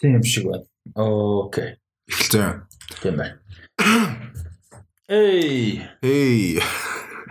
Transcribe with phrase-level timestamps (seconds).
[0.00, 0.64] Тийм шиг байна.
[0.94, 1.76] Окей.
[2.08, 2.66] Эхэлцэн.
[3.02, 3.38] Тийм байна.
[5.08, 6.60] Эй, Эй.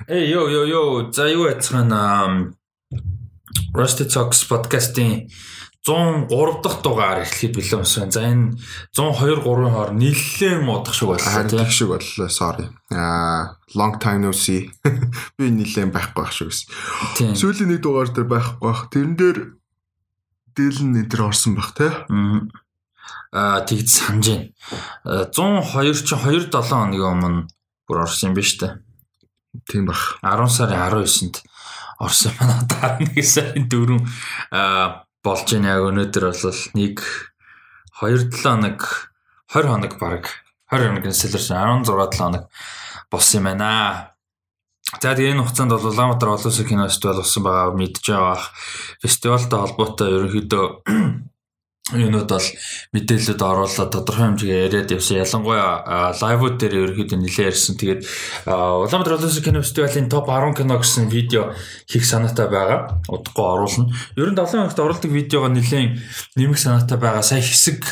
[0.08, 1.12] эй, ёо, ёо, ёо.
[1.12, 2.54] За юу яцгаана?
[3.76, 5.28] Rusty Talks podcast-ийн
[5.86, 8.12] 103 дахь дугаар эхлэхэд бэлэн байна.
[8.12, 8.56] За энэ
[8.96, 11.68] 102 3-ын хоор нэлээд муудах шиг боллоо Харин тийм.
[11.70, 12.29] шиг боллоо.
[12.32, 12.66] Sorry.
[12.92, 14.72] Аа, long time no see.
[15.38, 16.72] Би нилээн байхгүй байх гэсэн.
[17.20, 17.36] Тийм.
[17.36, 18.88] Сүүлийн нэг дугаар дээр байхгүй байх.
[18.90, 19.38] Тэрэн дээр
[20.55, 21.91] дээлэн энэ төр орсон байх те.
[23.35, 24.48] Аа тэгж санаж байна.
[25.03, 27.47] Аа, 102 чи 2 7 хоногийн өмнө
[27.88, 28.80] бүр орсон юм ба штэ.
[29.67, 30.17] Тийм бах.
[30.23, 31.44] 10 сарын 19-нд
[31.99, 32.33] орсон.
[32.39, 33.99] Одоо 11 сарын 4
[34.55, 36.95] аа болж байна яг өнөөдөр бол нэг
[37.99, 38.80] 2 7 хоног
[39.52, 40.23] 20 хоног баг
[40.72, 42.44] 20 хоног нэлэрсэн 16 7 хоног
[43.11, 44.14] болсон юм байна.
[45.02, 48.45] За тэгээ энэ хугацаанд бол Улаанбаатар олон улсын кино фестивал болсон байгаа мэдж байгаа бах.
[49.03, 50.66] Фестивалтай холбоотой ерөнхийдөө
[51.94, 52.49] юунууд бол
[52.98, 55.21] мэдээлэлд оруулаад тодорхой хэмжээгээр яриад явсан.
[55.21, 57.78] Ялангуяа лайвууд дээр ерөөхдөө нэлээд ярьсан.
[57.78, 58.02] Тэгээд
[58.50, 61.53] Улаанбаатар улсын кино фестивалийн топ 10 кино гэсэн видео
[61.86, 63.06] хийх санаатай байгаа.
[63.06, 63.94] Удахгүй оруулна.
[64.17, 66.02] Ер нь 7 хоногт оруулдаг видеого нэлээд
[66.33, 67.22] нэмэх санаатай байгаа.
[67.22, 67.86] Сая хэсэг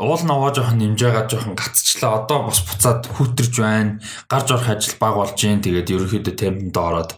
[0.00, 2.24] уул наваа жоохон нэмж байгаа жоохон гацчлаа.
[2.24, 4.00] Одоо бас буцаад хүүтэрж байна.
[4.24, 5.60] Гарч орох ажил баг болж байна.
[5.60, 7.12] Тэгээд ерөөхдөө темпэнд ороод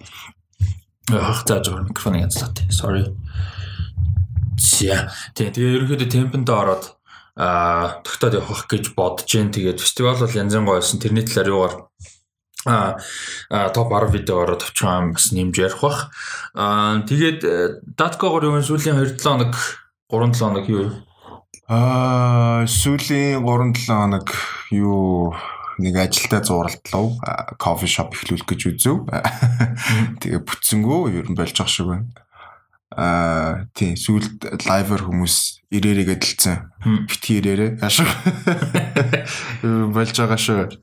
[1.06, 2.50] хах зааж байгаа микрофоныг янзлаа.
[2.66, 3.06] Sorry.
[4.61, 5.08] За.
[5.33, 6.84] Тэгээ тэгээ ерөнхийдөө темпэнд ороод
[7.41, 9.48] аа тогтоод явах гэж бодож जैन.
[9.48, 11.00] Тэгээд фестивал бол янзын гоё байсан.
[11.00, 11.75] Тэрний талаар юугаар
[12.69, 16.12] а топ 10 видеогоор товчхон бас нэмж ярих бах.
[16.53, 17.41] Аа тэгээд
[17.97, 19.56] даткогоор юу сүүлийн 2 7 хоног
[20.12, 20.92] 3 7 хоног юу
[21.70, 24.28] Аа, сүүлийн 3 7 хоног
[24.75, 25.33] юу
[25.78, 27.55] нэг ажилдаа зурлалаа.
[27.56, 29.06] Кофе шоп эхлүүлэх гэж үзв.
[30.20, 32.11] Тэгээ бүтсэнгөө ер нь болж байгаа шиг байна.
[32.91, 36.56] Аа, тийм сүүлд лайвер хүмүүс ирээрээ гэдэлцэн.
[36.83, 37.06] Мм.
[37.06, 37.70] Битгий ирээрээ.
[37.86, 38.10] Ашиг.
[39.94, 40.74] болж байгаа шүү.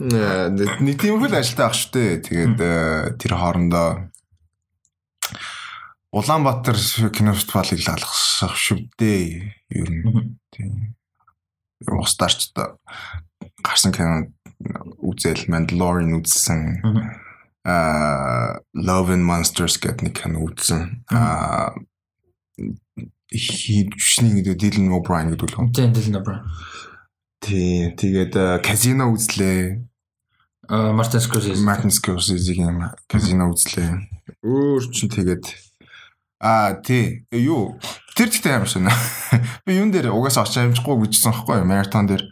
[0.00, 2.24] Нэ, Нэг тийм хөл ажилтаа ах штэ.
[2.24, 4.08] Тэгээд э, тэр хоорондоо
[6.14, 6.78] Улаанбаатар
[7.10, 9.52] кино фестивалыг л алгасах шүү дээ.
[9.74, 10.94] Ер нь тийм.
[11.84, 12.78] Устарч та
[13.60, 14.30] гарсан кино
[15.02, 16.80] үзэл Mandalorian үзсэн.
[17.64, 21.04] Аа Love and Monsters гэдэг нэг кино үзсэн.
[21.08, 21.72] Аа
[23.32, 25.72] хийвчний гэдэг Dylan O'Brien гэдэг л.
[25.72, 26.20] Тийм дэл нэ.
[27.40, 29.80] Тий, тэгээд казино үзлээ.
[30.68, 31.64] Аа Мартин Скорсезе.
[31.64, 33.96] Martin Scorsese-ийн казино үзлээ.
[34.44, 35.48] Өөр чин тэгээд
[36.40, 37.80] аа тий юу
[38.16, 38.92] тэр ихтэй амар шина.
[39.64, 41.64] Би юун дээр угаасаа очиж амжихгүй гэжсэн байхгүй?
[41.64, 42.24] Маратон дээр.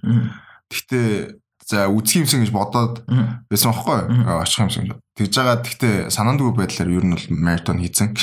[0.69, 3.03] Гэхдээ за үзэх юмсан гэж бодоод
[3.51, 4.01] байсан байхгүй
[4.43, 4.93] Очих юмсан.
[5.13, 8.17] Тэгж байгаа гэхдээ санаандгүй байдлаар ер нь бол маратон хийцэн.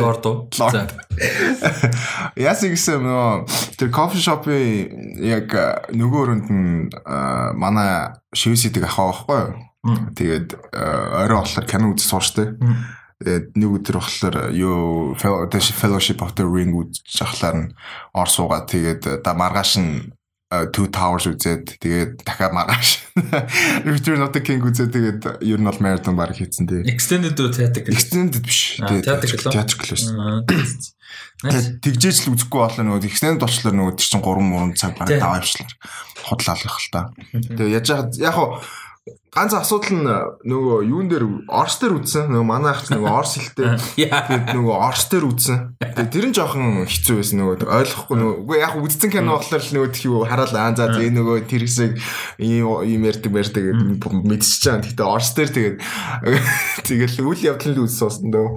[0.00, 0.36] Лорд уу?
[2.48, 3.44] Яасан гэсэн нөө
[3.76, 5.52] тэр кофе шопын яг
[5.92, 6.88] нөгөө өрөнд нь
[7.60, 9.42] манай шивсидэг ахаа байхгүй.
[10.16, 12.56] Тэгээд орой болохоор кино үзэж сууштай.
[13.22, 17.68] Тэгээд нэг өдөр болохоор юу Fellowship of the Ring үзэж ахлаар нь
[18.14, 20.17] ор суугаад тэгээд да маргааш нь
[20.48, 23.04] Two Towers үзээд тэгээд дахиад маргааш
[23.92, 26.88] Return of the King үзээд тэгээд ер нь бол marathon баг хийцэн тий.
[26.88, 27.92] Extended үү theatrical?
[27.92, 28.80] Extended биш.
[28.80, 30.08] Биш.
[30.08, 30.40] Аа.
[31.44, 31.76] Nice.
[31.78, 35.20] Тэгээд тэгжээч л үзэхгүй болоо нөгөө extended болчлоо нөгөө чин 3 3 цаг баг Тий.
[35.20, 35.72] даваавчлаар
[36.24, 37.00] худлаалгах л та.
[37.36, 38.48] Тэгээ яаж яа яг хуу
[39.34, 40.08] ганц асуудал нь
[40.48, 43.76] нөгөө юун дээр орс дээр үзсэн нөгөө манай ахч нөгөө орс хэлтэй
[44.08, 44.24] Яа.
[44.24, 45.58] тэгээд нөгөө орс дээр үзсэн.
[45.78, 49.90] Тэгээд тэр нь жоохон хэцүү байсан нөгөө ойлгохгүй нөгөө яг үзсэн кино болохоор л нөгөө
[49.92, 51.92] тхий хараал аа за энэ нөгөө тэр хэсэг
[52.40, 53.64] ийм ийм ярьдаг ярьдаг
[54.08, 54.84] мэдчихэж байгаа.
[54.88, 55.76] Гэхдээ орс дээр тэгээд
[56.88, 58.48] тэгэл үйл явдлын л үзсэн уусан дөө.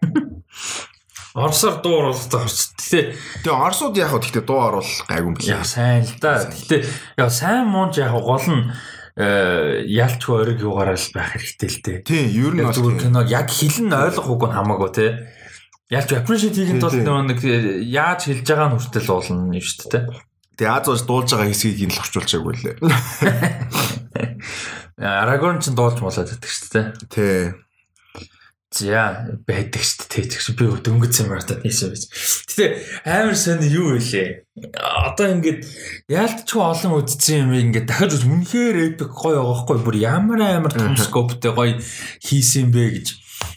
[1.34, 2.74] Орсоор дуур болтой орс.
[2.74, 3.14] Гэтэ
[3.46, 5.62] Тэгээ орсууд яг хөө гэхдээ дуу оруулах гайгүй юм яа билээ.
[5.62, 6.42] сайн л да.
[6.42, 6.76] Гэтэ
[7.22, 8.74] яа сайн муунч яг гол нь э,
[9.20, 11.98] ялч өрөг юугаараа л байх хэрэгтэй л дээ.
[12.08, 12.96] Тийм, ер нь бол тийм.
[12.96, 15.06] киног яг хэлэн ойлгох үг нь хамаагүй те.
[15.90, 20.04] Ялч appreciate хийхэд бол нэг э, яаж хэлж байгаа нь хүртэл уулна юм шүү дээ.
[20.56, 22.76] Тэгээ Аз ууж дуулж байгаа хэсгийг нь л орчуулчихаагүй лээ.
[25.00, 26.86] Арагорн ч дуулж болоод байдаг шүү дээ.
[27.10, 27.42] Тий.
[28.70, 30.30] За байдаг шүү дээ.
[30.30, 32.04] Тэгш би дөнгөж юм байна тийш байж.
[32.46, 32.66] Гэтэ
[33.02, 34.46] амар сайн юу вэ?
[34.78, 35.66] Одоо ингээд
[36.06, 40.94] яалтчгүй олон үдцсэн юм ингээд дахиж үнэхээр эпик гоё байгаа хгүй бүр ямар амар том
[40.94, 41.82] скоптэй гоё
[42.22, 43.06] хийсэн бэ гэж.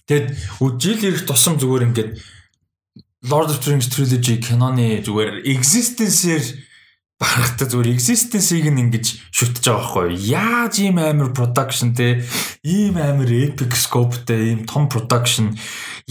[0.10, 0.28] Тэгэд
[0.82, 2.12] жил ирэх тусам зүгээр ингээд
[3.30, 6.73] Lord of the Rings trilogy киноны зүгээр existence-ээр
[7.24, 10.20] барахтаа зүгээр existence-ийг нь ингэж шүтж байгаа байхгүй?
[10.28, 12.20] Яаж ийм амар production те
[12.68, 15.56] ийм амар epic scope-тэй ийм том production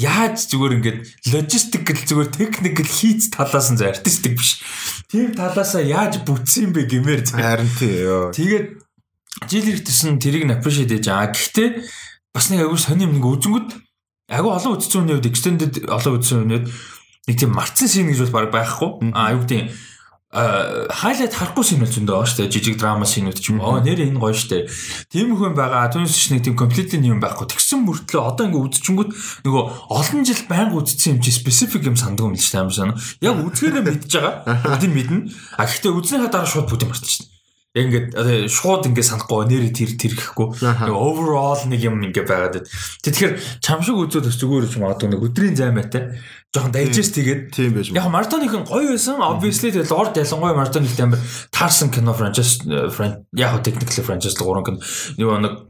[0.01, 0.99] яаж зүгээр ингээд
[1.29, 4.65] logistical зүгээр technical хийц талаас нь зөв artistic биш.
[5.13, 8.33] Тийм талаасаа яаж бүтсэн бэ гэмээр Харин тий ёо.
[8.33, 8.81] Тэгээд
[9.53, 11.37] жил иртсэн тэрийг нь appreciate хийж байгаа.
[11.37, 11.69] Гэхдээ
[12.33, 13.69] бас нэг аягүй сони юм нэг үзэнгүүд
[14.33, 16.67] аягүй олон үзсэн үний үед extended олон үний үед
[17.29, 19.13] нэг тийм марцсан шин гэж бол баг байхгүй.
[19.13, 19.92] А аюу гэдэг
[20.33, 22.53] хайлайт харахгүй бол зөндөө шүү дээ.
[22.57, 23.85] Жижиг драма шинүүд ч юм уу.
[23.85, 24.63] Нэр энэ гоё шүү дээ.
[25.13, 25.93] Тийм хүн байгаа.
[25.93, 27.53] Түүнээс ч нэг тийм completely юм байхгүй.
[27.53, 29.11] Тэгсэн мөртлөө одоо ингээ үзчихэнгүүт
[29.45, 33.29] нөгөө олон жил байнга үзсэн юм чи specific юм санддаг юм л шүү дээ.
[33.29, 34.57] Яг үзгээрээ мэдж байгаа.
[34.73, 35.21] Бүгдийг мэднэ.
[35.61, 37.32] А гэхдээ үзнийхаа дараа шууд бүгдийг мартчихна.
[37.73, 40.61] Яг ингээд шууд ингээд санахгүй нэр тэр тэр гэхгүй.
[40.61, 42.69] Нэг overall нэг юм ингээд байгаад байд.
[43.01, 43.33] Тэгэхээр
[43.65, 46.21] чам шиг үзээд бас зүгээр ч магадгүй нэг өдрийн займаатай
[46.53, 49.25] жоохон digest хийгээд Тийм байж Яг маратоныхын гоё байсан.
[49.25, 52.61] Obviously тэгэл Lord ялангуяа маратоных амар таарсан кино franchise
[52.93, 54.85] фран яг technically franchise гурван кино.
[55.17, 55.65] Нэг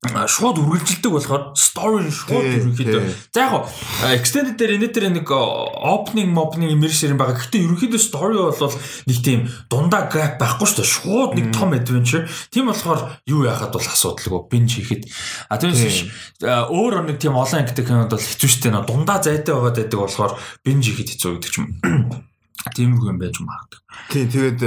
[0.00, 3.04] шууд үргэлжилдэг болохоор story шууд ерөнхийдөө.
[3.36, 3.68] За
[4.08, 7.36] яг extended дээр энэ дээр нэг opening opening immersion байгаа.
[7.36, 10.88] Гэхдээ ерөнхийдөө story бол нэг тийм дундаа gap байхгүй шүү дээ.
[10.88, 12.24] Шууд нэг том adventure.
[12.48, 15.04] Тийм болохоор юу яхад бол асуудалгүй binge хийхэд.
[15.52, 18.88] А а, өөр нэг тийм олон ангитай кинод бол хэцүү шүү дээ.
[18.88, 20.32] Дундаа зайтай байгаад байдаг болохоор
[20.64, 21.68] binge хийхэд хэцүү гэдэг юм.
[22.76, 23.84] Тиймэрхүү юм байж магадгүй.
[24.08, 24.60] Тийм тэгээд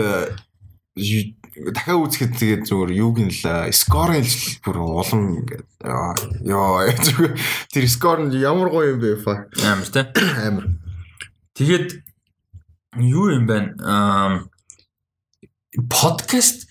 [1.53, 5.65] дахиад үзэхэд тэгээд зүгээр юуг нь л скорын л бүр улам ингээд
[6.49, 7.33] ёо зүгээр
[7.69, 10.05] тэр скор нь ямар гоё юм бэ фа Амар тий.
[10.47, 10.65] амар
[11.53, 12.01] Тэгээд
[12.97, 13.77] юу юм бэ?
[13.85, 14.41] Аа
[15.89, 16.65] подкаст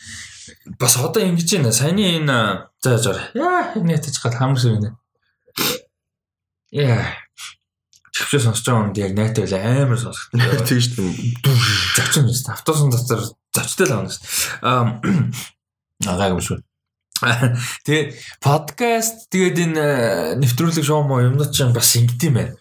[0.79, 1.71] бас одоо ингэж байна.
[1.71, 3.15] Саяны энэ за за.
[3.35, 4.99] Яа, нэтэж гал хамарсан юм.
[6.75, 7.15] Яа.
[8.11, 10.67] Чивчээ сонсож байгаа юм яг найтай байла амар сонсогдсон.
[10.69, 11.15] тэгж тийм
[11.95, 12.51] Завчин юм шүү.
[12.59, 13.23] Автобусын дотор
[13.63, 14.23] завчтай л авна шүү.
[14.67, 14.83] Аа
[16.43, 16.59] шүү.
[17.87, 22.59] Тэгээ подкаст тэгээд энэ э, нэвтрүүлэг шоу мó юмнууд чинь бас ингэдэм байна.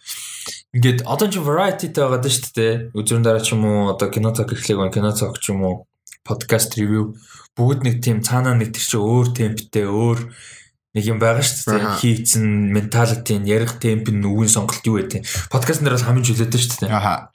[0.78, 2.74] Ингээд одоо чи variety та байгаа шүү дээ.
[2.94, 5.90] Үзүүн дараа ч юм уу одоо кино цаг эхлэх кино цаг ч юм уу
[6.22, 7.18] подкаст ревю
[7.58, 10.30] бүгд нэг тийм цаанаа нэг чи өөр темптэй өөр
[10.94, 11.98] нэг юм байгаа шүү дээ.
[11.98, 15.26] Хийцэн менталити нь ярих темп нь үгийн сонголт юу вэ?
[15.50, 16.94] Подкаст нэр бас хамгийн чөлөөтэй шүү дээ.
[16.94, 17.34] аха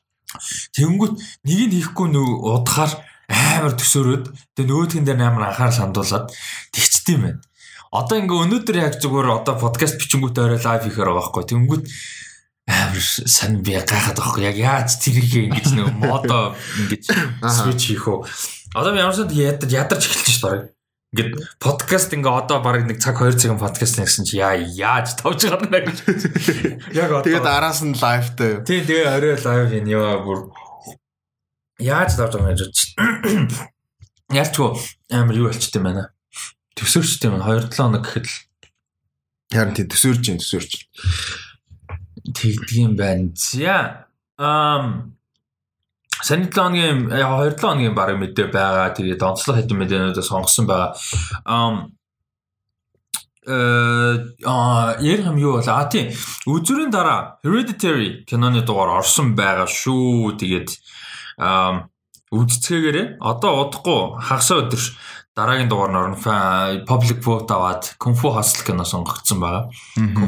[0.77, 1.15] Тэнгүүт
[1.47, 2.93] нэг нь хийхгүй нүү удахаар
[3.31, 4.25] амар төсөөрөөд
[4.55, 6.31] тэгээ нөгөөдгөн дээр амар анхаарал хандуулад
[6.71, 7.43] тэгчтэй юм байна.
[7.91, 11.45] Одоо ингээ өнөөдөр яг зүгээр одоо подкаст бичингүүт орой лайв хийхээр байгаа байхгүй.
[11.51, 11.85] Тэнгүүт
[12.67, 14.43] амар сайн би гайхаад байхгүй.
[14.47, 17.03] Яг яаж тэрийг ингэж нэг модо ингэж
[17.47, 18.27] switch хийх үү.
[18.75, 20.77] Одоо би ямарсаа ядарч ядарч эхэлж шүү дээ.
[21.15, 25.47] Ингээд подкаст ингээ одоо баг нэг цаг 2 цагийн подкаст нэгсэн чи яа яаж тавж
[25.47, 25.99] гарна гэж.
[26.99, 30.51] Яг одоо тэгээд араас нь лайвтай Тий, тэгээ орой лайв хийн яа бүр
[31.79, 32.77] яаж давж байгаа юм гэж.
[34.33, 34.71] Ялчгүй
[35.13, 36.05] амар юу болчтой юм байна.
[36.77, 38.37] Төсөөрчтэй юм 2 7 хоног гэхэд л
[39.53, 40.73] харин тийм төсөөрч юм төсөөрч
[42.35, 43.31] тэгдэг юм байна.
[43.37, 44.09] За.
[44.39, 45.17] Ам
[46.23, 48.91] Сани 7 хоногийн яг 2 7 хоногийн баг мэдээ байгаа.
[48.97, 50.97] Тэгээд онцлог хэдэн мэдээнүүдээ сонгосон байгаа.
[51.45, 51.93] Ам
[53.47, 56.11] э а ярих юм юу бол а тийм
[56.51, 60.35] үзүрийн дараа Hereditary киноны дугаар орсон байгаа шүү.
[60.41, 60.69] Тэгээд
[61.37, 64.83] үдцгээгээрээ одоо удахгүй хагасаа өдөр
[65.37, 66.17] дараагийн дугаар нь
[66.89, 69.69] public vote аваад Fu Hustle кино сонгогдсон байгаа.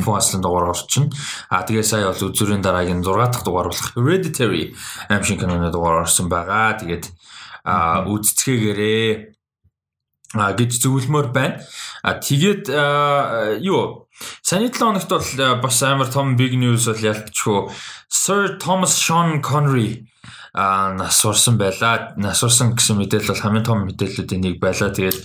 [0.05, 1.09] Fu Hustle-ын дугаар орчин.
[1.49, 4.77] А тэгээ сая бол үзүрийн дараагийн 6 дахь дугаар болох Hereditary
[5.09, 6.77] аим шиг киноны дугаар орсон байгаа.
[6.77, 7.09] Тэгээд
[7.65, 9.09] а үдцгээгээрээ
[10.37, 11.65] а гэж зөвлөмөр байна.
[12.05, 12.69] А тэгээд
[13.65, 14.05] юу
[14.45, 15.25] Саяны 7 хоногт бол
[15.65, 17.73] бас амар том big news бол ялтчгүй
[18.13, 20.05] Sir Thomas Sean Connery
[20.55, 22.15] нас урсан байла.
[22.17, 24.91] Нас урсан гэсэн мэдээлэл бол хамгийн том мэдээллүүдийн нэг байла.
[24.93, 25.19] Тэгээд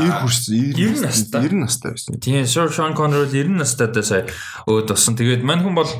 [0.00, 1.40] ир хүрсэн 90 настай.
[1.44, 4.24] 90 настай байсан Тийм, Sir Sean Connery бол 90 настайдаа сая
[4.68, 5.16] өөд болсон.
[5.16, 5.90] Тэгээд мань хүн бол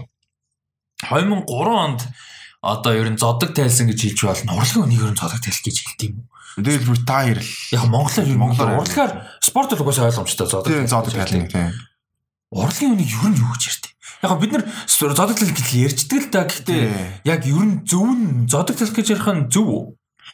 [1.04, 2.00] 2003 онд
[2.64, 4.56] одоо ер нь зодог тайлсан гэж хэлж болно.
[4.56, 6.28] Урлагийн үнийг ер нь зодог тайлх гэж хэлдэг юм уу?
[6.54, 10.70] тэгэл retire л Яг монголоор ер нь Монголоор урлагаар спорт бол угаасаа ойлгомжтой зодог.
[10.70, 11.74] тийм тайлх зодог тайлна тийм
[12.54, 13.83] Урлагийн үнийг ер нь юу гэж۔
[14.24, 16.48] Яг бид нар зодог тайлх гэж ярьждаг л да.
[16.48, 16.82] Гэхдээ
[17.28, 19.84] яг ер нь зөв нь зодог тайлх гэж ярих нь зөв үү?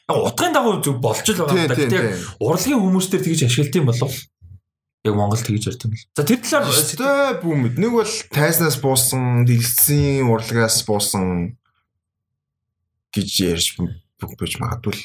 [0.06, 1.74] Яг утгын дагуу зөв болж л байгаа юм да.
[1.74, 4.14] Гэхдээ яг урлагийн хүмүүстэр тэгж ашиглаж юм болов
[5.00, 6.04] Яг Монгол тэгж ярьд юм л.
[6.12, 11.56] За тэр талаар Өстой бүүмэд нэг бол тайснаас буусан, дэлгэцийн урлагаас буусан
[13.08, 15.02] гэж ярьж байж магадгүй л.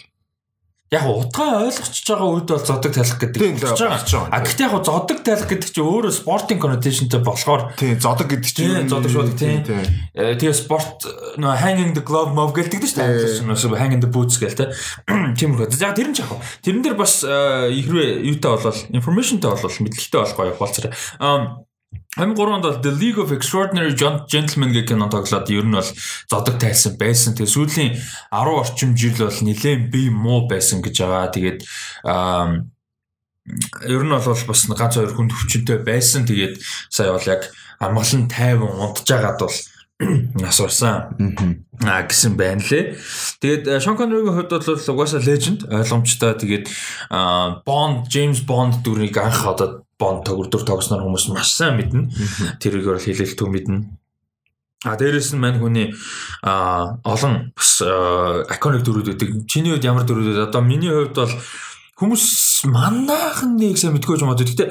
[0.93, 4.29] Яг утгаа ойлгочихж байгаа үед бол зодог тайлах гэдэг болж байгаа.
[4.29, 8.85] А гэхдээ яг зодог тайлах гэдэг чинь өөрөө спортын connotationтэй болохоор Тийм зодог гэдэг чинь
[8.85, 9.65] зодог шууд, тийм.
[10.13, 11.09] э, тэгээ спорт
[11.41, 13.17] нөө hanging the glove move гэлдэг шүү дээ.
[13.41, 13.49] Тийм.
[13.49, 14.69] Англиар нь hanging the boots гэлтэй.
[15.41, 15.73] Тиймэрхүү.
[15.73, 16.37] За тэр нь ч яг.
[16.61, 20.93] Тэрэн дээр бас э, ихрээ юутай болол informationтай болол мэдлэгтэй болох гоё болцорой.
[21.17, 21.64] Um
[22.15, 25.91] 2003 онд бол The League of Extraordinary Gen- Gentlemen гэх кино тоглоод ер нь бол
[26.31, 27.35] зодог тайсан байсан.
[27.35, 27.91] Тэгээ сүүлийн
[28.31, 31.35] 10 орчим жил бол нэлээд бие муу байсан гэж байгаа.
[31.35, 31.59] Тэгээд
[33.83, 36.23] ер нь бол бас ганц хоёр хүнд хүчинтэй байсан.
[36.23, 37.51] Тэгээд сая бол яг
[37.83, 39.55] амгалан тайван унтж байгаад бол
[40.43, 41.15] нас урсан
[41.83, 42.99] а гэсэн байна лээ.
[43.39, 46.35] Тэгээд Шон Коннеригийн хувьд бол угаасаа legend ойлгомжтой.
[46.35, 46.65] Тэгээд
[47.63, 52.11] Bond, James Bond дүрийг анх одоо Bond төгөрдөр тогсноор хүмүүс маш сайн мэднэ.
[52.59, 53.77] Тэрийг бол хэлэлтүү мэднэ.
[54.85, 55.95] А дээрэс нь мань хүний
[56.43, 57.81] а олон бас
[58.51, 59.29] iconic дүрүүд үүдэг.
[59.49, 60.45] Чиний хувьд ямар дүрүүд вэ?
[60.51, 61.33] Одоо миний хувьд бол
[61.95, 62.25] хүмүүс
[62.69, 64.37] манайхан нэг сайн мэдгүй юм аа.
[64.37, 64.69] Гэхдээ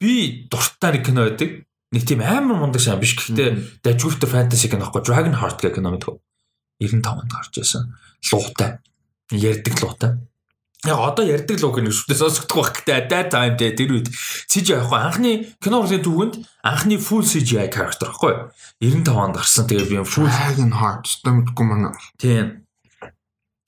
[0.00, 1.66] би дуртай нэг кино байдаг.
[1.90, 3.18] Нэг тийм амар мундаг сайн биш.
[3.26, 6.16] The Jupiter Fantasy кино аахгүй Dragon Heart гэх кино мэдгүй.
[6.80, 7.90] 95 онд гарч байсан.
[8.32, 8.78] Луутай.
[9.34, 10.16] Ярддаг луутай.
[10.88, 14.08] Яг одоо ярддаг луг нэг шүтээ сонсогдох байх гэдэг at that time дээр тэр үед.
[14.48, 16.34] CGI ахгүй анхны кино урлын түүхэнд
[16.64, 18.48] анхны full CGI character ахгүй
[18.80, 19.68] 95 онд гарсан.
[19.68, 21.04] Тэгээ би full Dragon Heart.
[21.04, 21.92] Стомдгүй манай.
[22.16, 22.64] тийм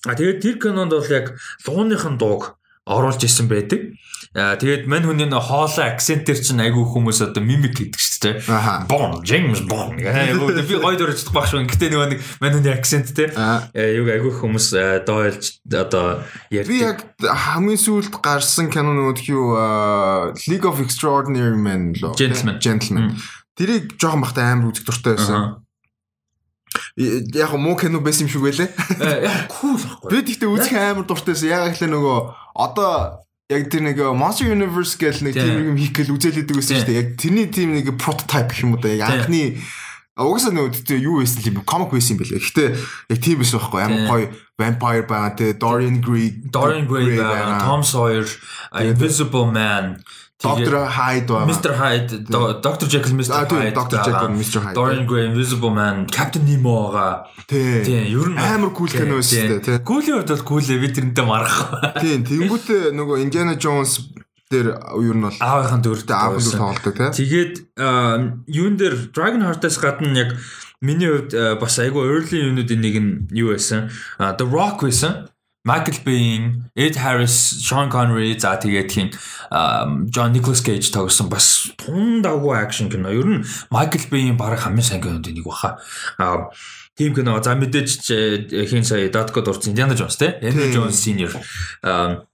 [0.03, 1.37] а тэгээд тэр кинонд бол яг
[1.69, 3.95] лууныхын дууг оруулж исэн байдаг.
[4.33, 8.89] Аа тэгээд мань хүний нөө хоолой акцентэр чинь айгүй хүмүүс одоо мимик гэдэг шүү дээ.
[8.89, 10.01] Бон, James Bond.
[10.01, 11.69] Айгүй би гоё дөрөж баг шүү.
[11.69, 13.29] Гэтэ нөгөө нэг мань хүний акцент те.
[13.37, 13.69] Аа.
[13.77, 16.81] Юг айгүй хүмүүс э, дойлж одоо Би ярьдаг.
[16.81, 19.53] яг хамгийн сүүлд гарсан кино нөгөө юу
[20.49, 22.17] League of Extraordinary Men лөө.
[22.17, 22.57] Gentlemen.
[22.57, 23.05] Gentlemen.
[23.53, 25.61] Тэрийг жоохон бахта амар үзэх дуртай байсан.
[26.97, 28.73] Яг муу кино байсан юм шиг байлээ.
[28.97, 30.09] Э, Яг cool байхгүй.
[30.09, 31.53] Би тэгтээ үзэх амар дуртай байсан.
[31.53, 32.17] Яг ихлэ нөгөө
[32.57, 33.21] одоо
[33.53, 35.73] яг тэр нэг Monster Universe гэх нэг Тийм.
[35.73, 37.01] юм хийх гээл үзэлээдэг байсан шүү дээ.
[37.01, 38.89] Яг тэрний тийм нэг прототип гэх юм уу да.
[38.93, 39.61] Яг анхны
[40.13, 41.65] Угсаа тэ юу байсан юм бэ?
[41.65, 42.45] Comic байсан юм бэлээ.
[42.45, 42.69] Гэхдээ
[43.17, 44.27] яг тийм байсан байхгүй амар гоё
[44.61, 47.17] vampire байгаа тэ Dorian Gray Dorian Gray
[47.65, 48.29] Tom Sawyer,
[48.77, 50.05] Invisible Man,
[50.43, 50.75] Dr.
[50.97, 51.47] Hyde байгаа.
[51.51, 51.71] Mr.
[51.81, 52.87] Hyde, Do- Dr.
[52.93, 53.33] Jekyll, Mr.
[53.39, 53.99] А тийм Hyde, Dr.
[54.03, 54.39] Jekyll, байгаа.
[54.43, 54.59] Mr.
[54.65, 54.75] Hyde.
[54.79, 57.27] Dorian Gray, Invisible Man, Captain Nemo байгаа.
[57.47, 57.83] Тийм.
[58.19, 59.79] Ер нь Амар cool кино байсан шүү дээ, тийм.
[59.87, 61.57] Куулийн хувьд бол кул би тэрнтэй марах.
[62.03, 63.93] Тийм, тэнгуүтээ нөгөө Indiana Jones
[64.53, 64.69] дээр
[65.01, 66.61] юу нь бол Аавынхан дүртэй аав нь авсан.
[66.61, 67.13] тоглолдог тийм.
[67.17, 67.55] Тэгээд
[68.53, 70.37] юун дээр Dragon Heart-аас гадна яг
[70.85, 71.33] миний хувьд
[71.63, 73.89] бас айгүй early юунуудын нэг нь юу байсан?
[74.19, 75.32] The Rock байсан.
[75.65, 79.11] Michael Biehn, Ed Harris, Sean Connery за тэгээд хин
[80.11, 83.15] John Nicholas Cage тоглосон бас тун дагуу акшн кино.
[83.15, 85.79] Ер нь Michael Biehn баг хамгийн сайн кинонд нэг баха.
[86.19, 86.51] Аа
[86.99, 87.39] тийм кино.
[87.39, 88.11] За мэдээж ч,
[88.67, 90.43] хин сая Datco дурсан Indiana Jones те.
[90.43, 90.75] Indiana.
[90.75, 91.31] Jones Senior.
[91.83, 92.27] Аа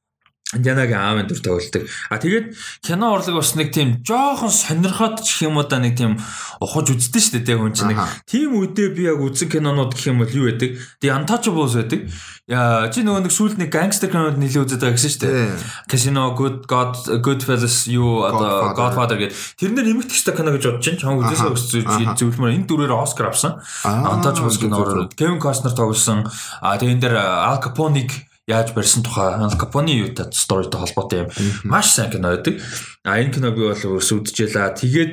[0.57, 1.85] Янагийн аавын дүр тоглолдог.
[2.09, 6.17] А тэгээд кино урлаг бас нэг тийм жоохон сонирхоод ч юм уу да нэг тийм
[6.65, 7.93] ухаж үздэг шүү дээ хүн чинь
[8.25, 10.81] тийм үедээ би яг үзэн кинонууд гэх юм бол юу байдаг?
[11.05, 12.09] The Untouchables байдаг.
[12.49, 15.53] Яа чи нөгөө нэг сүүлд нэг gangster кинод нэлээд үздэг гэсэн шүү дээ.
[15.85, 19.21] Casino Good God Goodfellas юу одоо Godfather.
[19.21, 19.37] Гэдэг.
[19.61, 21.45] Тэрнэр нэмэгдэхтэй кино гэж бодож чинь чам үзээс
[21.85, 22.17] Аха.
[22.17, 23.61] зөвлөмөр энэ дүрээр Оскар авсан.
[23.85, 26.25] Untouchables киноор Kevin Costner тоглосон.
[26.65, 28.17] А тэгээ энэ дээр Al Capone-ыг
[28.49, 31.29] яаж барьсан тухай Al Capone юутай сторитой холбоотой юм.
[31.65, 32.61] Маш сайн кино байдаг.
[33.05, 34.73] А энэ кино би бол өөс үдчихлээ.
[34.81, 35.13] Тэгээд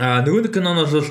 [0.00, 1.08] а нөгөө нэг кино нь бол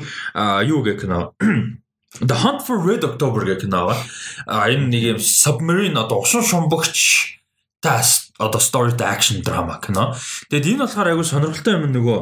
[0.66, 1.38] юу гэх кино
[2.30, 4.02] The Hunt for Red October гэх кино байгаа.
[4.50, 7.38] А энэ нэг юм submarine одоо усан шумбагч
[7.78, 10.18] тас одоо story to action drama кино.
[10.50, 12.20] Тэгэд энэ болохоор айгүй сонирхолтой юм нөгөө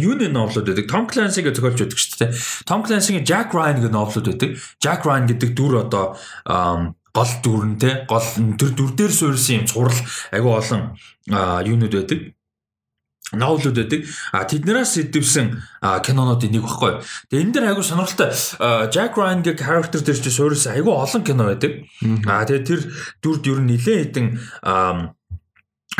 [0.00, 0.86] юуны новлууд байдаг.
[0.86, 2.30] Том Clancy-г зохиолч байдаг шүү дээ.
[2.64, 4.56] Том Clancy-гийн Jack Ryan гэх новлууд байдаг.
[4.78, 6.16] Jack Ryan гэдэг дүр одоо
[7.14, 8.26] гол дүрнтэй гол
[8.58, 10.00] тэр дүр дээр суурьсан юм цуврал
[10.34, 10.82] айгүй олон
[11.66, 12.20] юунууд байдаг
[13.32, 14.06] новлууд байдаг.
[14.32, 16.98] А тэднээс идэвсэн а, кинонуудын нэг баггүй.
[17.30, 18.34] Тэгээ энэ дэр айгүй сонирхолтой.
[18.90, 21.86] Jack Ryan гэх character дээр чи суурьсан айгүй олон кино байдаг.
[22.26, 22.80] А тэгээ тэр
[23.22, 24.26] дүрд ер нь нэлээд хэдэн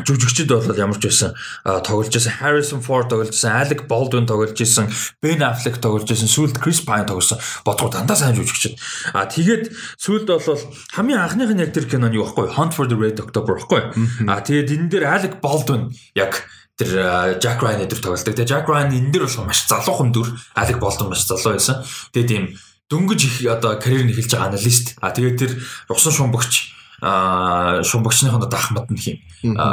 [0.07, 4.89] жүжигчд бол ямар ч байсан тоглож байсан Harrison Ford тоглож байсан Alec Baldwin тоглож байсан
[5.23, 8.79] Ben Affleck тоглож байсан сүүлд Chris Pine тоглосон бодгоо дандаа сайн жүжигчд
[9.15, 10.61] а тэгээд сүүлд бол
[10.97, 13.83] хамгийн анхных нь яг тэр киноны юу байхгүй Hunt for the Red October байхгүй
[14.29, 16.45] а тэгээд энэ дээр Alec Baldwin яг
[16.81, 18.33] тэр Jack Ryan дээр тоглолдог.
[18.33, 20.33] Тэгээ Jack Ryan энэ дээр бол маш залуухан дүр.
[20.57, 21.85] Alec Baldwin маш залуу байсан.
[22.17, 22.45] Тэгээ тийм
[22.89, 24.97] дөнгөж их одоо карьер нь эхэлж байгаа аналист.
[25.05, 25.53] А тэгээ тэр
[25.93, 29.19] усан шумбагч а шумбагчныхын одоо ахмад нь хин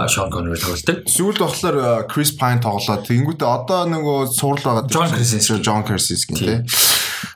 [0.08, 1.04] Sean Connery тоглолдог.
[1.12, 4.88] Сүүлд болохоор э, Chris Pine тоглоод тэгэнгүүтээ одоо нөгөө сурал байгаа.
[4.88, 5.60] John Krasinski.
[5.60, 6.58] John Krasinski тий.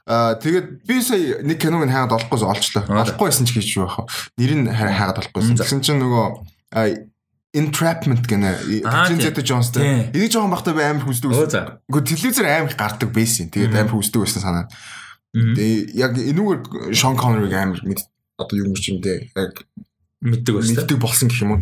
[0.07, 2.87] Аа тэгээд би сая нэг киног нь олчлоо.
[2.87, 4.07] Олохгүй байсан ч гэж вэ?
[4.39, 5.59] Нэр нь хайгаад олохгүйсэн.
[5.59, 7.11] Тэгсэн чинь нөгөө
[7.51, 8.87] entrapment гэнэ
[9.19, 10.15] Zeta Jones-тэй.
[10.15, 11.83] Энийг жоохон бахтай амар хүсдэг байсан.
[11.91, 13.51] Гэхдээ телевизээр амар гардаг байсан.
[13.51, 14.65] Тэгээд амар хүсдэг байсан санаа.
[15.35, 18.07] Тэгээ яг энүүгээр Sean Connery-г амар мэд
[18.41, 19.31] одоо юу юм бэ?
[19.37, 19.63] Яг
[20.21, 20.75] мэддэг байсан.
[20.75, 21.61] Мэддэг болсон гэх юм уу?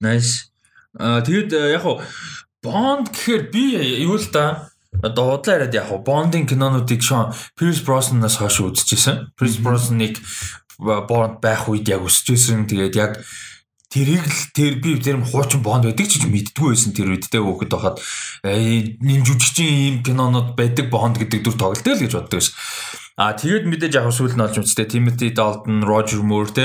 [0.00, 0.52] Nice.
[0.96, 2.00] Аа тэгэд яг хуу
[2.60, 3.64] Bond гэхээр би
[4.04, 4.68] юу л да
[5.00, 9.32] одоо удлаа яриад яг Bond-ын кинонуудыг шон Pierce Brosnan-аас хойш үзчихсэн.
[9.36, 10.20] Pierce Brosnan-ыг
[10.80, 12.68] Bond байх үед яг өсчихсэн.
[12.68, 13.24] Тэгээд яг
[13.90, 17.74] тэрийг л тэр би тэр хуучин бонд байдаг ч мэддгүй байсан тэр үед те хөөхд
[17.74, 17.98] байхад
[18.46, 22.54] энэ жүжигчин ийм кинонод байдаг бонд гэдэг дүр тоглолтой л гэж боддог байсан.
[23.20, 26.64] А тэгээд мэдээж яг сүүл нь олж үзтээ Timothy Dalton, Roger Moore те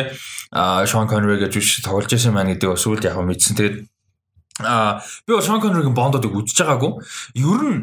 [0.88, 3.60] Sean Connery гэж үш тоглож байсан маань гэдэг сүүлд яг мэдсэн.
[3.60, 3.76] Тэгээд
[4.64, 7.04] а би Sean Connery-гийн бондодыг үзэж байгаагүй.
[7.44, 7.80] Ер нь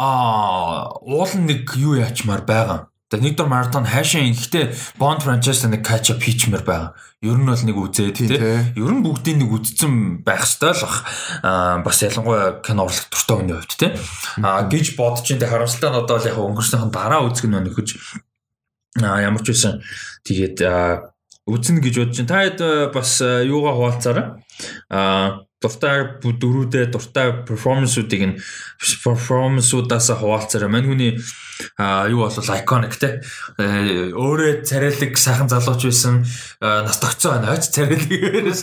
[0.00, 5.86] а уул нэг юу яачмаар байгаа Тэгээ нэг дор маратон хайшаа ихтэй Bond franchise нэг
[5.86, 6.98] catch up хийчмээр байгаа.
[7.22, 8.34] Ер нь бол нэг үзээд тий.
[8.34, 11.06] Ер нь бүгдийн нэг үдцэн байх ёстой л бах.
[11.46, 13.94] Аа бас ялангуяа кино урлах дуртай хүний хувьд тий.
[14.42, 17.88] Аа гэж бодож ин тэ харамсалтай нь одоо л яг өнгөрснөхийн дараа үзэх нь нөхөж
[18.98, 19.86] аа ямар ч байсан
[20.26, 20.66] тэгээд
[21.46, 22.58] үзнэ гэж бодож ин та хэд
[22.90, 24.42] бас юугаа хуваалцаараа.
[24.90, 28.38] Аа дуртай дөрүүдээ дуртай перформансуудыг нь
[28.76, 31.16] перформансуудаас хуваалцаараа мань хүний
[32.12, 33.24] юу бол iconic те?
[33.56, 36.28] Өөрөө царайлаг сайхан залууч байсан
[36.60, 37.56] нас тогтцоо байна.
[37.56, 38.62] Ач царайлгээс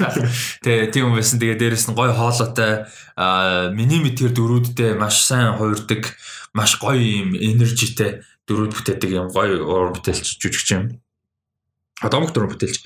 [0.61, 1.41] те тийм байсан.
[1.41, 2.85] Тэгээ дээрэс нь гой хоолойтой
[3.73, 6.13] миний мэтэр дөрүүдтэй маш сайн хуурдаг
[6.53, 11.01] маш гоё юм энержитэй дөрүүд бүтээдэг юм гоё уран бүтээлч жүжигч юм
[12.03, 12.79] Одоомог дөрөв бүтээлч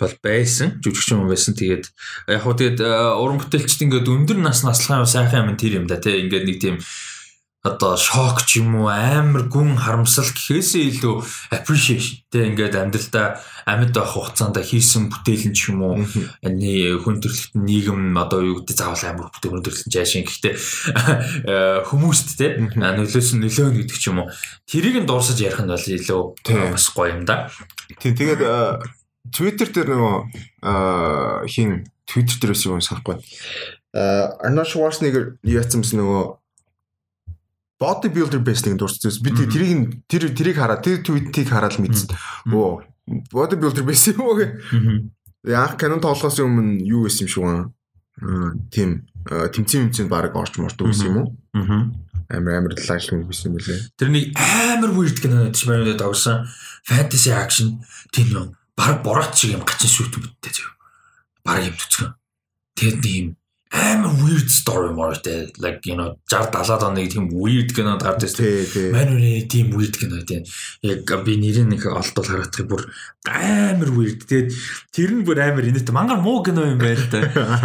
[0.00, 0.80] бол байсан.
[0.80, 1.56] Жүжигчин хүн байсан.
[1.56, 1.84] Тэгээд
[2.32, 2.80] яг хөө тэгээд
[3.20, 6.24] уран бүтээлчд ингээд өндөр нас наслахын сайхан юм тэр юм да тий.
[6.24, 6.76] Ингээд нэг тийм
[7.62, 11.14] одоо шок ч юм уу амар гүн харамсал гэхээсээ илүү
[11.54, 13.38] appreciationтэй ингээд амьдралдаа
[13.70, 16.02] амьд байх хугацаанд хийсэн бүтээл нь ч юм уу.
[16.42, 20.54] Энэ хүн төрөлхт нийгэм одоо юу гэдэг заавал амар бүтээл хүн төрөлхт жаашин гэхдээ
[21.86, 24.28] хүмүүст те нөлөөс нь нөлөөнө гэдэг ч юм уу.
[24.66, 26.22] Тэрийг нь дуусаж ярих нь бол илүү
[26.74, 27.46] бас гоё юм да.
[28.02, 28.42] Тийм тэгээд
[29.30, 33.22] Twitter дээр нөгөө хин Twitter дээрээс юу санахгүй
[33.94, 36.41] Arnold Schwarzenegger яатсан нөгөө
[37.82, 39.10] bodybuilder based нэг дурдсан.
[39.18, 42.14] Би тэрийг тэр тэрийг хараад тэр tweet-ийг хараад мэдсэн.
[42.54, 42.86] Оо
[43.34, 44.46] bodybuilder based юм уу гэ.
[45.50, 47.66] Яг канон тоглохоос өмнө юу гэсэн юм шиг байна.
[48.70, 51.28] Тийм тэмцээн тэмцээнд баг орч морт үсэн юм уу?
[52.30, 53.90] Амар амар лайш юм биш юм лээ.
[53.98, 56.46] Тэрний амар weird кино гэж байна дагсан.
[56.86, 57.82] Fantasy action
[58.14, 58.46] тийм юм.
[58.78, 60.70] Баг борооч шиг юм гачин шүүт бүттэй зөө.
[61.42, 62.14] Баг юм төцгөн.
[62.78, 63.28] Тэгээд нэг юм
[63.72, 68.92] амар weird story мортэй like you know 60 70 оны тийм weird кинод гардаг тийм
[68.92, 70.44] мануны тийм weird кино тийм
[70.84, 72.84] яг би нэрийг нэг олдвол харагдахыг бүр
[73.24, 74.26] амар weird.
[74.26, 74.50] Тэгээд
[74.90, 75.94] тэр нь бүр амар инээт.
[75.94, 77.22] Мангар муу кино юм байна та.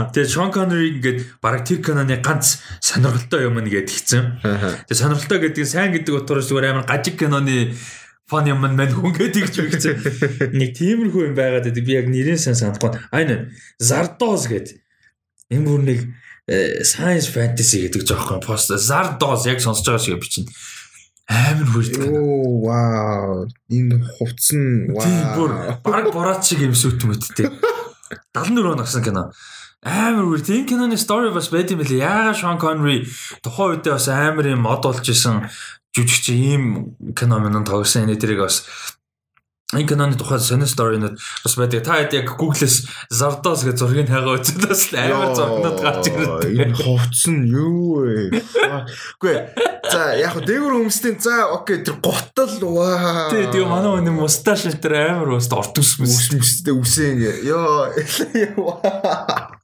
[0.14, 4.38] Тэгээд Sean Connery ингээд баг тэр киноны ганц сонирхолтой юм нэгэд хийцэн
[4.86, 7.74] тэгээд сонирхолтой гэдэг сайн гэдэг утгаараас зүгээр амар гажиг киноны
[8.30, 9.96] фан юм мань хүн гэдэг ч үгчээ
[10.60, 12.94] нэг тиймэрхүү юм байгаад би яг нэрээ сайн санахгүй.
[13.10, 13.50] Аа
[13.82, 14.87] Zardoz гэдэг
[15.54, 16.00] Энэ бүр нэг
[16.48, 20.52] э, science fantasy гэдэг жоохон пост Zardoz яг сонсож байгаа шиг бичнэ.
[21.28, 22.08] Амар хүрдэг.
[22.08, 23.48] Оо вау.
[23.72, 25.04] Энэ хувцсан вау.
[25.04, 25.52] Тийм бүр
[25.84, 27.52] баг бороод шиг юм сүт мөттэй.
[28.36, 29.32] 74 он агсан кино.
[29.84, 32.04] Амар үрд энэ киноны story бас байт юм лээ.
[32.04, 33.08] Яагаад Sean Connery
[33.44, 35.48] тухайн үедээ бас амар юм мод болж исэн
[35.96, 38.68] жүжигч ийм кино мөн тоглосон энэ тэрийг бас
[39.76, 41.84] энэ киноны тухай сонир сторинууд бас байдаг.
[41.84, 46.56] Та хэд яг Google-с Zardos гэж зургийг хайгаа үзээд бас амар зургнууд гарч ирдэг.
[46.56, 48.32] Энэ хувцс нь юу вэ?
[49.20, 49.36] Үгүй
[49.92, 53.28] за яг дээгүр хүмүүсийн за окей тэр гутал ваа.
[53.28, 57.52] Тий, тий манай хүний мусташ тэр амар уст орт ус үстэй үсээ ингээ.
[57.52, 57.92] Йоо.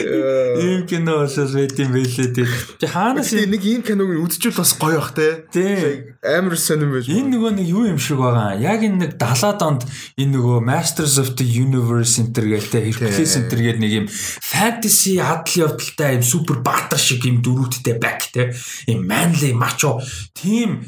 [0.00, 2.46] Ийм кино болоод байт юм байлээ тий.
[2.80, 5.44] Чи хаанаас нэг ийм киног үзчихвэл бас гоё бах те.
[5.52, 6.16] Тий.
[6.24, 7.12] Амар сонирм байж.
[7.12, 8.56] Энэ нөгөө нэг юу юм шиг байгаа.
[8.56, 9.82] Яг энэ нэг 70-аад онд
[10.16, 15.76] энэ нөгөө Masters of the Universe Center гэлтэй Hercules Center гээд нэг юм fantasy адал
[15.76, 18.56] явдалтай юм супер баатар шиг юм дөрүүдтэй back те.
[18.88, 20.00] Ийм manly macho
[20.32, 20.80] тийм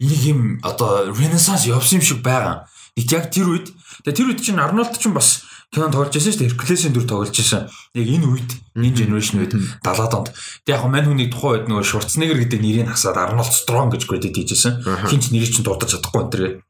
[0.00, 2.64] нэг юм одоо renaissance явсан юм шиг байгаа.
[2.96, 3.68] Яг тэр үед
[4.02, 6.50] тэгээ тэр үед чинь Арнольд чинь бас кинонд тоглож байсан шүү дээ.
[6.56, 7.68] Hercules-ийн дүр тоглож байсан.
[7.92, 9.52] Яг энэ үед, энэ generation үед
[9.84, 10.28] 70-аад онд.
[10.64, 14.32] Тэг яг мань хүний тухайн үед нөгөө Schwarzenegger гэдэг нэрийг хасаад Arnold Strong гэж credit
[14.32, 14.80] хийжсэн.
[15.12, 16.64] Хинч нэрийг чинь дурдаж чадахгүй энэ.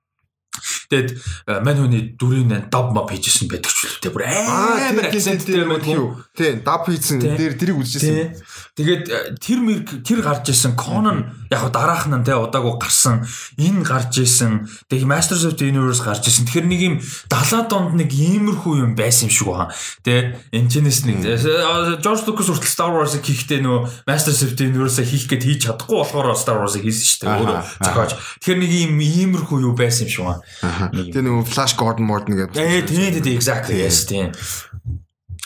[0.88, 1.20] Тэгэд
[1.68, 6.16] мань хүний дүрийн даб мап хийжсэн байдаг ч үлээ бүр амар акценттэй юм юу.
[6.33, 8.40] Тий, даб хийсэн дээр тэрийг үзчихсэн.
[8.72, 13.29] Тэгээд тэр мэр тэр гарч исэн Conan яг дараах нь те удаагүй гарсан
[13.61, 14.64] энэ гарч исэн.
[14.88, 16.48] Тэгээд Masters of the Universe гарч исэн.
[16.48, 16.96] Тэгэхээр нэг юм
[17.29, 19.68] 70 донд нэг иймэрхүү юм байсан юм шиг байна.
[20.01, 21.20] Тэ энэчнээс нэг
[22.01, 26.01] George Lucas хүртэл Star Wars-ыг хийхдээ нөө Masters of the Universe хийх гээд хийж чадахгүй
[26.01, 27.37] болохоор Star Wars-ыг хийсэн шүү дээ.
[27.44, 28.12] Өөрөө зохиож.
[28.40, 30.40] Тэгэхээр нэг ийм иймэрхүү юу байсан юм шиг байна.
[30.92, 32.56] Тэгээ нөгөө Flash Gordon Morton гэдэг.
[32.56, 34.30] Ээ тийм тийм exactly yes тийм.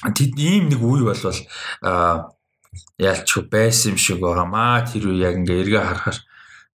[0.03, 1.41] Тэд ийм нэг үе болвол
[3.01, 4.85] ялчгүй байсан юм шиг байгаамаа.
[4.87, 6.19] Тэр үе яг ингээ эргээ харахаар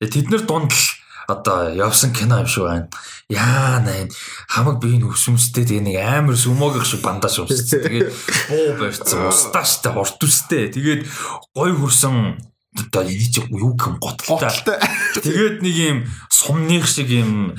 [0.02, 0.86] тэд нар дунд л
[1.28, 2.88] одоо явсан кино юм шиг байна.
[3.28, 4.08] Яа наа
[4.48, 7.84] хамаг биеийн өсөмстэй тэгээ нэг амар сүмөөгөх шиг бандаж өмссөн.
[7.84, 8.12] Тэгээд
[8.48, 10.72] буу барьцсан, устааштай, хорт үстэй.
[10.72, 11.04] Тэгээд
[11.52, 12.40] гой хөрсөн
[12.72, 14.80] одоо чи юу гэм готалтай.
[15.20, 15.98] Тэгээд нэг юм
[16.32, 17.52] сумных шиг юм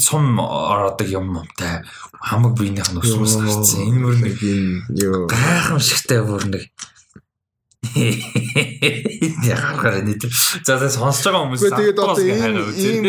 [0.00, 1.84] сум ороодаг юмтай.
[2.20, 3.84] Хамаг биенийх нь өсмөс гарцсан.
[3.84, 4.38] Энэ мөр нэг
[4.96, 6.64] юу гайхамшигтай бүр нэг.
[9.44, 10.24] Яагаад нэг
[10.64, 12.24] за за сонсож байгаа хүмүүс тэгээд одоо
[12.72, 13.04] ийм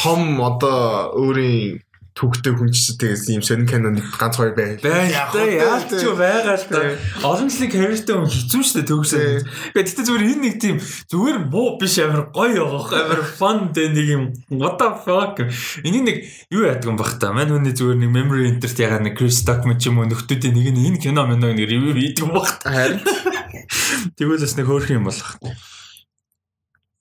[0.00, 1.83] том одоо өөрийн
[2.14, 4.78] түүхтэй хүнчс тэгээс ийм сонин киноны ганц хоёр байл.
[4.78, 6.94] Яалт ч байгаа л та.
[7.26, 9.26] Олон жилийн карьертэй хүн хэцүү шүү дээ төгсөө.
[9.74, 10.76] Гэхдээ тэгтээ зүгээр энэ нэг тийм
[11.10, 14.24] зүгээр муу биш амар гоё явах амар fun дээ нэг юм
[14.54, 15.42] what the fuck.
[15.82, 16.16] Энийг нэг
[16.54, 17.34] юу яадаг юм бах та.
[17.34, 20.70] Мань хүний зүгээр нэг memory interest ягаа нэг Chris Stockman ч юм уу нөхдүүдийн нэг
[20.70, 22.70] нь энэ кино мэнэ нэг review хийдэг бах та.
[22.70, 23.02] Харин
[24.16, 25.34] Тэгвэл бас нэг хөөрхөн юм болох.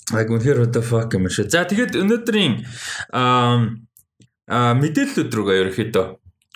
[0.10, 1.54] Аг үнэхээр what the fuck юм шиг.
[1.54, 2.66] За тэгээд өнөөдрийн
[3.14, 3.78] аа
[4.50, 6.06] мэдээллүүд рүү ерөөхдөө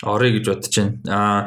[0.06, 0.94] орё гэж бодож байна.
[1.08, 1.40] Аа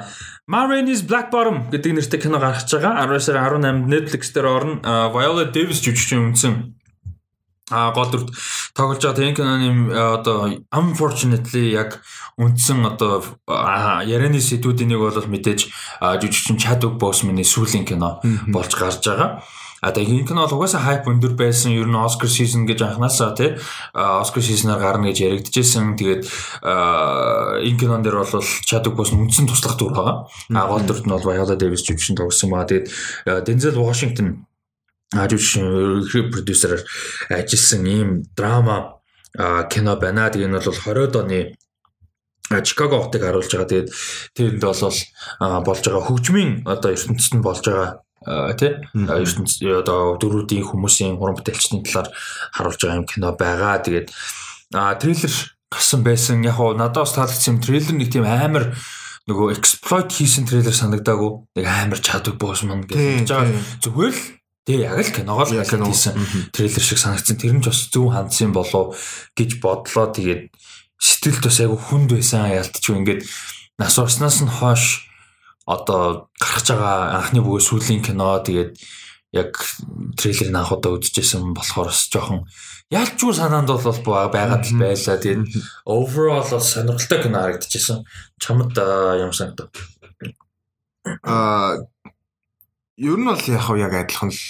[0.47, 3.07] Marines Black Bottom гэдэг нэртэй кино гарч байгаа.
[3.07, 4.75] 10 сарын 18-нд Netflix дээр орно.
[5.15, 6.75] Viola Davis жүжигчин үнсэн
[7.71, 8.35] а гол дүрт
[8.75, 12.03] тоглож байгаа энэ киноны одоо unfortunately яг
[12.35, 13.23] үндсэн одоо
[14.03, 15.71] ярианы сэдвүүдийн нэг бол мэдээж
[16.19, 18.19] жүжигчин Chadwick Boseman-ы сүүлийн кино
[18.51, 19.39] болж гарч байгаа.
[19.81, 21.73] Тэгээ энэ кино бол угаасаа хайп өндөр байсан.
[21.73, 23.57] Ер нь Oscar season гэж анханасаа тий
[23.97, 25.97] Oscar season-аар гарна гэж яригдчихсэн.
[25.97, 26.29] Тэгээд
[27.65, 30.29] энэ кинон дээр бол Chadwick Boseman үндсэн туслах дүр байгаа.
[30.53, 32.93] А гол дүрт нь бол Viola Davis жүжигчин тоглосон ба тэгээд
[33.41, 34.45] Denzel Washington
[35.17, 35.57] ажиж
[36.29, 36.85] продюсераар
[37.33, 39.01] ажилласан ийм драма
[39.73, 40.29] кино байна.
[40.29, 41.57] Тэгээ энэ бол 20-од оны
[42.61, 43.65] Чикаго хотыг харуулж байгаа.
[43.65, 43.89] Тэгээд
[44.37, 44.77] тэрэнд бол
[45.65, 51.81] болж байгаа хөгжмийн одоо ертөнцид нь болж байгаа тий ертөнц одоо дөрүүдийн хүмүүсийн уран бүтээлчдийн
[51.81, 52.09] талаар
[52.53, 53.81] харуулж байгаа юм кино байгаа.
[53.81, 54.13] Тэгээд
[55.01, 55.33] трейлер
[55.73, 56.45] гарсан байсан.
[56.45, 58.77] Яг нь надад бас таалагдсан трейлер нэг тийм амар
[59.25, 61.31] нөгөө exploit хийсэн трейлер санагдаагүй.
[61.57, 63.57] Нэг амар чадвар боосмон гэж байгаа.
[63.81, 64.21] Зүгээр л
[64.61, 66.13] Тэгээ яг л киногоо л хийсэн
[66.53, 67.41] трейлер шиг санагдсан.
[67.41, 68.93] Тэр нь ч бас зөв хандсан болов
[69.33, 70.13] гэж бодлоо.
[70.13, 70.53] Тэгээд
[71.01, 73.25] сэтгэлд бас айгу хүнд байсан ялтч ингээд
[73.81, 75.09] нас орсноос нь хойш
[75.65, 78.79] одоо гарч байгаа анхны бүгэ сүүлийн кино тэгээд
[79.31, 79.55] яг
[80.19, 82.43] трейлерыг анх удаа үзчихсэн болохоор бас жоохон
[82.91, 85.17] ялчгүй санаанд бол байгаад л байлаа.
[85.17, 85.47] Тэгээд
[85.87, 88.03] overall бол сонирхолтой кино харагдчихсан.
[88.43, 89.71] Чамд юм санагдав?
[91.23, 91.79] Аа
[92.99, 94.41] ер нь бол яг яг адилхан л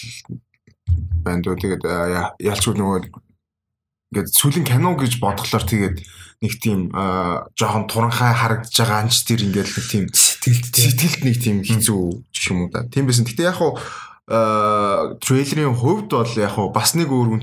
[1.21, 1.61] байна дөө.
[1.61, 1.83] Тэгээд
[2.41, 3.13] ялчгүй нөгөө
[4.09, 5.97] ингээд сүлийн кино гэж бодглохлоор тэгээд
[6.41, 6.89] нэг тийм
[7.53, 10.05] жоохон туранхай харагдаж байгаа анч тэр ингээд нэг тийм
[10.41, 12.01] сэтгэлд сэтгэлд нэг тийм хэцүү
[12.49, 12.85] юм уу да.
[12.89, 13.25] Тийм байсан.
[13.29, 13.77] Гэтэ яг хуу
[14.27, 17.41] трейлерийн хувьд бол яг хуу бас нэг өөр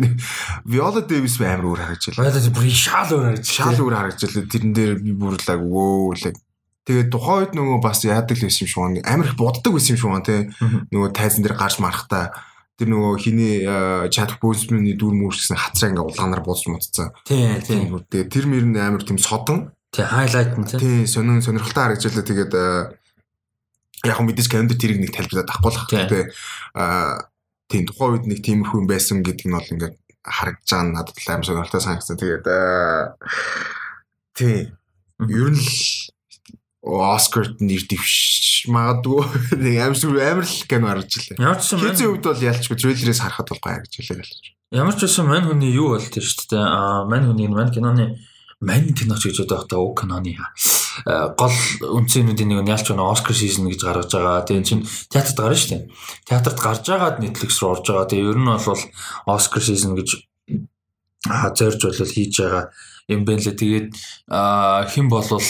[0.70, 2.32] Viola Davis амар өөр харагдаж байна.
[2.32, 4.52] Viola Davis шал өөр харагдаж шал өөр харагдаж байна.
[4.52, 6.36] Тэрэн дээр би бүр лаг вөө лаг
[6.88, 9.04] Тэгээд тухайн үед нөгөө бас яадаг л байсан юм шиг байна.
[9.04, 10.40] Амар их боддог байсан юм шиг байна тий.
[10.90, 12.24] Нөгөө тайзан дээр гарч марахтаа
[12.80, 13.54] тэр нөгөө хиний
[14.08, 17.12] чат бөөсмөний дүр мөрсөн хацраа ингээ улгаанаар бууж мутцсан.
[17.28, 17.84] Тий, тий.
[17.84, 19.76] Тэгээд тэр мөр нь амар тийм содон.
[19.90, 21.06] Тий, хайлайт нь тий.
[21.06, 22.22] Сонин сонирхолтой харагдчихлаа.
[22.22, 22.52] Тэгээд
[24.06, 26.24] яг хөө мэдээж календар тэрийг нэг тайлбарлаад авахгүй л хэрэгтэй.
[26.78, 27.26] Аа
[27.66, 31.16] тийм тухайн үед нэг тиймэрхүү юм байсан гэдэг нь бол ингээд харагдаж байгаа нь надад
[31.26, 32.16] амар сонирхолтой санагдсан.
[32.22, 32.46] Тэгээд
[34.38, 34.58] тий.
[35.26, 35.62] Ер нь
[36.80, 39.20] Оскарт нэр дэвш магадгүй
[39.60, 41.44] нэг сүр амар л кино харж илээ.
[41.44, 44.44] Ямар ч юм хэзээ үед бол ялчгүй трейлерээс харахад бол гоё гэж хэлээ гэлж.
[44.72, 46.64] Ямар ч байсан мань хүний юу болт тийм шүү дээ.
[46.64, 48.16] Аа мань хүний мань киноны
[48.60, 50.36] мань киноч гэж одоо та уг киноны
[51.36, 54.44] гол үнцэнүүдийн нэг нь ялч нэг Оскар сизон гэж гаргаж байгаа.
[54.44, 55.82] Тэгээ чинь театрт гарна шүү дээ.
[56.28, 58.10] Театрт гарч байгаад Netflix руу орж байгаа.
[58.10, 58.82] Тэгээ ер нь бол
[59.24, 60.08] Оскар сизон гэж
[61.56, 62.64] зорж болол хийж байгаа
[63.08, 63.56] юм байна лээ.
[63.56, 63.88] Тэгээд
[64.28, 65.48] хэн болвол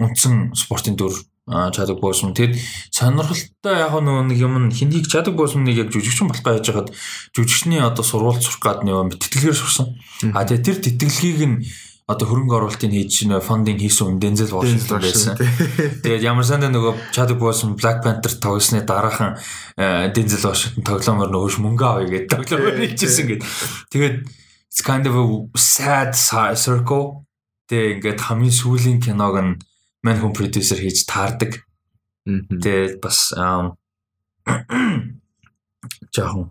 [0.00, 1.14] үндсэн спортын дүр
[1.50, 2.58] чадаг босмон тэгэд
[2.94, 6.90] сонирхолтой яг нэг юм хинийг чадаг босмоныг яг жүжигчин болох гэж яжгаад
[7.34, 9.98] жүжигчний одоо сурвалж сурах гад нөгөө тэтгэлгээр сурсан.
[10.30, 11.56] А тэгээ тэр тэтгэлгийг нь
[12.10, 15.38] одоо хөрөнгө оруулалтыг хийж нөө фондинг хийсэн хүн Дензел Вашингтон байсан.
[16.02, 19.38] Тэгээд ямар сандаа нөгөө Chadwick Boseman Black Panther тоглосны дараахан
[20.10, 23.46] Дензел Вашингтон тоглоомор нөгөө мөнгө авъя гэдэг тоглоомор хийжсэн гэдэг.
[23.94, 25.22] Тэгээд it's kind of a
[25.54, 27.22] sad circle.
[27.70, 29.62] Тэгээд ингээд хамгийн сүүлийн киног нь
[30.02, 31.62] мань хүн продюсер хийж таардаг.
[32.26, 33.30] Тэгээд бас
[36.14, 36.50] жаахан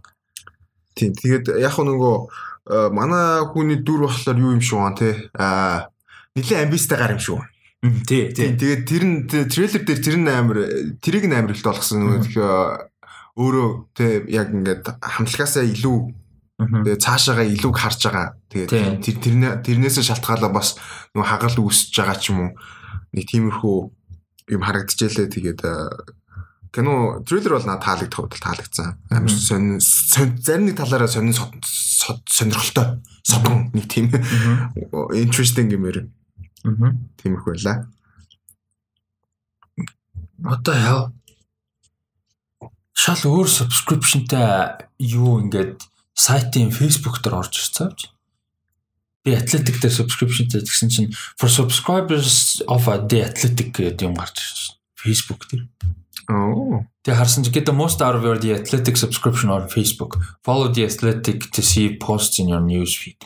[0.96, 5.90] тийм тэгээд яг нөгөө Э, манай хүний дүр болохоор юу юм шүү гоо те а
[6.38, 7.42] нэлээд амбицтай гар юм шүү.
[8.06, 8.54] Тий, тий.
[8.54, 10.60] Тэгээд тэр нь трейлер дээр тэр нь амар
[11.00, 12.22] тэрийг нь амар ихтэй болгосон
[13.40, 15.98] өөрөө те яг ингээд хамтлагаасаа илүү
[16.60, 18.36] тэгээ цаашаага илүү харж байгаа.
[18.52, 20.76] Тэгээд тэр тэрнээс шалтгаалаа бас
[21.16, 22.52] нөгөө хагал үүсэж байгаа ч юм уу.
[23.16, 23.78] Нэг тиймэрхүү
[24.52, 25.30] юм харагдчихжээ лээ.
[25.32, 25.62] Тэгээд
[26.72, 28.98] кино трейлер бол надад таалагдах хувьд таалагдсан.
[29.10, 34.14] Амар сонин зарим нэг талаараа сонин сонирхолтой содон нэг тийм
[35.14, 36.06] interesting гэмээр.
[36.66, 36.94] Аа.
[37.18, 37.90] Тиймэрхүү байлаа.
[40.46, 41.02] Одоо яа
[42.94, 45.82] шал өөр subscriptionтай юу ингээд
[46.14, 48.14] сайтын Facebook дээр орж ирсэн авч.
[49.26, 54.78] Би Athletic дээр subscriptionтай гэсэн чинь for subscribers of the Athletic гэдэг юм гарч ирсэн.
[54.96, 55.66] Facebook дээр.
[55.66, 56.00] Oh.
[56.30, 60.22] Тэгээ харсан чи get the most out of your the athletic subscription on Facebook.
[60.46, 63.18] Follow the athletic to see posts in your news feed.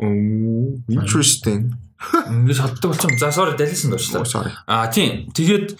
[0.00, 1.76] Oh, interesting.
[2.00, 3.12] Ингээд холддог болсон.
[3.20, 4.52] За sorry далилсан дуучлаа.
[4.66, 5.28] Аа тийм.
[5.36, 5.76] Тэгээд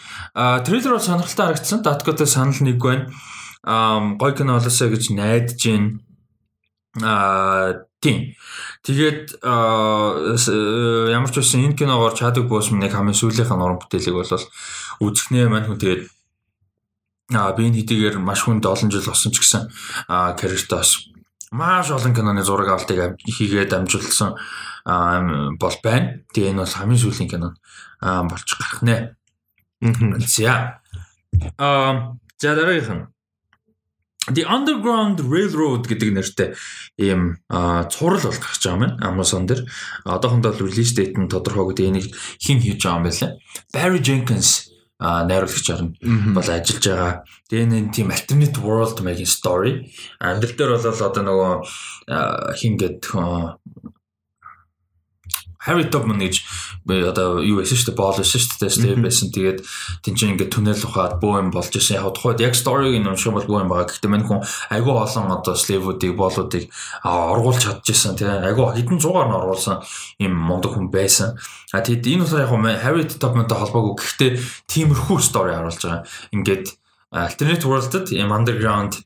[0.69, 1.81] трейлер бол сонирхолтой харагдсан.
[1.81, 3.09] Datkотой санал нэг байна.
[3.65, 6.01] Аа гой кино болоосаа гэж найдаж байна.
[7.01, 8.37] Аа тийм.
[8.85, 14.29] Тэгээд ямар ч байсан энэ киногоор чаддаг босм нэг хамгийн сүүлийнх нь уран бүтээлэг бол
[15.01, 16.16] үзэхнээ маань хүн тэгээд
[17.35, 19.67] Аа би энэ хэдийгээр маш хүнд олон жил болсон ч гэсэн
[20.07, 21.11] аа character-аас
[21.51, 24.39] маш олон киноны зураг авалтыг хийгээд амжуулсан
[25.59, 26.23] бол байна.
[26.31, 27.49] Тэгээ энэ бол хамгийн сүүлийн кино
[27.99, 28.97] болж гарах нэ.
[30.23, 30.83] За.
[31.59, 33.05] Аа за дараагийнх нь
[34.27, 36.49] The Underground Railroad гэдэг нэртэй
[36.99, 38.99] ийм цуврал бол гарч байгаа юм.
[38.99, 39.63] Amazon дээр
[40.03, 41.87] одоохондоо release date нь тодорхойгүй.
[41.87, 42.11] Энийг
[42.43, 43.31] хэн хийж байгаа юм бэ лээ?
[43.71, 45.93] Barry Jenkins найруулагчаар нь
[46.33, 47.13] бол ажиллаж байгаа.
[47.53, 49.93] Тэгээ нэг тийм alternate world making story.
[50.21, 51.53] Амьдрал дээр бол одоо нөгөө
[52.57, 53.01] хин гэд
[55.67, 56.35] Harry Tubman гэж
[56.87, 59.29] одоо юу байсан шүү дээ боол байсан шүү дээ slave байсан.
[59.35, 59.59] Тэгээд
[60.07, 61.99] тэнцэн ингээд түнэл ухаад бөө юм болж ирсэн.
[61.99, 63.91] Яг тухайд яг сториг нь унших бол бөө юм байгаа.
[63.91, 66.65] Гэхдээ мань хүн айгүй олон одоо slave-уудыг боолуудыг
[67.03, 69.83] оргуулж чадчихсан тийм айгүй хэдэн зугаар нь оруулсан
[70.23, 71.35] юм мундаг хүн байсан.
[71.75, 73.95] А тэгэд энэ болохоор яг Harry Tubman-тай холбоогүй.
[73.99, 74.31] Гэхдээ
[74.71, 76.07] тиймэрхүү стори харуулж байгаа.
[76.31, 76.67] Ингээд
[77.11, 79.03] alternate world-д юм underground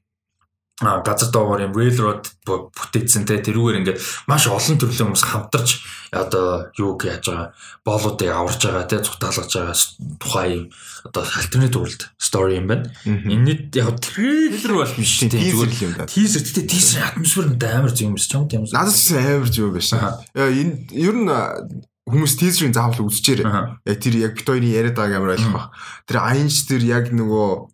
[0.81, 5.69] газар доогоор юм railroad бүтээсэн те тэрүүгээр ингээд маш олон төрлийн хүмүүс хамтарч
[6.09, 7.53] одоо юу гэж байгаа
[7.85, 9.77] боолуудыг аварж байгаа те цутаалгаж байгаа
[10.17, 10.65] тухай юм
[11.05, 12.89] одоо alternate world story юм байна.
[13.05, 16.09] Энэний яг трейлер бол биш тийм зүгээр юм да.
[16.09, 18.65] Тийзер тэгтээ тийзер атмосфер нь амар зөв юм биш ч юм тийм.
[18.65, 19.93] Надад ч амар зөв биш.
[19.93, 21.29] Энэ ер нь
[22.09, 23.45] хүмүүс тийзерийн заавал үзчихээр.
[23.85, 25.71] Яг тэр яг бит хоёрын яриад байгааг амар ойлгох.
[26.09, 27.69] Тэр аянч тэр яг нөгөө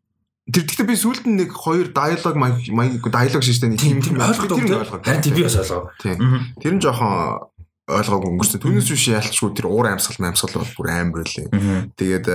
[0.46, 4.46] Тэр гэхдээ би сүүлд нь нэг хоёр диалог маяг диалог шиштэй нэг тийм тийм ойлгох
[4.46, 5.02] тэр ойлгоо.
[5.02, 5.90] Харин би бас ойлгоо.
[5.98, 7.50] Тэр нь жоохон
[7.90, 8.62] ойлгоогүй өнгөрсөн.
[8.62, 11.50] Түүнээс биш ялчгүй тэр уур амьсгал амьсгал бол бүр амар лээ.
[11.98, 12.26] Тэгээд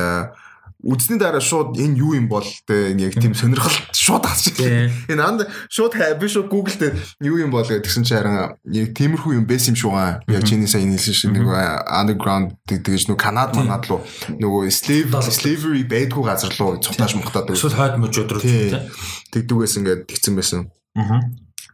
[0.82, 4.58] үзсний дараа шууд энэ юу юм бол тэ яг тийм сонирхол шууд хасчих.
[4.58, 9.38] Энэ анд шууд би шууд Google дээр юу юм бол гэдгсэн чи харин яг тиймэрхүү
[9.38, 10.20] юм байсан юм шүү гаа.
[10.26, 11.46] Яг чиний сайн хэлсэн шиг нэг
[11.86, 14.02] underground тэгж нөгөө Канад манад руу
[14.42, 18.90] нөгөө slave slavery байдгүй газар руу цутааш мухтаад шууд хойд мөж өдрөө тийм
[19.30, 20.62] тэгдүгээс ингээд тэгсэн байсан.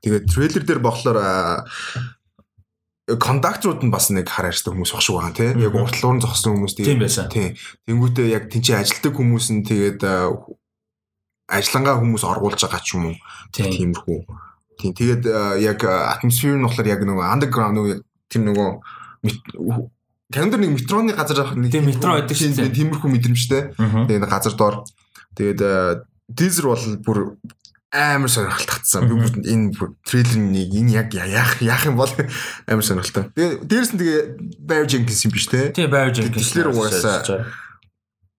[0.03, 1.17] Тэгээд трейлер дээр болохоор
[3.07, 6.59] кондакторууд нь бас нэг хараа ярьсан хүмүүс баг шүү байгаа тийм яг уртлуур нь зогссон
[6.59, 7.31] хүмүүс тийм байсан.
[7.31, 7.55] Тийм.
[7.87, 10.03] Тэнгүүтээ яг тэнцээ ажилтдаг хүмүүс нь тэгээд
[11.47, 13.17] ажиллангаа хүмүүс оргуулж байгаа ч юм уу.
[13.55, 14.19] Тиймэрхүү.
[14.75, 14.91] Тийм.
[14.91, 15.23] Тэгээд
[15.63, 17.95] яг атмосфер нь болохоор яг нөгөө underground нөгөө
[18.27, 18.69] тийм нөгөө
[20.27, 22.75] Календар нэг метроны газар нэг тийм метро байдаг дээ.
[22.75, 23.71] Тиймэрхүү мэдрэмжтэй.
[23.79, 24.83] Тэгээд газар доор.
[25.39, 25.63] Тэгээд
[26.27, 27.19] дизер бол бүр
[27.91, 29.07] амар сонирхолтой татсан.
[29.07, 29.71] Би бүр энэ
[30.03, 32.11] трейлерыг энэ яг яах яах юм бол
[32.69, 33.31] амар сонирхолтой.
[33.31, 34.21] Тэгээ дээрэс нь тэгээ
[34.59, 35.71] Barry Jenkins юм биш те.
[35.71, 36.51] Тийм Barry Jenkins.
[36.51, 37.47] Тэр угаасаа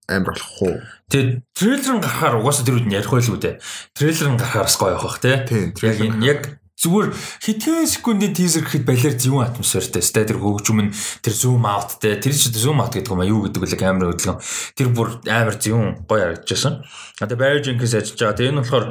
[0.09, 0.77] амар болох уу.
[1.09, 3.55] Тэгээ трейлер нь гарахаар угаасаа тэр үед ярих байлгүй дээ.
[3.97, 5.45] Трейлер нь гарахаар бас гоё явах те.
[5.81, 6.41] Яг энэ яг
[6.79, 7.11] зүгээр
[7.43, 12.31] хэдхэн секундын тизер гэхэд балер зөвүүн атмосфертэй сте тэр хөгжим нь тэр зум ауттэй тэр
[12.31, 14.39] чи зум аут гэдэг юм а юу гэдэг вэ камер хөдөлгөөн
[14.79, 16.79] тэр бүр амар зөвүүн гоё харагдчихсан.
[17.19, 18.37] Одоо Barry Jenkins ажиллаж байгаа.
[18.39, 18.85] Тэгээ энэ болохоор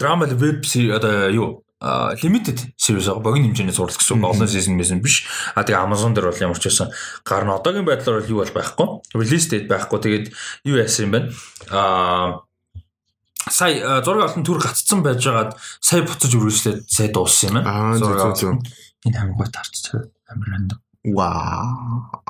[0.00, 1.48] драма веб одоо юу
[2.22, 5.28] limited series байгаа богино хэмжээний зурлал гэсэн олон season мэсэн биш.
[5.52, 6.88] А тэгээ Amazon дээр бол ямар ч байсан
[7.28, 8.88] гарна одоогийн байдлаар бол юу бол байхгүй.
[9.12, 10.00] Release date байхгүй.
[10.00, 10.26] Тэгээд
[10.64, 11.20] юу яасан юм бэ?
[11.68, 12.40] А
[13.50, 17.98] сая зураг алтан төр гацсан байжгаад сая буцаж үргэлжлээд сая дууссан юм байна.
[17.98, 18.40] Зураг
[19.04, 19.92] энэ хамгийн гой тарч
[20.28, 20.78] амар рандом.
[21.04, 22.24] Вау.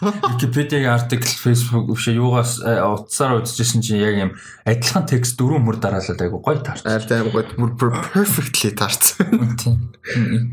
[0.38, 4.30] Википедиагийн артикл Facebook биш юугаас утсаар үзчихсэн чинь яг юм
[4.62, 6.86] адилхан текст дөрвөн мөр дараалал айгу гоё таарч.
[6.86, 7.74] Аль тайм гоё мөр
[8.14, 9.58] perfectly таарсан.
[9.58, 9.90] Тийм.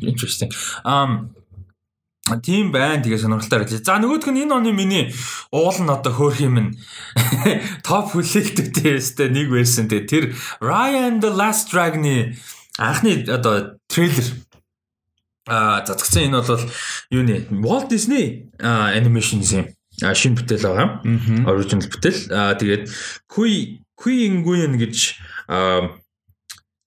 [0.02, 0.50] Interesting.
[0.82, 1.38] Um
[2.44, 3.82] тийм байна тэгээ сонирхолтой харагдаж.
[3.82, 5.10] За нөгөөх нь энэ оны миний
[5.50, 6.72] уул нь одоо хөөх юм нь
[7.88, 9.90] топ хүлээлттэй өстэй нэг байсан.
[9.90, 10.24] Тэгээ тэр
[10.62, 12.38] Ryan the Last Dragon-ы
[12.78, 14.46] анхны одоо трейлер
[15.50, 16.62] А цацгцсан энэ бол
[17.10, 19.66] юу нэ Walt Disney Animations юм.
[19.98, 21.02] шинэ бүтээл байгаа.
[21.50, 22.30] Original бүтээл.
[22.30, 22.86] А тэгээд
[23.26, 25.18] Kui Kui Nguyen гэж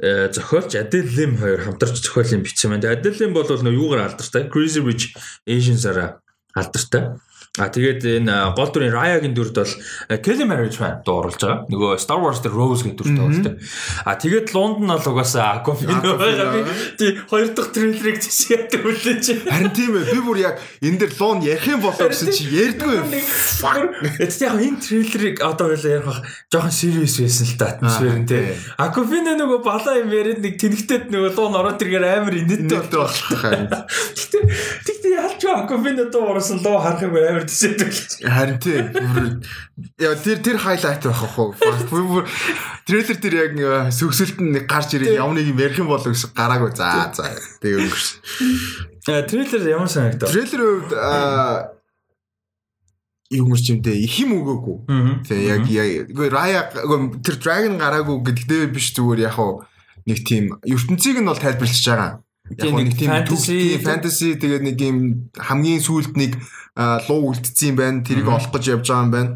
[0.02, 2.90] зохиолч Adele Lim хоёр хамтарч зохиолын бичсэн байна.
[2.90, 4.50] Adele Lim бол нөө юугаар алдартай?
[4.50, 5.14] Crazy Rich
[5.46, 6.18] Asians-аараа
[6.58, 7.14] алдартай.
[7.60, 9.74] А тэгээд энэ гол дүрийн Raya-гийн дүрд бол
[10.24, 11.68] Kelly Marie Tran дууруулж байгаа.
[11.68, 13.60] Нөгөө Star Wars дээр Rose гэдэг дүртэй байна.
[14.08, 16.64] А тэгээд London бол угаасаа Aquafina байгаа.
[16.96, 19.44] Тий хоёр дахь трейлерыг тийш яадаг үлээж.
[19.52, 20.16] Харин тийм ээ.
[20.16, 23.20] Би бүр яг энэ дээр Lon ярих юм болоо гэсэн чи ярьдгүй.
[23.20, 28.28] Эцэст яг энэ трейлерыг одоо хоёлаа ярих бах жоохон serious байсан л та атмосфер нь
[28.32, 28.56] тий.
[28.80, 32.80] Aquafina нөгөө балаа юм яриад нэг тэнхтэд нөгөө Lon ороод иргээр амар инээдтэй
[33.44, 33.68] харин.
[33.68, 34.40] Гэтэ
[34.88, 37.90] гэтэ ялч Aquafina дуу орсон лоо харах юм амар амар төсөөдөг.
[38.22, 39.42] Харин тийм.
[39.98, 41.58] Яа тэр тэр хайлайт байх хөө.
[41.90, 42.26] Бүр
[42.86, 43.54] трейлер дээр яг
[43.90, 46.70] сүгсэлт нь гарч ирээд явныг юм ярих юм болов гэсэн гараагүй.
[46.78, 47.34] За за.
[47.60, 48.18] Тэгээ өнгөрсөн.
[49.10, 50.30] А трейлер ямар санагдав?
[50.30, 50.92] Трейлер хувьд
[53.32, 54.76] юмэрч юм дээ их юм өгөөгүй.
[55.26, 56.68] Тэгээ яг яг Рая
[57.24, 59.38] тэр Dragon гараагүй гэдэгтэй биш зүгээр яг
[60.06, 62.20] нэг тийм ертөнцийг нь бол тайлбарлаж байгаа.
[62.58, 64.98] Яг нэг fantasy fantasy тэгээд нэг юм
[65.36, 66.36] хамгийн сүүлд нэг
[67.08, 68.04] луу үлдсэн юм байна.
[68.04, 69.30] Тэрийг олох гэж явж байгаа юм байна.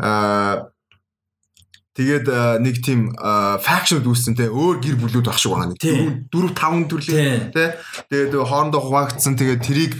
[0.00, 0.70] Аа
[1.90, 2.26] Тэгээд
[2.62, 3.12] нэг тийм
[3.60, 4.46] факшн үүссэн те.
[4.46, 7.76] Өөр гэр бүлүүд баг шиг байгаа нэг 4 4 5 төрлийн те.
[8.08, 9.34] Тэгээд хоорондоо хуваагдсан.
[9.34, 9.92] Тэгээд тэрийг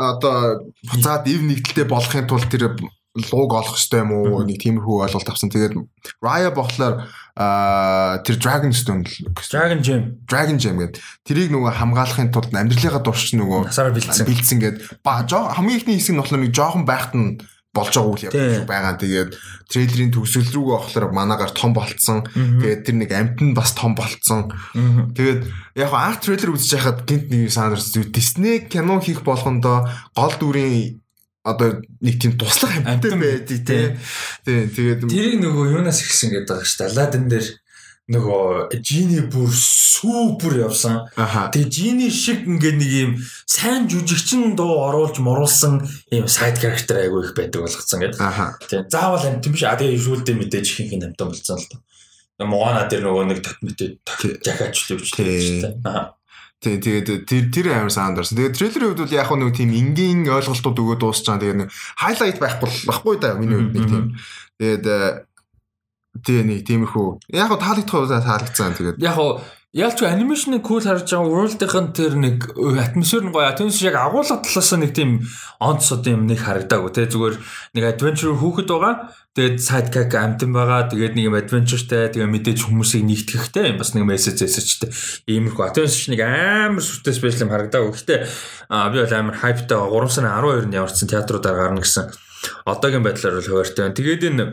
[0.00, 2.78] одоо буцаад ив нэгдэлтэй болохын тулд тэр
[3.32, 4.44] луг олох хэрэгтэй юм уу?
[4.44, 5.48] Нэг тиймэрхүү ойлголт авсан.
[5.48, 5.74] Тэгээд
[6.20, 7.08] Raya болохоор
[8.22, 9.04] тэр Dragon Stone
[9.48, 11.00] Dragon Gem Dragon Gem гэдэг.
[11.24, 14.24] Тэрийг нөгөө хамгаалахын тулд амьдралынхаа дурч нөгөө насаараа бэлдсэн.
[14.24, 17.40] бэлдсэн гээд ба хамгийн ихний хэсэг нь болохоор нэг жоохон байхад нь
[17.76, 18.94] болж байгаа үйл явдал байгаа.
[18.96, 19.30] Тэгээд
[19.68, 22.24] трейлерийн төгсгөл рүүгээ болохоор манагаар том болцсон.
[22.32, 24.48] Тэгээд тэр нэг амт нь бас том болцсон.
[25.12, 25.40] Тэгээд
[25.76, 31.04] яг анх трейлер үзэж байхад гинт нэг санаарс Disney кино хийх болгондоо гол дүрийн
[31.46, 33.94] одоо нэг тийм туслах амьтан байдаг тий.
[34.42, 36.90] Тий тэгээд тэрийг нөгөө юунаас ихсэн гэдэг байгаа шүү дээ.
[36.90, 37.46] Аладдин дээр
[38.06, 41.06] нөгөө жини бүр супер явсан.
[41.14, 43.12] Тэгээ жини шиг ингээд нэг юм
[43.46, 48.18] сайн жүжигчин дуу оруулж моруулсан юм сайд character айгүй их байдаг болгоцсон гэдэг.
[48.66, 49.62] Тэгээ заавал амт биш.
[49.62, 51.80] А тэгээ юулдэ мэдээж ихэнх нь амтан болсон л доо.
[52.46, 53.98] Могона дээр нөгөө нэг татмэтэй
[54.44, 55.82] жахаач л өвчлээ.
[55.86, 56.14] Аа.
[56.56, 58.40] Тий, тэгээд тэр тэр амар саунд орсон.
[58.40, 61.36] Тэгээд трейлерийн хувьд бол яг нэг тийм энгийн ойлголтууд өгөө дуусчаа.
[61.36, 64.04] Тэгээд нэг хайлайт байхгүй байхгүй да миний хувьд нэг тийм.
[64.56, 64.84] Тэгээд
[66.24, 67.08] тий нэг тиймэрхүү.
[67.36, 68.72] Яг таалагдах удаа таалагдсан.
[68.72, 69.20] Тэгээд яг
[69.76, 73.52] го Ялч анимашны кул харж байгаа world-ийн тэр нэг атмосфер нь гоё.
[73.52, 75.20] Түүнээс яг агуулга талаас нэг тийм
[75.60, 77.36] онц одоо юм нэг харагдаагүй те зүгээр
[77.76, 79.12] нэг adventure хүүхэд байгаа.
[79.36, 80.88] Тэгээд sidekick амтан байгаа.
[80.88, 84.88] Тэгээд нэг юм adventureтэй тэгээд мэдээж хүмүүсийг нэгтгэхтэй юм бас нэг message эсэжтэй.
[85.28, 85.68] Иймэрхүү.
[85.68, 87.92] Түүнээс нэг амар сүртэй special юм харагдаагүй.
[87.92, 88.20] Гэхдээ
[88.72, 92.16] би бол амар hype-тай 3 сарын 12-нд яварсан театруудаар гарна гэсэн
[92.64, 93.98] одоогийн байдлаар бол хуваартай байна.
[94.00, 94.44] Тэгээд энэ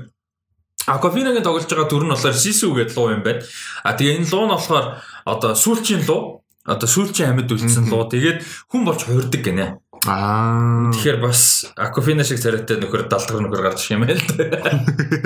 [0.88, 3.44] Акофинагийн тоглож байгаа дүр нь болохоор Сисү гэдэг луу юм байна.
[3.84, 4.86] А тэгээ энэ луу нь болохоор
[5.24, 9.80] одоо сүүлчийн луу одоо сүүлчийн амьд үлдсэн луу тэгээд хүн болж хуурдаг гинэ.
[10.04, 10.92] Аа.
[10.92, 14.44] Тэгэхээр бас Акофина шиг царайтай нөхөр далдгар нөхөр гарч ирэх юм байл та.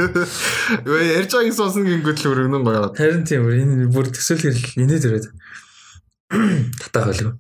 [0.86, 2.94] Вэ ярьж байгааг сонсон гингүүт л өргөнөн байгаа.
[2.94, 5.28] Харин тийм энэ бүр төсөөл хэрэг инээд ирээд.
[6.86, 7.34] Татах байлгүй.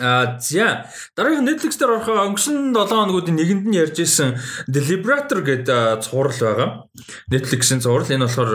[0.00, 4.36] А за дараагийн Netflix дээр орох өнгөрсөн 7 хоногуудын нэгэнд нь ярьж исэн
[4.68, 6.68] The Liberator гэдэг цуврал байгаа.
[7.32, 8.52] Netflix-ийн цуврал энэ болохоор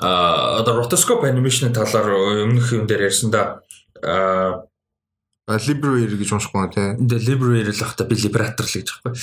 [0.00, 2.08] одоо rotoscope animation талаар
[2.48, 3.60] өмнөх юм дээр ярьсан да.
[5.46, 7.06] А Liberator гэж уншихгүй байна тий.
[7.06, 9.14] The Liberator л ахта би Liberator л гэж байхгүй.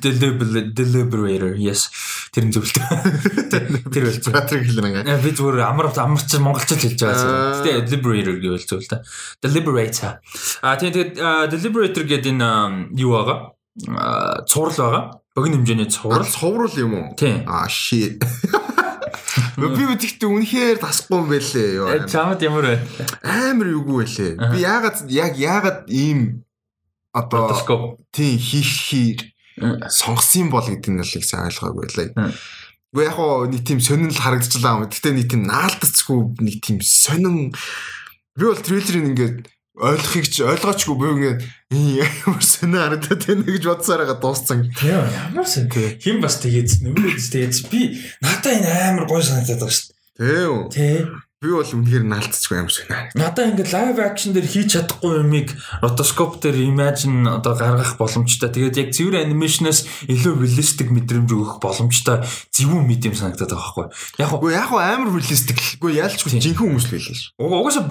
[0.00, 1.92] The Liberator yes
[2.32, 2.80] тэр нь зөвлөлт.
[3.52, 5.04] Тэр бол Liberator хэлнэ.
[5.20, 7.68] Би зүгээр амар амарч монголчууд хэлж байгаа.
[7.68, 9.04] Гэтэ Liberator гэвэл зөв л та.
[9.44, 10.24] The Liberator.
[10.64, 13.52] А тэгээд The Liberator гэдэг энэ юу байгаа?
[14.48, 15.20] Цуврал байгаа.
[15.36, 16.24] Богино хэмжээний цуврал.
[16.24, 17.12] Цуврал юм уу?
[17.12, 17.44] Тийм.
[17.44, 18.24] А shit.
[19.58, 21.88] Би үтгэхдээ үнэхээр тасахгүй юм байлээ ёо.
[22.06, 22.76] Чамд ямар вэ?
[23.22, 24.32] Амар юугүй байлээ.
[24.54, 26.44] Би яагаад яг яагаад ийм
[27.12, 29.34] одоо тийм хийх хий
[29.90, 32.32] сонгосон бол гэдэг нь л их сайн ойлгоогүй байлаа.
[32.94, 34.86] Гэхдээ яг хоо нэг тийм сонин л харагдчихлаа.
[34.86, 37.52] Гэхдээ нэг тийм наалдацгүй нэг тийм сонин
[38.38, 39.36] би бол трейлерыг ингээд
[39.78, 41.40] ойлгохыг ч ойлгоочгүй би ингээд
[42.02, 44.58] ямар сонин харагдаад байна гэж бодсоор байгаа дууссан.
[44.74, 47.80] Тийм ямар сэн хин бас тэгээд нөгөө тэгээд би
[48.20, 50.68] надаа энэ амар гой санагдаад байгаа шүү Тийм.
[50.74, 51.06] дээ.
[51.06, 51.27] Тэ.
[51.38, 53.14] Би бол үнэхээр наалдчихгүй амар сонин.
[53.14, 58.50] Надаа ингээд лайв акшн дээр хийж чадахгүй юмыг ротоскоп дээр imagine одоо гаргах боломжтой.
[58.50, 62.26] Тэгээд яг цэвэр анимашнаас илүү реалистик мэдрэмж өгөх боломжтой
[62.58, 63.86] зөвүүн юм санагдаад байгаа байхгүй.
[64.18, 65.62] Яг Үгүй яг хоо амар реалистик.
[65.78, 67.22] Үгүй яалчгүй жинхэнэ хүмүүс л.
[67.38, 67.86] Уг- угаасаа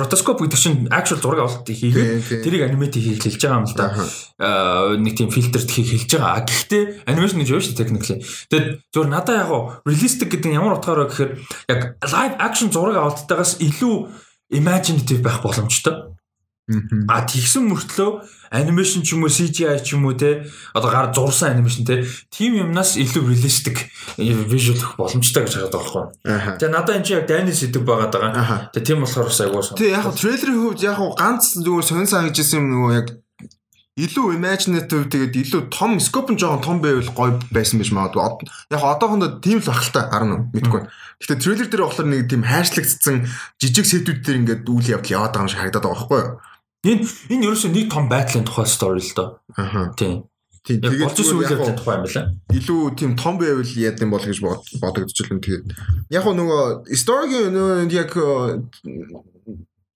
[0.00, 3.92] ротоскоп гэдэг чинь actual зураг авалт хийгээд тэрийг анимат хийх хэлж байгаа юм л да.
[4.40, 6.48] Аа, нэг тийм фильтрт хийх хэлж байгаа.
[6.48, 8.24] Гэхдээ анимашн гэж юу шүү technically.
[8.48, 11.32] Тэгээд зөвөр надаа яг гоо realistic гэдэг нь ямар утгаараа гэхээр
[11.68, 13.96] яг live action зураг авалттайгаас илүү
[14.54, 16.14] imaginative байх боломжтой.
[17.06, 21.54] А тэгсэн мөртлөө анимашн ч юм уу CGI ч юм уу те одоо гар зурсан
[21.54, 23.86] анимашн те тийм юмнаас илүү realistic
[24.18, 26.58] visual өгөх боломжтой гэж хараад байгаа байхгүй.
[26.58, 28.74] Тэгээ надад энэ чинь яг дайны сэдв байгаад байгаа.
[28.74, 29.78] Тэгээ тийм болохоор бас айгуу сан.
[29.78, 33.08] Тэг яг трейлерийн хувьд яг ганц нөгөө сонин санагдчихсан юм нөгөө яг
[33.96, 38.44] илүү imaginative тэгээд илүү том scope нь жоохон том байвал гоё байсан байж магадгүй.
[38.68, 40.84] Яг одоохондоо тийм л харна уу мэдгүй.
[41.16, 43.24] Гэхдээ трейлер дээр болохоор нэг тийм хайрчлагдсан
[43.56, 46.32] жижиг сетүүд дээр ингээд үйл явдал яваад байгаа юм шиг харагдаад байгаа байхгүй юу?
[46.84, 49.28] Энэ энэ ерөөсөө нэг том байдлын тухай story л доо.
[49.56, 49.96] Аха.
[49.96, 50.28] Тийм.
[50.60, 52.36] Тийм тэгээд болж исэн үйл явдлын тухай юм байна.
[52.52, 55.64] илүү тийм том байвал яад юм бол гэж бод- бодогдчихлоо тэгээд
[56.12, 58.12] яг нөгөө story-гийн нөгөө яг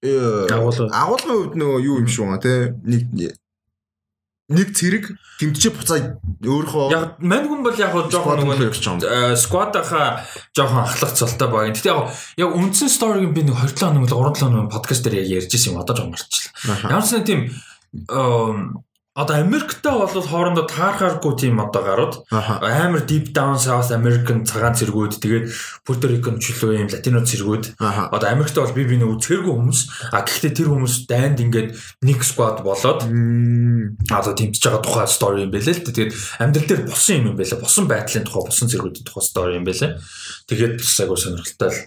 [0.01, 0.89] э Агуулга.
[0.89, 2.55] агуулгын хувьд нөгөө юу юм шиг байгаа те
[2.89, 3.37] нэг
[4.51, 5.05] нэг цэрэг
[5.39, 8.75] гимтчээ буцаа өөрөө Яг мань хүн бол яг жоохон нөгөө нэг
[9.39, 11.71] сквадаха жоохон ахлах цолтой баг.
[11.71, 15.47] Гэтэ яг яг үндсэн сториг би нэг 20 хоног мөн 3 хоног подкаст дээр яг
[15.47, 16.91] ярьж исэн юм одоо жоохон марчихлаа.
[16.91, 17.41] Ямар ч нэг тийм
[19.15, 25.19] одоо Америктэй бол хоорондоо таархааргүй тийм одоо гарууд амар deep down south American цагаан цэргүүд
[25.19, 25.45] тэгээд
[25.83, 30.53] Puerto Rican чөлөө юм латино цэргүүд одоо Америкт бол би биний үзэхэргүй хүмүүс а гэхдээ
[30.55, 31.75] тэр хүмүүс дайнд ингээд
[32.07, 35.87] нэг squad болоод одоо тэмцэж байгаа тухай story юм байлээ л.
[35.91, 37.59] Тэгээд амьдрал дээр болсон юм юм байлээ.
[37.59, 39.99] Босон байдлын тухай, босон зэргүүдийн тухай story юм байлээ.
[40.47, 41.79] Тэгээд бас айгуу сонирхолтой л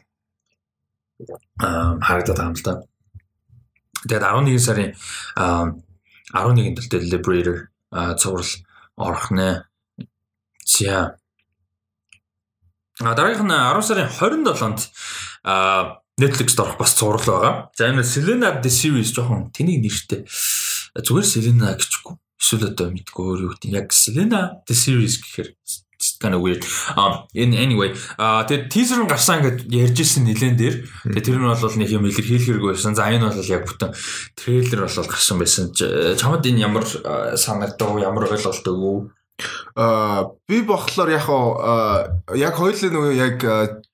[1.63, 2.73] аа харагдаад байгаа юм л да.
[4.03, 4.91] Тэгээд 11 сарын
[5.39, 5.71] аа
[6.31, 7.57] 11-нд л дээ Liberator
[8.15, 8.51] цуврал
[8.95, 9.67] орох нэ.
[10.63, 11.17] За.
[13.01, 14.79] А дараагийнх нь 10 сарын 27-нд
[15.43, 17.53] аа Netflix-д орох бас цуврал байгаа.
[17.75, 20.23] За энэ Selena the series жоохон тэнийг нэртэй.
[20.95, 22.15] Зүгээр Selena гэчихгүй.
[22.37, 23.69] Эсвэл одоо мэдгүй өөр юу гэдэг.
[23.73, 25.57] Яг Selena the series гэхээр
[26.23, 26.63] kind of weird.
[26.95, 30.75] Um in anyway, а тэгээд teaser нь гарсан гэд ярьжсэн нэлен дээр.
[31.11, 32.95] Тэгээд тэр нь бол нэг юм илэрхийлэхэргүй байсан.
[32.95, 33.91] За энэ бол яг бүтэн
[34.39, 35.75] трейлер бол гарсан байсан.
[35.75, 39.22] Чамд энэ ямар а, санагдав, ямар ойлголт өгөө?
[39.75, 43.37] Аа би болохоор яг аа, яг хоёулаа нөгөө яг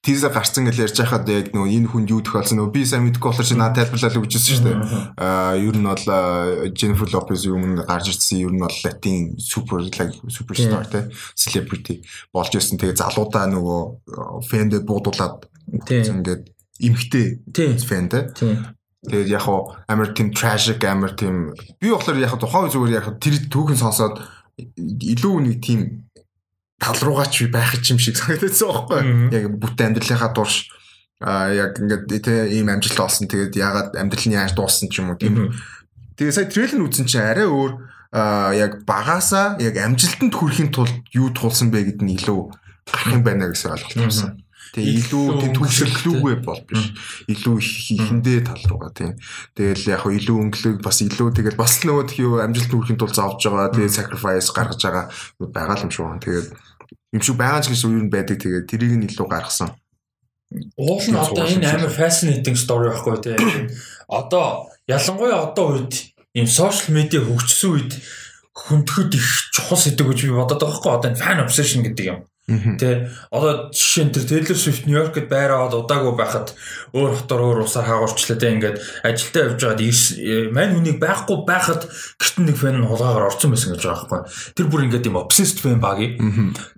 [0.03, 3.31] тизер гарцсан гэж ярьж байхад яг нөгөө энэ хүнд юу тохиолсон нөгөө би сайн мэдэхгүй
[3.31, 4.77] болохоор чи надад тайлбарлал өгчээсэн шүү дээ.
[5.15, 6.05] Аа ер нь бол
[6.75, 9.87] Jennifer Lopez юм гарч ирсэн ер нь бол латин супер
[10.27, 11.07] суперстар те
[11.39, 12.03] celebrity
[12.35, 12.75] болж ирсэн.
[12.75, 15.47] Тэгээ залуудаа нөгөө фэндээ буудуулаад
[15.87, 16.43] ингээд
[16.83, 18.27] эмхтэй фэн те.
[19.07, 19.47] Тэгээд яг
[19.87, 24.19] амар тийм tragic амар тийм би болохоор яг тухайн зүгээр яг тэр түүхэн сонсоод
[24.77, 26.09] илүү нэг тийм
[26.79, 29.01] тал руугаа ч байх юм шиг санагдсан байхгүй.
[29.35, 30.71] Яг бүтэн амьдралынхаа турш
[31.19, 33.27] а яг ингээд тэ ийм амжилт олсон.
[33.27, 35.51] Тэгээд ягаад амьдрал нь яаж дууссан ч юм уу тийм.
[36.15, 37.71] Тэгээд сая трейлер үзсэн чинь арай өөр
[38.15, 42.39] а яг багасаа яг амжилтанд хүрэхин тулд юу тулсан бэ гэд нь илүү
[42.87, 44.31] гарах юм байна гэсэн ойлголт авсан.
[44.69, 46.83] Тэгээ илүү тийм төвшөрлүүгүй бол биш.
[47.25, 49.17] Илүү их- ихэндээ тал руугаа тийм.
[49.57, 52.99] Тэгэл яг хөө илүү өнгөлөг бас илүү тэгэл бас л нөгөө тхий юу амжилт хүрэхин
[53.01, 53.73] тулд зовж байгаа.
[53.73, 55.05] Тэгээ sacrifice гаргаж байгаа
[55.41, 56.21] байгаа юм шиг байна.
[56.21, 56.47] Тэгээд
[57.17, 58.37] юм шиг байгаа ч гэж юу юм байдаг.
[58.37, 59.73] Тэгээд тэрийг нь илүү гаргасан.
[60.77, 63.37] Уул нь одоо энэ амар fascinating story байхгүй тий.
[64.09, 67.91] Одоо ялангуяа одоо үед ийм social media хөгжсөн үед
[68.53, 72.19] хүндэхэд их чухал сэдв гэж би бодоод байгаа байхгүй одоо энэ fan obsession гэдэг юм.
[72.49, 76.57] Тэ одоо жишээ нь тэр Taylor Swift Нью-Йоркд байраад удаагүй байхад
[76.97, 81.85] өөр хотоор өөр усаар хаагуурчлаа тэ ингээд ажилдаа явж байгаад э, мань хүнийг байхгүй байхад
[82.17, 84.21] гэртэн нэг фэн нь хулгаагаар орсон байсан гэж байгаа байхгүй.
[84.57, 86.17] Тэр бүр ингээд юм obsessed fan багий.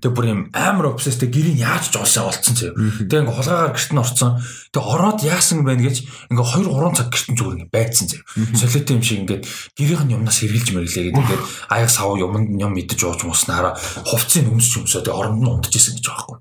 [0.03, 2.71] Тэр бүр юм амар obsessed гэрийг яаж ч олсон олцсон зөө.
[3.07, 4.31] Тэгээ ингээд хулгаагаар гэрт нь орцсон.
[4.75, 5.97] Тэгээ ороод яасан байна гэж
[6.31, 8.21] ингээд 2 3 цаг нь зүгээр ингээд байцсан зөө.
[8.59, 9.43] Солиотой юм шиг ингээд
[9.79, 14.47] гэрийнх нь юмнаас хэрглэж мэрлээ гэдэг ингээд аяг сав юм юм мэдэж ууж мууснараа хувцсыг
[14.49, 16.39] өмсч өмсөө тэгээ оронд нь унтж исэн гэж байгаа байхгүй.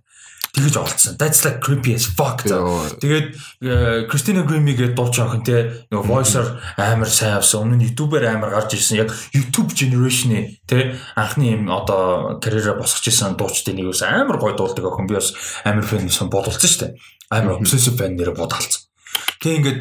[0.55, 1.15] тэгэж олцсон.
[1.17, 2.43] That's like creepy as fuck.
[2.43, 7.63] Тэгээд Кристина Грими гэдэг дуу жоохон те нөгөө voice-оор амар сайн авсан.
[7.71, 8.99] Өмнө нь YouTube-аар амар гарч ирсэн.
[8.99, 14.59] Яг YouTube generation-ы те анхны юм одоо карьераа босгож исэн дуучдын нэг ус амар гоё
[14.59, 15.31] дуулдаг охин би бас
[15.63, 16.93] амар фэн сон бодолцсон шүү дээ.
[17.31, 18.91] Амар obsessive fan нэрэ бодолцсон.
[19.39, 19.81] Тэгээ ингээд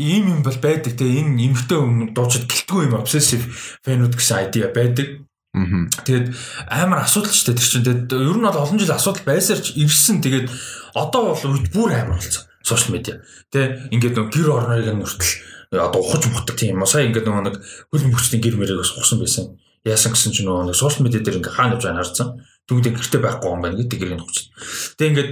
[0.00, 3.44] ийм юм бол байдаг те энэ эмхтэй хүн дуучид гэлтгүй юм obsessive
[3.84, 5.25] фэнүүд гэсэн idea байдаг.
[5.56, 6.36] Тэгээд
[6.68, 10.20] амар асуудал ч тэр чинь тэгээд ер нь бол олон жил асуудал байсаар ч ирсэн
[10.20, 10.52] тэгээд
[10.92, 13.22] одоо бол бүр амар болсон сошиал медиа.
[13.48, 16.82] Тэ ингээд нэг гэр орныг нь хүртэл одоо ухаж мутдаг тийм.
[16.84, 19.56] Сая ингээд нэг хөл мөчтийн гэр мэрийг бас ухсан байсан.
[19.86, 22.28] Яасан гэсэн чинь нөгөө нэг сошиал медиа дээр ингээд хаана явж байгааг харсан.
[22.66, 24.50] Түүнтэй гэрте байхгүй юм байна гэдэг гэрийг ухаж.
[24.98, 25.30] Тэ ингээд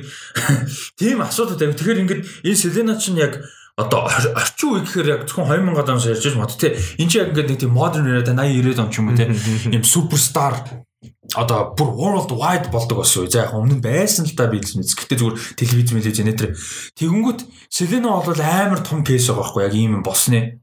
[1.00, 1.74] тийм асуудал тавь.
[1.74, 3.42] Тэгэхээр ингээд энэ Селена чинь яг
[3.76, 6.72] одоо орчин үе гэхээр яг зөвхөн 2000 оноос ярьж байгаа мод тий.
[6.98, 9.28] Энд чинь яг ингээд нэг тийм модерн era 80 90 он ч юм уу тий.
[9.74, 10.54] Ийм суперстар
[11.34, 13.30] одоо бүр world wide болдог болсон үе.
[13.34, 14.94] За яг өмнө нь байсан л да би мэдс.
[14.94, 16.54] Гэтэ зүгээр телевиз мэлэж нэтэр.
[16.94, 20.62] Тэгэнгүүт Селена бол амар том кейс байгаа байхгүй яг ийм юм болсны.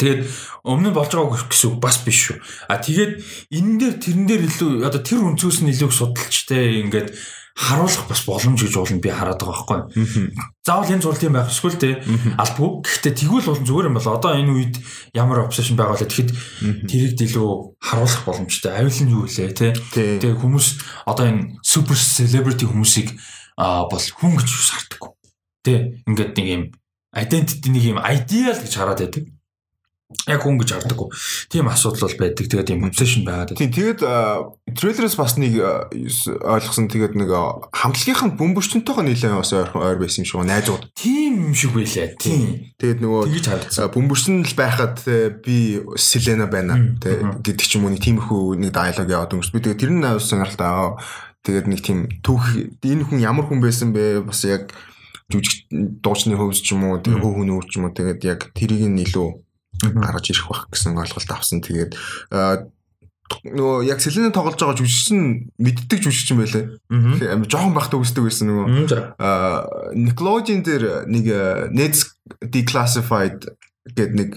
[0.00, 0.20] Тэгээд
[0.64, 2.38] өмнө нь болж байгааг гэсэн үг бас биш шүү.
[2.72, 3.12] А тэгээд
[3.52, 7.12] энэ дээр тэрэн дээр илүү одоо тэр өнцгөөс нь илүү судалж те ингээд
[7.58, 10.30] харуулах бас боломж гэж уулын би хараад байгаа байхгүй.
[10.62, 11.98] Заавал энэ зурлын байх эсвэл те
[12.38, 12.70] алдгүй.
[12.86, 14.74] Гэхдээ тэгвэл бол зүгээр юм бол одоо энэ үед
[15.10, 16.30] ямар обсешн байгаа л тэгэхэд
[16.86, 17.50] тэрийг илүү
[17.82, 18.78] харуулах боломжтой.
[18.78, 19.74] Авил нь юу вэ те.
[19.74, 20.66] Тэгээ хүмүүс
[21.10, 23.18] одоо энэ супер селебрити хүмүүсийг
[23.58, 25.18] бол хүн гэж шаардлагагүй.
[25.66, 25.74] Тэ
[26.06, 26.62] ингээд нэг юм
[27.10, 29.26] identity нэг юм ideal гэж хараад байдаг
[30.08, 31.08] яг хүн гэж хардаггүй.
[31.52, 32.48] Тийм асуудал бол байдаг.
[32.48, 33.52] Тэгээд тийм obsession байгаад.
[33.60, 34.00] Тийм тэгээд
[34.72, 37.28] трейлерээс бас нэг ойлгосон тэгээд нэг
[37.76, 40.88] хамтлагийнх нь бөмбөрчөнтэйгөө нэлээд бас ойрхон ойр байсан юм шиг найзууд.
[40.96, 42.08] Тийм юм шиг байлаа.
[42.16, 42.72] Тийм.
[42.80, 43.92] Тэгээд нөгөө.
[43.92, 44.96] Бөмбөрчөн л байхад
[45.44, 46.96] би Селена байна
[47.44, 49.52] гэдэг ч юм уу нэг тиймэрхүү нэг диалог яваад өнгөрс.
[49.52, 50.96] Би тэгээд тэр нь авсан сонирхолтой.
[51.44, 54.24] Тэгээд нэг тийм түүх энэ хүн ямар хүн байсан бэ?
[54.24, 54.72] Бас яг
[55.28, 55.68] жүжиг
[56.00, 58.88] дуучны хөвс ч юм уу, тэгээд хөө хүн өөр ч юм уу тэгээд яг тэрийг
[58.88, 59.47] нь илүү
[59.82, 61.62] гаргаж ирэх байх гэсэн ойлголт авсан.
[61.62, 61.94] Тэгээд
[63.28, 66.64] нөгөө яг Селена тоглож байгаа жүжигчин мэддэг жүжигчин байлаа.
[66.88, 68.66] Тэгэхээр жоохон бахта үсдэг байсан нөгөө
[69.94, 71.26] Nickelodeon дээр нэг
[71.76, 73.52] Neds Declassified
[73.92, 74.30] гэдэг нэг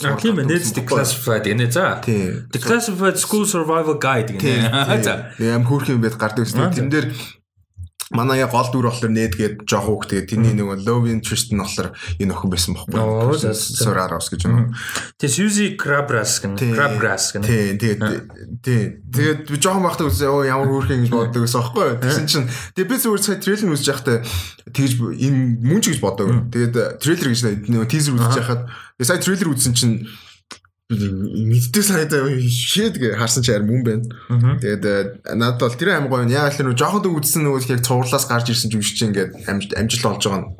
[0.00, 2.00] Тийм ээ, Neds Declassified гэнэ за.
[2.52, 4.68] Declassified School Survival Guide гэнэ.
[5.06, 5.32] За.
[5.36, 6.72] Ям хөөрх юм байд гардаг гэсэн.
[6.72, 7.12] Тэн дээр
[8.10, 11.94] манай гол дүр болохоор нээд гээд жоох хөөх тэгээд тэрний нэг love interest нь болохоор
[12.18, 12.98] энэ охин байсан бохгүй.
[13.54, 14.74] Сораros гэж юм.
[15.14, 16.74] Тэгээд Suzy Crabgrass гэнэ.
[16.74, 17.46] Crabgrass гэнэ.
[17.46, 18.02] Тий, тэгээд
[18.66, 18.82] тий.
[19.14, 21.88] Тэгээд би жоохон байхдаа үзээ оо ямар хөөрхөн гэж боддог гэсэн байхгүй.
[22.02, 24.18] Тэгсэн чинь тэгээд би зүгээр сая трейлер үзэж байхдаа
[24.74, 26.50] тэгж энэ мөн ч гэж боддог.
[26.50, 27.40] Тэгээд трейлер гэж
[27.70, 28.66] нэг тизер үзэж байхад
[28.98, 30.10] сая трейлер үзсэн чинь
[30.90, 32.26] мэддэг санагдаа
[32.98, 34.58] гэ харсан чи харин мөн байна.
[34.58, 36.26] Тэгээд э, надад бол тэр аим гоё.
[36.26, 39.46] Яг л нөө жоохон дөг үзсэн нөгөө яг цувралаас гарч ирсэн юм шиг чинь ингээд
[39.46, 40.50] амжилт олж байгаа нь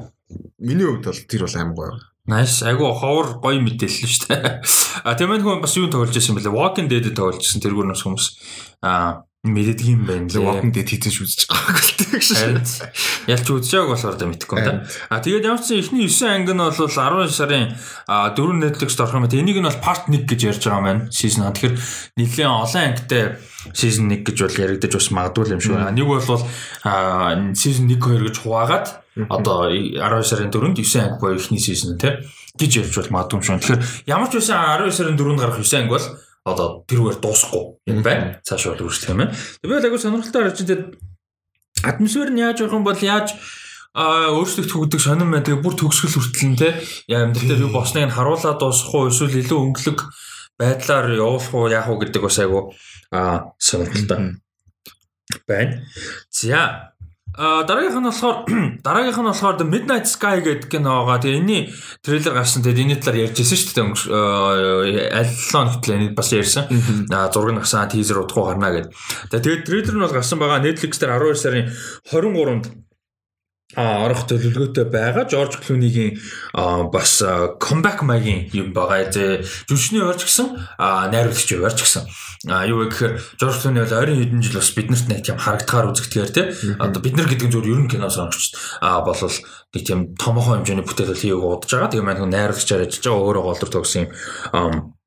[0.62, 1.92] миний хувьд бол тэр бол аим гоё.
[2.30, 2.62] Nice.
[2.62, 4.62] Айгу ховор гоё мэдээлэл шүү дээ.
[5.06, 6.54] А тийм хүн бас юу тоглож байсан бэлээ?
[6.54, 8.26] Walking Dead тоглож байсан тэргүүр нас хүмүүс.
[8.86, 10.44] А мэддэг юм байна лээ.
[10.44, 12.60] Walking Dead хийцэж үзэж байгааг л тийм шүү.
[13.24, 14.84] Ялч үзэж байгааг болохоор да мэдэхгүй юм да.
[15.08, 17.72] А тэгээд ямар ч ихний 9 анги нь бол 10 сарын
[18.04, 19.40] 4 Netflix-д орох юм байна.
[19.40, 21.02] Энийг нь бол part 1 гэж ярьж байгаа юм байна.
[21.08, 21.56] Season 1.
[21.56, 21.74] Тэгэхээр
[22.20, 23.24] нэлээд олон ангитай
[23.72, 25.88] season 1 гэж бол яригдаж бас магадгүй юм шүү.
[25.88, 26.20] Нэг бол
[27.56, 28.86] season 1 2 гэж хуваагаад
[29.24, 32.12] одоо 12 сарын 4-нд 9 анги буюу ихний season тий
[32.60, 33.56] гэж ярьж бол магадгүй юм шүү.
[33.56, 36.04] Тэгэхээр ямар ч байсан 12 сарын 4-нд гарах 9 анги бол
[36.44, 38.40] одоо тэрүүгээр дуусахгүй юм байна.
[38.44, 39.36] Цааш бол үргэлжлэх юм байна.
[39.60, 40.84] Тэгээд айгу сонирхолтой харж тэгээд
[41.84, 43.28] атмосфер нь яаж явах юм бол яаж
[43.92, 45.44] а өөрсдөө төгдөг сонирн байна.
[45.44, 46.68] Тэгээ бүр төгсгөл хүртэл нь те
[47.12, 49.98] амьдрал дээр юу босныг нь харуулад дуусах уу эсвэл илүү өнгөлөг
[50.56, 52.72] байдлаар явуулах уу яах уу гэдэг бас айгу
[53.12, 54.40] а сонирхолтой
[55.46, 55.84] байна.
[56.30, 56.89] За
[57.40, 58.36] А дараагийнх нь болохоор
[58.84, 61.24] дараагийнх нь болохоор The Midnight Sky гэдэг кино байгаа.
[61.24, 61.62] Тэгээ энэний
[62.04, 62.60] трейлер гарсан.
[62.60, 65.08] Тэгээд энэний талаар ярьжсэн шүү дээ.
[65.08, 66.68] Аль 7 хоногт л бас ярьсан.
[67.08, 68.92] Зураг нь гарсан, тизер удахгүй гарна гэдэг.
[69.32, 70.60] Тэгээд трейлер нь бол гарсан байгаа.
[70.60, 71.72] Netflix дээр 12 сарын
[72.12, 72.89] 23-нд а
[73.76, 75.30] орох төлөвлөгөөтэй байгаа.
[75.30, 76.18] Жорж Клунигийн
[76.90, 77.22] бас
[77.62, 79.06] comeback маягийн юм байгаа.
[79.06, 82.04] Тэ жүжигчний орж гисэн найруулагч орж гисэн.
[82.50, 85.90] А юу вэ гэхээр Жорж Клуни бол 20 хэдэн жил бас биднэрт нэг тийм харагдахаар
[85.94, 86.46] үзэгдэхээр тий.
[86.82, 89.36] Одоо бид нар гэдэг нь зөв ерөн кино сонгогч а болол
[89.70, 91.92] нэг тийм томоохон хэмжээний бүтээл хийгээг удаж байгаа.
[91.94, 94.98] Тэгээ маань найруулагчаар ажиллаж байгаа өөрөө голдор төгсөн юм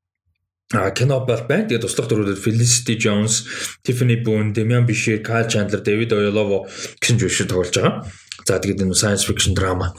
[0.74, 1.68] а кино бол байна.
[1.68, 3.46] Тэгээд туслах дөрвөөр Felicity Jones,
[3.86, 6.66] Tiffany Boone, Damian Bichir, Kyle Chandler, David Oyelowo
[6.98, 8.23] гэсэн жүжигчид тоглож байгаа.
[8.44, 9.96] За тэгээд энэ science fiction drama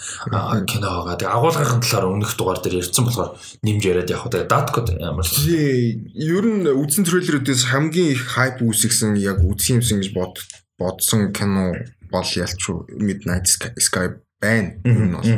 [0.69, 1.17] кино байгаа.
[1.17, 4.29] Тэгээд агуулгын талаар өмнөх дугаар дээр ярьсан болохоор нэмж яриад явах.
[4.29, 5.25] Тэгээд Datkod ямар.
[5.25, 10.45] Ер нь үдсэн трейлерүүдээс хамгийн их хайп үүсгэсэн яг үзэх юмсан гэж бод
[10.77, 11.73] бодсон кино
[12.13, 14.77] бол ялчгүй Midnight Sky байна.
[14.85, 15.31] Энэ бол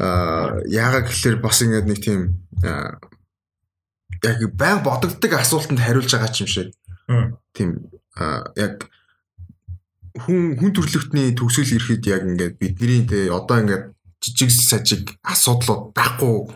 [0.00, 2.20] аа яагаад гэхэлэр бас ингээд нэг тийм
[4.24, 6.72] яг баян бодогддог асуултанд хариулж байгаа юм шиг.
[7.52, 7.92] Тийм
[8.56, 8.88] яг
[10.24, 13.84] хүн хүн төрөлхтний төгсөл ирэхэд яг ингээд бидний те одоо ингээд
[14.20, 16.52] жижиг сажиг асуудлууд байхгүй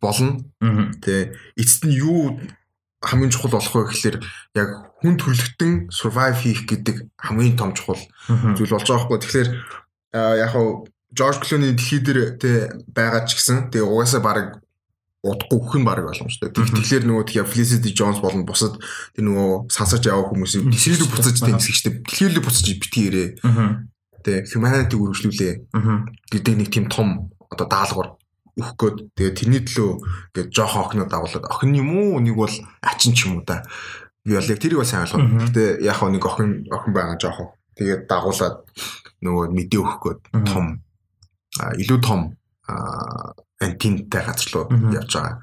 [0.00, 0.38] болно.
[1.02, 2.38] Тэ эцэст нь юу
[3.02, 4.16] хамгийн чухал болох вэ гэхэлэр
[4.54, 4.70] яг
[5.02, 7.98] хүн төрөлхтөн survive хийх гэдэг хамгийн том чухал
[8.54, 9.18] зүйл болж байгаа хгүй.
[9.18, 9.48] Тэгэхээр
[10.14, 14.62] яг хав Жорж Клуни дэлхий дээр тэ байгаа ч гэсэн тэгээ угаасаа баг
[15.22, 16.50] удахгүй өгөх нь баг боломжтой.
[16.50, 18.74] Тэгэхээр нөгөө тэгээ Felicity Jones болон бусад
[19.14, 23.28] тэр нөгөө сансаж явах хүмүүсийг дэлхийд буцаж тэнцгийчтэй дэлхийд буцаж битгийрээ.
[24.26, 25.54] Тэгээ humanity үргэлжлүүлээ
[26.26, 28.18] гэдэг нэг тийм том одоо даалгавар
[28.58, 29.90] өгөх гээд тэгээ тэрний төлөө
[30.34, 33.64] ингээд жоохон охиноо дагуулад охин юм уу нэг бол ачин ч юм уу да.
[34.26, 35.48] Би бол яг тэрийг бас сайн ойлгоо.
[35.48, 37.48] Гэтэ яг нэг охин охин байгаа жоохон.
[37.78, 38.66] Тэгээд дагуулад
[39.24, 40.20] нөгөө мэдээ өгөх гээд
[40.50, 40.82] том
[41.80, 42.20] илүү том
[43.62, 45.38] антинтай газар руу явж байгаа.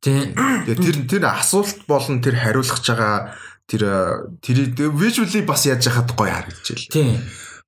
[0.00, 0.32] Тийм.
[0.64, 3.36] Тэр тэр асуулт болон тэр хариулах байгаа
[3.68, 3.82] тэр
[4.40, 4.58] тэр
[4.96, 6.90] visually бас яаж яхад гоё харагдаж байна.
[6.90, 7.20] Тийм.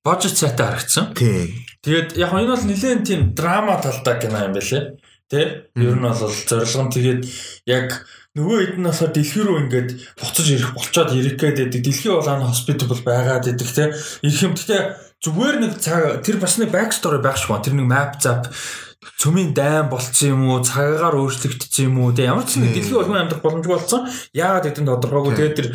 [0.03, 1.15] Божит сайтай харагдсан.
[1.15, 1.53] Тийм.
[1.85, 4.99] Тэгээд яг энэ бол нэлээд тийм драма талтай кино юм байлээ.
[5.31, 5.71] Тэ?
[5.79, 7.23] Ер нь бол зорилго нь тэгээд
[7.71, 8.03] яг
[8.35, 13.47] нөгөө хэдэн насаар дэлхий рүү ингээд буцаж ирэх болчоод ирэх гэдэг дэлхий болон хоспитал байгаад
[13.47, 13.85] идэг те.
[14.27, 14.83] Ирэх юм гэхдээ
[15.23, 17.63] зүгээр нэг тэр бас нэг back story байх шиг байна.
[17.63, 18.51] Тэр нэг map zap
[19.19, 20.63] цөмийн дайн болцсон юм уу?
[20.63, 22.15] Цагаагаар өөрчлөгдсөн юм уу?
[22.15, 24.07] Те ямар ч нэг дэлхийн улмын амьдрах боломжгүй болсон.
[24.35, 25.69] Яагаад гэдэг нь тодорхойгүй тэгээд тэр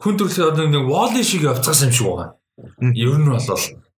[0.00, 2.30] хүн төрөлхтөн нэг walli шиг явцгаасан юм шиг байгаа.
[2.96, 3.40] Ер нь бол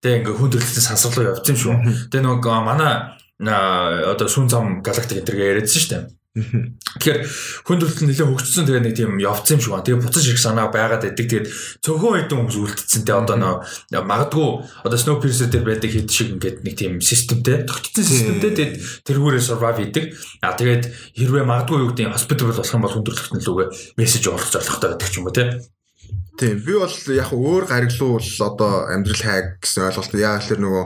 [0.03, 1.75] тэг ингээ хүн төрөлхтөн сансгалуу явцсан юм шүү
[2.11, 2.93] тэг нэг манай
[3.39, 6.03] одоо сүн зам галактик энэ яриадсан шүү дээ
[6.35, 7.19] Тэгэхээр
[7.63, 9.87] хүн төрөлтөнд нэлээд хөгжсөн тэгээ нэг тийм явцсан юм шиг байна.
[9.87, 11.27] Тэгээ буцаж ирэх санаа байгаад байдаг.
[11.31, 11.47] Тэгээд
[11.79, 13.03] цөөхөн хэдэн хүмүүс үлдсэн.
[13.07, 14.49] Тэгээ одоо нөө магадгүй
[14.83, 18.73] одоо Snowpiercer дээр байдаг хэд шиг ингээд нэг тийм системтэй, тогтцсон системтэй тэгээд
[19.07, 20.05] тэргүүрээ survive хийдэг.
[20.43, 20.83] А тэгээд
[21.15, 25.07] хэрвээ магадгүй юу гэдэг hospital болох юм бол хүн төрөлтөнд лүгээ мессеж оруулах зорилготой байдаг
[25.07, 25.47] ч юм уу тий.
[26.35, 30.85] Тийм би бол яг өөр гариглуу бол одоо амьдрал хайг гэсэн ойлголт яа гэхээр нөгөө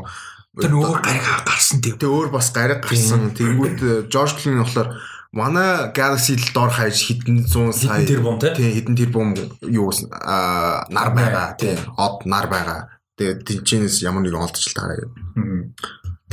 [0.61, 1.97] тэр өөр гариг гарсан тийм.
[1.97, 3.33] Тэгээ өөр бас гариг гарсан.
[3.33, 4.93] Тэнгүүд Жорж Клуни болохоор
[5.31, 11.13] Манай Galaxy л дор хаяж хэдэн зуун сая тэрбум тий хэдэн тэрбум юу аа нар
[11.13, 12.89] байгаа тий од нар байгаа.
[13.13, 15.09] Тэгээд тэнчэнэс ямар нэг олдчихлаа гэдэг.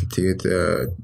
[0.00, 0.42] Тэгээд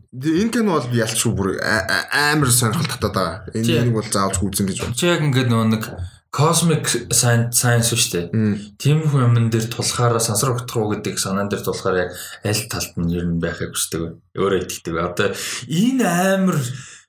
[0.08, 3.60] энэ кино бол ялчгүй бүр амар сонирхол татаад байгаа.
[3.60, 4.96] Энэ нэг бол заавч үзэн гэж байна.
[4.96, 5.84] Чи яг ингээд нөгөө нэг
[6.32, 8.80] cosmic science шүү дээ.
[8.80, 12.96] Тийм хүн юмн дээр тулахаараа сансар өгдөх үү гэдэг санаан дээр тулахаар яг аль талд
[12.96, 14.16] нь ер нь байхыг хүсдэг.
[14.32, 14.96] Өөрөө итгэдэг.
[14.96, 15.28] Одоо
[15.68, 16.56] энэ амар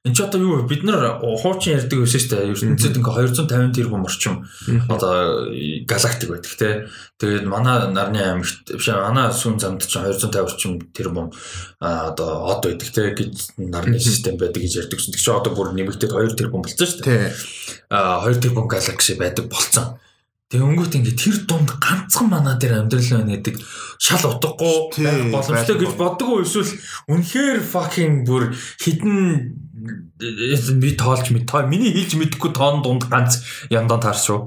[0.03, 2.51] Энд ч одоо юу бид нар хуучин ярьдаг байсан шүү дээ.
[2.51, 4.43] ертөнцид ингээ 250 тэрбум орчим
[4.91, 5.47] одоо
[5.87, 6.69] галактик байдаг те.
[7.23, 11.31] Тэгээд манай нарны аймагт биш манай сүм замд чинь 250 орчим тэрбум
[11.79, 14.99] одоо од байдаг те гэж нарны систем байдаг гэж ярьдаг.
[14.99, 17.31] Тэг чи одоо бүр нэмэгдээд 2 тэрбум болсон шүү дээ.
[17.87, 20.03] Аа 2 тэрбум галакси байдаг болцсон.
[20.51, 23.55] Тэгээ өнгөт ингээ тэр дунд ганцхан манаа дээр амьдрал байна гэдэг
[23.97, 26.77] шал утгагүй байх боломжтой гэж боддог уу эсвэл
[27.09, 29.62] үнэхээр fucking бүр хідэн
[30.79, 34.39] би тоолж мэд тоо миний хэлж мэдэхгүй тоон дунд ганц яндаа таарч шүү.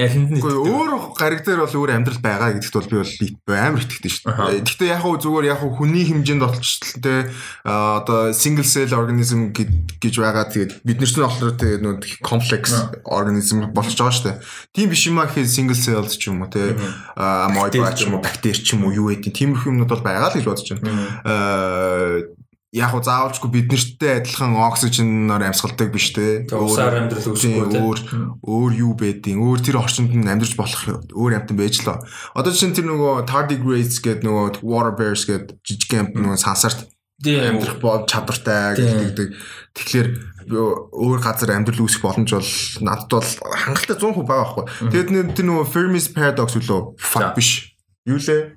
[0.00, 3.84] Яг хүнд нь өөр гариг дээр бол өөр амьдрал байгаа гэдэгт бол би бол амар
[3.84, 4.64] итгэдэг шүү дээ.
[4.64, 7.28] Гэхдээ яг хөө зүгээр яг хөө хүний хэмжээнд болчихтой
[7.66, 12.64] одоо single cell organism гэж байгаа тэгээд бид нар ч болохоор тэгээд нөө complex
[13.02, 14.38] organism болж байгаа шүү дээ.
[14.72, 16.78] Тийм биш юм аа гэхэд single cell ч юм уу те
[17.18, 20.36] amyloid ч юм уу бактери ч юм уу юу гэдэг тиймэрхүү юмнууд бол байгаа л
[20.38, 20.88] гэж бодож байна.
[21.28, 22.39] Аа
[22.70, 26.46] яг уу заавалчгүй бид нартэй адилхан оксиженоор амьсгалдаг биш те.
[26.54, 27.82] Усаар амьдрал үүсэхгүй те.
[27.82, 27.98] Өөр
[28.46, 31.98] өөр юу байдیں۔ Өөр тэр орчинд нь амьдарч болох өөр амтан байж л.
[32.30, 36.86] Одоо чинь тэр нөгөө tardigrades гэдэг нөгөө water bears гэдэг жижиг амт нөгөө сансарт
[37.26, 39.34] амьдрах бод чадвартай гэдэг.
[39.74, 40.08] Тэгэхээр
[40.54, 42.52] өөр газар амьдрал үүсэх боломж бол
[42.86, 44.64] надад бол хангалттай 100% байгаа байхгүй.
[44.94, 47.74] Тэгээд тэр нөгөө Fermi's paradox үлээ факт биш.
[48.06, 48.54] Юу лээ?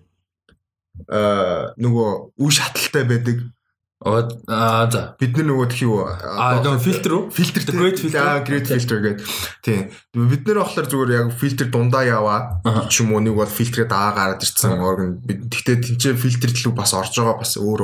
[1.10, 3.42] Аа нөгөө үе шаталтай байдаг
[4.04, 5.16] Аа за.
[5.20, 7.24] Бид нар нөгөө тхий юу аа нөгөө фильтр үү?
[7.32, 8.20] Фильтр great filter.
[8.20, 9.24] Аа great filter гэдэг.
[9.64, 9.88] Тийм.
[10.12, 12.60] Бид нар болохоор зүгээр яг фильтр дундаа яваа
[12.92, 15.24] ч юм уу нэг бол фильтрээ дагаа гараад ирсэн орган.
[15.24, 17.82] Гэхдээ тэнцээ фильтр төлөв бас орж байгаа бас өөр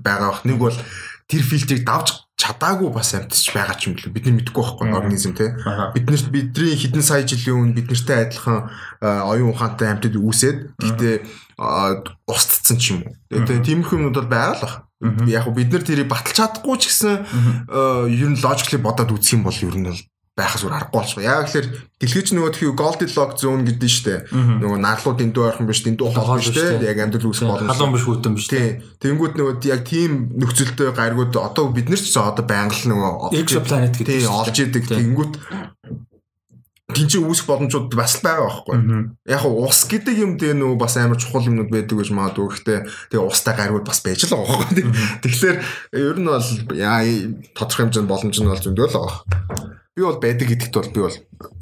[0.00, 0.44] байгаа бах.
[0.48, 0.76] Нэг бол
[1.28, 5.32] тэр фильтрийг давж чадаагүй бас амтч байгаа ч юм бэл бид нар мэдэхгүй байхгүй организм
[5.32, 5.56] те
[5.96, 8.68] бид нар бидний хэдэн сая жилийн өмнө бид нартай адилхан
[9.00, 11.16] оюун ухаантай амтд үүсээд гэхдээ
[12.28, 13.16] устцсан ч юм уу.
[13.32, 17.26] Тэгээ тиймэрхүү юмнууд бол байгаа л байна Яг бид нар тэрийг баталж чадахгүй ч гэсэн
[18.06, 19.90] ер нь логикли бодоод үзэх юм бол ер нь
[20.32, 21.24] байхаас өөр аргагүй болчихгоо.
[21.28, 21.68] Яг тэгэхээр
[22.00, 24.14] дэлхийч нөгөө тхий Goldilocks zone гэдэг нь штэ.
[24.32, 26.80] Нөгөө нарлууд дэндүү ойрхон биш, дэндүү хол биш штэ.
[26.88, 27.76] Яг амьдрал үүсэх боломжтой.
[27.76, 28.48] Халуун биш хүйтэн биш.
[28.48, 28.80] Тий.
[28.96, 33.92] Тэнгүүд нөгөө яг тийм нөхцөлтэй гаригууд одоо бид нар ч одоо байнга л нөгөө exoplanet
[34.00, 34.08] гэдэг.
[34.08, 34.84] Тий, олж идэг.
[34.88, 35.32] Тэнгүүд
[36.92, 38.76] тэнцээ үүсэх боломжууд бас байгаа байхгүй.
[39.26, 42.48] Яг ус гэдэг юм дээр нөгөө бас амар чухал юмнууд байдаг гэж магадгүй.
[42.52, 42.78] Гэхдээ
[43.12, 44.84] тэгээ устай гаригуд бас байж л байгаа байхгүй.
[45.24, 45.56] Тэгэхээр
[45.96, 47.00] ер нь бол яа
[47.56, 49.18] тодорхой хэмжээнд боломж нь бол зөндөө л байгаа.
[49.92, 51.16] Би бол байдаг гэдэгт бол би бол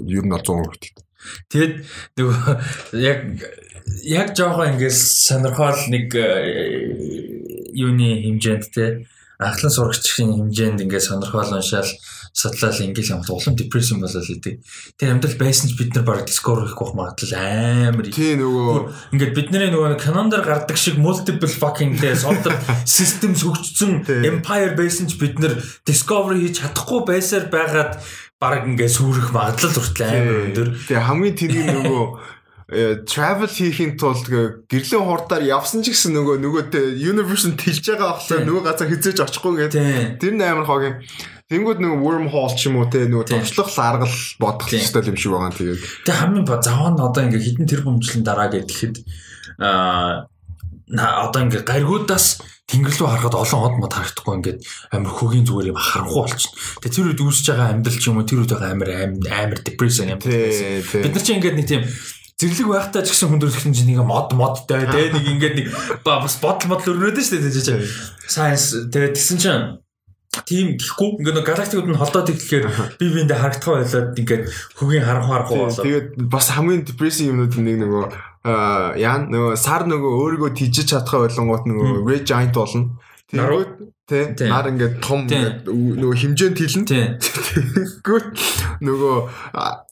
[0.05, 1.05] ер нь бол 100% итгэдэг.
[1.51, 1.75] Тэгэд
[2.17, 2.53] нөгөө
[2.97, 3.21] яг
[4.05, 6.15] яг жоохон ингээс сонирхол нэг
[7.75, 9.05] юуны хэмжээнд те
[9.41, 11.91] анхлан сурагчийн хэмжээнд ингээд сонирхол уншаал
[12.33, 14.63] судлал ингээл юм улам депресс юм болол идэг.
[14.97, 18.07] Тэр амьдрал байсан ч бид нар баг дискор хийх байх магадлал амар.
[18.07, 24.79] Тий нөгөө ингээд бидний нөгөө канондор гардаг шиг multiple fucking те software system хөгжсөн empire
[24.79, 27.99] байсан ч бид нар discovery хийж чадахгүй байсаар байгаад
[28.39, 30.69] баг ингээд сүрэх магадлал хүртэл амар өндөр.
[30.87, 32.05] Тэгээ хамгийн тэрийг нөгөө
[32.71, 34.31] travel хийхин тулд
[34.71, 36.63] гэрлийн хурдаар явсан ч гэсэн нөгөө нөгөө
[37.03, 40.23] universe нь тэлж байгаа болохоор нөгөө газар хизээж очихгүй гэдэг.
[40.23, 41.03] Тэр нь амар хогийн.
[41.51, 45.51] Тэнгүүд нэг wormhole ч юм уу те нөгөө товчлох аргал бодох хэрэгтэй юм шиг байгаа.
[45.51, 49.03] Тэгээд тэг хамгийн нь одоо ингээ хитэн тэр бомжлын дараа гэхэд
[49.59, 50.31] аа
[50.95, 52.39] одоо ингээ гаригуудаас
[52.71, 54.59] тэнгэр рүү харахад олон хот мод харагдахгүй ингээд
[54.95, 56.55] амар хөгийн зүгээр юм харанхуй болчихно.
[56.87, 58.91] Тэгээ тэр үед үүсэж байгаа амьдрал ч юм уу тэр үед байгаа амар
[59.27, 60.23] амар депресsion юм.
[60.23, 61.83] Бид нар чи ингээд нэг тийм
[62.39, 65.69] зэрлэг байхдаа ч гэсэн хүндрэлхэн чинь нэг мод модтай тий нэг ингээд нэг
[66.07, 67.83] бас бодол бодол өрнөд нь шүү дээ тий.
[68.31, 69.83] Science тэгээ тэгсэн чинь
[70.31, 71.19] тийм гэхгүй.
[71.19, 72.65] Ингээд галактикууд нь холдоод ирэхээр
[72.99, 74.43] би биэндээ харагдах байлаад ингээд
[74.79, 75.83] хөгийн харанхуй харанхуй болоо.
[75.83, 78.05] Тэгээд бас хамгийн депрессив юмнууд нэг нөгөө
[79.03, 82.95] яа нөгөө сар нөгөө өөрийгөө тижиж чадхаа ойлгонгууд нөгөө red giant болно.
[83.27, 86.87] Тэгвэл тий нар ингээд том нөгөө хэмжээнд хэлнэ.
[88.07, 88.27] Тэгвэл
[88.87, 89.17] нөгөө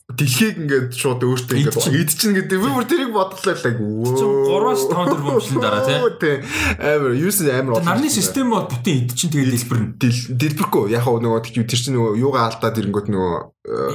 [0.09, 2.57] дэлхийг ингээд шууд өөртөө ингээд идчихнэ гэдэг.
[2.57, 4.17] Би бүр тэрийг бодглоо л өө.
[4.49, 5.83] 3-5 тэрбум жилийн дараа
[6.17, 6.35] тий.
[6.81, 7.85] Амар юус амар.
[7.85, 9.87] Нарны систем бол бүтэн идчихин тэгээд дэлбэрнэ.
[10.33, 10.85] Дэлбэрэхгүй.
[10.97, 13.33] Яг нөгөө тэр чинь нөгөө юугаа алдаад ирэнгүүт нөгөө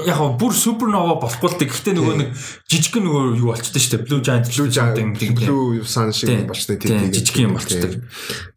[0.06, 2.28] яг нь бүр супернова болохгүй л гэхдээ нөгөө нэг
[2.70, 4.06] жижиг нөгөө юу болчтой шүү дээ.
[4.06, 7.98] Blue Giant Blue Giant Blue Sun шиг болчтой тийм жижиг юм болчтой.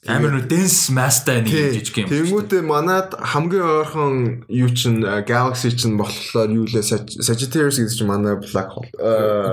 [0.05, 2.09] Амар нөгөө dense mass-тай нэг жижиг юм.
[2.13, 4.15] Тэнгүүтээ манад хамгийн ойрхон
[4.45, 8.85] юу чин Galaxy чин болохоор юу лээ Sagittarius гэдэг чинь манай black hole.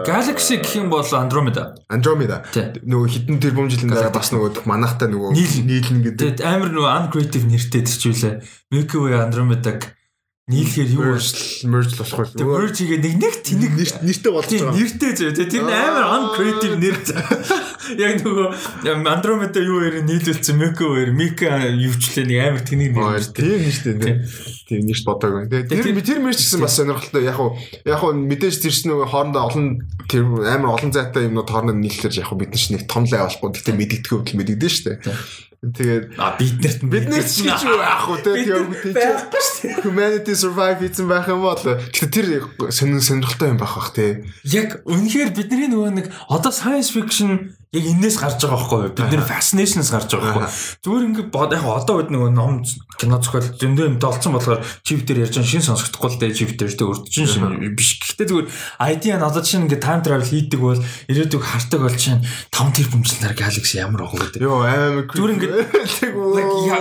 [0.04, 1.72] Galaxy гэх юм бол Andromeda.
[1.88, 2.44] Andromeda.
[2.52, 6.44] Нөгөө хитэн тэрбум жилийн дараа бас нөгөө манахтай нөгөө нийлнэ гэдэг.
[6.44, 8.44] Амар нөгөө uncreative нэртэй төчвөлээ.
[8.68, 10.03] Milky Way Andromeda-г
[10.44, 11.16] нийлэхээр юу
[11.72, 12.36] merge болох байх.
[12.36, 14.76] Тэгээ merge хийгээ нэг нэг тэнэг нэртэй болж байгаа.
[14.76, 15.32] Нэртэй зөө.
[15.40, 16.96] Тэр нь амар uncreative нэр.
[18.04, 18.48] Яг нөгөө
[19.08, 23.24] Andromeda юу ярэ нийлүүлсэн Miko ярэ Mika юучлээ нэг амар тэнэг нэр.
[23.32, 24.16] Тийм шүү дээ.
[24.68, 25.48] Тийм нэрт бодоагүй.
[25.48, 27.24] Тэр тэр merge гэсэн бас сонирхолтой.
[27.24, 27.56] Яг уу
[27.88, 29.66] яг уу мэдээж тэр чинь нөгөө хоорондоо олон
[30.12, 33.48] тэр амар олон зайтай юмнууд хоорондоо нийлэхээр яг бид нар чинь нэг том лай болохгүй.
[33.48, 34.98] Гэтэ мэддэгдэх хөвдөл мэддэгдэн шүү дээ.
[35.72, 38.32] Тэгээд а биднэрт бид нар ч гэж юу яах вэ те?
[38.44, 38.68] Тийм
[39.80, 42.26] humanity survive хийсэн байх юм бол гэхдээ тэр
[42.68, 44.28] сонир сонирхолтой юм байх бах те.
[44.44, 48.94] Яг үнэхээр бидний нөгөө нэг одоо science fiction яг энээс гарч байгаа байхгүй юу?
[48.94, 50.54] Бид нэр fascinationс гарч байгаа байхгүй.
[50.86, 52.62] Зүгээр ингээд яг одоо үед нөгөө ном
[52.94, 56.52] кино зохиол зөндөө юм толцсон болохоор чип дээр ярьж байгаа шин сонсогдохгүй л дээ чип
[56.54, 57.98] дээр тэ урдчин шин биш.
[57.98, 58.48] Гэхдээ зүгээр
[58.94, 60.78] idea надад чинь ингээд time travel хийдэг бол
[61.10, 62.22] ирээдүг хартаг бол чинь
[62.54, 64.40] 5 тэр бүмжлэнээр galaxy ямар байгаа гэдэг.
[64.46, 65.54] Йоо амар зүгээр ингээд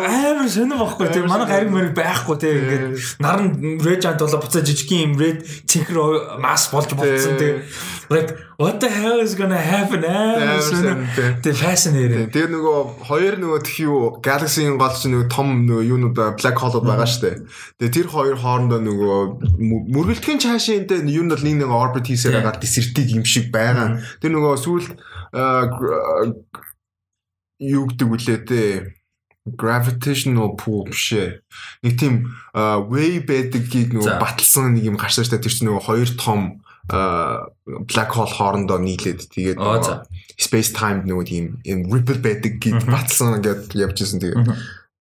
[0.05, 1.25] амар сонир байхгүй тийм.
[1.25, 2.57] Манай гариг мөрөг байхгүй тийм.
[2.61, 2.85] Ингээд
[3.17, 3.45] наран
[3.81, 5.97] red giant болоо буцаа жижигхэн юм red цэнхэр
[6.37, 7.65] масс болж болцсон тийм.
[8.13, 12.27] Like what the hell is going to happen Тэгээ fascinating.
[12.33, 12.77] Тэгээ нөгөө
[13.09, 17.43] хоёр нөгөө тх юу Galaxy-ийн гол чинь нөгөө том нөгөө юунууд black hole байгаа дээ.
[17.81, 19.17] Тэгээ тэр хоёр хоорондоо нөгөө
[19.93, 23.99] мөргөлтгийн чаашаа энэ юу нь бол нэг нэг orbit хийсээр байгаа десертиг юм шиг байгаа.
[24.21, 24.87] Тэр нөгөө сүүл
[27.63, 28.61] юу гэдэг үлээ те
[29.43, 31.43] gravitational pull биш ээ.
[31.83, 35.43] Нэг тийм wave байдгийг нөгөө баталсан нэг юм гарсан шүү дээ.
[35.43, 39.59] Тэр чинь нөгөө хоёр том black hole хоорондоо нийлээд тэгээд
[40.35, 44.47] space time нөгөө тийм юм ripple байдаг гэд баталсан ингээд явжсэн тэгээд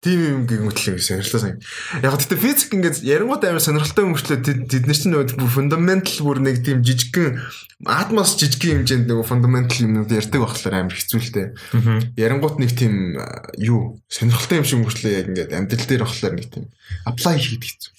[0.02, 1.58] тийм юм гингүүтлээ сонирхолтой сан.
[2.02, 6.66] Яг гэхдээ физик ингээд ярангууд амар сонирхолтой мөрчлөө тэд нар чинь нөгөө fundamental бүр нэг
[6.66, 7.38] тийм жижигхэн
[7.86, 12.18] атмос жижигхэн хэмжээнд нөгөө fundamental юмнууд ярьдаг болохоор амар хэцүүлтэй.
[12.18, 13.14] Ярангууд нэг тийм
[13.62, 16.66] юу сонирхолтой юм шиг мөрчлөө яг ингээд амьдрал дээр болохоор нэг тийм
[17.06, 17.92] apply хийхэд хэцүү.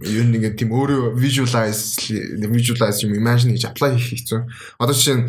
[0.00, 2.00] Юу нэг тийм өөрөө visualize
[2.40, 4.40] visualize юм imagine хийж apply хийх хэцүү.
[4.80, 5.28] Одоо жишээ нь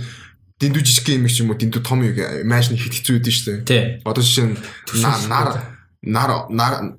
[0.64, 3.84] дэндүү жижиг юм юм уу дэндүү том юм imagine хийх хэцүү байдаг шүү дээ.
[4.08, 4.56] Одоо жишээ нь
[5.28, 5.75] нар
[6.06, 6.32] нар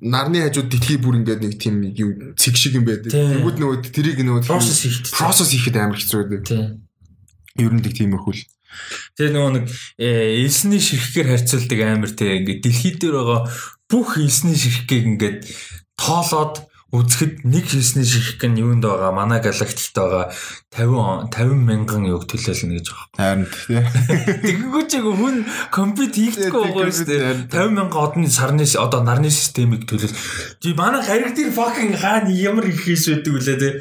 [0.03, 3.11] нарны хажууд дэлхий бүр ингээд нэг тийм юу цэг шиг юм байдаг.
[3.15, 6.43] Тэнгүүд нөгөө тэрийг нөгөө процесс хийхэд процесс хийхэд амар хэцүү байдаг.
[6.47, 6.67] Тийм.
[7.57, 8.43] Ер нь тиймэрхүү л.
[9.17, 9.65] Тэгээ нөгөө нэг
[9.97, 13.41] элсний ширхгээр харьцуулдаг амар тийм ингээд дэлхий дээр байгаа
[13.89, 15.37] бүх элсний ширхгийг ингээд
[15.97, 20.31] тоолоод үзэхэд нэг хийсний ширхэг нь юунд байгаа манай галактикт байгаа
[20.75, 23.07] 50 50 мянган юг төлөөлнө гэж байгаа.
[23.15, 23.79] Харин тий.
[24.43, 25.37] Тэгэнгүүт яг хүн
[25.71, 27.47] компьют хийхгүй байгаа шүү дээ.
[27.55, 30.11] 50 мянган одны сарны одоо нарны системийг төлөөл.
[30.59, 33.71] Тий манай характер fucking хаана ямар их хийс байдаг үлээ тий.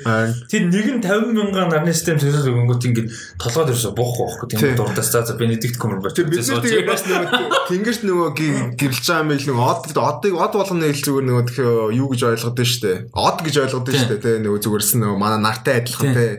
[0.46, 3.10] Тэр нэг нь 50 мянган нарны систем төлөөл өгөнгөт ингээд
[3.42, 4.46] толгойд ерөөсө буухгүй байхгүй.
[4.54, 6.14] Тийм дурдаас за Бенедикт Камбербач.
[6.14, 8.30] Тэр бид тэгээ бас нөгөө тэнгэрт нөгөө
[8.78, 12.56] гэрэлж байгаа юм л нөгөө од одыг од болгоны хэл зүгээр нөгөө юу гэж ойлгоод
[12.56, 12.98] байна шүү дээ.
[13.10, 14.36] Од гэж ойлгоод байна шүү дээ тий.
[14.46, 16.30] Нөгөө зүгээрсэн нөгөө манай нартай адилхан тий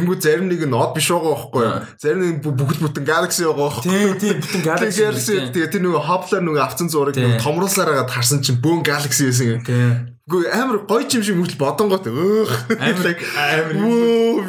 [0.00, 1.76] Тэнгүү зарим нэг нь од биш байгаа байхгүй юу?
[2.00, 4.14] Зарим нэг бүгд бүтэн Galaxy байгаа байхгүй юу?
[4.16, 5.36] Тийм, тийм бүтэн Galaxy.
[5.52, 9.60] Тэгээ тэр нөгөө Hubble нөгөө авцсан зураг нөгөө томруулсараа харсан чинь бөөн Galaxy байсан.
[9.68, 10.16] Тийм.
[10.30, 12.50] Үгүй амар гоё юм шиг мөрөл бодонгот өөх.
[12.78, 13.74] Амар амар.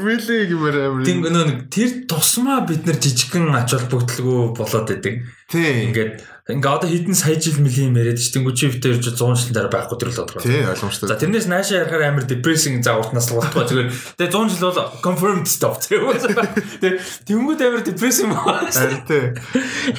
[0.05, 1.05] Really гэмээр амар.
[1.09, 5.25] Тийм нөгөө тэр тусмаа бид нар жижигхэн ач холбогдлого болоод байдаг.
[5.49, 5.89] Тийм.
[5.89, 6.21] Ингээд
[6.51, 9.95] Ингээ одоо хэдэн сая жил мөлийн яриад ч тэнгуү чи битэр 100 жил дараа байхгүй
[9.95, 10.43] тэр л бодлоо.
[10.43, 11.07] Тий, ойлгомжтой.
[11.07, 13.89] За тэрнээс наашаа ярахаар амар depressing за уртнаас л болтгоо зүгээр.
[14.19, 15.79] Тэгээ 100 жил бол confirmed stop.
[15.79, 18.67] Тэгээ тэнгуү амар depressing байна.
[18.67, 19.25] Харин тий.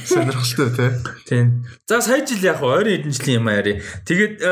[0.04, 0.90] Сонирхолтой тий.
[1.24, 1.64] Тийм.
[1.88, 3.80] За сая жил яг ойрын хэдэн жилийн юм аяри.
[4.04, 4.44] Тэгээд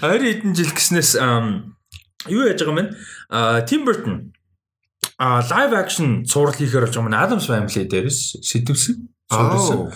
[0.00, 2.96] ойрын хэдэн жил гэснээс юу яаж байгаа юм бэ?
[3.28, 4.32] А Tim Burton
[5.18, 7.18] а live action цуврал хийхээр болж байгаа юм.
[7.18, 9.92] Adams Family дээрээс сэтвсэн суулсан.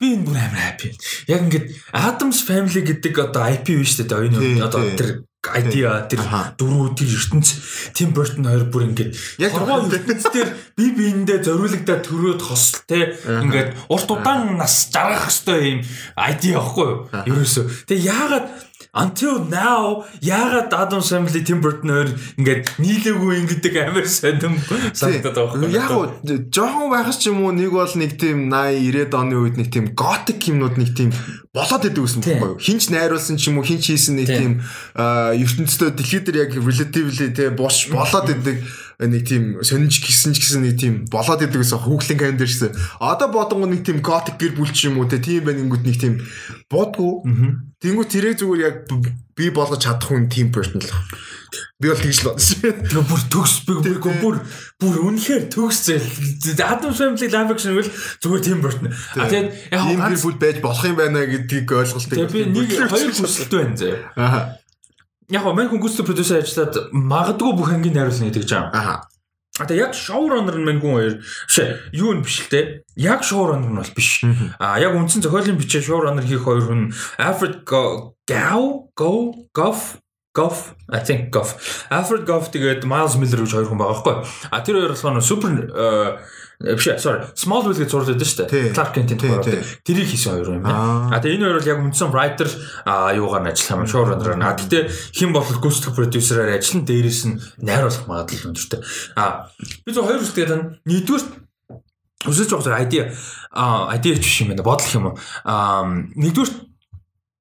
[0.00, 0.92] Би энэ бүр амар happy.
[1.28, 4.08] Яг ингээд Adams Family гэдэг одоо IP биш үү.
[4.08, 6.20] Оюуны одоо тэр idea тэр
[6.60, 7.48] дөрөв тэр ертөнц
[7.96, 13.16] Tim Burton хоёр бүр ингээд яг тургай ертөнц дээр би биендээ зориулагдаад төрөөд хосол те
[13.16, 15.80] ингээд урт удаан нас жаргах хэвээр юм
[16.16, 16.98] idea байхгүй юу?
[17.24, 17.64] Ерөөсөө.
[17.88, 18.46] Тэгээ яагаад
[18.92, 24.58] until now яагаад Adam Family Tim Burton хоёр ингээд нийлээгүй ингэдэг амар сонирм
[24.92, 25.70] санагдаад байгаа юм.
[25.70, 26.06] Яг уу
[26.50, 29.94] жоохон байхас ч юм уу нэг бол нэг тийм 80 90-ад оны үед нэг тийм
[29.94, 31.14] готик юмнууд нэг тийм
[31.54, 32.58] болоод идэв гэсэн байхгүй юу?
[32.58, 34.52] Хинч найруулсан ч юм уу хинч хийсэн нэг тийм
[34.98, 38.66] ертөнцийн дэлхий дээр яг relatively те бош болоод идэг
[39.00, 42.76] нэг тийм сонинж гисэн ч гэсэн нэг тийм болоод идэг гэсэн хүүхлийн календар шсэн.
[43.00, 45.96] Одоо бодонгоо нэг тийм готик гэр бүл ч юм уу те тийм байна ингүүд нэг
[45.96, 46.20] тийм
[46.68, 47.24] бодгоо.
[47.80, 48.76] Тэнгүү тэрээ зүгээр яг
[49.32, 50.92] би болгож чадах хүн тийм person л.
[51.80, 52.60] Би бол тэгж л бодсон.
[52.60, 53.72] Тэгээ бүр төгс би
[54.20, 54.36] бүр
[54.76, 56.60] бүр үнэхээр төгс зээл.
[56.60, 57.88] Adam Family live action бол
[58.20, 58.92] зүгээр тийм person.
[59.16, 62.20] А тэгээд яг гэр бүл байж болох юм байна гэдгийг ойлголтыг.
[62.20, 63.96] Тэгээ би нэг хоёр хүсэлт байна зэ.
[64.20, 64.59] Аа
[65.30, 68.70] яг гоо мань хөнгөстэй продюсер ажиллаад магадгүй бүх ангийн найруулна гэдэг жаа.
[68.74, 69.10] Аа.
[69.58, 71.14] А та яг шоураннер нь мань хүн хоёр
[71.46, 72.82] шээ юу нь биш л те.
[72.96, 74.24] Яг шоураннер нь бол биш.
[74.58, 79.12] А яг үндсэн зохиолын бичээ шоураннер хийх хоёр хүн Alfred Gao Go
[79.54, 80.02] Goff
[80.34, 81.58] Goff I think Goff
[81.90, 84.16] Alfred Goff тэгээд Miles Miller гэж хоёр хүн байгаа байхгүй.
[84.50, 85.52] А тэр хоёр болохоор супер
[86.60, 88.72] биш sorry Smallville гэж зурлаад байдаг шүү дээ.
[88.76, 89.64] Clark Kent-ийн тухай.
[89.80, 91.08] Тэрийг хийсэн хоёр юм байна.
[91.08, 92.48] А тэгээ энэ хоёр бол яг үндсэн writer
[93.16, 94.36] юугаар нь ажиллах юм showrunner.
[94.36, 94.82] А гэтээ
[95.16, 98.80] хэн болох ghost producer-аар ажиллан дээрээс нь найруулах магадлал өндөртэй.
[99.16, 101.24] А би зөв хоёр үстэй тань нэгдүгээр
[102.28, 103.08] өсөж байгаа idea
[103.56, 104.60] а idea ч юм байна.
[104.60, 105.16] Бодлох юм уу?
[105.48, 106.69] А нэгдүгээр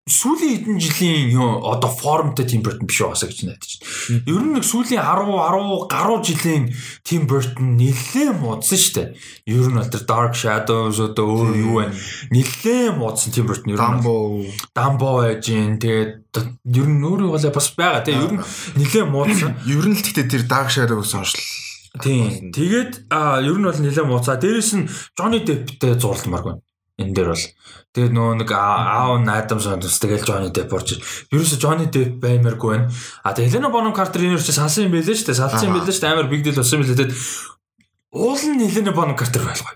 [0.09, 4.25] сүүлийн хэдэн жилийн одоо формтой Tim Burton биш байгаасаа гэж найдаж байна.
[4.25, 6.63] Ер нь нэг сүүлийн 10 10 гаруй жилийн
[7.05, 9.07] Tim Burton нэлээд муудсан шүү дээ.
[9.53, 11.93] Ер нь бол Dark Shadows одоо өөр юу вэ?
[12.33, 13.85] Нэлээд муудсан Tim Burton ер нь.
[13.85, 14.15] Dumbo
[14.73, 18.43] Dumbo байж гин тэгээд ер нь өөрөө бол бас байгаа тийм ер нь
[18.81, 19.53] нэлээд муудсан.
[19.69, 21.37] Ер нь л гэхдээ тэр Dark Shadows хойш
[22.01, 22.53] Тийм.
[22.53, 24.37] Тэгээд ер нь бол нэлээд мууцаа.
[24.37, 26.61] Дээрээс нь Johnny Depp-тэй зурламар байна
[26.99, 27.45] энэ дээр бол
[27.95, 30.99] тэгээд нөгөө нэг аав Адам Сандерс тэгэл Johnny Depp орж
[31.31, 32.91] ерөөсө Johnny Depp баймаргүй байна.
[33.23, 35.39] А тэгээд Helena Bonham Carter энэ ч салсан юм байлээ шүү дээ.
[35.39, 36.13] Салсан юм байлээ шүү дээ.
[36.13, 36.99] Амар big deal болсон юм байлээ.
[36.99, 37.15] Тэгээд
[38.13, 39.75] уул нь Helena Bonham Carter байлгүй.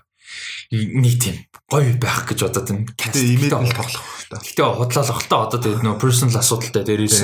[0.74, 2.92] Нэг тийм гоё байх гэж бодоод байна.
[2.92, 4.38] Гэтэ имэйл нь тоглох та.
[4.38, 7.18] Гэтэ худлаалах л та одоо тэгээд нөгөө personal асуудалтай дээрээс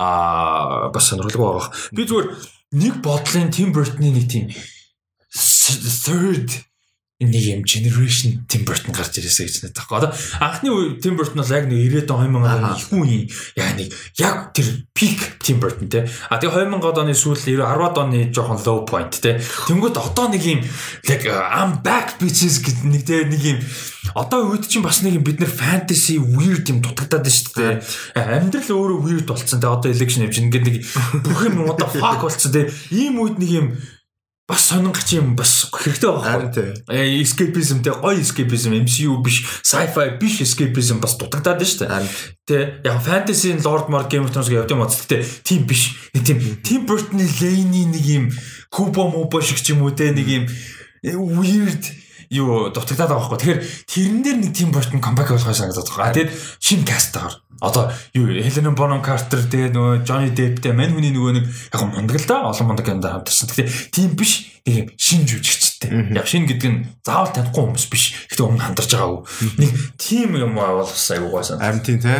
[0.00, 1.70] аа бас сонирхолтой байгаа.
[1.92, 2.28] Би зүгээр
[2.82, 4.48] нэг бодлын Tim Burton-ы нэг тийм
[5.32, 6.71] third
[7.28, 9.96] нэг юм generation Tim Burton гарч ирээсэ гэж надад таахгүй.
[9.98, 10.10] Одоо
[10.40, 13.24] анхны үе Tim Burton бол яг нэг 90-ад он 2000 оны их үеийн
[13.56, 16.08] яг нэг яг тэр peak Tim Burton те.
[16.30, 19.38] А тэгээ 2000-ад оны сүүл 90-10-ад оны жоохон low point те.
[19.38, 20.60] Тэнгүүд одоо нэг юм
[21.06, 23.58] like I'm back bitches гэдэг нэг те нэг юм
[24.14, 27.74] одоо үед чинь бас нэг юм бид нэр fantasy weird юм дутагдаад байна шүү дээ.
[28.18, 29.70] Амьдрал өөрөө weird болцсон те.
[29.70, 30.76] Одоо election явж ингээд нэг
[31.22, 32.68] бүх юм what the fuck болцсон те.
[32.90, 33.66] Ийм үед нэг юм
[34.48, 36.66] бас сонингоч юм бас хэрэгтэй байхгүй.
[36.90, 42.10] Э escapism те гоё escapism MCU биш, sci-fi биш escapism бас дутагдаад байна шүү дээ.
[42.42, 44.90] Тэ яг fantasy Lord Mord Game of Thrones явдаг юм уу?
[44.90, 46.10] Тэ тийм биш.
[46.10, 48.24] Тийм Tim Burton-ы Lane-ий нэг юм
[48.66, 50.44] Kubo Mobo шиг ч юм уу те нэг юм
[51.06, 52.01] э, weird
[52.32, 53.38] юу дутагдаад байгаа байхгүй.
[53.38, 53.60] Тэгэхээр
[53.92, 56.16] тэрэн дээр нэг Tim Burton comeback болгох санагдаад байгаа.
[56.16, 56.32] Тэгээд
[56.64, 61.44] шинэ кастаар одоо юу Helena Bonham Carter тэгээ нөгөө Johnny Depp-тэй мань хүний нөгөө нэг
[61.46, 63.46] яг мундаг л да олон мундаг юм да хамтарсан.
[63.46, 65.90] Гэхдээ тийм биш нэг шинэ жүжигчтэй.
[66.10, 68.26] Яг шинэ гэдэг нь заавал танихгүй хүмүүс биш.
[68.34, 69.22] Гэхдээ өмнө хамтарч байгаагүй.
[69.62, 71.62] Нэг тийм юм бас айгуу гойсан.
[71.62, 72.18] Харин тийм тий.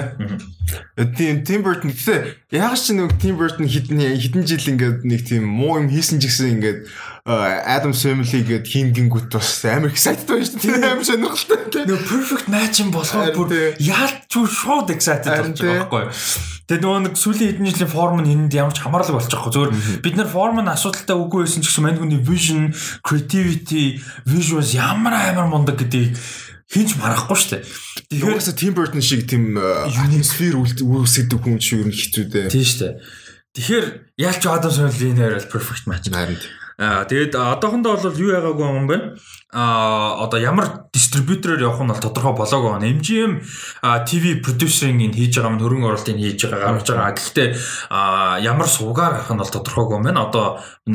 [1.18, 2.18] Тийм Tim Burton гэхдээ
[2.54, 6.30] яг ч нэг Tim Burton хідэн хідэн жил ингээд нэг тийм муу юм хийсэн ч
[6.30, 6.78] гэсэн ингээд
[7.22, 10.90] Э, Адам Family гээд хингингүүт бас амар excited байна шүү дээ.
[10.90, 11.86] Амар сонирхолтой тийм.
[11.86, 16.10] Нөгөө perfect match юм болохоор бүр яалч шууд excited болж байгаа байхгүй юу?
[16.66, 20.02] Тэгээ нөгөө нэг сүүлийн хэдэн жилийн форм нь энд ямар ч хамаарлаг болчихгүй зөөр mhm.
[20.02, 22.74] бид нар форм нь асуудалтай үгүй байсан ч гэсэн мань хүний vision,
[23.06, 26.18] creativity, visuals ямар амар мундаг гэдгийг
[26.74, 27.62] хинч марахгүй шүү дээ.
[28.18, 32.50] Тэгэхээр хэсэ Tim Burton шиг тийм э, atmosphere үүсгэдэг хүн чинь ер нь хэцүү дээ.
[32.50, 32.94] Тийм шүү дээ.
[33.52, 33.86] Тэгэхээр
[34.26, 36.34] яалч Adam Sandler-ийн хоёр бол perfect match байна.
[36.78, 38.96] Аа тэгээд одоохондоо бол юу яагаагүй юм бэ?
[39.52, 42.88] Аа одоо ямар дистрибьютороор явах нь бол тодорхой болоогүй байна.
[42.88, 43.32] MGM
[44.08, 47.12] TV producer-ing хийж байгаа нь хөрөнгө оруулалтыг хийж байгаа гаргаж байгаа.
[47.12, 47.48] Гэхдээ
[47.92, 50.24] а, ямар суугаар гарах нь бол тодорхойгүй юм байна.
[50.24, 50.46] Одоо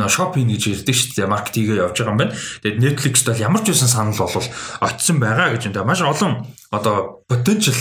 [0.09, 1.30] Shopee гэж ирдэг шүү дээ.
[1.30, 2.34] Маркетингээ явж байгаа юм байна.
[2.65, 4.47] Тэгээд Netflix-т бол ямар ч байсан санал бол
[4.82, 6.41] очсон байгаа гэж энэ маш олон
[6.73, 7.78] одоо potential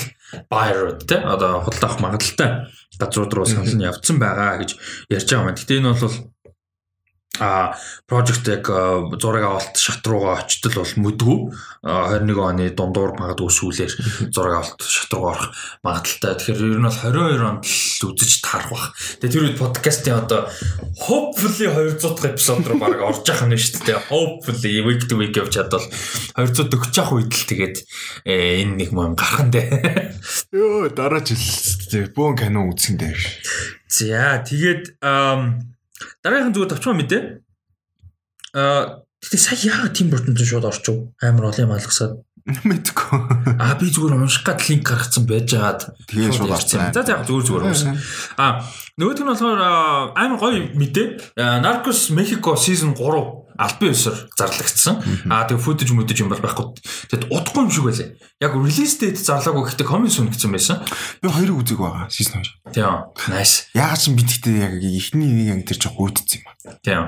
[0.51, 2.51] buyer те одоо худалдаа авах магадaltaй
[2.99, 4.71] газрууд руу санал нь явцсан байгаа гэж
[5.11, 5.55] ярьж байгаа юм.
[5.57, 6.15] Гэтэ энэ бол
[7.41, 7.75] а
[8.09, 11.39] project яг а, зураг авалт шат руугаа очтол бол мүдгүй
[11.87, 13.93] А, 21 оны дундуур магадгүй сүүлээр
[14.35, 15.55] зураг авалт шат руу орох
[15.87, 16.35] магадaltaй.
[16.35, 18.87] Тэгэхээр ер нь бол 22 онд л үзэж таарах бах.
[19.23, 20.51] Тэгээ тэр үед подкастын одоо
[20.99, 24.03] hopefully 200 дахь эпизод руу баг орж явах нь шүү дээ.
[24.11, 25.87] Hopefully week to week явж чадвал
[26.35, 27.77] 240 явах үед л тэгээд
[28.27, 29.71] э, энэ нэг юм гарах нь дээ.
[30.59, 33.15] ёо дараа жил бөөн кино үзсэн дээ.
[33.87, 34.99] За тэгээд
[36.23, 37.23] дараагийн зүгээр товчхон мэдээ.
[38.57, 41.13] Аа тэгтээ сая яагаад Тим Бертон ч шууд орчив?
[41.23, 42.21] Амар олон юм алгасаад.
[42.47, 43.19] Мэдгүй.
[43.59, 46.95] Аа би зүгээр унших гад линк гаргацсан байж байгаад Тэгээ шууд орсон.
[46.95, 47.99] За яг зүгээр зүгээр уншсан.
[48.39, 48.63] Аа
[48.95, 49.61] нөгөөх нь болохоор
[50.15, 51.37] амар гоё мэдээ.
[51.65, 54.95] Narcos Mexico season 3 албан ёсоор зарлагдсан.
[55.33, 56.77] Аа тэгээ футаж мүдэж юм бол байхгүй.
[57.11, 58.09] Тэгэд удахгүй юм шиг байлаа.
[58.41, 60.85] Яг release date зарлаагүй гэхдээ coming soon гэсэн байсан.
[61.25, 62.09] Би хоёрыг үзег байгаа.
[62.13, 62.77] Season 2.
[62.77, 63.09] Тийм.
[63.33, 63.73] Nice.
[63.73, 66.47] Ягаад ч бид гэхдээ яг ихний нэг анги тэр жоох үүдсэн юм.
[66.85, 67.03] Тийм.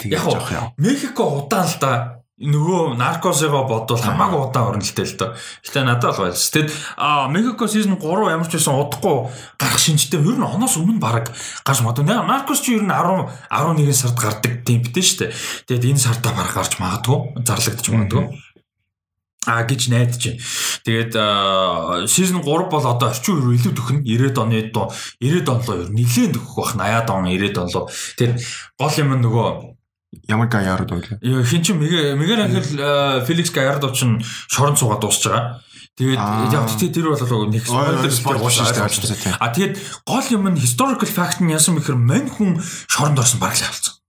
[0.00, 0.74] Тэгээ Яг.
[0.78, 5.36] Мехико удаан л да нөгөө наркосыгоо бодвол хамаагүй удаан орно л доо.
[5.60, 6.48] Гэтэ надад бол байлс.
[6.48, 9.28] Тэгэд а Мехико season 3 ямар ч байсан удахгүй
[9.60, 12.08] гарах шинжтэй ер нь оноос өмнө баг гарч магадгүй.
[12.08, 15.32] Наркос ч ер нь 10 11 сард гардаг темптэй шүү дээ.
[15.68, 18.24] Тэгэд энэ сартаа баг гарч магадгүй зарлагдчих магадгүй.
[19.44, 20.40] А гэж найдаж байна.
[20.84, 21.12] Тэгээд
[22.08, 24.00] season 3 бол одоо орчин үеэр илүү төхнө.
[24.00, 24.88] 90-ад оны доо
[25.20, 27.88] 90-ад он руу ер нь нэлээд төхөх бах 80-ад он 90-ад он руу.
[28.16, 28.36] Тэгээд
[28.80, 29.48] гол юм нөгөө
[30.26, 31.18] Ямар гаяарууд байлаа.
[31.22, 32.66] Яа хин чи Мегер Ангел
[33.22, 34.10] Феликс Гаярдо ч
[34.50, 35.62] шорон суугаад дуусч байгаа.
[35.94, 36.18] Тэгээд
[36.50, 39.36] яг тэгтээ тэр бол нэг Spoiler дээ.
[39.38, 39.74] А тэгээд
[40.08, 42.58] гол юм нь historical fact нь яасан бэхэр мань хүн
[42.88, 43.99] шоронд орсон баг л явцсан.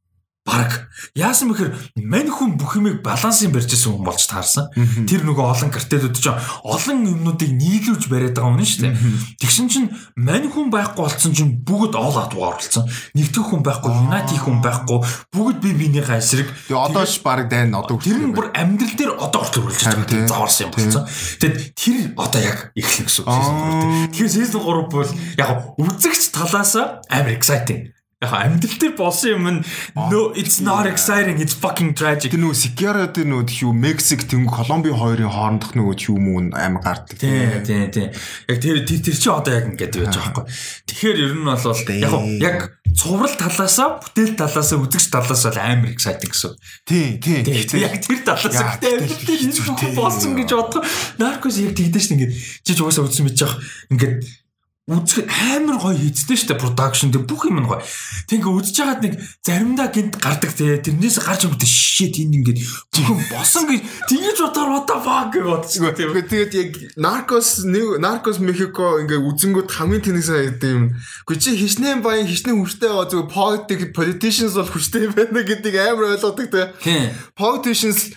[0.41, 0.89] Баг.
[1.13, 1.69] Яасан бэхэр
[2.01, 4.73] мань хүн бүх юмыг балансын барьж исэн хүн болж таарсан.
[5.05, 6.33] Тэр нөгөө олон картелүүд чинь
[6.65, 8.97] олон юмнуудыг нийлүүлж бариад байгаа юм шүү дээ.
[9.37, 12.89] Тэгсэн чинь мань хүн байхгүй болсон чинь бүгд all out war болсон.
[13.13, 13.93] Нэгтгэх хүн байхгүй,
[14.33, 18.33] хийх хүн байхгүй, бүгд бие биенийхээ эсрэг Тэгээ одоо ш баг дайн одоо Тэр нь
[18.33, 21.05] бүр амьдрал дээр одоо хүртэл үргэлж заварсан юм болсон.
[21.37, 24.09] Тэгэд тэр одоо яг эхлэн гэсэн үг.
[24.17, 26.73] Тэгэхээр season 3 бол яг үзэгч талаас
[27.13, 27.93] амар exciting.
[28.21, 29.59] Яг амьдрал дээр болсон юм нь
[30.13, 32.29] no it's not exciting it's fucking tragic.
[32.29, 36.85] Тэр нөө Secura дээр нөө юу Мексик тэнгуү Коломби хоёрын хоорондох нөгөө юу мөн амар
[36.85, 37.17] гардаг.
[37.17, 38.13] Тийм тийм тийм.
[38.45, 40.45] Яг тэр тэр чи одоо яг ингэдэг байж байгаа байхгүй.
[40.85, 41.65] Тэгэхээр ер нь бол
[41.97, 42.13] яг
[42.45, 42.57] яг
[42.93, 46.53] цуврал талаасаа бүтээл талаасаа үзэгч талаас бол амар exciting гэсэн.
[46.85, 47.41] Тийм тийм.
[47.81, 50.85] Яг тэр талаас ихтэй болсон гэж бодох.
[51.17, 53.57] Narcos яг тэгдэж шин ингээд чи ч угаасаа үзсэн мэт жаах
[53.89, 54.40] ингээд
[54.91, 57.79] үзэх амар гоё хийцтэй штэ продакшн тэг бүх юм нь гоё.
[58.27, 62.59] Тэг ингээд үзэж хагаад нэг заримдаа гинт гардаг те тэрнээс гарч өгдөө шишээ тийм ингээд
[62.91, 63.81] бүхэн босон гэж
[64.11, 66.09] тэгэж бодоор what the fuck гэж бодчихгоо тийм.
[66.11, 66.71] Тэгээд яг
[67.71, 70.85] нэг Наркос Мехико ингээ үзэнгүүт хамгийн тэнийсэн гэдэг юм.
[71.27, 76.15] Гэхдээ чи хичнээн баян хичнээн хүчтэй байгаа зүгээр politic politicians бол хүчтэй байна гэдгийг амар
[76.15, 76.71] ойлгодог те.
[77.35, 78.11] Politicians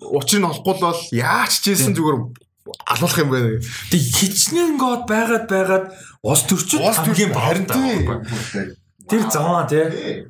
[0.00, 2.49] учир нь олохгүй бол яаж ч ийсэн зүгээр
[2.86, 3.60] алуулах юм байна.
[3.90, 5.84] Тэг хичнээн гоод байгаад байгаад
[6.22, 7.66] ус төрчөд хамгийн харин.
[9.08, 10.28] Тэр заваа тий.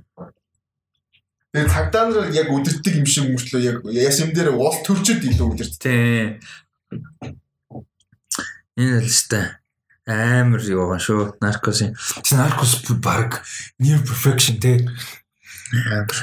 [1.52, 5.48] Тэгээ цагдаа нар яг өдөртөг юм шиг мөртлөө яг яс юм дээр уул төрчөд илүү
[5.54, 5.74] өдөрт.
[5.82, 6.38] Тий.
[8.78, 9.60] Энэ л өстэй
[10.10, 11.22] амар юу байгаа шүү.
[11.42, 11.94] Наркосын.
[12.34, 13.42] Наркос баг
[13.78, 14.58] near perfection.
[15.70, 16.18] Амар.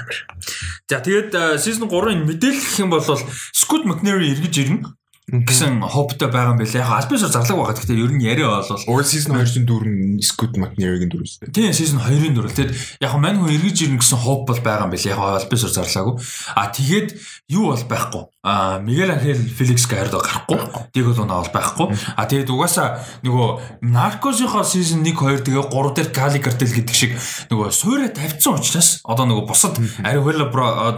[0.89, 4.91] За тэгээд season 3-ын мэдээлэл гэх юм бол Scott McNary эргэж ирнэ
[5.27, 6.87] гэсэн хоптой байгаа юм байлаа.
[6.87, 7.75] Яг альбисор зарлаг байгаа.
[7.75, 11.51] Гэхдээ ер нь яриа бол All season 2-ын дүр нь Scott McNary-гийн дүр үстэй.
[11.51, 12.47] Тийм season 2-ын дүр.
[12.47, 15.11] Тэгээд яг мань хүн эргэж ирнэ гэсэн хоп бол байгаа юм байлаа.
[15.11, 16.15] Яг альбисор зарлаагүй.
[16.55, 17.09] А тэгээд
[17.51, 18.23] юу бол байхгүй.
[18.47, 20.55] А Мигел Анхел Феликс Гайрдо гарахгүй.
[20.95, 21.91] Дэг бол унаа бол байхгүй.
[22.15, 27.11] А тэгээд угаасаа нөгөө Наркосынхоо season 1 2 тэгээ 3 дээр Кали картел гэдэг шиг
[27.51, 30.47] нөгөө суурэ тавьсан учраас одоо нөгөө бусад Ариhuela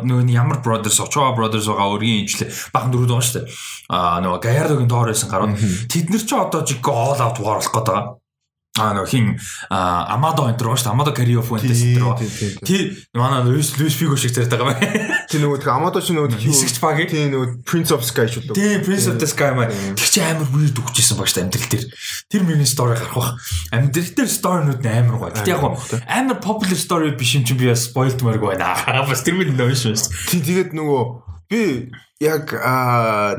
[0.05, 3.49] нөгөө ямар brothers, Ochoa brothers байгаа өргөн имжлээ бахан дөрүүд байгаа шүү дээ.
[3.89, 5.57] А нөгөө Гайрдогийн доор байсан гарууд
[5.89, 8.28] тэд нар ч одоо жиг out war болох гээд байгаа.
[8.79, 9.35] А нөгөө хин
[9.69, 10.93] Амадо энэ рүү шүү дээ.
[10.95, 12.63] Амадо Карио Фуэнтес рүү.
[12.63, 15.27] Тий манай Луис Луис Фиго шиг зэрэг байгаа бай.
[15.27, 17.03] Тий нөгөө тэр Амадо чи нөгөө хэсэгч баг.
[17.11, 18.79] Тий нөгөө Prince of Sky шүү дээ.
[18.87, 19.67] Тий of the Sky маа.
[19.67, 21.85] Тэр чи амар weird өгчээсэн баг шүү дээ амьдрал дээр.
[22.31, 23.31] Тэр миний story гарах бах.
[23.75, 25.33] Амьдрал дээр story-нууд амар гоё.
[25.35, 25.63] Гэтэ яг
[26.07, 29.03] амар popular story биш юм чи би spoilдмааргүй байна.
[29.03, 29.99] Бас тэр минь нөө шүү.
[30.31, 31.03] Тий тэгээд нөгөө
[31.49, 31.91] би
[32.23, 32.53] яг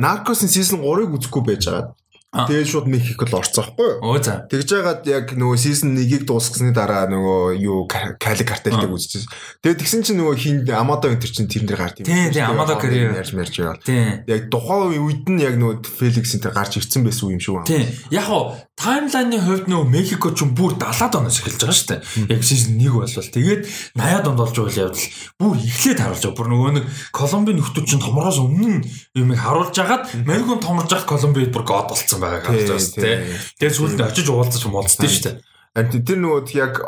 [0.01, 1.95] наркосын season 3-ыг үзэхгүй байж байгаа.
[2.31, 4.07] Тэгээд шууд Мехикод орцсон байхгүй юу?
[4.07, 4.47] Оо за.
[4.47, 9.27] Тэгж яагаад яг нөгөө season 1-ийг дуусгасны дараа нөгөө юу Кали картелтэй үзчихсэн.
[9.67, 12.07] Тэгээд тэгсэн чинь нөгөө хин Амадо энэ чинь тэрнэр гард юм.
[12.07, 13.83] Тийм тийм Амадо Кари ярьж мэрж яваа.
[13.83, 14.23] Тийм.
[14.31, 17.67] Яг тухайн үед нь яг нөгөө Феликс энэ гарч ирсэн байсан юм шүү.
[17.67, 17.91] Тийм.
[18.15, 22.01] Яг хоо таймлайны хувьд нөгөө Мехико ч бүр 70-аад оноос эхэлж байгаа шүү дээ.
[22.33, 23.63] Яг season 1 болвол тэгээд
[23.93, 25.07] 80-аад онд болж байгаа явдал
[25.37, 26.39] бүр эхлээд харуулж байгаа.
[26.41, 28.81] Бүр нөгөө нэг Колумбийн нөхдүүд чинь томроос өмнө
[29.21, 33.19] юмыг харуулж агаад Мехикон томорж ахад Колумбид бүр гоод болцсон байгаа гарч байгаа шүү дээ.
[33.61, 36.01] Тэгээд сүүлд очиж уулзаж муулцдаг шүү дээ.
[36.01, 36.81] Тэр нөгөө яг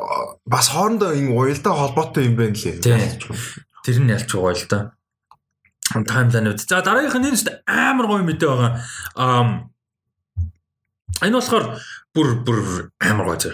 [0.48, 2.80] бас хоорондоо энэ уялдаа холбоотой юм байна лээ.
[2.80, 4.80] Тэр нь ялч байгаа л да.
[5.92, 6.56] Таймлайнууд.
[6.56, 8.80] За дараагийнх нь энэ амар гоё мэдээ байгаа.
[9.14, 9.71] Аа
[11.22, 11.64] энэ болохоор
[12.14, 12.60] бүр бүр
[13.00, 13.50] амар гоё зэ.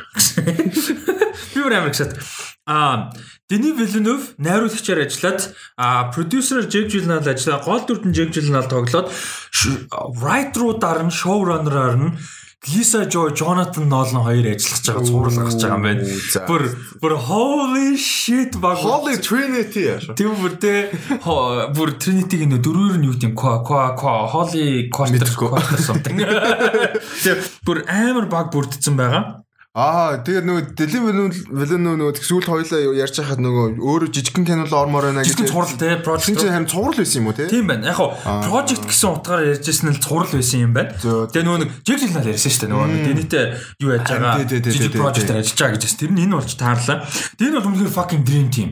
[1.55, 2.19] Би бүр амар гэсэт.
[2.67, 3.13] Аа
[3.49, 9.09] Дэни Вилленов найруулагчаар ажиллаад а продюсераар Джек Джилнал ажиллаа гол дүрдэн Джек Джилнал тоглоод
[10.21, 12.13] writer-уудаар нь showrunner-аар нь
[12.67, 16.03] Лиса Жо, Jonathan Nolan хоёр ажиллаж байгаа цуврал гарч байгаа юм байна.
[16.49, 16.63] Бүр
[17.01, 18.83] бүр holy shit баг.
[18.83, 20.11] Holy Trinity яаш.
[20.19, 20.91] Тийм бүр тэ
[21.79, 26.19] бүр Trinity-г нөө дөрөөр нь юу гэдэг ко ко ко holy quarter quarter something.
[27.23, 29.47] Тэр бүр амар баг бүрдсэн байгаа.
[29.77, 31.05] Аа тэгээд нөгөө Дэлин
[31.53, 35.37] Вилен нөгөө сүүлд хоёлаа ярьж хахад нөгөө өөрөө жижигхэн кинол ормоор байна гэж.
[35.37, 36.41] Жижигхэн цуврал те project.
[36.41, 37.47] Чинь харин цуврал байсан юм уу те?
[37.53, 37.93] Тийм байна.
[37.93, 38.17] Яг хоо
[38.49, 40.97] project гэсэн утгаараа ярьжсэн нь цуврал байсан юм байна.
[40.97, 42.73] Тэгээ нөгөө нэг жиг жил нал ярьсан шүү дээ.
[42.73, 43.45] Нөгөө дэнийтэй
[43.85, 45.95] юу яаж байгаа жижиг project ажиллаж байгаа гэж.
[46.01, 46.99] Тэр нь энэ болж таарлаа.
[47.37, 48.71] Тэр нь бол үнэхээр fucking dream team.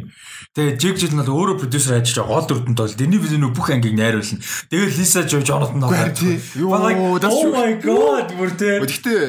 [0.57, 3.97] Тэгээ Жиг Жил нь өөрөө продюсер ажиллаж байгаа гол дүрдэнд бол Дэни Вилленов бүх ангийг
[3.97, 4.41] найруулна.
[4.72, 6.16] Тэгээ Лиса Жо Джонатан Ногар.
[6.57, 8.80] Юу Oh my god бүр тэ.
[8.80, 9.20] Гэхдээ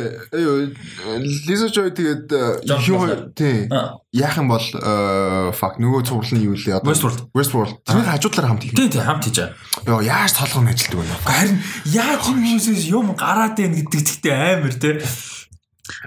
[1.47, 2.31] Лиса Жо тэгээд
[2.87, 3.67] юу тий
[4.15, 4.67] яах юм бол
[5.51, 7.19] fuck нөгөө цуврал нь юу лээ одоо Westworld.
[7.35, 7.75] Westworld.
[7.83, 8.75] Тэр хажуудлаар хамт хийх.
[8.75, 9.55] Тий тий хамт хийж байгаа.
[9.83, 11.05] Йоо яаж толгойн ажилтдаг вэ?
[11.27, 11.59] Харин
[11.91, 15.03] яаж юм хүмүүсээс юм гараад байна гэдэг зэгтээ амар тэ.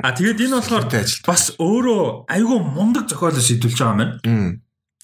[0.01, 0.85] А тэгээд энэ болохоор
[1.25, 4.61] бас өөрөө айгүй мундаг зохиолоо шийдүүлж байгаа юм байна.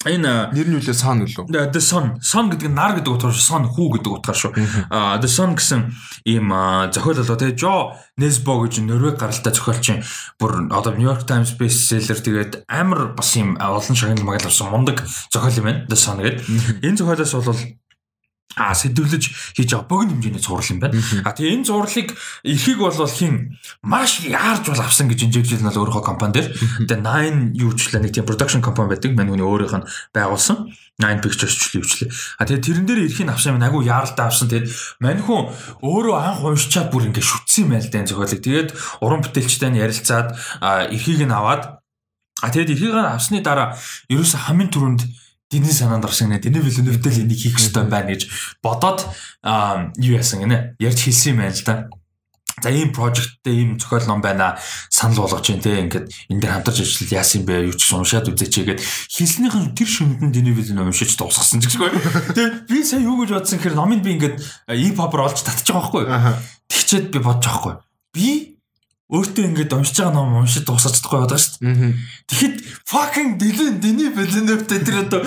[0.07, 1.71] Энэ нэр нь үлээ сон үлээ.
[1.71, 2.17] The Sun.
[2.23, 3.47] Sun гэдэг нь нар гэдэг утгаар шүү.
[3.47, 4.51] Sun хүү гэдэг утгаар шүү.
[5.21, 5.81] The Sun гэсэн
[6.25, 6.51] ийм
[6.93, 9.85] зохиол болоо тэгээ Жо Nesbo гэж Норвег гаралтай зохиолч
[10.39, 15.03] бүр одоо New York Times bestseller тэгээд амар бас ийм олон шагнал магаал авсан мундаг
[15.31, 15.85] зохиол юм байна.
[15.91, 16.43] The Sun гэдэг.
[16.83, 17.59] Энэ зохиолоос бол
[18.57, 20.97] а сэдвлэж хийж байгаа богино хэмжээний зураг юм байна.
[21.23, 22.09] А тэгээ энэ зурлыг
[22.41, 26.47] эрхийг бол хин маш яарж бол авсан гэж инжижил нь өөрийнхөө компани дээр.
[26.89, 29.13] Тэгээ 9 юучлаа нэг тийм production компани байдаг.
[29.13, 30.73] Мань хүний өөрийнх нь байгуулсан.
[30.97, 32.09] 9 Pictures ч юучлээ.
[32.41, 34.49] А тэгээ тэрэн дээр эрхийг авсан юм агуу яаралтай авсан.
[34.49, 35.53] Тэгээд мань хүн
[35.85, 38.41] өөрөө анх уншичаад бүр ингэ шүтсэн юм байл даа зохиолыг.
[38.41, 38.69] Тэгээд
[39.05, 40.33] уран бүтээлчтэй нь ярилцаад
[40.89, 41.77] эрхийг нь аваад
[42.41, 43.73] А тэгээд эрхийг авсны дараа
[44.13, 45.01] ерөөсө хамгийн түрүүнд
[45.49, 46.43] Дины санаанд орсон гэнэ.
[46.43, 48.27] Дины Вилневтэй л энийг хийх хэрэгтэй байна гэж
[48.59, 49.07] бодоод
[49.95, 50.75] юу яасан гэнэ.
[50.79, 51.75] Ярьж хэлсэн юм байна л да.
[52.61, 54.57] За ийм projectтэй ийм зохиол ном байна
[54.89, 58.55] санал болгож байна те ингээд энэ дээр хамтарч ажиллаж яасан бэ юу ч уншаад үзээч
[58.65, 61.93] гээд хэлснийхэн тэр шүмдэн Дини Вилнев уншиж дуусгасан ч гэсгүй.
[62.33, 64.41] Тэгээ би сая юу гэж бодсон гэхээр номыг би ингээд
[64.73, 66.09] e-pop-оор олж татчих байхгүй.
[66.65, 67.73] Тэгчээд би бодож байхгүй.
[68.17, 68.56] Би
[69.07, 71.95] өөртөө ингэж уншиж байгаа ном уншиж дуусаад чадахгүй байдаг шүү дээ.
[72.27, 75.23] Тэгэхэд fucking Dylan Denis Villeneuve тэр одоо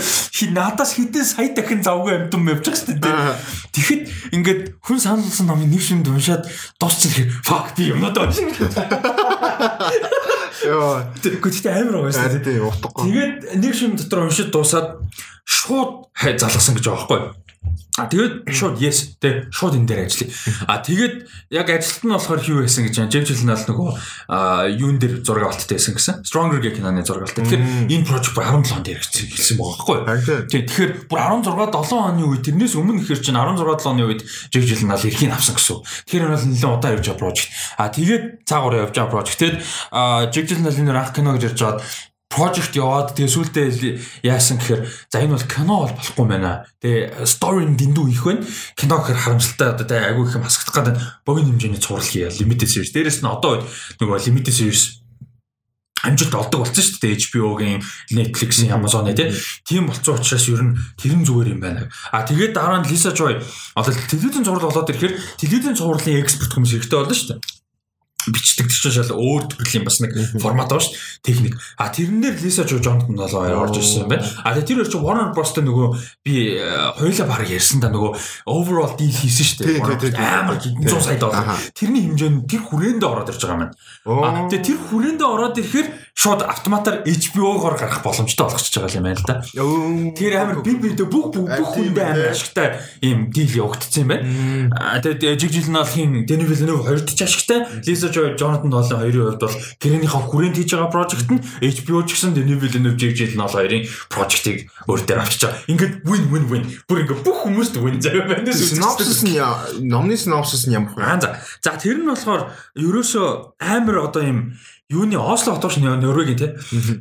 [0.53, 3.41] надаас хэдэн сая дахин завгүй амтан явж байгаа шүү дээ.
[3.73, 4.03] Тэгэхэд
[4.37, 6.45] ингээд хүн сануулсан номыг нэг шимд уншаад
[6.77, 8.53] дуусчихсан хэрэг fuck би юмнуудаа уншиж.
[10.69, 11.01] Йоо.
[11.25, 12.45] Гэхдээ амар байгаа шүү дээ.
[12.85, 15.01] Тэгээд нэг шим дотор уншиж дуусаад
[15.49, 17.50] шууд хай залгасан гэж байгаа байхгүй.
[18.01, 20.33] А тэгээд шууд yes тэ шууд энэ дээр ажиллая.
[20.65, 23.13] А тэгээд яг ажилт нь болохоор юу байсан гэж байна.
[23.13, 23.91] James Hill-аас нөгөө
[24.33, 26.25] а юун дээр зураг авалттай байсан гэсэн.
[26.25, 27.45] Stronger гэх киноны зураг авалттай.
[27.45, 30.39] Тэгэхээр энэ project бүр 17 онд хэрэгжсэн хэлсэн байгаа байхгүй.
[30.49, 34.71] Тэгэхээр бүр 16 7 оны үед тэрнээс өмнө ихэр чинь 16 7 оны үед James
[34.73, 35.85] Hill нь эрхийн авсан гэсэн.
[36.09, 37.51] Тэгэхээр энэ нэлээд удаан явж байгаа project.
[37.77, 39.37] А тэгээд цаагаар явж байгаа project.
[39.37, 39.59] Тэгээд
[40.33, 41.85] James энэ анх кино гэж ярьж байгаа
[42.31, 43.67] project яваад тэгээ сүултээ
[44.23, 46.63] яасан гэхээр за энэ бол кино бол болохгүй байна.
[46.79, 48.47] Тэгээ story нь дэндүү их байна.
[48.79, 50.97] Кино гэхээр харамсалтай одоо тэгээ айгүй их юм хасагдах гэдэг
[51.27, 52.31] богино хэмжээний цуврал хийя.
[52.31, 52.95] Limited series.
[52.95, 53.67] Дээрэс нь одоо
[53.99, 55.03] нөгөө limited series
[56.07, 57.83] амжилт олдог болсон шүү дээ HBO-гийн
[58.17, 59.13] Netflix-ийн Amazon-ы
[59.69, 61.93] тийм болцсон учраас ер нь тэрэн зүгээр юм байна.
[62.15, 63.37] А тэгээд дараа нь Lisa Joy
[63.77, 67.60] одоо телевизэн цуврал болоод ирэхээр телевизэн цувралын эксперт хүмүүс хэрэгтэй болно шүү дээ
[68.29, 71.25] бичдэг чинь шал өөр төрлийн бас нэг формат шүү дээ.
[71.25, 71.55] Техник.
[71.81, 74.27] А тэрнээр Lisa Joy Johnson болоо орж ирсэн юм байна.
[74.45, 75.89] А тэр чинь Warner Bros-тэй нөгөө
[76.25, 76.61] би
[77.01, 78.11] хоёулаа баг ярьсан да нөгөө
[78.45, 80.21] overall deal хийсэн шүү дээ.
[80.21, 81.57] Амар 100 сая доллар.
[81.73, 84.49] Тэрний хэмжээнд тэр хүрээндээ ороод ирж байгаа юм байна.
[84.53, 85.89] Тэгээ тэр хүрээндээ ороод ирэхээр
[86.21, 89.41] шууд автоматар HBO-гоор гарах боломжтой болгочихж байгаа юм байна л да.
[90.13, 95.01] Тэр амар би бидээ бүх бүх хүндээ амар ашигтай ийм deal явагдсан юм байна.
[95.01, 97.65] Тэгээд жиг жил нь бол хин Denis Villeneuve хоёрт ч ашигтай.
[97.89, 102.13] Lisa Joy Jonathan Nolan хоёрын хувьд бол гэрэнийхээ хүрээнд хийж байгаа project нь HBO ч
[102.13, 105.65] гэсэн Denis Villeneuve жиг жил нь бол хоёрын project-ыг өөр дээр авчиж байгаа.
[105.73, 106.65] Ингээд win win win.
[106.85, 108.53] Бүр ингээд бүх хүмүүст win заяа байна.
[108.53, 109.41] Synopsis нь
[109.89, 111.17] номны synopsis нь ямар вэ?
[111.25, 111.41] За.
[111.65, 114.61] За тэр нь болохоор ерөөсөө амар одоо ийм
[114.91, 116.51] юуны Осло хот шүү Норвегийн тий.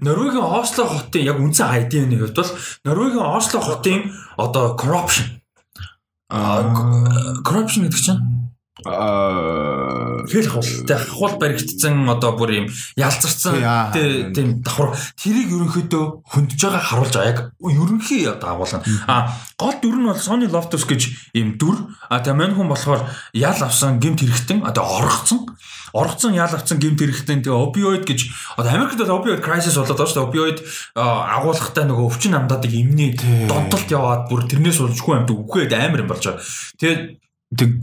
[0.01, 2.51] Норвегийн Осло хотын яг үндсэн ID-ны хувьд бол
[2.85, 5.41] Норвегийн Осло хотын одоо corruption.
[6.29, 6.69] Аа
[7.41, 8.38] corruption гэдэг чинь
[8.85, 13.60] аа хэл хултай хул баригдсан одоо бүр юм ялзарсан
[14.31, 14.95] тийм давхар.
[15.19, 20.19] Тэрийг ерөнхийдөө хөндөж байгаа харуулж байгаа яг ерөнхий одоо агуулга а гол дүр нь бол
[20.19, 21.91] Sony Loftus гэж юм дүр.
[22.10, 23.03] А тэгээ мань хүн болохоор
[23.34, 25.49] ял авсан гимт хэрэгтэн одоо оргоцсон.
[25.93, 28.31] Оргоцсон ял авсан гимт хэрэгтэн тэгээ opioid гэж.
[28.56, 30.30] Одоо Америкт бол opioid crisis болоод байгаа шүү дээ.
[30.30, 30.57] Opioid
[30.95, 33.18] агуулгатай нөгөө өвчин амдаадаг эмний
[33.49, 36.43] донтолт яваад бүр тэрнээс улжгүй амьд үхээд амар юм болж байгаа.
[36.77, 37.01] Тэгээд
[37.49, 37.81] Тэг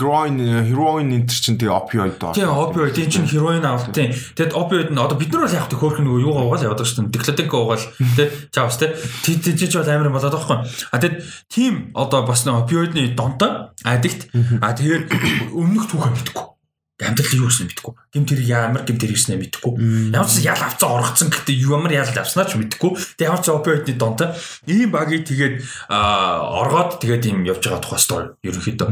[0.00, 2.32] groin heroin энэ чинь тэг opioid доо.
[2.32, 4.16] Тийм opioid энэ чинь heroin авалт тийм.
[4.16, 7.04] Тэгэд opioid нь одоо бид нар бол яг тэг хөөх нөгөө юугаа угаал яваад шүү
[7.04, 7.12] дээ.
[7.12, 7.84] Declatic угаал
[8.16, 8.96] тий чаавс тий.
[9.44, 10.88] Тий чи бол амар болоод байгаа байхгүй.
[10.88, 11.16] А тэгэд
[11.52, 14.32] тийм одоо бас нөгөө opioidны донтой addict.
[14.64, 15.12] А тэгээд
[15.60, 16.53] өмнөх түүхээ мэдгүй
[17.02, 17.94] амьдрал юу гэсэн мэдэхгүй.
[18.14, 20.14] Гим тэр ямар гим тэр хийснэ мэдэхгүй.
[20.14, 23.18] Ямар ч ял авцсан оргоцсон гэхдээ ямар ял авснаа ч мэдэхгүй.
[23.18, 24.30] Тэгээ ямар ч опиодны донтой
[24.70, 25.58] ийм багийг тэгээд
[25.90, 28.90] оргоод тэгээд ийм явж байгаа тухай стори ерөнхийдөө.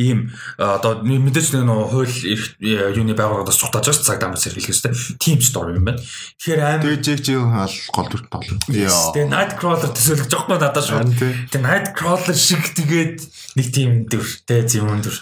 [0.00, 2.16] Ийм одоо мэдээж нэг нөө хууль
[2.64, 6.00] юуны байгууллагаас цутааж байгаа цаг дамаас хэрэглэхээс тийм стори юм байна.
[6.00, 8.56] Тэгэхээр аим Jack Jill хаал гол дүрт тоглоо.
[8.72, 9.12] Яа.
[9.12, 11.04] Тэгээд Nightcrawler төсөөлж байгаа байхгүй надад шүү.
[11.52, 13.16] Тэгээд Nightcrawler шиг тэгээд
[13.58, 15.16] нэг тийм дүр тэ зэвүүн дүр.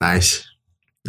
[0.00, 0.47] Nice.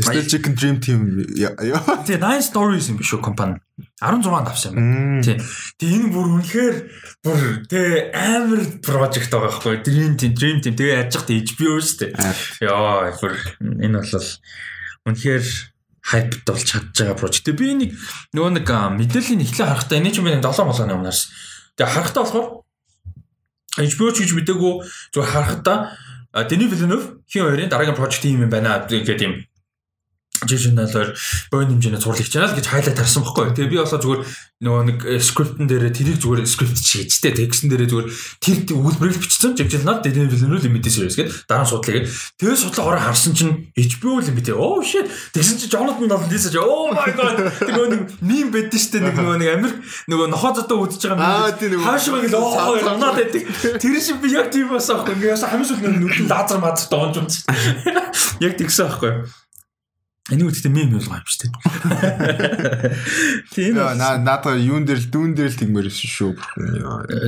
[0.03, 0.99] Chicken Dream Team.
[2.07, 3.59] Тэгээ 9 stories юм биш үү компани.
[3.99, 5.21] 16-нд авсан юм.
[5.23, 5.35] Тий.
[5.79, 6.75] Тэгээ энэ бүр үнэхээр
[7.23, 9.75] бүр тэгээ амар project байгаа байхгүй.
[9.83, 12.11] Dream Team, Dream Team тэгээ яаж яхад HBO шүү дээ.
[12.63, 14.27] Яа, бүр энэ бол
[15.09, 15.45] үнэхээр
[16.09, 17.43] хайпт болж чадж байгаа project.
[17.47, 17.91] Тэгээ би нэг
[18.35, 21.19] нөгөө нэг мэдээллийн эхлээ харахтаа энэ ч би 7 молооны өмнөөс.
[21.75, 22.47] Тэгээ харахтаа болохоор
[23.79, 24.73] HBO ч гэж мэдээгүй
[25.13, 25.77] зүгээр харахтаа
[26.49, 29.33] Denis Villeneuve хин хоёрын дараагийн project юм байна гэдэг юм
[30.47, 31.15] жишээлбэл
[31.51, 33.51] бойн хэмжээний зурлах гэж байна л гэж хайлайт харсан байхгүй.
[33.59, 34.21] Тэгээ би болоо зүгээр
[34.59, 38.07] нөгөө нэг скриптэн дээр тэрийг зүгээр скрипт чийжтэй текстэн дээр зүгээр
[38.39, 42.07] тэр үйлбэрийг бичсэн жигжэлнаад дэлэн билэнүү лимитээс ирээс гээд дараа нь судлаа гээд
[42.39, 45.07] тэгээ судлаа ороо харсан чинь HBO лимит оо shit.
[45.35, 47.35] Тэгсэн чинь Jonathan Nolan дийсэж oh my god.
[47.59, 49.77] Нөгөө нэг мим байдэн штэ нэг нөгөө нэг Америк
[50.07, 53.43] нөгөө нохоо зодоо үзэж байгаа юм хаашаа гэл оо унаад байдаг
[53.79, 55.19] тэр шиг би яг тийм байсан аахгүй.
[55.19, 57.27] Ингээ хамгийн сүүлд нүдэн лазер мазер доонж юм
[58.47, 59.27] яг тэгсэн аахгүй
[60.29, 61.53] Энийг үстэй мем болгоо юм шүү дээ.
[63.53, 63.79] Тийм.
[63.81, 66.37] Наа надаа юун дээр л дүүн дээр л тэгмээр шүү.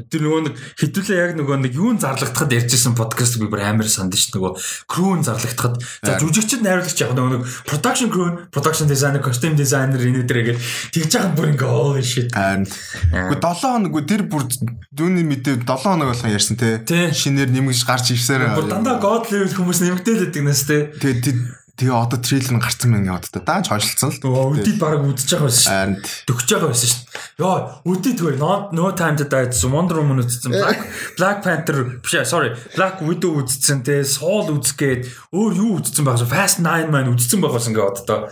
[0.06, 4.14] Тэр нөгөө нэг хэдүүлээ яг нөгөө нэг юун зарлагдахад ярьжсэн подкаст би бүр амар санд
[4.14, 4.54] ш нөгөө
[4.86, 10.28] крүүн зарлагдахад за жүжигчд найруулагч яг нөгөө нэг production crew, production designer, costume designer энэ
[10.30, 10.62] дээрээ
[10.94, 12.30] тэгж байгаа бүр ингээ оо shit.
[12.30, 14.46] Гэхдээ 7 хоног тэр бүр
[14.94, 16.86] дүүний мэдээ 7 хоног болгон ярьсан те.
[16.86, 18.54] Шинээр нэмгэж гарч ирсээр.
[18.54, 20.92] Бүр дандаа god level хүмүүс нэмэгдээл байдаг нас те.
[21.02, 24.54] Тэгээ Тэгээ одоо трейлер нь гарсан мэн яваад та дааж хойшлцсан л.
[24.54, 26.30] Өдид баг үдчихэж байгаа байсан шүү.
[26.30, 27.02] Дөгч байгаа байсан шүү.
[27.42, 27.58] Йоо,
[27.90, 28.34] өдид тгөө
[28.78, 30.54] no time to die гэсэн Wonder Woman үзсэн.
[30.54, 30.80] Black
[31.18, 36.30] Black Panther биш sorry, Black Widow үзсэн те, Soul үзгээд өөр юу үзсэн байх вэ?
[36.30, 38.30] Fast 9 маань үзсэн байх байсан ингээд одоо.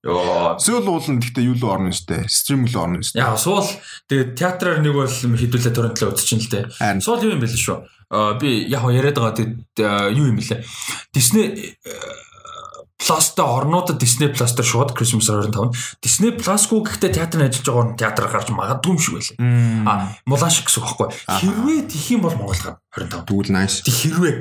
[0.00, 0.56] Йоо.
[0.56, 2.24] Сөүл уулын гэхдээ юу л орно штэ.
[2.30, 3.20] Стрим л орно штэ.
[3.20, 3.68] Яа суул
[4.08, 6.64] тэгээд театраар нэг бол хідүүлээ торрентлоо үзчихин л дээ.
[6.72, 7.04] Харин.
[7.04, 7.82] Суул юу юм бэ л шүү.
[8.08, 9.44] Аа би яг яриад байгаа
[9.84, 10.64] аа, юу юм бэлээ.
[11.12, 11.76] Disney
[12.98, 15.70] Plus-тай орнуудад Disney Plus-тай шууд Christmas 25.
[16.02, 19.86] Disney Plus-гүй гэхдээ театрын ажиллаж байгаа орн театраар гарч магадгүй юм шиг байлаа.
[19.86, 19.92] А
[20.26, 21.08] мулан шиг гэсэн үг байхгүй.
[21.30, 23.22] Хэрвээ тих юм бол Монгол гар 25.
[23.30, 23.86] Тэгвэл nice.
[23.86, 24.34] Тэг хэрвээ.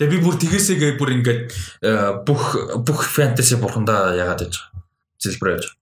[0.00, 1.40] Тэгээ би бүр тэгээсээгээ бүр ингээд
[1.84, 4.54] э, бүх бүх фэнтези бурхандаа ягаад гэж
[5.20, 5.76] зэлбэр яаж.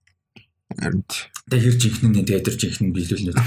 [0.75, 1.07] Харин.
[1.47, 3.31] Тэгээ хэрж ихнэн нэ тэгээ тэрж ихнэн биелүүлнэ.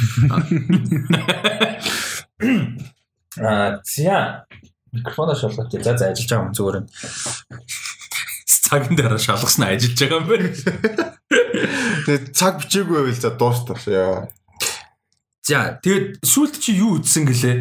[3.37, 4.45] Аа зя
[4.93, 6.89] микрофоноо шалгах гэж за за ажиллаж байгаа юм зүгээр нь.
[8.61, 10.49] Цагын дараа шалгасан ажиллаж байгаа юм байна.
[12.05, 13.81] Тэгээд цаг бичээгүй байвал за дуустал.
[15.43, 17.57] За тэгээд сүүлд чи юу үзсэн гэлээ?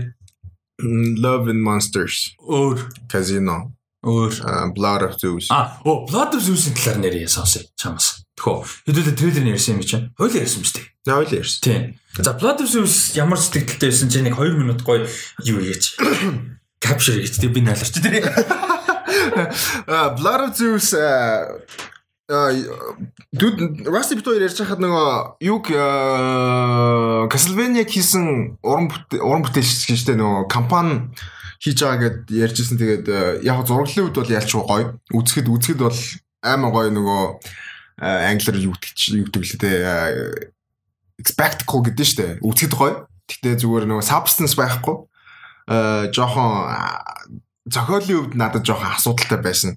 [1.21, 4.33] Love and Monsters, Өөр Casino, өөр
[4.73, 5.45] Blood of Zeus.
[5.53, 8.25] А, оо, Blood of Zeus-ийн талаар нэрээ сонсъё чамаас.
[8.33, 8.65] Тэхөө.
[8.89, 9.97] Хэдүүлээ трейлер нь ярьсан юм чи.
[10.17, 10.77] Хойл ярьсан мэт.
[11.05, 11.61] За хоёул ярьсан.
[11.61, 11.81] Тийм.
[12.17, 15.05] За Blood of Zeus ямар сэтгэлдтэй байсан чи нэг 2 минут гоё
[15.45, 16.01] юу хийгээч.
[16.81, 17.37] Capture хийгээч.
[17.37, 18.25] Тэг би найларч тэр.
[20.17, 20.95] Blood of Zeus
[23.31, 25.67] Дуд Rusty Bit хоёр ярьж хахад нөгөө юг
[27.27, 28.87] Castlevania хийсэн уран
[29.19, 31.11] уран бүтээлч гэжтэй нөгөө компани
[31.59, 32.79] хийж байгаа гэд ярьжсэн.
[32.79, 34.95] Тэгээд яг зураглалын үед бол ялч гоё.
[35.11, 35.99] Үзэхэд үзэхэд бол
[36.39, 37.21] аймаа гоё нөгөө
[37.99, 39.71] англиар юу гэдэг чи юу гэдэг лээ те
[41.27, 43.05] spectacle гэдэг нь штэ үзэхэд гоё.
[43.27, 44.95] Гэтээ зүгээр нөгөө substance байхгүй.
[45.67, 46.71] Э жоохон
[47.71, 49.71] зохиолын хувьд надад жоохон асуудалтай байсан.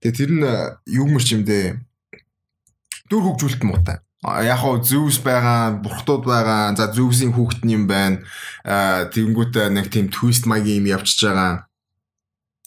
[0.00, 0.46] Тэгээ тэр нь
[0.94, 1.76] юу мэрч юм дээ.
[3.10, 3.98] Дүр хөгжүүлэлт муутай.
[4.22, 6.76] Яг хоо Zeus байгаа, бурхтууд байгаа.
[6.78, 8.22] За Zeus-ийн хүүхэд нь юм байна.
[8.62, 11.66] Аа тэгэнгүүт нэг тийм twist маягийн юм явчихж байгаа.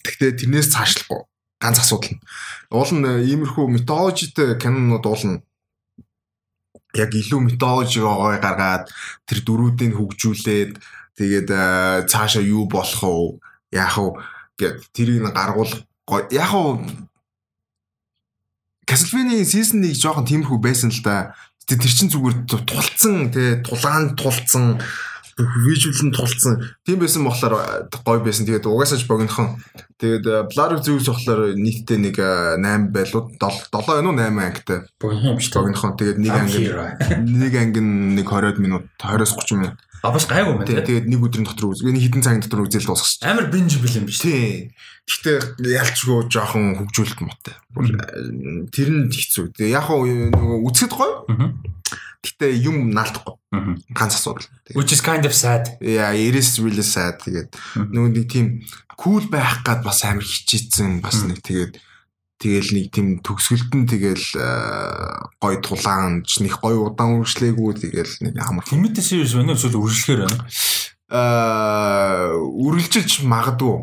[0.04, 1.24] Гэхдээ тэрнээс цаашлахгүй.
[1.62, 2.22] Ганц асуудал нь.
[2.68, 5.40] Уул нь иймэрхүү mythology-тэй кинонууд уулна
[6.94, 8.86] яг илүү методологи гой гаргаад
[9.26, 10.72] тэр дөрүүдийг хөгжүүлээд
[11.18, 13.42] тэгээд э, цаашаа юу болох вэ?
[13.74, 14.10] Яах вэ?
[14.58, 15.72] Гэд тэрийг нь гаргуул
[16.06, 16.80] гой- яг уу
[18.84, 21.32] Castlevania season 1 жоохон тиймэрхүү байсан л да.
[21.64, 24.76] Тэ тэр чин зүгээр ту- тулцсан тий тулаан тулцсан
[25.64, 26.60] вижюал нь тулцсан.
[26.84, 28.44] Тийм байсан болохоор э, гоё байсан.
[28.44, 29.56] Тэгээд угаасаа ч богинохон.
[29.96, 34.36] Тэгээд э, Blood of Zeus болохоор нийтдээ нэг э, 8 байлуу 7 7 энэ 8
[34.52, 35.58] ангитай Богино юм шүү дээ.
[35.64, 35.92] богинохон.
[35.96, 36.60] Тэгээд нэг анги
[37.40, 39.76] нэг анги нь нэг 20 минут 20-оос 30 минут.
[40.04, 40.76] А бас гайгүй юм тий.
[40.76, 41.80] тэгээд нэг өдрийн дотор үз.
[41.80, 43.24] Нэг хэдэн цагийн дотор үзэл дуусгах.
[43.24, 44.36] Амар bingeable юм биш тий.
[44.36, 44.76] Тий.
[45.08, 47.56] Гэхдээ ялчгүй жоохон хөгжүүлэлт муутай.
[47.72, 49.56] Бүр, э, Тэр нь хэцүү.
[49.56, 51.24] Тэгээ яг хоо нөгөө үзэхэд гоё.
[52.20, 53.36] Гэхдээ юм наалдахгүй.
[53.96, 54.44] Ганц асуудал.
[54.76, 55.72] Which is kind of sad.
[55.80, 57.20] яа, it is really sad.
[57.24, 58.60] Тэгээд нөгөө нэг тийм
[58.96, 61.80] кул байх гад бас амар хичээсэн бас нэг тэгээд
[62.44, 64.48] тэгэл нэг тийм төгсгөлд нь тэгэл э,
[65.40, 69.80] гой тулаан ч нэг гой удаан үргэлжлээгүй тэгэл нэг амар Limited series байна уу эсвэл
[69.80, 70.44] үргэлжлэхээр байна?
[71.08, 71.22] э
[72.36, 73.74] үргэлжилж магадгүй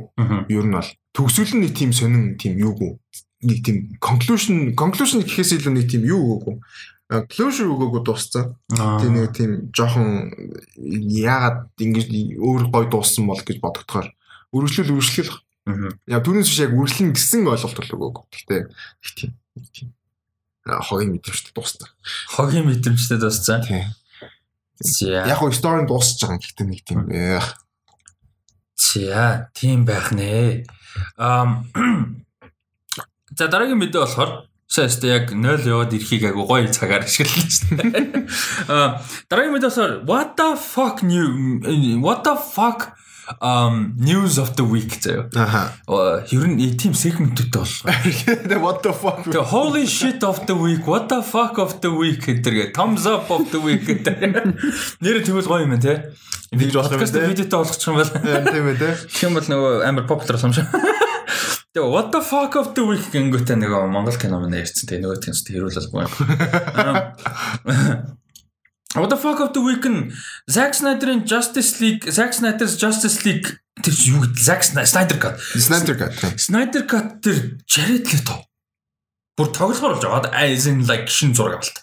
[0.54, 3.02] ер нь бол төгсгөл нь нэг тийм сонин тийм юугүй
[3.42, 6.56] нэг тийм conclusion conclusion гэхээс илүү нэг тийм юу өгөөгүй
[7.12, 8.54] Э, closure өгөөгүй дууссан.
[8.80, 8.96] Аа.
[9.02, 10.32] Тэгээ нэг тийм жоохон
[10.80, 12.08] яагаад ингэж
[12.40, 14.08] өөр гой дууссан бол гэж бодогдохоор
[14.56, 15.36] үргэлжлэл үргэлжлэл.
[15.68, 18.26] Яг түүнээс биш яг үргэлжлэн гэсэн ойлголт бол өгөөгүй.
[18.34, 19.32] Гэхдээ их тийм
[19.74, 19.90] тийм
[20.66, 21.90] хогийн мэдрэмжтэй дууссан.
[22.34, 23.62] Хогийн мэдрэмжтэй дууссан.
[23.66, 23.94] Тийм.
[25.26, 27.06] Яг гоо story дуусч байгаа гэхдээ нэг тийм
[28.82, 30.66] За, тийм байх нэ.
[31.18, 31.70] Ам
[33.38, 38.28] За дараагийн мэдээ болохоор сая өстө яг 0 яваад ирэхийг агай гоё цагаар ашиглаж байна.
[38.68, 41.62] Аа дараагийн мэдээ болохоор what the fuck new
[42.04, 42.92] what the fuck
[43.42, 45.30] um news of the week заяа.
[45.36, 45.74] аха.
[46.32, 47.86] Ер нь тийм сегменттэй болох.
[48.48, 51.92] The what the fuck Тэгээ holy shit of the week, what the fuck of the
[51.92, 54.18] week гэдэг thumbs up of the week гэдэг.
[55.02, 56.14] Нэр тэгвэл гоё юм байна те.
[56.52, 57.28] Тэгж болох юм те.
[57.28, 58.12] видеотой болгочих юм бол.
[58.12, 58.90] тийм ээ те.
[59.10, 60.68] Тийм бол нөгөө амар popular юм шиг.
[61.72, 64.92] Тэгээ what the fuck of the week гингүүтээ нөгөө Монгол кино мань ярьсан.
[64.92, 66.04] Тэгээ нөгөө тийм ч хэрүүлэлгүй.
[68.96, 70.12] What the fuck of the week нь
[70.52, 73.48] Zack Snyder-ын Justice League, Zack Snyder's Justice League
[73.80, 75.36] тэр юу гэдэг Zack Snyder Cut.
[75.56, 76.14] Snyder Cut.
[76.36, 78.36] Snyder Cut тэр Jared Leto.
[79.40, 80.36] Бүр тоглохоор болж байгаа.
[80.36, 81.80] As in like шин зураг авалт.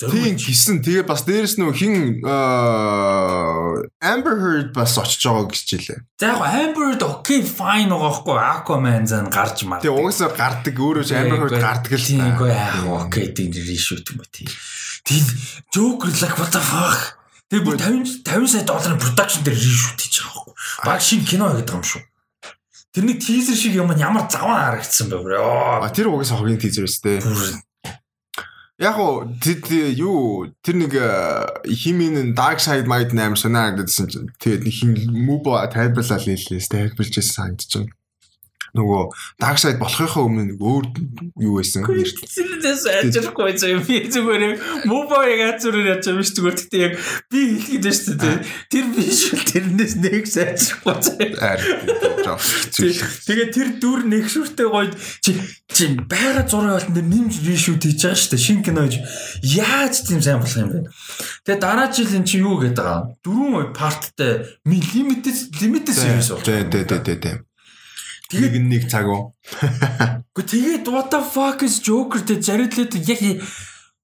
[0.00, 0.80] Тийм гисэн.
[0.80, 6.00] Тэгээ бас дээрэс нөө хин аа, Amber Heard бас очиж байгаа гэж хэлээ.
[6.16, 9.82] За яг Amber Heard окей fine байгаа хгүй Aquaman зан гарч мар.
[9.84, 12.88] Тэгээ угаасаа гардаг өөрөө Amber Heard гардаг л Тийм үгүй вэ?
[12.96, 14.48] окей тийм ришүүт юм уу тийм.
[15.04, 15.24] Тийм
[15.74, 17.16] Joker like what the fuck.
[17.50, 20.54] Тэгээ бүр 50 50 сая долларын production дээр ришүүт хийж байгаа хгүй.
[20.86, 22.02] Баг шин кино гэдэг юм шүү.
[22.94, 25.34] Тэрний тизер шиг юм ямар заван харагдсан бэ бүр.
[25.38, 25.82] Йоо.
[25.82, 27.18] А тэр угаасаа хогийн тийзер өстэй.
[28.80, 29.66] Яг уу тэд
[29.98, 30.94] юу тэр нэг
[31.66, 37.92] химийн dark side mind нээр сонирхагдсан чинь тэгээд нэг хин муба тайлбарлал хэллээс тайлбарлаж санагдчихна.
[38.76, 39.02] Нөгөө
[39.42, 40.84] dark side болохынхаа өмнө өөр
[41.42, 42.22] юу байсан нэрт.
[42.30, 44.42] Зинээс ажирахгүй зөө би зүгээр
[44.86, 46.94] муба яг зүгээр яаж юм ш зүгээр гэхдээ яг
[47.30, 48.36] би хэлгээд байна шүү дээ.
[48.70, 49.20] Тэр биш
[49.50, 51.28] тэрнээс нэг сайжрахгүй зөө.
[53.26, 54.94] Тэгээд тэр дүр нэг шүртэй гоё
[55.24, 55.34] чи
[55.70, 58.46] чи байга зураг болон дээр нэмж ришүүт хийж байгаа шүү дээ.
[58.46, 58.94] Шинэ кино гэж
[59.42, 60.80] яаж тийм сайн болох юм бэ?
[61.46, 63.18] Тэгээд дараа жил эн чи юу гэдэг байгаа?
[63.24, 66.70] Дөрвөн парттай limited limited series болж байгаа.
[66.70, 67.32] Тэ тэ тэ тэ.
[68.30, 69.34] Тэгээд нэг цаг уу.
[70.38, 73.42] Гэхдээ тэгээд what the fuck is Joker Jared Leto яг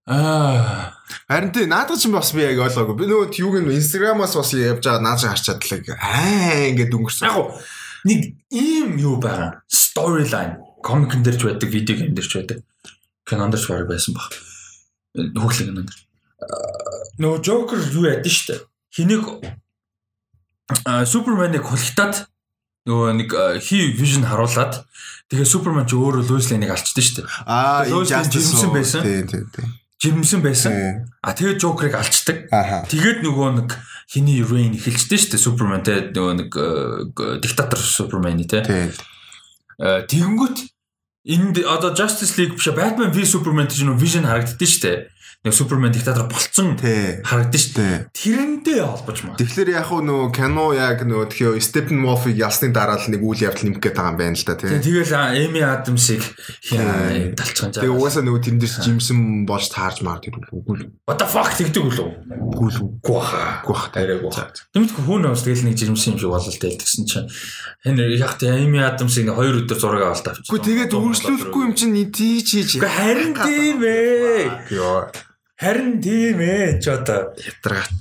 [0.06, 0.94] Аа
[1.28, 2.94] Харин тий наадах чинь бас би яг ойлгоогүй.
[2.98, 5.98] Би нөгөө юуг нь Instagram-аас бас явж байгаа наад харч чадлаа.
[5.98, 7.26] Аа ингээд өнгөрсөн.
[7.26, 7.58] Яг
[8.06, 8.20] нэг
[8.50, 9.62] ийм юу байгаа.
[9.66, 12.58] Storyline комикэн дээр ч байдаг, видео гейм дээр ч байдаг.
[13.26, 14.30] Кинонд ч баг байсан баг.
[15.14, 15.90] Хөглөг кинонд.
[17.18, 18.62] Нөгөө Joker юу яд нь штэ.
[18.94, 19.26] Хэнийг
[21.06, 22.30] Суперменыг хулигтаад
[22.86, 23.30] нөгөө нэг
[23.60, 24.86] хи вижн харуулад
[25.28, 27.28] тэгээ Супермен ч өөрөө Луис Лейнийг алчдсан шүү дээ.
[27.50, 29.02] Аа, жирэмсэн байсан.
[29.02, 29.66] Тий, тий, тий.
[29.98, 30.72] Жирэмсэн байсан.
[31.18, 32.46] А тэгээ Жокерыг алчдаг.
[32.86, 33.74] Тэгээд нөгөө нэг
[34.06, 36.50] хиний Rain эхэлжтэй шүү дээ Супермен те нөгөө нэг
[37.42, 38.62] диктатор Супермен те.
[38.62, 38.94] Тий.
[39.82, 40.58] Тэгэнгүүт
[41.26, 44.98] энд одоо Justice League биш Batman v Superman гэж нөгөө Vision харагддсан шүү дээ
[45.46, 47.96] нэг супермен диктатор болцсон харагдсан шүү дээ.
[48.10, 49.38] Тэрнтэй холбож маа.
[49.38, 53.70] Тэгэхээр яг нөгөө кино яг нөгөө тхиё Степен Мофиг ялсны дараа л нэг үйл явдал
[53.70, 54.74] нэмэх гээд байгаа юм байна л да тий.
[54.74, 55.14] Тэгэл
[55.46, 56.22] Эми Адамсыг
[57.38, 57.82] талцхан жаа.
[57.86, 60.90] Тэгээ угаасаа нөгөө тэрэн дээр жимсэн болж таарж маар тэр үгүй л.
[61.06, 62.10] What the fuck тэгдэг үлээ.
[62.26, 63.62] Үгүй л үгүй баха.
[63.62, 64.50] Үгүй баха арай баха.
[64.74, 67.30] Тэмдэг хүн ус тэгэл нэг жимсэн юм шиг болол тэлдгсэн чинь.
[67.86, 70.50] Энэ яг тэ Эми Адамсыг хоёр өдөр зураг авалт авчих.
[70.50, 72.82] Үгүй тэгээд үргэлжлүүлэхгүй юм чинь тийч хийж.
[72.82, 74.50] Харин тийм ээ.
[75.56, 78.00] Харин тийм ээ ч одоо ятраат.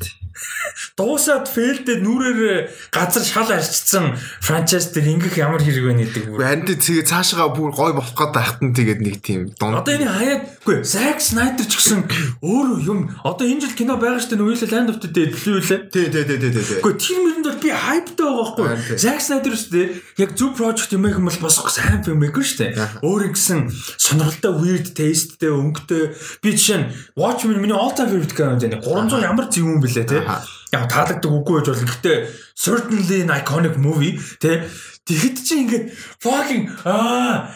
[0.99, 6.23] Дуусаад фейлдэд нүрээр газар шал арчсан франчайз дээр ингэх ямар хэрэг байна гэдэг.
[6.35, 9.79] Харин тэгээ цаашаа бүр гой болох гээд байхад нь тэгээд нэг тийм дунд.
[9.79, 12.03] Одоо энэ хаяад үгүй Zack Snyder ч гэсэн
[12.43, 12.99] өөр юм.
[13.23, 15.87] Одоо энэ жил кино байгаа штэ нөгөө Land of the Dead л юу лээ.
[15.87, 16.79] Тий, тий, тий, тий, тий.
[16.83, 18.99] Үгүй тэр мэрэнд бол би хайптай байгаа байхгүй.
[18.99, 19.81] Zack Snyder штэ
[20.19, 22.67] яг зөв project юм их юм бол босох сайн film мэгэр штэ.
[22.99, 26.03] Өөр ингэсэн сонирхолтой weird tasteтэй өнгөтэй
[26.43, 30.07] би жишээ нь Watchmen миний all time favorite кино энэ 300 ямар зөв юм бэлээ
[30.09, 31.87] те яг таалагддаг үгүй байж болно.
[31.87, 32.17] Гэхдээ
[32.57, 34.65] certainly an iconic movie тэ
[35.05, 35.85] Тэгэхэд чи ингээд
[36.17, 37.53] fucking аа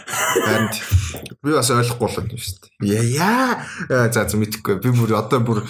[1.41, 3.17] би бас ойлгохгүй л юм шүү дээ.
[3.17, 3.65] Яа
[4.13, 4.77] за за мэдхгүй.
[4.77, 5.65] Би бүр одоо бүр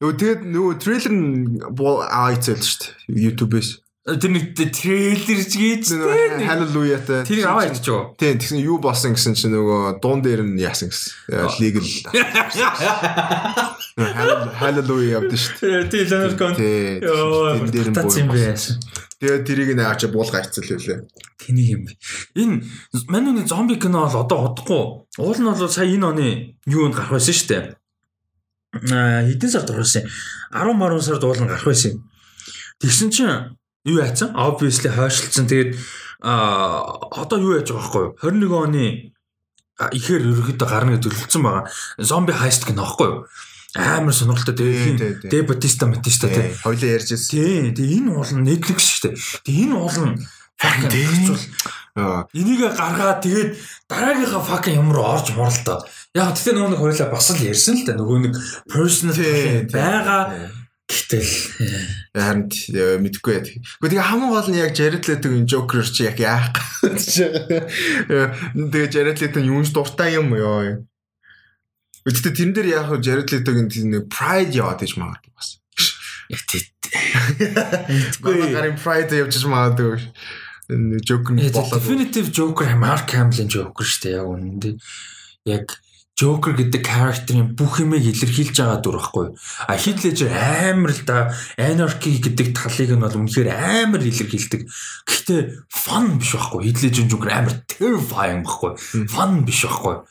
[0.00, 1.60] нөгөө тэгээд нөгөө трейлер нь
[2.08, 3.28] аа ицэл шүү дээ.
[3.28, 3.81] YouTube-ээс.
[4.02, 7.22] Тэр нэг трейлер ч гэж халелуяатай.
[7.22, 8.18] Тэр аваа иччихв.
[8.18, 11.30] Тийм тэгсэн юу болсон гэсэн чинь нөгөө дуун дээр нь яасан гэсэн.
[11.62, 11.86] Legal.
[14.58, 15.86] Халелуя явдсан шүү дээ.
[15.86, 16.58] Тийм Cohen.
[16.98, 17.62] Йоо.
[17.62, 18.82] Тэр дээр нь байсан.
[19.22, 21.06] Тэгээд тэрийг нэ ачаа буулга хайцал хэлээ.
[21.38, 21.94] Тэнийг юм бэ.
[22.42, 22.66] Энэ
[23.06, 24.82] манууны зомби кино бол одоо удахгүй.
[25.22, 27.62] Уул нь бол сая энэ оны юунд гарах байсан шүү дээ.
[28.98, 30.10] Аа хэдэн сард гарах байсан.
[30.50, 32.02] 10 марун сард уул нь гарах байсан.
[32.82, 34.34] Тэгсэн чинь юу яатсан?
[34.34, 35.46] Obviously хойшлцсан.
[35.46, 35.76] Тэгээд
[36.22, 38.14] аа одоо юу яаж байгаа байхгүй юу?
[38.20, 38.84] 21 оны
[39.90, 41.64] ихээр ерөөхдөө гарна гэж төлөвлөсөн байгаа.
[41.98, 43.26] Зомби хайст гэнэ байхгүй юу?
[43.74, 46.52] амар сонирхолтой тэгээ Дэ Батиста Матиста тий.
[46.60, 47.40] Хоёлоо ярьж байсан.
[47.40, 47.72] Тий.
[47.72, 49.14] Тэгээ энэ уул нь Netflix шүү дээ.
[49.48, 50.20] Тэгээ энэ уул нь
[50.60, 51.44] fucking хэрэгцүүл.
[52.36, 53.50] Энийг гаргаад тэгээд
[53.88, 55.88] дараагийнхаа fucking юм руу орж моролтой.
[56.12, 57.96] Яг тэгтээ нөгөө нэг хоёлаа бас л ярьсан л да.
[57.96, 58.34] Нөгөө нэг
[58.68, 59.16] personal
[59.72, 60.52] байгаа
[61.12, 61.28] Гэтэл
[62.16, 62.48] харин
[63.04, 63.44] мэдгүй яа.
[63.44, 67.28] Гэхдээ тэгээ хамгийн гол нь яг Jared Leto-гийн Joker чи яг яах гэж.
[68.56, 70.88] Тэгээ Jared Leto юунш дуртай юм ёо.
[72.08, 75.60] Гэхдээ тэрэн дээр яг Jared Leto-гийн тийм Pride яваад иж магадгүй бас.
[76.32, 76.64] Яг тийм.
[77.92, 78.56] Мэдгүй.
[78.56, 80.00] Гарын Pride явж магадгүй.
[81.04, 81.76] Joker болоод.
[81.76, 84.74] Definitive Joker Mark Hamill-ийн Joker шүү дээ яг үнэндээ.
[85.52, 85.66] Яг
[86.12, 89.26] Joker гэдэг character-ийн бүх юмыг илэрхийлж байгаа дүр байхгүй.
[89.66, 94.68] А Heath Ledger амар л да anarchy гэдэг талыг нь бол үнэхээр амар илэрхийлдэг.
[95.08, 95.40] Гэхдээ
[95.72, 96.60] fun биш байхгүй.
[96.68, 98.76] Heath Ledger Joker амар terrifying байхгүй.
[99.08, 100.04] Fun биш байхгүй.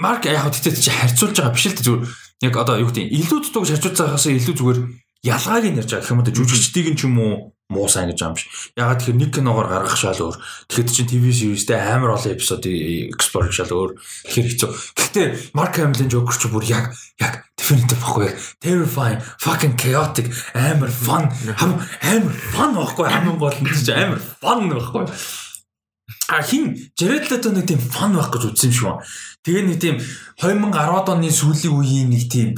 [0.00, 2.04] Марк яг тэгтээ чи харьцуулж байгаа биш л дээ зүгээр
[2.48, 4.80] яг одоо юу гэдэг илүү дутууг харьцуулж байгаагаас илүү зүгээр
[5.28, 8.20] ялгааг нь ярьж байгаа гэх юм да жүжигчдийг нь ч юм уу муу сайн гэж
[8.34, 8.44] биш.
[8.74, 10.36] Ягаад тэгэхээр нэг киногоор гаргах шал өөр.
[10.66, 13.90] Тэгэхэд чинь TV series-тэй амар олон эпизодыг explore шал өөр.
[14.26, 14.70] Тэгэхээр хэцүү.
[14.98, 16.90] Гэхдээ Mark Hamill-ийн Joker ч бүр яг
[17.22, 18.34] яг definitive баггүй.
[18.58, 21.30] Terrifying, fucking chaotic, амар fun.
[22.02, 23.06] Амар fun баггүй.
[23.06, 25.06] Хамгийн гол нь чинь амар fun баггүй.
[26.30, 29.06] А хин Jared Leto нэг тийм фан байх гэж үзсэн юм шиг байна.
[29.46, 29.96] Тэгээ нэг тийм
[30.42, 32.48] 2010-ад оны сүүлийн үеийн нэг тийм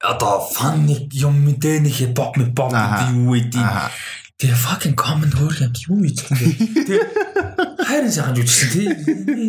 [0.00, 3.12] одоо фан нэг юм мэдээ нэг хипхоп мипхоп Аха.
[3.12, 3.60] юу гэдэг.
[3.60, 3.92] Аа.
[4.40, 6.40] Тэгээ fucking common өөр юм юу ийж бэ?
[6.88, 7.04] Тэгээ
[7.84, 8.88] хайрын сайхан жүжигсэн тий.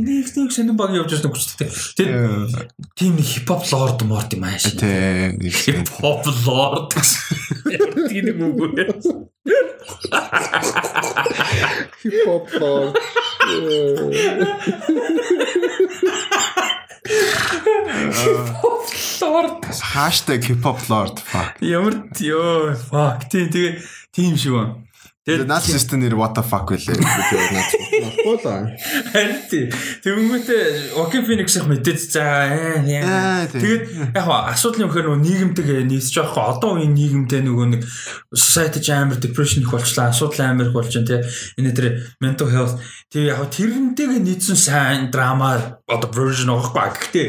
[0.03, 1.71] Нэг нэг сонин баг явж байсан хүчтэй.
[1.95, 2.67] Тэгээ
[2.99, 4.75] тийм нэг хипхоп лорд морд юм ааш.
[4.75, 5.39] Тэ.
[5.39, 6.91] Хипхоп лорд.
[8.11, 9.31] Тийм нэг үг үү?
[12.03, 12.99] Хипхоп лорд.
[19.21, 19.65] Лорд.
[19.65, 21.55] Хаштаг хипхоп лорд fuck.
[21.61, 23.79] Ямар ёо fuck тий тэгээ
[24.15, 24.75] тийм шиг байна.
[25.21, 26.97] Тэгээ наад систем нэр what the fuck үлээ.
[28.25, 28.73] Бола.
[29.13, 29.69] Харин тий.
[30.01, 33.45] Тэнгүүтээ Oki Phoenix-ийг мэдээд за аа, Аа, яа.
[33.45, 33.61] тий.
[33.61, 37.67] Тэгээд яг хаа асуудал юм хэрэг нөгөө нийгэмтэйг нийсэж байгаа хаа одоо үеийн нийгэмтэй нөгөө
[37.69, 37.81] нэг
[38.33, 41.21] society амар depression их болчлаа асуудал амар их болж байна тий.
[41.61, 41.85] Энэ тэр
[42.17, 42.81] mental health
[43.13, 46.97] тий яг хаа тэрнтэйг нийцсэн сайн драма одоо version авахгүй.
[46.97, 47.27] Гэхдээ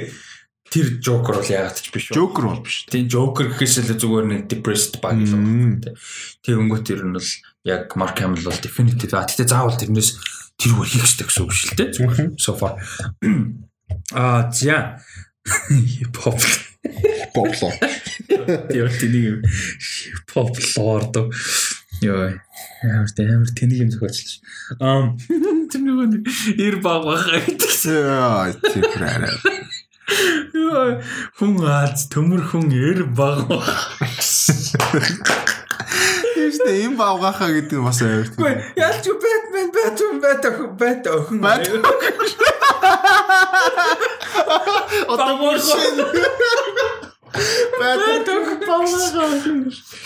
[0.73, 2.17] тэр Joker бол яагаад ч биш үү.
[2.17, 2.89] Joker бол биш.
[2.89, 5.93] Тийм Joker гэхээс л зүгээр нэг depressed баг л байна.
[6.41, 7.29] Тэр өнгөт тэр нь бол
[7.65, 9.15] яг Mark Hamill бол definitive.
[9.15, 10.11] А тэгтээ заавал тэрнээс
[10.59, 11.93] тэр үгээр хийх хэрэгтэй гэсэн үг шүү дээ.
[11.95, 12.77] Зүгээр so far.
[14.13, 14.99] А за
[15.45, 16.41] Hipхоп
[17.35, 17.83] лорд.
[18.73, 21.17] яа тэнийг юм hip-hop lord
[22.03, 22.35] ёо
[22.83, 24.41] ямар амар тэнийг юм зохиолч.
[24.81, 25.19] Ам
[25.71, 26.27] тэр нөгөө
[26.59, 27.39] ир баг бахаа.
[27.87, 29.31] Яа, тийм арай.
[31.39, 33.47] Хүн аз төмөр хүн эр баг.
[36.35, 38.35] Тэвчтэй юм бавгахаа гэдэг нь бас авирт.
[38.37, 41.69] Гүй ялч Batman Batman Batman Batman Бат-
[45.09, 45.97] Одоо бүр шин.
[47.81, 47.99] Бат.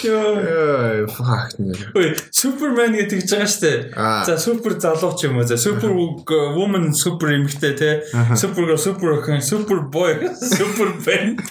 [0.06, 0.30] Ёо.
[0.38, 1.50] Яа, fuck.
[1.94, 3.72] Ой, Супермен гэдэг ч байгаа штэ.
[3.96, 4.22] Аа.
[4.24, 5.44] За супер залуу ч юм уу.
[5.46, 7.90] За супер woman супер эмэгтэй те.
[8.36, 10.14] Супер супер охин, супер boy,
[10.56, 11.40] супер бэнд.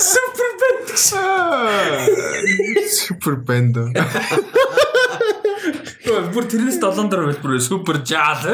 [0.00, 0.88] Супер бэнд.
[2.92, 3.74] Супер бэнд.
[6.10, 8.44] Ой, Бүр тэрнээс 7 дор хэлбэр супер жаал.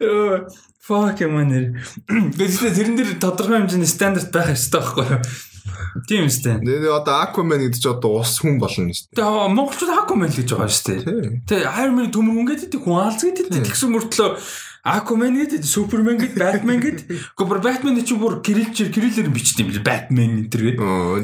[0.00, 0.46] Ёо.
[0.86, 1.82] Fuck юм нэр.
[2.06, 5.22] Гэхдээ тэрэн дээр тодорхой хэмжээний стандарт байх ёстой байхгүй юу?
[6.06, 6.62] Тийм үстэй.
[6.62, 9.18] Тэгээ одоо Aquaman гэдэг чи одоо ус хүн болно шүү дээ.
[9.18, 11.42] Тэгээ монголчууд Aquaman л гэж байгаа шүү дээ.
[11.42, 14.30] Тэгээ Iron Man төмөр хүн гэдэг хүн алз гэдэг тэгсэн мөртлөө
[14.86, 17.06] Aquaman гэдэг Superman гэдэг Batman гэдэг.
[17.34, 19.82] Гэхдээ Batman чинь бүр кириллчээр кириллээр бичдэг юм лээ.
[19.82, 20.78] Batman энэ төр гэдэг.
[20.78, 21.18] Оо,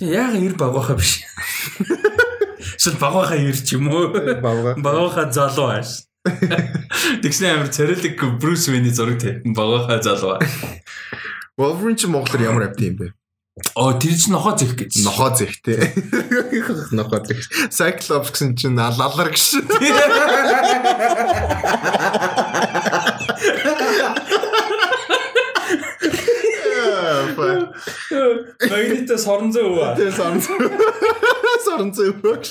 [0.00, 1.20] яага ир багвахаа биш.
[2.80, 4.16] Эсвэл багвахаа ир ч юм уу.
[4.40, 4.80] Бавга.
[4.80, 6.08] Багвахаа залуу ааш.
[7.22, 10.40] Тэгсэн амар царилэг Брюс Вэйний зураг тавьсан багвахаа залуу.
[11.60, 13.12] Wolverine чи монголоор ямар апт юм бэ?
[13.72, 15.00] Оо тэр чинь нохоо зэх гэж.
[15.00, 15.80] Нохоо зэхтэй.
[16.92, 17.40] Нохоо зэх.
[17.72, 19.64] Cyclops гэсэн чинь алалар гэж.
[28.70, 29.96] Магнитос хоронзоо өвөө.
[29.98, 30.40] Тэр сан.
[31.64, 32.48] Саран зөвөш.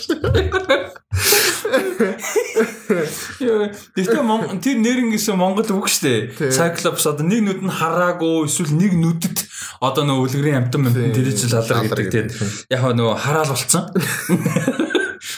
[3.95, 6.36] Тэгтээ Монгол тэр нэрнгэсэн Монгол үг штэ.
[6.36, 6.52] Тий.
[6.52, 9.38] Cyclops одоо нэг нүд нь хараагүй эсвэл нэг нүдэд
[9.82, 12.28] одоо нөгөө үлгэрийн амтан амтан тэр чинь лалар гэдэг тийм.
[12.70, 13.90] Яг нөгөө хараал болцсон.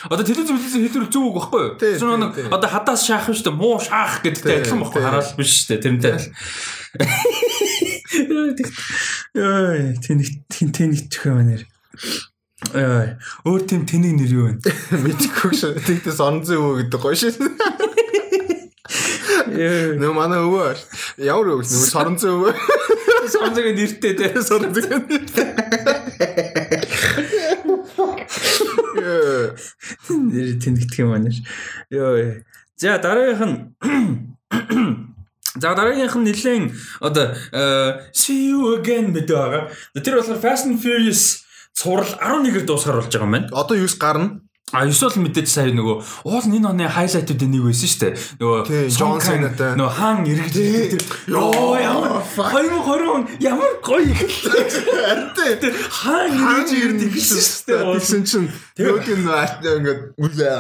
[0.08, 1.76] Одоо телевизээс хэлбэр зөв үг байхгүй юу?
[1.76, 3.60] Тий, нэг одоо хадаас шаах шүү дээ.
[3.60, 5.04] Муу шаах гэдэгтэй адилхан байхгүй тий.
[5.04, 5.84] хараал биш шүү дээ.
[5.84, 6.16] Тэрнтэй.
[9.36, 11.68] Яа, тэнэг тэнэг чихээ манер.
[12.72, 14.64] Аа, өөр тийм тэнэг нэр юу вэ?
[15.04, 15.76] Мэдхгүй шүү.
[15.76, 17.28] Тэгтээ сон зөв гэдэг гоё.
[19.52, 19.92] Яа.
[20.00, 20.72] Нөө манай өвөө.
[21.20, 21.68] Ямар өвөө?
[21.68, 22.48] Нөө сорон зөв.
[23.28, 24.32] Сонзог нэртэй те.
[24.40, 24.88] Сорон зөв.
[30.10, 31.32] Нэр тэнэгдэх юм байна.
[31.90, 32.44] Йоо.
[32.76, 33.58] За дараагийнх нь
[35.62, 36.72] За дараагийнх нь нэлээд
[37.02, 39.64] одоо э, see you again мэдээ байгаа.
[39.98, 43.50] Тэр болохоор Fast and Furious цуврал 11-ээр дуусгаар болж байгаа юм байна.
[43.54, 44.42] Одоо юус гарна?
[44.76, 48.20] А эсвэл мэдээж сая нөгөө уул энэ оны хайлайтуудын нэг байсан шүү дээ.
[48.36, 49.80] Нөгөө Тий, Cena-тай.
[49.80, 51.00] Нөгөө хаан тэр
[51.32, 54.68] ёо ямар 2020 он ямар гоё ихлээ.
[55.64, 57.96] Тэр хаан эргэлж ирд ихсэн шүү дээ.
[57.96, 59.24] Тэгсэн чинь нөгөөг нь
[59.72, 60.60] ингээд үлээ.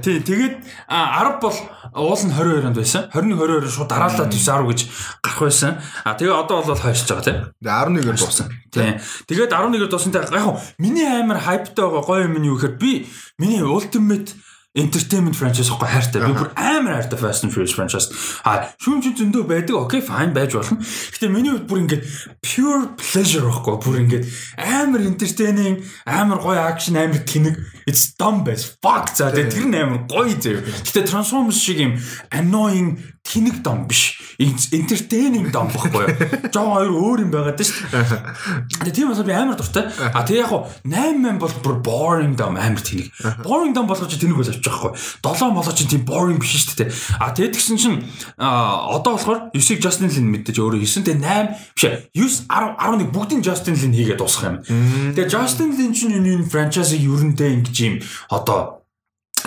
[0.00, 0.56] Тий, тэгээд
[0.88, 1.52] а 10 бол
[2.00, 3.12] уул нь 22 онд байсан.
[3.12, 4.80] 21 22 шууд дараалал 9 10 гэж
[5.20, 5.84] гарах байсан.
[6.00, 7.52] А тэгээ одоо бол хойшиж байгаа тийм.
[7.60, 8.48] 11-ээр дууссан.
[8.72, 8.96] Тий.
[9.28, 13.06] Тэгээд 11-ээр дуусантай яг миний амар хайптай байгаа гоё юм нь юу гэхээр би
[13.42, 14.32] миний ultimate
[14.76, 16.20] entertainment franchise гэхгүй хайртай.
[16.20, 18.12] Би бүр амар хайртай Fast and Furious franchise.
[18.44, 19.74] А шүүм чи зөндөө байдаг.
[19.80, 20.76] Окей, fine байж болно.
[20.84, 22.04] Гэтэ миний хувьд бүр ингээд
[22.44, 23.80] pure pleasure байхгүй.
[23.80, 24.24] Бүр ингээд
[24.60, 27.56] амар entertaining, амар гоё action, амар тэнэг.
[27.86, 29.14] It's dumb as fuck.
[29.14, 30.58] За тэр нь амар гоё зөө.
[30.90, 31.94] Гэтэ Transformers шиг юм
[32.34, 34.18] annoying тэнэг дом биш.
[34.38, 36.14] Entertaining дом байхгүй юу?
[36.54, 38.90] Жоо хоёр өөр юм байгаад шүү дээ.
[38.90, 39.86] Тэгээ тийм болохоор би амар дуртай.
[39.90, 43.10] А тэгээ яг хуу 8 бол бүр boring дом амар тэнэг.
[43.42, 44.92] Boring дом болгож тэнэг бол авчих байхгүй.
[45.22, 46.90] 7 болгож чинь тийм boring биш шүү дээ.
[47.18, 47.98] А тэгээ тэгсэн чинь
[48.38, 51.02] одоо болохоор 9-ыг Justin Lin мэдээж өөрөө хийсэн.
[51.02, 51.82] Тэгээ 8 биш
[52.14, 55.14] 9 10 11 бүгдийн Justin Lin хийгээд дуусгах юм.
[55.18, 58.00] Тэгээ Justin Lin чинь энэ franchise-ыг ерөндөө ингэж юм
[58.30, 58.86] одоо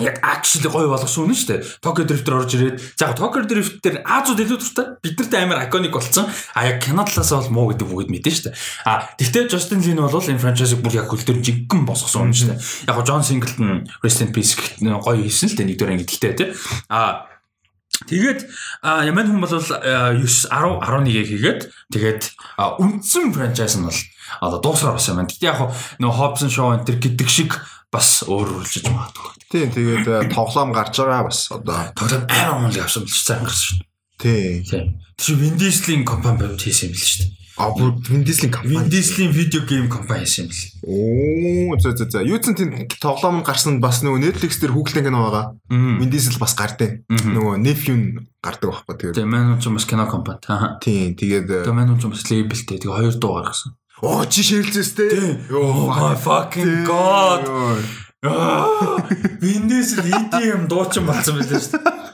[0.00, 1.60] яг actually гоё болгосон үнэ шүү дээ.
[1.84, 4.86] Tokyo Drift-ээр орж ирээд за Tokyo Drift дээр Азууд илүү дуртай.
[5.02, 6.30] Биднэрт амар iconic болсон.
[6.54, 8.56] А яг кино талаас бол муу гэдэг бүгд мэдэн шүү дээ.
[8.86, 12.60] А тэгтээ Justin Lin бол энэ franchise-ыг бүр яг хөлдөр жиггэн босгосон үнэ шүү дээ.
[12.88, 16.48] Яг John Singleton Rest in Peace гоё хийсэн л дээ нэгдүгээр ангид тэгтээ тий.
[16.88, 17.28] А
[18.00, 18.48] Тэгээд
[18.80, 21.60] ямар хүн бол 9 10 11-ийг хийгээд
[21.92, 22.22] тэгээд
[22.80, 24.00] үндсэн франчайз нь бол
[24.40, 25.20] одоо дуусраа бас юм.
[25.28, 25.68] Тэгтээ яг
[26.00, 29.30] нөө Hobson Show энэ гэдэг шиг бас өөрөрлөж магадгүй.
[29.50, 33.86] Тийм тэгээд тоглоом гарч байгаа бас одоо тоглоом амар мөн явсан биш сайн гарсан шүү.
[34.20, 34.64] Тийм.
[34.64, 34.86] Тийм.
[35.40, 37.30] Vin Diesel-ийн компани байвал хийсэн юм л шүү дээ.
[37.60, 38.76] А бүр Vin Diesel-ийн компани.
[38.76, 41.74] Vin Diesel-ийн видео гейм компани хийсэн юм л.
[41.74, 42.22] Оо за за за.
[42.22, 45.44] Юу ч тийм тоглоом гарсан бас нөгөө Netflix дээр хүүхэлдэйн кино байгаа.
[45.72, 47.04] Vin Diesel бас гардыг.
[47.10, 49.16] Нөгөө Nephew гардаг байхгүй тэгээд.
[49.18, 50.40] Тийм маань ч бас кино компани.
[50.84, 52.76] Тийм тэгээд Тэгээд маань ч бас лейблтэй.
[52.78, 53.76] Тэгээд хоёр дуу гаргасан.
[54.02, 55.08] Оо чи ширэлцээс те.
[55.52, 57.44] Oh my fucking god.
[59.40, 62.10] Vin Diesel EDM дуучин болсон байлаа шүү дээ.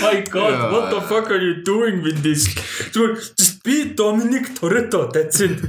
[0.00, 2.56] My god, what the fuck are you doing Vin Diesel?
[2.92, 5.60] Зүгээр just be Dominic Toretto that's it.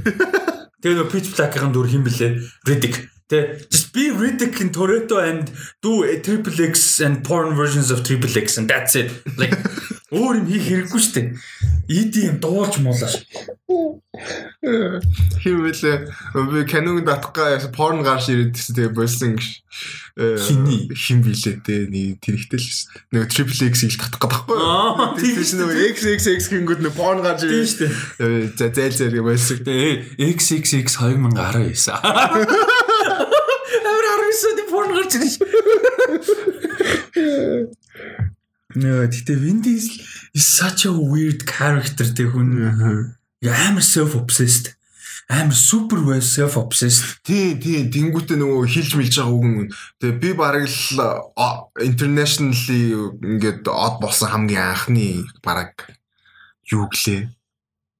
[0.80, 2.28] Тэгээ нөө Pitch Black-ийн дүр хин блэ?
[2.64, 2.96] Riddick.
[3.28, 5.52] Тэ just be Riddick in Toretto and
[5.84, 9.12] do a triple X and porn versions of triple X and that's it.
[9.36, 9.52] Like
[10.08, 11.36] өөр юм хийх хэрэггүй шүү дээ.
[11.88, 13.28] EDM дуулж муулаш.
[15.44, 15.96] Хэмэлээ
[16.48, 19.60] би канонг татгаа порн гарч ирээд гэсэн тэгээ болсон гэж.
[20.16, 22.68] Хиний хин билээ те нэг тэрэгтэй л
[23.12, 24.56] нэг triple X ил татах гэдэг байхгүй.
[24.56, 28.56] Аа тийм нэг XXX гингүүд нэг порн гарч ирээд шүү дээ.
[28.56, 29.60] За зайл байсан.
[29.60, 31.92] Тэгээ XXX 2019.
[33.84, 35.36] Амар 19-д порн гарч ирж.
[38.78, 39.98] Нөө тэгтээ Vin Diesel
[40.34, 42.54] is such a weird character тэг хүн.
[43.42, 44.74] Амар self obsessed.
[45.28, 47.20] Амар super self obsessed.
[47.26, 49.66] Тий, тий, тэнгуүтээ нөгөө хилж мэлж байгаа үг юм.
[50.00, 51.00] Тэгээ би бараг л
[51.82, 55.90] internationally ингээд од болсон хамгийн анхны бараг
[56.70, 57.34] юу гэлээ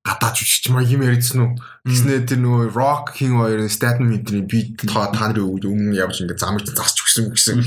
[0.09, 1.53] гадаад жүжигч маа юм ярьдсан уу?
[1.85, 6.65] Гэснээр тэр нөгөө Rock King хоёр Statham эдний би та нарын өмнө явж ингээд замж
[6.73, 7.61] засч өгсөн гэсэн.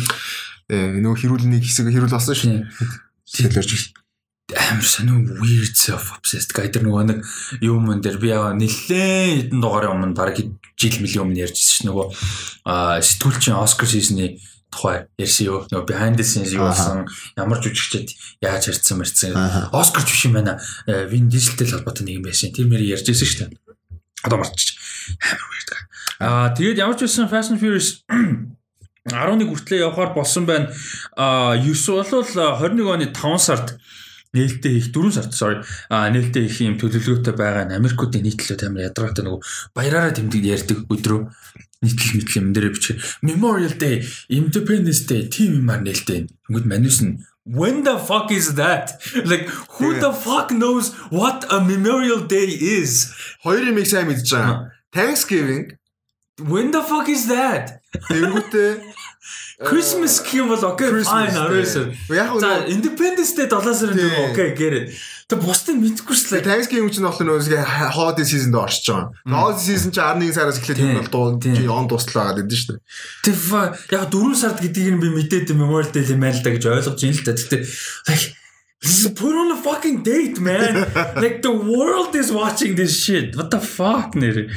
[0.72, 2.64] Э нөгөө хэрүүлний хэсэг хэрүүл болсон шүү.
[3.28, 3.92] Тэлэрж
[4.52, 7.20] амар сонио weird self obsessed гайдэр нөгөө нэг
[7.64, 11.88] юм мөн дээр би яа нэлээ хэдэн дугаараа өмнө баг жил мөлийн өмнө ярьжсэн шүү
[11.88, 12.08] нөгөө
[13.00, 14.40] сэтгүүлчин Оскар сизны
[14.72, 15.64] тухай ярьсан юу?
[15.72, 17.08] Нөгөө behind the scenes юу болсон?
[17.40, 18.12] Ямар жүжигчд
[18.44, 19.36] яаж харьцсан мэрцэн?
[19.72, 20.60] Оскар биш юм байна.
[20.88, 22.52] Вин Дизелтэй холбоотой нэг юм байсан.
[22.52, 23.60] Тэр мэр ярьжсэн шүү дээ.
[24.24, 24.78] Одоо марччих
[25.20, 25.70] амар weird
[26.22, 28.06] аа тэгээд ямар ч байсан Fast and Furious
[29.10, 30.70] 11 хүртлээр явахаар болсон байна.
[31.18, 33.80] А 9 бол 21 оны 5 сард
[34.34, 35.58] нээлттэй их 4 сард sorry
[35.90, 39.42] а нээлттэй их юм төлөвлөгөөтэй байгаа нь Америкуудын нийтлэлд амар ядаргаатай нөгөө
[39.76, 41.20] баяраараа тэмдэг ярьдаг өдрөө
[41.84, 46.32] нийтлэл мэтлэл юм дээр бичих Memorial Day, Independence Day тийм юмар нээлттэй.
[46.48, 49.02] Тэнгүүд манус нь When the fuck is that?
[49.26, 53.12] Like who the fuck knows what a Memorial Day is?
[53.44, 54.72] Хоёр юмыг сайн мэдж байгаа.
[54.94, 55.81] Thanksgiving
[56.48, 57.82] When the fuck is that?
[58.10, 58.72] Тэнгүүтээ
[59.62, 61.94] Christmas гэх юм бол окей fine арайсан.
[62.10, 64.84] Яг За Independence Day 7 сарын дөрөв окей гэрээ.
[65.30, 66.48] Тэг бусдыг мэдгүй шүү дээ.
[66.50, 67.62] Thanksgiving чинь болохоор нөгөө
[67.94, 69.14] holiday season-д оршиж байгаа.
[69.30, 72.82] Holiday season чинь 11 сараас эхлээд юм бол дуу он дуслаа гэдэг шүү дээ.
[73.22, 73.38] Тэг
[73.94, 77.14] яг 4 сард гэдгийг нь би мэдээд Memorial Day юм байл та гэж ойлгож юм
[77.14, 77.38] л та.
[77.38, 77.62] Тэгтээ
[78.10, 78.26] like
[78.82, 80.90] This is put on a fucking date, man.
[81.22, 83.38] like the world is watching this shit.
[83.38, 84.50] What the fuck нэр.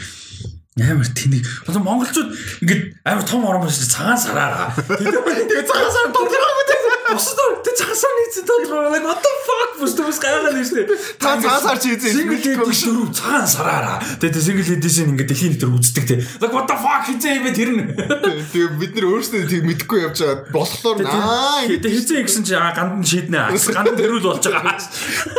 [0.75, 1.47] Амар тэнийг.
[1.71, 2.35] Монголчууд
[2.67, 4.75] ингээд амар том орон биш цагаан сараараа.
[4.99, 6.11] Тэгээ цагаан сар
[7.05, 8.89] тодорхойгүй Босд тэ цагаан сар нийцэн тодорхой.
[8.91, 10.99] Like what the fuck босд бас гайхаад байна шүү дээ.
[11.21, 13.99] Та цагаан сар чи эзэн single edition цагаан сараараа.
[14.21, 16.17] Тэгээ single edition ингээд дэлхийн дээр үздэг те.
[16.41, 17.83] Like what the fuck хизээ юм бэ тэр нь.
[17.93, 20.49] Тэгээ бид нар өөрсдөө тийг мэдгүй явж байгаа.
[20.49, 21.69] Болохоор наа.
[21.69, 23.53] Тэгээ хизээ гэсэн чи ганд нь шийднэ.
[23.53, 24.81] Ганд дэрүүл болж байгаа.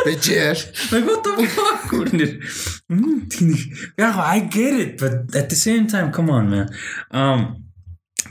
[0.06, 0.62] Бэжэл.
[0.94, 2.32] Like what the fuck гүрнэр.
[2.94, 3.62] Мм тэнийг
[3.98, 6.70] яг I get it but at the same time come on man.
[7.10, 7.65] Um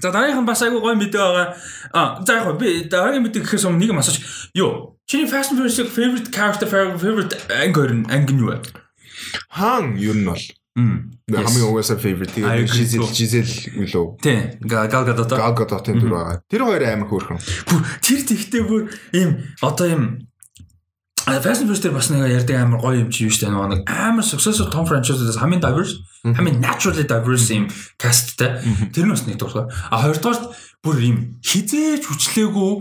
[0.01, 1.47] За дараагийнх нь бас айгүй гоё мэдээ байгаа.
[1.93, 4.19] А за яг би дараагийн мэдээ гэхээс өмнө нэг юм асууж.
[4.55, 4.95] Юу?
[5.05, 8.61] Чиний Fast and Furious favorite character favorite анги анги юу вэ?
[9.49, 10.41] Хаан ер нь бол
[10.75, 14.05] хамгийн угаасаа favorite тэгээд Giselle Giselle үлөө.
[14.19, 14.59] Тийм.
[14.67, 15.31] Gal Gadot.
[15.31, 16.41] Gal Gadot-ын дүр байгаа.
[16.51, 17.39] Тэр хоёр амар хөөрхөн.
[17.69, 18.81] Бүр тэр тэгтээ бүр
[19.15, 19.29] ийм
[19.63, 20.03] одоо ийм
[21.25, 24.21] Fast and Furious дээр бас нэг ярьдаг амар гоё юм чи юу штэ нэг амар
[24.21, 27.65] successful том franchise-аас хамгийн diverse, хамгийн naturally diverse юм
[27.97, 28.61] castтай.
[28.93, 29.65] Тэр нь бас нэг дуурай.
[29.89, 30.53] А хоёрдугаар
[30.85, 32.73] бүр ийм хизээж хүчлээгүй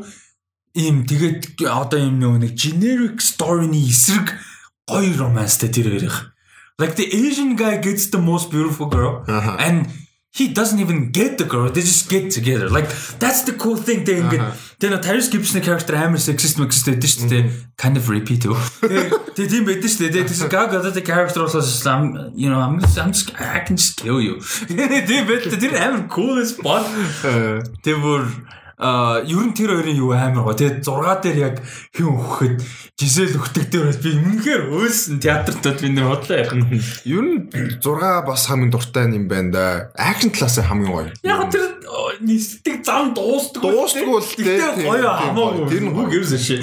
[0.77, 4.37] ийм тэгээд одоо ийм нэг generic story-ны эсрэг
[4.85, 6.35] гоё романстай тэр хоёрын
[6.77, 9.87] Like the Asian guy gets the most beautiful girl, and
[10.34, 11.70] he doesn't even get the girl.
[11.72, 12.70] They just get together.
[12.70, 12.88] Like
[13.18, 14.06] that's the cool thing.
[14.06, 14.46] They ингээд
[14.80, 17.44] тэр Tyrese Gibson character амар sexist mexist гэдэг шүү дээ.
[17.82, 18.56] Kind of repeat төө.
[19.34, 20.30] Тэгээ тийм байдаг шүү дээ.
[20.30, 24.22] Тэгээс Gaga the character also I'm you know I'm I'm just I can just kill
[24.22, 24.38] you.
[24.70, 25.58] Тийм байдаг.
[25.58, 26.86] Тэр амар cool as fuck.
[27.82, 28.30] Тэр бүр
[28.79, 31.57] А ер нь тэр хоёрын юу амар гоо тэгээд 6 дээр яг
[31.95, 32.57] хэн өгөхөд
[32.99, 36.83] жисэл өгдөг дээр би үнэхээр өөсөн театртад би нэр бодлоо яг нь.
[37.07, 37.39] Ер нь
[37.79, 39.65] 6 бас хамгийн дуртай юм байна да.
[39.95, 41.11] Акшн талаас хамгийн гоё.
[41.23, 41.75] Яг тэр
[42.21, 45.69] нийсдэг зам дуустдаг дуустдаг бол тэгээд гоё хамаагүй.
[45.71, 46.61] тэр нь үг ерөөсөө шээ.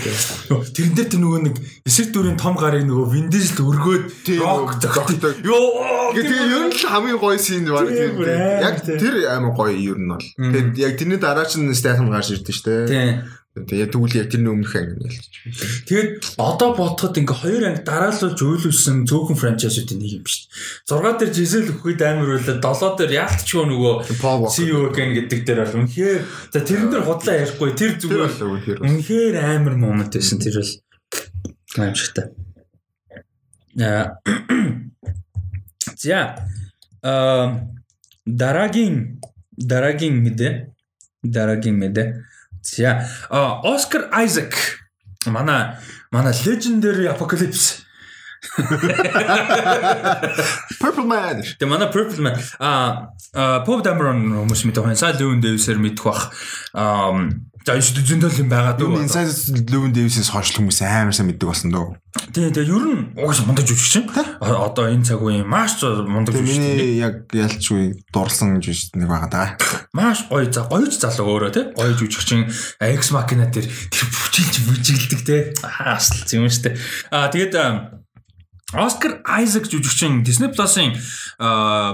[0.76, 1.56] Тэрэн дээр тэр нөгөө нэг
[1.86, 4.06] эсрэг дүрийн том гарыг нөгөө виндижл өргөөд
[4.40, 9.76] рок зогтдог ёо тэгээд ер нь хамгийн гоё син баг тийм яг тэр амар гоё
[9.76, 10.26] ер нь бол.
[10.38, 11.72] Тэгээд яг тэрний дараа чинь
[12.02, 12.88] сайхан гарч ирдэ штэ.
[12.88, 13.24] Тийм.
[13.52, 15.28] Тэгээ тэгвэл яг тэрний өмнөх анги ялч.
[15.84, 20.48] Тэгээд одоо бодоход ингээ хоёр анги дараалуулж үйлүүлсэн цөөхөн франчайзуудын нэг юм дээ.
[20.88, 22.72] 6 дээр Жизел өгөхөд амар байлаа.
[22.72, 23.94] 7 дээр яалтчгүй нөгөө
[24.56, 29.76] CEO гэн гэдэг дээр бол үнэхээр за тэрэн дээр худлаа ярихгүй тэр зүгээр үнэхээр амар
[29.76, 30.72] момент байсан тэр бол
[31.76, 32.26] гайхамшигтай.
[33.84, 34.16] Аа.
[36.02, 36.40] За.
[37.04, 37.68] Аа
[38.26, 39.20] дараагийн
[39.58, 40.54] дараагийн мэдээ
[41.24, 42.08] дараагийн мэдээ.
[42.62, 44.82] За Оскар Айзек
[45.26, 45.78] манай
[46.12, 47.86] манай legendary apocalypse
[50.82, 51.46] Purple Man.
[51.60, 53.14] Тэ манай Purple Man а
[53.62, 54.98] Pop Dameron хүмүүс мэдэх байна.
[54.98, 56.34] Сайн Lewin Davis-ээр мэдэх бах.
[56.74, 57.14] Аа
[57.62, 59.06] За энэ зөндөл юм байгаа дөө.
[59.06, 61.94] Inside Lewin Davis-ээс хойш хүмүүс амар сайн мэддэг болсон дөө.
[62.34, 64.10] Тий, тэгээ ер нь угаасаа мундаг жүжигч чинь.
[64.42, 66.58] Одоо энэ цаг үеийн маш мундаг жүжигч.
[66.58, 69.48] Миний яг ялчгүй дурлсан жүжигч нэг байгаа даа.
[69.94, 71.66] Маш гоё за гоёч залуу өөрөө тий.
[71.78, 72.50] Гоё жүжигч чинь
[72.82, 75.42] X Machina дээр тэр бүжиглж бүжиглдэг тий.
[75.62, 76.74] Аа асал юм штэ.
[77.14, 78.02] Аа тэгээд
[78.72, 80.96] Оскар Айзек жүжигчин Disney Plus-ын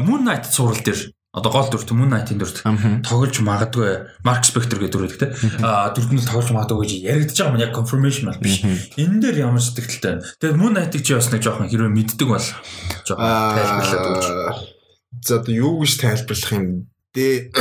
[0.06, 2.66] Moon Knight сурал дээр одоо гол дүрт Moon Knight-ийн дүрт
[3.06, 3.90] тоглож магадгүй
[4.26, 7.62] Mark Spector гэдэг дүр гэдэг тийм а дүрт нь тоглож магадгүй гэж яригдж байгаа юм
[7.62, 8.66] яг confirmation бол биш.
[8.98, 10.26] Энэ дээр ямар сэтгэлтэй.
[10.42, 12.48] Тэгээд Moon Knight-ыг чи бас нэг жоохон хэрвээ мэддэг бол
[13.06, 14.28] жоохон тайлбарлаад өгч.
[15.22, 16.66] За одоо юу гэж тайлбарлах юм
[17.14, 17.54] бэ?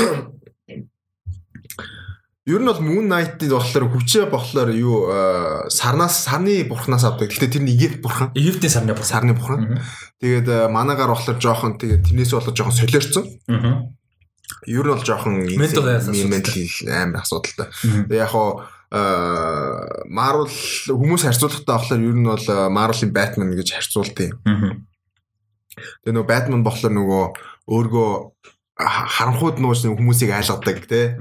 [2.46, 5.10] Ер нь бол Moon Knight-ийн болохоор хүчээ болохоор юу
[5.66, 7.34] сарнаас сарны бурхнаас авдаг.
[7.34, 8.30] Гэхдээ тэр нь Египт бурхан.
[8.38, 9.10] Египтийн сарны бурхан.
[9.10, 9.82] Сарны бурхан.
[10.22, 13.26] Тэгээд манагаар болохоор жоохон тэгээд тэрнээс болоод жоохон солиорцсон.
[13.50, 13.90] Аа.
[14.62, 15.90] Ер нь бол жоохон ментал
[16.86, 17.66] амар асуудалтай.
[17.82, 18.62] Тэгээд яг хоо
[20.06, 20.46] Marvel
[20.86, 24.38] хүмүүс харьцуулахтаа болохоор ер нь бол Marvel-ийн Batman гэж харьцуултыг.
[24.46, 24.78] Аа.
[26.06, 27.24] Тэгээд нөгөө Batman болохоор нөгөө
[27.74, 28.10] өөргөө
[28.78, 31.18] харанхууд нууж хүмүүсийг айлгадаг тий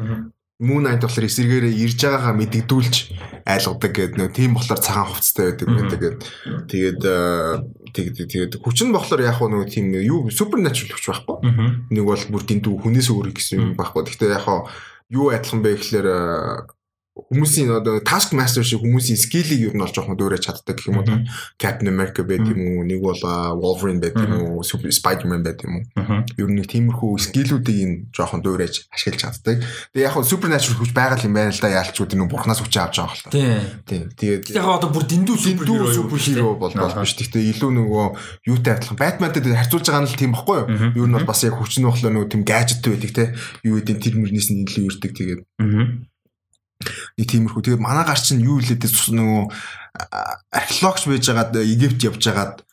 [0.59, 2.95] Moon Knight болохоор эсэргээрээ ирж байгаагаа мэддэгдүүлж
[3.43, 6.15] айлгадаг гэдэг нэг тийм болохоор цагаан хувцастай байдаг гэдэг.
[6.71, 7.01] Тэгээд
[7.91, 11.37] тэгээд тэгээд хүч нь болохоор яг нэг тийм юу supernatural хүч байхгүй.
[11.91, 14.07] Нэг бол бүр дэндүү хүнээс өөр гэсэн юм байхгүй.
[14.07, 14.47] Гэхдээ яг
[15.11, 16.07] юу адилхан бэ гэхээр
[17.15, 20.99] хүмүүсийн одоо task master шиг хүмүүсийн скиллийг ер нь олж жоохон дөөрэж чаддаг гэх юм
[20.99, 21.23] уу.
[21.55, 23.15] Captain America байт юм уу, нэг бол
[23.55, 26.27] Wolverine байт юм уу, Spider-Man байт юм уу.
[26.35, 29.63] Ер нь нэг тиймэрхүү скиллүүдийг нь жоохон дөөрэж ашиглаж чаддаг.
[29.95, 32.95] Тэгээ яг хөө supernatural хүч байгаа юм байна л да яалчгүй нэг бурхнаас хүч авч
[32.99, 33.31] байгаа хэл та.
[33.87, 34.03] Тийм.
[34.11, 37.15] Тэгээд яг одоо бүр дэндүү superhero бол бол биш.
[37.15, 38.05] Гэхдээ илүү нөгөө
[38.51, 40.67] юутай адилхан Batman-тэй харьцуулж байгаа нь л тийм байхгүй юу?
[40.99, 43.25] Ер нь бол бас яг хүч нь болохоор нөгөө тийм gadget байдаг те.
[43.63, 45.41] Юу гэдэг тэр мөрнээс нь илүү ирдэг тэгээд.
[45.63, 46.11] Аа
[47.17, 47.61] нэг тиймэрхүү.
[47.63, 49.41] Тэгээд манай гар чинь юу хэлээд нөгөө
[50.51, 52.65] археологч байж байгаад Египт явж байгаад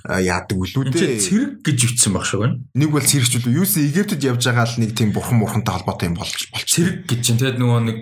[0.00, 1.20] яадаг үлүү дээ.
[1.20, 2.56] Цэрэг гэж үтсэн баг шиг байна.
[2.72, 3.60] Нэг бол цэрэгч үлээ.
[3.60, 6.68] Юусе Египтэд явж байгаа л нэг тийм бурхан мурхантай холбоотой юм болж болч.
[6.72, 8.00] Цэрэг гэж чинь тэгээд нөгөө нэг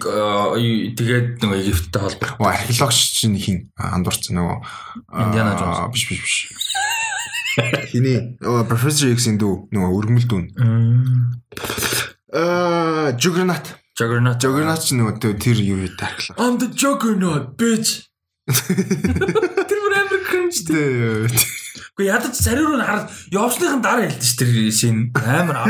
[0.94, 2.38] тэгээд нөгөө Египттэй холбоотой.
[2.38, 4.56] Археологч чинь хин андуурч нөгөө
[5.10, 6.70] Индиана Джонс биш биш биш.
[7.90, 10.46] Хиний Professor X-ийн дүү нөгөө өргөмөл дүүн.
[12.30, 14.38] Аа Juggernaut Juggernaut.
[14.38, 16.38] Juggernaut ч нөгөө тэр юу вэ тархлаа.
[16.38, 18.06] I'm the Juggernaut bitch.
[19.68, 21.26] Тэр бүр амар cringe дээ.
[21.98, 25.66] Гэхдээ ядаж царай руу хараад явсныхан дараа хэлдэж ш тэр шин амар аа.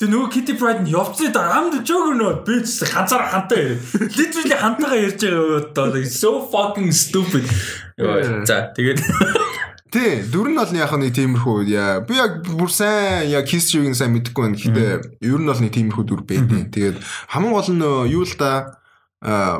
[0.00, 3.82] Тэгээ нөгөө Kitty Pride нь явцны дараа амд joke нөө би ч ганцаар хантаа яриа.
[4.16, 7.44] Literally хантаагаа ярьж байгаа одоо so fucking stupid.
[8.46, 9.02] За тэгээд
[9.90, 11.98] Тий, дүр нь бол яг нэг тиймэрхүү яа.
[12.06, 14.58] Би яг бүр сайн яг чивийг сайн мэдэхгүй байна.
[14.58, 14.90] Гэхдээ
[15.26, 16.70] ер нь бол нэг тиймэрхүү дүр байдаг.
[16.70, 16.98] Тэгээд
[17.34, 17.82] хамгийн гол нь
[18.14, 18.78] юу л да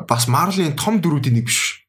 [0.07, 1.82] бас Marvel-ийн том дүрүүдийн нэг биш.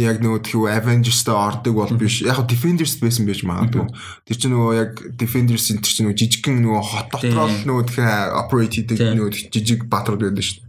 [0.00, 2.24] Яг нөгөө тхүү Avengers-тэй ордог бол биш.
[2.24, 3.86] Яг Defenders байсан байж магадгүй.
[4.26, 8.34] Тэр чинь нөгөө яг Defenders-ийн тэр чинь нөгөө жижигхэн нөгөө хот дотроо л нөгөө тэгэхээр
[8.40, 10.63] operate хийдэг нөгөө жижиг баатрууд байдаг шүү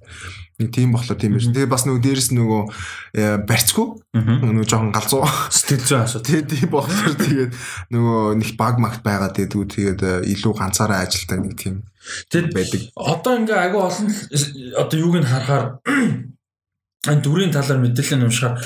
[0.55, 1.51] тийм болохоор тийм биш.
[1.51, 2.61] Тэгээ бас нөгөө дээрэс нөгөө
[3.43, 6.23] барьцгүй нөгөө жоохон галзуу сэтгэл зүйн асуу.
[6.23, 7.51] Тэгээ тийм болохоор тэгээд
[7.91, 10.01] нөгөө нэг баг магт байгаа гэдгүү тэгээд
[10.31, 11.83] илүү ганцаараа ажилтаа нэг тийм
[12.29, 12.81] Тэгэд байдаг.
[12.93, 14.07] Одоо ингээ агай олон
[14.77, 15.81] одоо юуг нь харахаар
[17.09, 18.61] энэ дүрийн талаар мэдээлэл нь уншихаар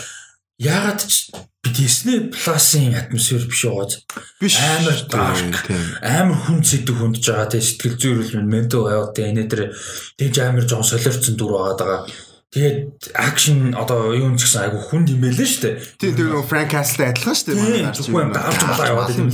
[0.59, 1.31] яагаад ч
[1.67, 3.99] Disney Plus-ын атмосфер биш уугааз
[4.39, 5.67] биш амар dark
[5.99, 9.75] амар хүн зэдэг хүндж байгаа тий сэтгэл зүйрүүл ментал health тий энэ дээр
[10.15, 12.07] тэгж амар жоон солиорцсон дүр байгаа.
[12.55, 15.75] Тэгээд акшн одоо юу ч гэсэн айгу хүн имэлэн шүү дээ.
[15.99, 17.91] Тий тэр нөгөө Frank Castle-тай адилхан шүү дээ.
[18.07, 19.29] Зүгээр гарч байгаа яваад юм.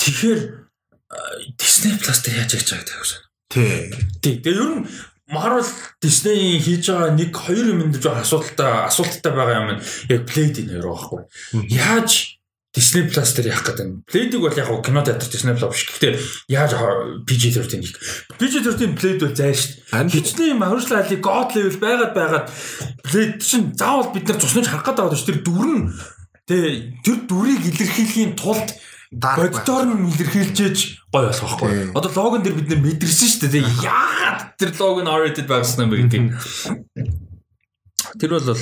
[0.00, 0.40] Тэгэхээр
[1.60, 3.20] Disney Plus дээр яаж яаж байгаа гэдэг.
[3.52, 3.76] Тий.
[4.24, 4.34] Тий.
[4.40, 4.88] Тэгээ ер нь
[5.30, 5.64] Marvel
[6.02, 9.68] Disney хийж байгаа нэг хоёр юм дээр жоо асуудалтай асуудалтай байгаа юм
[10.10, 11.20] яг Blade нэр байхгүй.
[11.70, 12.40] Яаж
[12.70, 14.02] Disney Plus дээр яах гэдэг юм.
[14.06, 15.86] Blade-ийг бол яг кино театр Disney Plus биш.
[15.90, 16.14] Гэхдээ
[16.54, 16.72] яаж
[17.26, 17.98] PG-13 хийх.
[18.38, 20.06] PG-13 Blade бол зай шүү.
[20.06, 22.46] Хичнээн Marvel алиг God level байгаад байгаад
[23.02, 25.30] Blade чинь заавал бид нар цуснаж харах гэдэг байгаа шүү.
[25.34, 25.84] Тэр дүр нь
[26.46, 28.70] тэр дүрийг илэрхийлэхийн тулд
[29.10, 30.78] боддоор нь илэрхийлжээж
[31.10, 31.90] гой болох байхгүй.
[31.98, 33.66] Одоо логон дээр бид нэр мэдэрсэн шүү дээ.
[33.82, 36.22] Яагаад тэр лог нь R-rated байсан юм бэ гэдэг.
[38.22, 38.54] Тэр бол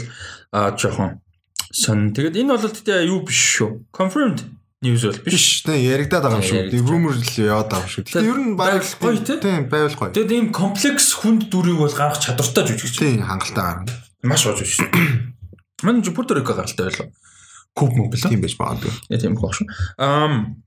[0.57, 1.21] а жоохон
[1.69, 2.17] сон.
[2.17, 3.93] Тэгээд энэ бол тэгээ юу биш шүү.
[3.93, 4.41] Confirmed
[4.81, 5.69] news бол биш.
[5.69, 6.81] Тэ яригадаад байгаа юм шүү.
[6.81, 8.09] Rumor л яваад байгаа шүү.
[8.09, 10.17] Гэтэ ер нь баг гоё тийм байвал гоё.
[10.17, 12.97] Тэгээд ийм комплекс хүнд дүрийг бол гаргах чадвартай жүжигч.
[13.05, 13.93] Тийм хангалттай гарна.
[14.25, 14.89] Маш гож шүү.
[15.85, 17.13] Манай их гаралтай байлаа.
[17.79, 18.35] Куб мөн билээ.
[18.35, 18.93] Тийм байж магадгүй.
[19.09, 19.63] Яа тийм гош.
[19.97, 20.59] Ам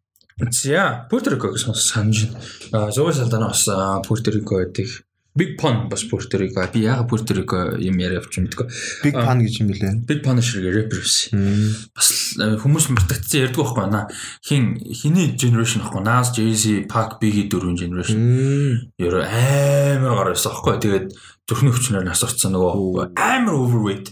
[0.49, 2.25] За, Пуэрторико гэсэн санаж
[2.71, 2.89] байна.
[2.89, 3.67] Зугай салдаана бас
[4.07, 4.89] Пуэрторико гэдэг
[5.35, 6.67] Big Pun бас Пуэрторико.
[6.73, 8.67] Би яагаад Пуэрторико юм яриа авч мэдгүй.
[9.03, 9.93] Big Pun гэж юм билээ.
[10.09, 11.85] Big Punisher рэпер байсан.
[11.95, 14.09] Бас хүмүүс мартагдсан ярьдаг байхгүй наа.
[14.43, 16.03] Хин хиний generation байхгүй.
[16.03, 18.19] Nas, Jay-Z, Pac, Biggie дөрвөн generation.
[18.99, 20.81] Ер амар гар байсан байхгүй.
[20.83, 21.07] Тэгээд
[21.47, 24.11] зүрхний хүчнээр нас орцсон нөгөө амар overweight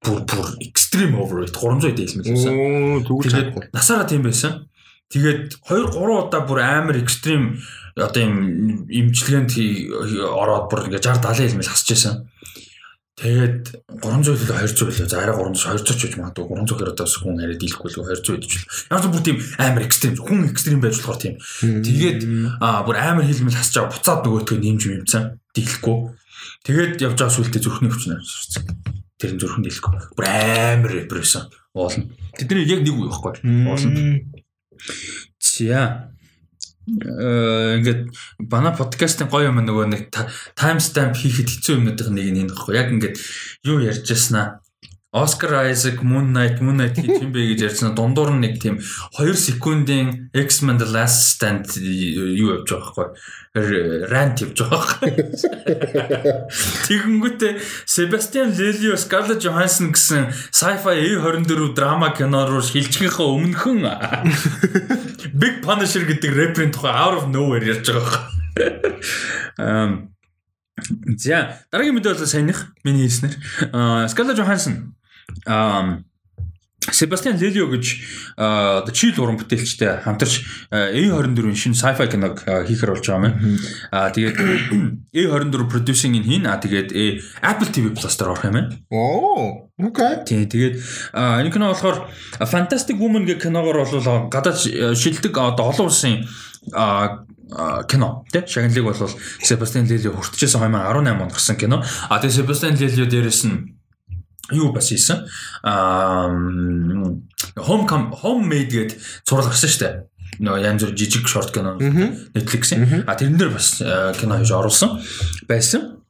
[0.00, 2.52] бүр бүр extreme overweight 300 дээлмэл байсан.
[3.04, 4.70] Тэгээд насаараа тийм байсан.
[5.12, 7.60] Тэгээд 2 3 удаа бүр амар экстрим
[7.98, 8.36] одоо юм
[8.88, 9.52] имчилгээнд
[10.24, 12.14] ороод бүр ингээ 60 70 хэлмэл хасч байсан.
[13.20, 15.08] Тэгээд 300 хэл 200 билээ.
[15.12, 18.40] За арай 300 200 ч гэж магадгүй 300 хэр одоо хүн арай дийлэхгүй л 200
[18.40, 18.68] идэж л.
[18.88, 21.36] Яг бүр тийм амар экстрим хүн экстрим байж болохоор тийм.
[21.60, 22.20] Тэгээд
[22.64, 25.96] аа бүр амар хэлмэл хасч байгаа буцаад нөгөөтгөө нэмж юмцсан дийлэхгүй.
[26.64, 28.64] Тэгээд явж байгаа сүултээ зүрхний хүчнээр сурцсан.
[29.20, 30.16] Тэр нь зүрхэн дийлэхгүй.
[30.16, 31.52] Бүр амар рэпер байсан.
[31.76, 32.08] Уулна.
[32.40, 33.44] Тэдний яг нэг үе байхгүй.
[33.68, 34.24] Уулна.
[35.38, 36.10] За
[36.88, 38.08] ингээд
[38.50, 40.02] бана подкастын гоё юм нөгөө нэг
[40.58, 43.16] таймстамп хийхэд хэцүү юмнуудын нэг нь энэ гэхгүй яг ингээд
[43.68, 44.59] юу ярьж яснаа
[45.12, 47.98] Oscar Isaac Moon Knight Moon Knight гэж юм бэ гэж ярьсан.
[47.98, 48.78] Дундуур нь нэг тийм
[49.18, 54.06] 2 секундын X-Men The Last Stand юу явж байгаа байхгүй.
[54.06, 55.10] Рант явж байгаа байхгүй.
[56.86, 57.52] Тэгэнгүүтээ
[57.90, 63.82] Sebastian Lelio Scarlett Johansson гэсэн sci-fi A24 драма кино руу шилжихийнхаа өмнөхөн
[65.42, 68.30] Big Punisher гэдэг рэперийн тухай out of nowhere ярьж байгаа
[69.58, 70.06] байхгүй.
[71.18, 73.34] За дараагийн мэдээ бол саяных миний хэлснээр
[74.06, 74.94] Scarlett Johansson
[75.46, 76.04] um
[76.80, 77.84] Себастьян Лелио гэж
[78.40, 80.40] одоо чийл уран бүтээлчтэй хамтарч
[80.72, 83.60] A24-ийн шинэ sci-fi киног хийхэр болж байгаа юм.
[83.92, 84.40] Аа тэгээд
[85.12, 86.48] A24 producing-ийг хийн.
[86.48, 86.96] Аа тэгээд
[87.44, 88.72] Apple TV Plus дээр орох юм байна.
[88.88, 90.24] Оо, окей.
[90.24, 90.80] Тий, тэгээд
[91.12, 92.08] энэ кино болохоор
[92.48, 94.56] Fantastic Woman гэх киногоор бол гадаад
[94.96, 96.24] шилдэг одоо олон улсын
[97.92, 99.10] кино тий шагналыг бол
[99.44, 101.84] Себастьян Лелио хүртчихсэн 2018 онд гарсан кино.
[102.08, 103.79] А тэгээд Себастьян Лелио дээрээс нь
[104.52, 105.26] юу бас хийсэн.
[105.62, 106.28] Аа
[107.56, 107.86] home
[108.22, 108.90] homemade гэд
[109.26, 109.94] зурлаг гарсан шүү дээ.
[110.40, 113.04] Нөгөө янз бүр жижиг шорт кино Netflix-ийн.
[113.06, 113.82] А тэрэн дээр бас
[114.20, 115.00] кино хийж оруулсан
[115.48, 116.00] байсан.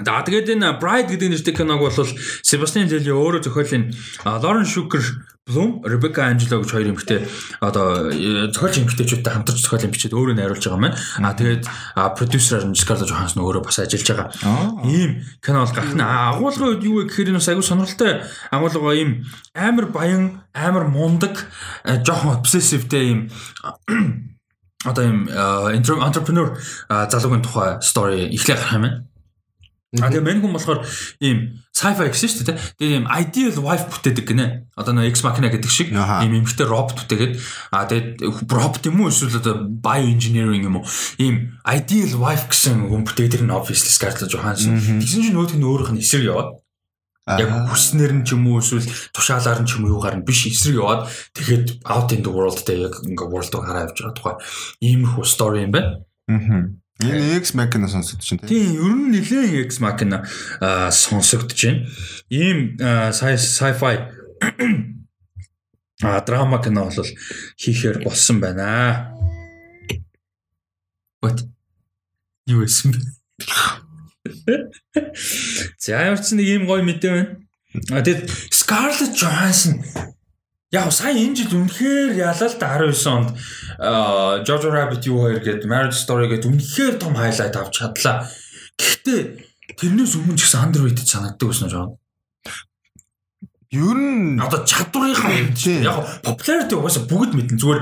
[0.00, 1.92] За тэгээд энэ Bride гэдэг нэртэй киног бол
[2.42, 3.92] Себастьян Лели өөрөө зохиолын
[4.24, 5.04] Лорен Шукер
[5.50, 7.26] Bloom, Rebecca Angelo гэж хоёр эмэгтэй
[7.58, 10.98] одоо э, зохиолч эмэгтэйчүүдтэй хамтарч зохиол бичээд өөрөө найруулж байгаа маань.
[11.18, 11.66] Аа тэгээд
[12.14, 14.86] продюсераар нь Scarlett Johansson өөрөө бас ажиллаж байгаа.
[14.86, 18.12] Ийм кино бол гарах нь агуулгын үед юу вэ гэхээр энэ бас аягүй сонирхолтой
[18.54, 19.10] агуулга ийм
[19.50, 21.34] амар баян, амар мундаг,
[21.82, 23.20] э, жоохон obsessiveтэй ийм
[24.86, 26.54] одоо ийм entrepreneur
[26.86, 29.10] залуугийн тухай story эхлэх гарах юм байна.
[29.98, 30.86] А тэгээ мэн хүн болохоор
[31.18, 32.58] ийм sci-fi гэсэн шүү дээ.
[32.76, 34.46] Тэгээ ийм ideal wife бүтээдэг гинэ.
[34.76, 37.34] Одоо нэг X Machina гэдэг шиг ийм эмхтэй робот бүтээгээд
[37.72, 38.20] а тэгээд
[38.52, 40.86] робот юм уу эсвэл одоо bioengineering юм уу?
[41.16, 44.76] Ийм ideal wife гэсэн хүн бүтээдэг нь obviously Scarlett Johansson.
[44.76, 46.60] Тэгсэн чинь нөгөөх нь өөрийнх нь эсрэг яваад
[47.26, 48.84] яг хүснэр нь ч юм уу эсвэл
[49.16, 52.58] тушаалаар нь ч юм уу юугаар нь биш эсрэг яваад тэгэхэд out in the world
[52.60, 54.36] дээр яг ингээ world руу гараа явж байгаа тухай
[54.84, 56.04] иймэрхүү story юм байна.
[56.28, 56.79] Аа.
[57.00, 58.48] Энэ X Machina сонсогдож байна тийм.
[58.48, 60.18] Тийм, ер нь нэлээд X Machina
[60.92, 61.88] сонсогдож байна.
[62.28, 63.96] Ийм sci-fi
[66.02, 67.06] а драма кино бол
[67.56, 69.16] хийхээр болсон байна.
[71.22, 71.44] What?
[72.46, 73.00] Юу эсэм бэ?
[75.78, 77.36] За ямар ч нэг ийм гоё мэдээ байна.
[77.92, 79.84] А тэгэд Scarlett Johansson
[80.70, 83.34] Яг сая энэ жил үнэхээр ялаа л да 19 онд
[84.46, 88.30] Jojo Rabbit юу хоёр гээд Marriage Story гээд үнэхээр том хайлайт авч чадлаа.
[88.78, 89.20] Гэхдээ
[89.74, 91.98] тэрнээс өмнө ч гэсэн underrated санагддаг байсан жоо.
[93.74, 95.34] Ер нь одоо чадварынхаа
[95.90, 97.80] яг popularity угаасаа бүгд мэднэ зүгээр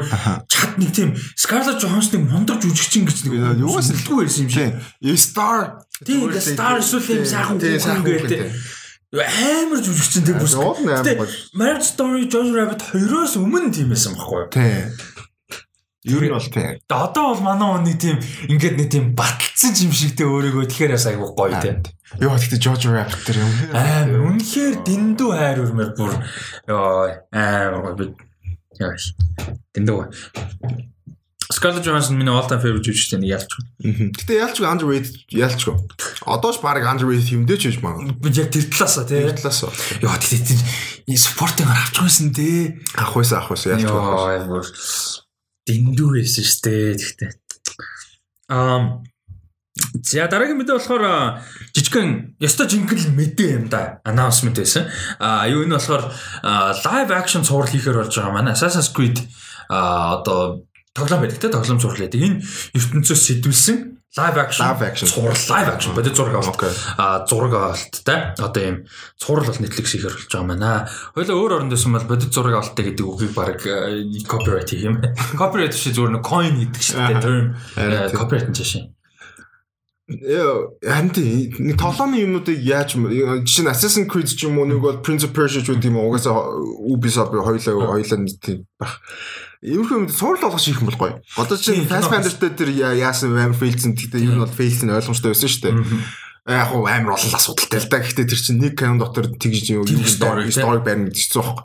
[0.48, 4.73] чад нэг тийм Scarlett Johansson-ыг мундаг жүжигчин гэж нэг юугаас илгүй байсан юм шиг.
[5.12, 5.85] Star.
[6.09, 8.52] Тийм Star эсвэл юм сайхан хүн гэдэг
[9.16, 10.52] амар жүжигчин тэг бүс.
[11.56, 14.51] Marriage Story Jojo Rabbit 2-оос өмнө тийм байсан байхгүй юу?
[14.52, 14.85] Тий.
[16.09, 16.76] Ер нь бол тий.
[16.93, 18.20] Одоо бол манай хүн нэг тийм
[18.52, 21.74] ингээд нэг тийм баталсан юм шигтэй өөрийгөө тэгэхээр бас айгүй гоё тий.
[22.20, 23.51] Йоо гэхдээ Jojo Rabbit тэр юм.
[23.72, 26.12] Амар үнэхээр дэндүү хайр өрмөр бүр
[26.68, 28.12] амар гоё.
[28.76, 28.93] Яа.
[29.72, 30.01] Дэндүү.
[31.51, 33.53] Scarlett Johansson миний all time favorite жүжигчтэй нэг ялч.
[33.81, 35.65] Гэтэ ялч underrated ялч.
[36.29, 38.20] Одоо ч баг underrated юмдээ ч гэж магад.
[38.20, 39.25] Би яг тэр талаасаа тий.
[39.25, 39.73] Тэр талаасаа.
[40.05, 42.77] Яа гэтэ тэр спортын авч байсан тий.
[43.01, 43.89] Авах байсан авах байсан ялч.
[45.65, 47.33] Дэндүү байсан шүү дээ гэхдээ.
[48.53, 49.01] Аа
[50.03, 51.41] За дараагийн мэдээ болохоор
[51.73, 54.03] жижигхэн ёстой жинхэнэ мэдээ юм да.
[54.05, 54.91] Announcement байсан.
[55.23, 56.12] А юу энэ болохоор
[56.85, 59.23] live action цуврал хийхээр болж байгаа манай Assassin's Creed
[59.69, 60.65] а одоо
[60.99, 62.20] тоглоом байдаг те тоглоом зурлал байдаг.
[62.20, 62.43] Энэ
[62.75, 66.65] ертөнцөөс сэтүүлсэн live action зураг live action бодит зураг авах.
[66.97, 70.89] А зураг авалттай одоо ийм цуврал бол Netflix хийхэр болж байгаа маа.
[71.15, 73.62] Хойлоо өөр оронд байсан бол бодит зураг авалттай гэдэг үгийг баг
[74.27, 74.97] copyright хийх юм.
[75.41, 77.47] Copyright шиг зүгээр нэг coin гэдэг дээ term.
[78.16, 78.98] Copyright нь жишээ.
[80.09, 85.28] Харин нэг тоглоомын юмнуудыг яаж жишээ нь Assassin's Creed ч юм уу нэг бол Prince
[85.28, 86.48] of Persia ч үгүй юм угаасаа
[86.89, 88.64] Ubisoft хоёлаа хоёлаа нэг тийм.
[89.60, 91.20] Иймэрхүү юм сурал болгож хийх юм бол гоё.
[91.36, 93.36] Одоо чинь дээр тэр яасан
[93.93, 95.76] гэхдээ ер нь бол фейлсэн ойлгомжтой байсан шүү дээ
[96.49, 98.01] яг хуу амар олон асуудалтай л да.
[98.01, 101.65] Гэхдээ тэр чинь нэг канон дотор тэгж юу юу story story барина гэж хэцүү байхгүй.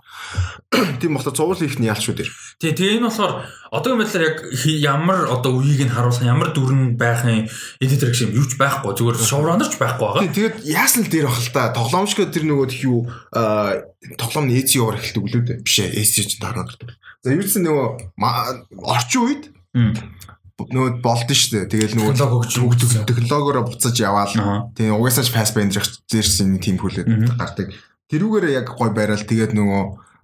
[0.99, 2.31] Тийм болохоор цувал хийх нь ялч шүү дээр.
[2.60, 3.34] Тий, тэгээ энэ болохоор
[3.72, 4.38] одоо юм байдлаар яг
[4.84, 7.47] ямар одоо үеийг нь харуулах ямар дүрэн байхын
[7.80, 8.91] эдитер гэх юм юу ч байхгүй.
[8.91, 10.27] Зүгээр шоураннерч байхгүй байгаа.
[10.27, 11.72] Тэгээд яасан л дээр бах л да.
[11.72, 13.07] Тоглоомч тэр нөгөө юу
[14.19, 15.64] тоглоом нь эцэг яваар эхэлдэг үлээ дээ.
[15.64, 16.99] Биш ээ, эцэг чинь дараа гардаг.
[17.23, 17.88] За юу ч нөгөө
[18.84, 19.43] орчин үед
[20.59, 21.71] нөгөө болдсон шүү дээ.
[21.73, 24.69] Тэгэл нөгөө технологи технологиороо буцаж яваал.
[24.77, 25.73] Тэгээ угаасаа ч фаст бэнд
[26.05, 27.73] зэрсэн тийм хүлээд гардаг.
[28.13, 29.81] Тэрүүгээр яг гой байрал тэгээд нөгөө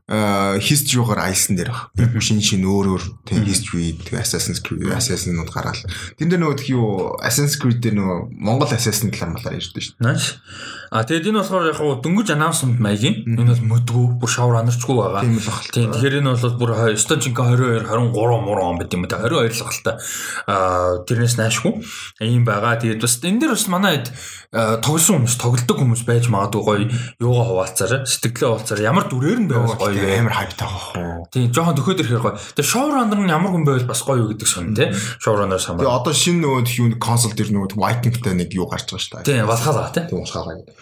[0.10, 1.94] history-гоор айсан дээр баг.
[2.18, 5.78] Шин шин өөр өөр тийм history Assassin's Creed Assassin-ууд гараал.
[6.18, 10.18] Тэн дээр нөгөө юу Assassin's Creed дээр нөгөө Монгол Assassin талаар малаар ярьдэн шүү дээ.
[10.90, 13.22] А тэгээд энэ болохоор яг дөнгөж announcement маягийн.
[13.30, 15.22] Энэ бол мөдгөө бүр шавар анарчгүй байгаа.
[15.22, 15.62] Тийм л баг.
[15.70, 19.66] Тийм тэгэхээр энэ бол бүр Стончинка 22 23 муруу он байт юм да 22 л
[19.70, 19.96] багтаа.
[20.50, 21.86] А тэрнээс наашгүй.
[22.26, 22.82] Ийм байгаа.
[22.82, 24.02] Тэгээд бас энэ дээр бас манай
[24.50, 26.90] тоглосон хүмүүс тоглолдог хүмүүс байж магадгүй гоё
[27.22, 28.10] юугаа хуваалцаарай.
[28.10, 28.90] Сэтгэлээ хуваалцаарай.
[28.90, 31.30] Ямар дүрээр нь байвал гоё амар хайптай хөө.
[31.34, 32.38] Тийм жоохон төхөөд ирэхээр гоё.
[32.56, 34.90] Тэгээ шоураннер нь ямар хүн байвал бас гоё юу гэдэг сонь тий.
[35.20, 35.84] Шоураннер самбар.
[35.84, 39.28] Тэгээ одоо шинэ нөгөө юу консол дээр нөгөө Vikingтэй нэг юу гарч байгаа шүү дээ.
[39.28, 40.06] Тийм балхаалаа тий.
[40.08, 40.76] Тийм балхаалаа гэдэг.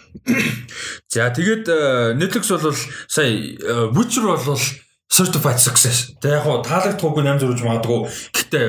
[1.10, 1.80] За тэгээд э,
[2.20, 2.76] Netflix бол
[3.08, 4.62] сая э, Witcher бол
[5.08, 6.14] certified success.
[6.22, 8.12] Тэг яг хуу таалагдахгүй ням зурж магадгүй.
[8.36, 8.60] Гэтэ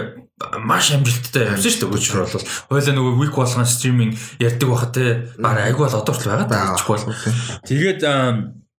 [0.62, 2.46] маш амжилттай явсан шүү дээ Witcher бол.
[2.70, 7.04] Хойлоо нөгөө week болгон стриминг ярьдаг байхад те баг айгүй бол одоо ч байгаа бол.
[7.66, 8.00] Тэгээд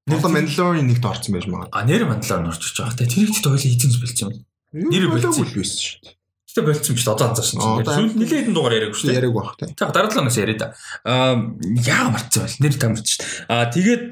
[0.10, 1.76] Одоо Mandalorian нэгт орсон байж магадгүй.
[1.76, 2.98] А нэр Mandalorian орж иж байгаа.
[2.98, 4.30] Тэгээ тэрийг ч хойлоо эзэнс бэлцсэн.
[4.74, 6.18] Нэр бэлцсэн байсан шүү дээ.
[6.50, 7.86] Гэтэ болцсон биш одоо анзаарсан чинь.
[7.86, 9.20] Сүүл нилээ хэдэн дугаар яриаг шүү дээ.
[9.22, 9.70] Яриаг баг тийм.
[9.78, 10.68] За дараа талаас яриа да.
[11.06, 12.58] Аа яа марцсан байл.
[12.60, 13.46] Нэр тамарч шүү дээ.
[13.54, 14.04] Аа тэгээд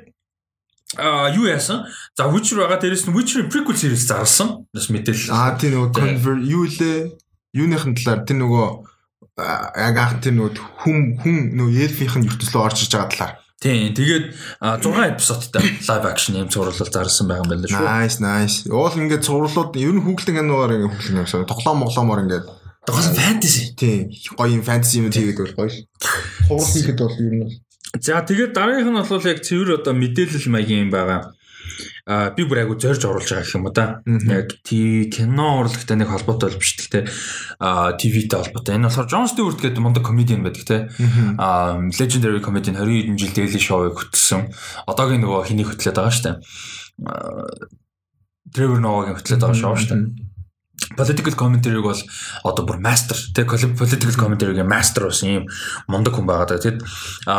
[0.95, 1.83] А юу яасан?
[2.15, 4.69] За Witcher байгаа дээрэс нь Witcher-ийн prequel series зарласан.
[4.71, 5.35] Бас мэдээлэл.
[5.35, 7.11] Аа тийм нөгөө convert юу лээ?
[7.57, 8.67] Юуныхын талаар тэр нөгөө
[9.75, 13.33] яг анх тэр нөгөө хүм хүн нөгөө эльфийнх нь ертөнцлөө орж иж байгаа талаар.
[13.57, 13.93] Тийм.
[13.97, 17.81] Тэгээд 6 эпизодтай live action юм цуврал зарласан байгаа юм байна шүү.
[17.81, 18.55] Nice, nice.
[18.69, 21.49] Уул ингээд цувралууд ер нь хүүхэлдэн киногаар ингээд хүүхэлдэн юмсан.
[21.49, 22.45] Тоглоом моглоомоор ингээд
[22.85, 23.73] Тоглоом fantasy.
[23.73, 24.13] Тийм.
[24.37, 25.73] Гоё юм fantasy юм хийгээд бол гоё.
[26.45, 27.49] Цуврал хийхэд бол ер нь
[27.97, 31.33] За тэгээд дараагийнх нь бол яг цэвэр одоо мэдээлэл маягийн юм байгаа.
[32.05, 34.01] А би бүр айгу зорж оруулж байгаа гэх юм уу да.
[34.05, 37.03] Яг тий кино урлагтай нэг холбоотой бол биш гэхдээ
[37.59, 38.75] а ТV-тэй холбоотой.
[38.75, 40.87] Энэ болохоор John Stewart гэдэг мундаг комедиан байдаг те.
[41.37, 44.53] А legendary comedian 20 хэдэн жил Daily Show-ыг хөтлсөн.
[44.87, 46.31] Одоогийн нөгөө хэнийг хөтлөөд байгаа штэ.
[48.55, 50.27] Trevor Noah-гийн хөтлөөд байгаа шоу штэ
[50.95, 52.01] political commentary-г бол
[52.43, 55.45] одоо бүр master тэг political commentary-гийн master болсон юм
[55.87, 56.61] мундаг хүн байгаа даа.
[56.61, 56.79] Тэгэд
[57.27, 57.35] а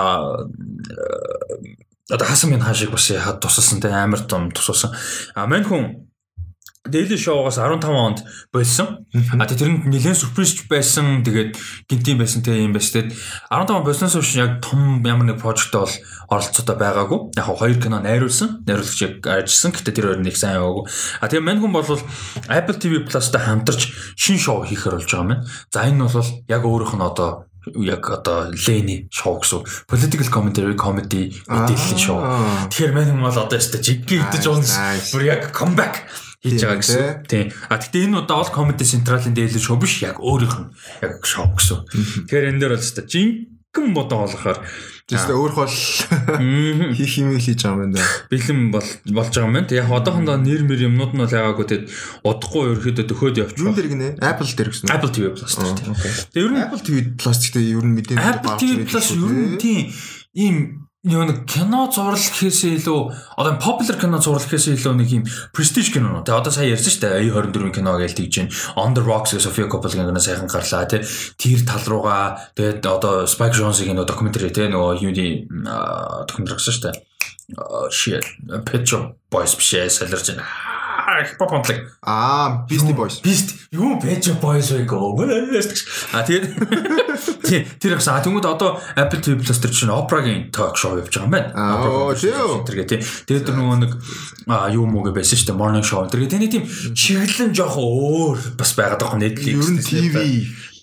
[2.11, 4.93] одоо хасан минь хаашиг бас яхад тусалсан тэг амар том тусалсан.
[5.35, 6.09] А мань хүн
[6.89, 9.05] Daily Show-гоос 15 онд болсон.
[9.13, 11.21] А тэрэнд нэлээд сюрприз байсан.
[11.21, 13.13] Тэгээд гинтийн байсан те юм байсан.
[13.13, 13.13] Тэгээд
[13.53, 15.95] 15 он болсноос хойш яг том ямар нэг прожекттой бол
[16.33, 17.19] оролцоотой байгаагүй.
[17.37, 18.65] Яг хоёр кино найруулсан.
[18.65, 19.73] Найруулагч яг ажилласан.
[19.77, 20.89] Гэтэ тэр хоёр нэг сайн яваагүй.
[21.21, 21.85] А тэгээд мань хүн бол
[22.49, 25.45] Apple TV Plus-тай хамтарч шин шоу хийхээр болж байгаа юм.
[25.69, 31.35] За энэ бол яг өөрийнх нь одоо яг одоо Лений шоу гэсэн political commentary comedy
[31.49, 32.21] мэдээллийн шоу.
[32.71, 34.73] Тэгэхээр мань бол одоо яста жиггээ идэж уунс
[35.13, 36.07] бүр яг comeback
[36.39, 37.27] хийж байгаа гэсэн.
[37.27, 37.51] Тийм.
[37.67, 40.71] А тэгтээ энэ удаа бол Comedy Central-ын дээлэн шоу биш яг өөрийнх нь
[41.03, 41.83] яг шоу гэсэн.
[42.31, 43.07] Тэгэхээр энэ дээр бол өстой
[43.75, 44.59] жинхэнэ бодоо болохоор
[45.09, 45.73] Тэстэ өөр хол
[46.93, 48.05] хийх юм хийж байгаа юм байна.
[48.29, 49.73] Бэлэн бол болж байгаа юм байна.
[49.73, 51.85] Яг одоохондоо нэр мэр юмнууд нь бол яагаагүй тэгэд
[52.29, 53.65] удахгүй ерөөдөө төхөөд явчих.
[53.65, 54.09] Юун дээр гинэ?
[54.21, 54.93] Apple дээр гэсэн.
[54.93, 55.81] Apple TV Plus дээр.
[56.29, 59.57] Тэгээ ер нь Apple TV Plus гэдэг ер нь мэдээ Apple TV Plus ер нь
[59.57, 59.81] тийм
[60.37, 63.01] ийм юу нэг кино зурлал гэхээсээ илүү
[63.41, 65.25] одоо popular кино зурлал гэхээсээ илүү нэг юм
[65.57, 66.21] prestige кино.
[66.21, 67.33] Тэгээ одоо сая ярьсан шүү дээ.
[67.33, 71.01] A24-ийн кино гэж тэгж чинь On the Rocks гэх Sofia Coppola-гийн кино сайхан гарлаа тий.
[71.41, 75.49] Тэр тал руугаа тэгээд одоо Spike Jonze-ийн кино докюментари тий нөгөө юуны
[76.29, 76.97] докюментари гэсэн шүү дээ.
[77.89, 78.25] Shit.
[78.69, 80.78] Pet Shop Boys биш ээ солирч байна
[81.25, 81.79] хипхоп хамтлаг.
[82.03, 83.23] Аа, Beastie Boys.
[83.23, 83.55] Beast.
[83.73, 85.17] Юу Beastie Boys вэ гоо.
[85.19, 86.47] А тэгээд
[87.83, 91.27] тэр их саа тэнгууд одоо Apple TV Plus дээр чинь Oprah-гийн talk show явж байгаа
[91.27, 91.51] юм байна.
[91.57, 93.01] Аа, тэр гээ тий.
[93.03, 93.93] Тэгээд тэр нөгөө нэг
[94.47, 96.05] аа юу мууг байсан шүү дээ morning show.
[96.07, 96.65] Тэр гээ тэний тийм
[96.95, 99.57] чиглэн жоох өөр бас байгаад байгаа Netflix.
[99.57, 100.17] Ер нь TV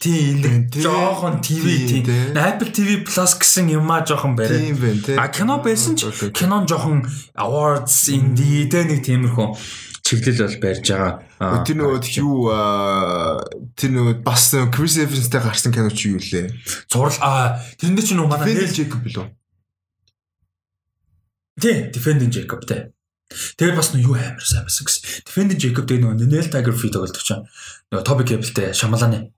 [0.06, 2.38] Тийм жоохон ТV тийм.
[2.38, 4.70] Apple TV Plus гэсэн юмаа жоохон барай.
[4.70, 5.18] Тийм байна тийм.
[5.18, 9.48] А кино байсан ч кинон жоохон awards indie тэ нэг тиймэрхүү
[10.06, 11.66] чиглэл бол барьж байгаа.
[11.66, 12.46] Тэр нөгөө юу
[13.74, 16.54] тэр нөгөө бас Chris Evans-тэй гарсан кино чи юу лээ?
[16.86, 19.26] Зурал аа тэрэн дээр чи нөгөө манай Neil Jacob билүү?
[21.58, 22.94] Тий, Defending Jacob тий.
[23.58, 25.26] Тэр бас юу амар сайн байсан гэсэн.
[25.26, 27.50] Defending Jacob дээр нөгөө Neil Tiger Free тоглож байгаа.
[27.90, 29.34] Нөгөө Toby Kebbell-тэй Шамаланы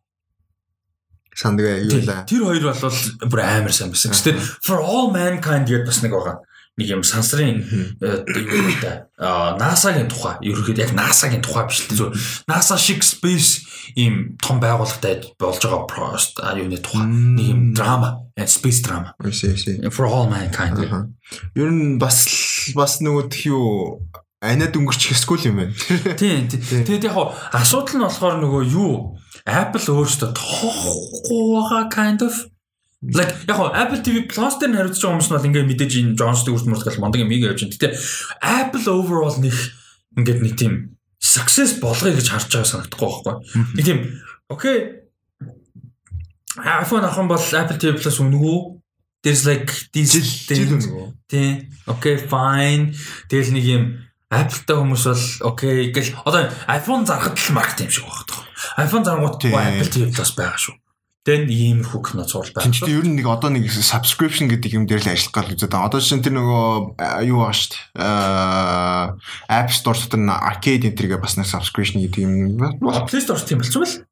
[1.31, 2.27] сандгаа юу лээ.
[2.27, 2.99] Тэр хоёр бол
[3.31, 4.11] бүр амар сайн байсан.
[4.11, 6.43] Тэр For All Mankind гэдэг бас нэг байгаа
[6.77, 12.13] нэг юм сансрын юу гэдэг а NASA-гийн тухай ерөөхдөө яг NASA-гийн тухай биш л зүгээр.
[12.45, 13.65] NASA шиг space
[13.97, 17.01] ийм том байгууллагатай болж байгаа прост а юуны тухай.
[17.09, 19.17] Нэг юм драма and space drama
[19.89, 20.77] for all mankind.
[21.57, 22.29] Ер нь бас
[22.77, 24.05] бас нөгөө тхи юу
[24.37, 25.73] анаад өнгөрчих эсвэл юм байна.
[26.21, 27.17] Тийм тэгээд яг
[27.57, 29.17] асуудал нь болохоор нөгөө юу?
[29.47, 32.35] Apple өөрөөсөө тоохгүй байгаа kind of
[33.05, 36.17] Like яг хоо Apple TV Plus дээр хариуцж байгаа хүмүүс нь бол ингээд мэдээж энэ
[36.17, 37.75] John Stewart мөртгөл мондөг юм ийгээ явж байна.
[37.77, 37.89] Гэтэ
[38.41, 39.53] Apple overall нэг
[40.17, 40.73] ингээд нэг тийм
[41.21, 43.35] success болгоё гэж харж байгаа санагдахгүй байхгүй.
[43.77, 43.99] Нэг тийм
[44.49, 44.77] окей
[46.57, 48.77] iPhone ахын бол Apple TV Plus үнэгүй
[49.21, 50.13] There's like these
[50.47, 50.87] things.
[51.27, 51.67] Тийм.
[51.85, 52.95] Okay, fine.
[53.27, 53.83] Тэгэл нэг юм
[54.31, 58.47] Apple-тай хүмүүс бол окей гэл одоо iPhone зарахад л маркет юм шиг байна.
[58.87, 60.75] iPhone зарангууд Apple TV Plus байгаа шүү.
[61.27, 62.71] Тэн иймэрхүү кино цуврал байна.
[62.71, 65.91] Тэнд ер нь нэг одоо нэг subscription гэдэг юм дээр л ажиллах гал үзээд байгаа.
[65.91, 67.83] Одоо жишээ нь тэр нөгөө юу байгаа шүү дээ.
[67.99, 69.03] Аа
[69.51, 73.03] App Store дотор н arcade энтергээ бас нэг subscription гэдэг юм байна.
[73.11, 74.07] Play Store тийм болцсон байл.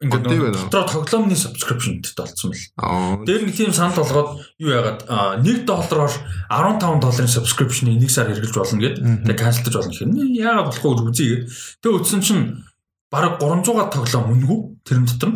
[0.00, 3.28] Ингээд дотор тоглоомны subscription гэдэг болсон бэл.
[3.28, 5.04] Дээр нэг тийм санал болгоод юу яагаад
[5.44, 6.08] 1 доллараар
[6.48, 9.28] 15 долларын subscription-ийг 1 сар хэрэгжилж болно гэдэг.
[9.28, 11.36] Тэгээ cancelдаж болно гэхээр яагаад болохгүй гэж үзье.
[11.84, 12.64] Тэгээ үтсэн чинь
[13.10, 15.30] бараг 300 тоглоом үнэгүй тэрэн дотор.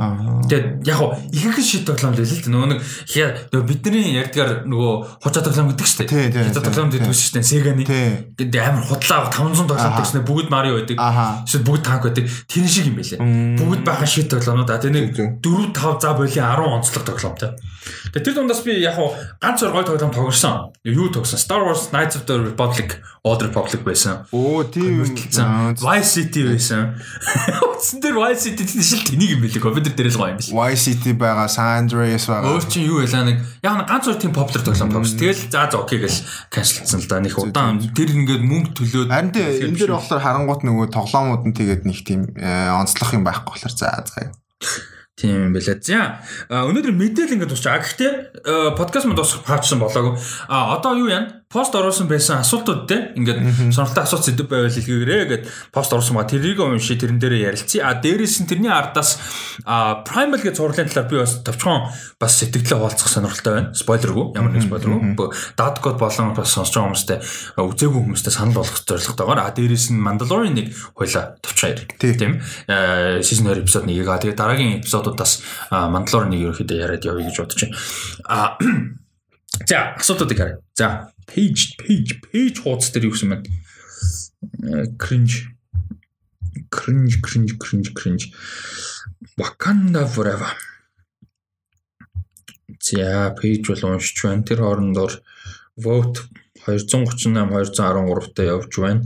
[0.46, 2.80] Тэгээд яг хуу их их шид тоглоом л л л нөгөө нэг
[3.50, 6.54] нөгөө бидний ярьдгаар нөгөө хучаа тоглоом гэдэг шүү дээ.
[6.54, 7.42] Хучаа тоглоом гэдэг шүү дээ.
[7.42, 7.82] Сеганы.
[8.38, 11.02] Тэгээд амар худлаа 500 тоглоом гэсэн бүгд Марио байдаг.
[11.50, 12.30] Эсвэл бүгд танк байдаг.
[12.46, 13.18] Тэр шиг юм байлээ.
[13.58, 14.70] Бүгд бахан шид тоглоомнууд.
[14.70, 17.58] А нэг 4 5 за боли 10 онцлог тоглоомтой.
[18.14, 20.70] Тэгээд тэр дундаас би яг хуу ганц гой тоглоом тоглосон.
[20.86, 21.42] Юу тоглосон?
[21.42, 24.24] Star Wars Knights of the Republic Old Republic байсан.
[24.30, 25.02] Оо тийм.
[25.74, 26.94] Vice City байсан.
[27.64, 29.64] Утсан дээр Vice City шил тэнийг юм билээ.
[29.64, 30.52] Компьютер дээр л гоё юм биш.
[30.52, 32.52] Vice City байгаа, San Andreas байгаа.
[32.52, 35.18] Өөр чинь юу байлаа нэг яг нэг ганц хоёр тийм popular тоглоом тоглосон.
[35.18, 36.14] Тэгэл за за окей гэж
[36.52, 37.20] cancelсан л да.
[37.24, 41.82] Них удаан тэр ингээд мөнгө төлөөд Харин энэ дээр болохоор харангуут нөгөө тоглоомууд нь тэгээд
[41.88, 44.32] нэг тийм э, онцлох юм байхгүй болохоор за за.
[45.14, 45.78] Тийм юм байлаа.
[45.78, 46.18] За
[46.50, 47.78] өнөөдөр мэдээлэл ингээд тусчаа.
[47.78, 50.18] Гэхдээ подкаст мод тусах паачсан болоогүй.
[50.50, 51.43] А одоо юу яана?
[51.54, 56.26] Пост оруулсан байсан асуултууд те ингээд сонирхолтой асуулт сэдв байвал илгээгээрэй гэд пост оруулсан ба
[56.26, 57.94] тэрийг унши тэрэн дээрээ ярилцъя.
[57.94, 59.22] А дээрээс нь тэрний ардаас
[59.62, 63.70] primal гэж зурлын талаар би бас товчхон бас сэтгэлээ хуваалцах сонирхолтой байна.
[63.70, 65.30] Спойлергүй ямар нэг спойлергүй.
[65.54, 67.18] Dot code болон бас сонсож байгаа хүмүүстээ
[67.62, 71.94] үзээгүй хүмүүстээ санал болгох зорилготойгоор а дээрээс нь Mandalorian нэг хоёла товчхон яриг.
[72.02, 72.42] Тийм.
[73.22, 75.38] Season 2 эпизод нэгийг а тэгээ дараагийн эпизодуудаас
[75.70, 77.78] Mandalorian нэг ерөөхдөө яриад явъя гэж бодож байна.
[78.26, 78.58] А
[79.66, 80.58] За асуудлуудыг харъя.
[80.74, 83.44] За page page page хуудас дээр юу гэсэн мэд
[85.00, 85.50] cringe
[86.70, 88.26] cringe cringe cringe cringe
[89.36, 90.46] Wakanda forever.
[92.80, 94.44] За page бол уншиж байна.
[94.44, 95.22] Тэр хоорондоор
[95.76, 96.22] vote
[96.66, 99.02] 238 213 та явж байна.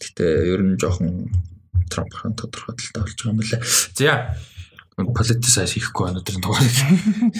[0.00, 1.28] Гэтэ ер нь жоохон
[1.90, 3.60] Трампын тодорхой талтай болж байгаа юм лээ.
[3.92, 4.32] За
[4.96, 6.64] политисайз хийхгүй байна өдрийн дугаар.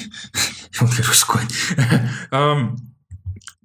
[0.77, 1.57] Юм хэрэгсэхгүй байна.
[2.37, 2.61] Um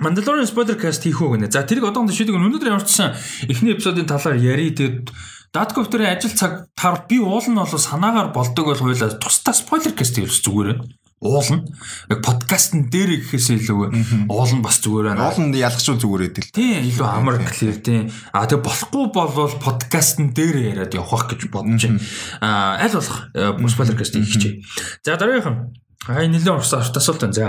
[0.01, 1.53] Mandalorian spoiler cast хийх үү гэнэ.
[1.53, 3.13] За тэрийг одоохондоо шийдэг өнөөдөр ямарчсан
[3.45, 5.13] эхний эпизодын талаар ярий тэгээд
[5.51, 10.15] Даткофтерийн ажил цаг тар би уул нь бол санаагаар болдог бол хоёлаа тусдаа спойлер каст
[10.15, 10.87] хийвс зүгээр байна.
[11.19, 11.67] Уул нь
[12.07, 15.27] яг подкастн дээр гэхээс илүү уул нь бас зүгээр байна.
[15.27, 16.55] Уул нь ялгчул зүгээр байдаг л.
[16.55, 18.07] Тийм илүү амар клэр тийм.
[18.31, 21.99] А тэг болохгүй болвол подкастн дээр яриад явах гэж бодож байна.
[22.39, 23.27] А аль болох
[23.75, 24.65] спойлер каст хийх гэж.
[25.03, 25.59] За дараагийнх нь
[25.99, 27.35] хай нэлээд урсаа асуулт байна.
[27.35, 27.45] За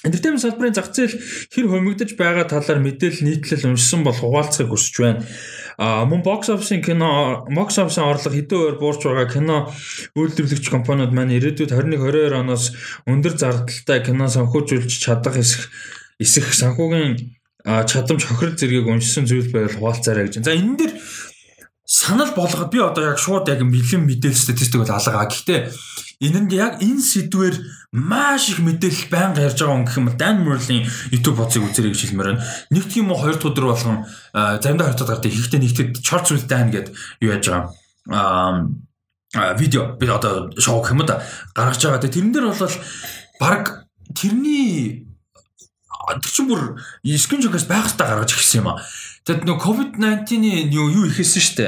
[0.00, 1.12] Entertainment салбарын зах зээл
[1.52, 5.20] хэр хомигдож байгаа талаар мэдээлэл нийтлэл уншсан бол хуваалцахыг хүсэж байна.
[5.76, 9.68] А мөн box office-ын кино box office-ын орлого хэдэн өөр буурч байгаа кино
[10.16, 12.72] үйлдвэрлэгч компаниуд маань ирээдүйд 21-22 оноос
[13.04, 15.68] өндөр зардалтай кино санхүүжүүлж чадах эсэх
[16.16, 20.40] эсэх санхүүгийн чадамж хохирол зэргийг уншсан зүйл байвал хуваалцаарай гэж.
[20.40, 20.92] За энэ дээр
[21.84, 25.28] санал болгоод би одоо яг шууд яг бэлэн мэдээлэл статистик бол алгаа.
[25.28, 25.60] Гэхдээ
[26.24, 27.56] энэ нь яг энэ сэдвэр
[27.92, 32.14] маш их мэдээлэл байнга ярьж байгаа хүн гэх юм Dan Murley YouTube бодсыг үзэрэй гэж
[32.14, 32.46] хэлмээр байна.
[32.70, 35.34] Нэг тийм үү хоёр өдөр болгон заримдаа хоёр дахь гардаг.
[35.34, 37.66] Ихтэй нэгтгэд Charts with Dan гэдэг юу яаж байгаа.
[39.34, 41.22] Аа видео би одоо шоу гэх юм да
[41.54, 42.06] гаргаж байгаа.
[42.06, 42.74] Тэрэн дээр бол
[43.42, 45.06] баг тэрний
[46.22, 46.78] тэр чинь бүр
[47.18, 48.82] скрин шокоос байх та гаргаж ирсэн юм а.
[49.26, 51.66] Тэгэд нөө COVID-19-ийн юу ихэсэн штэ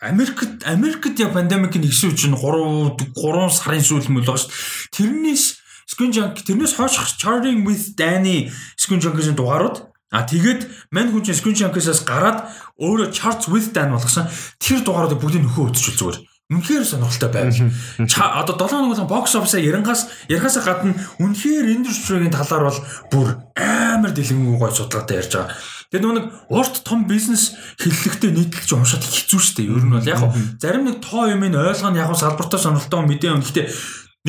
[0.00, 4.54] Америкт Америкт яг пандемик нь ихсэн чинь 3 3 сарын сүүл мөл байгаа шүү.
[4.94, 5.44] Тэрнээс
[5.90, 11.36] Screen Junk тэрнээс хойш Charting with Danny Screen Junk-ийн дугаарууд А тэгээд мань хүн чинь
[11.36, 12.48] Screen Junk-аас гараад
[12.80, 14.24] өөрөө Charts with Dan болгосон.
[14.56, 16.18] Тэр дугааруудыг бүгдийг нөхөө өдчихвэл зүгээр.
[16.48, 17.52] Үнэхээр сонирхолтой байв.
[18.08, 22.80] Одоо 7 хоног бокс офисаа ярингаас ярихаасаа гадна үнэхээр индустрийн талаар бол
[23.12, 25.52] бүр амар дэлгэнгүй гой судалгаатай ярьж байгаа.
[25.92, 29.72] Тэгээ нөгөө нэг урт том бизнес хиллэгтэй нийтлж уншаад хэцүү шүү дээ.
[29.76, 30.24] Ер нь бол яг
[30.56, 33.44] зарим нэг тоо юм ин ойлгоно яг салбартаа сонирхолтой мэдээ юм.
[33.44, 33.66] Гэхдээ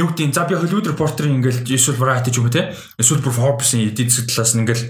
[0.04, 3.96] юу гэдэг за би Hollywood Reporter-ийн ингээл эсвэл Variety ч юм уу те эсвэл Forbes-ийн
[3.96, 4.84] эдийн засаг талаас нь ингээл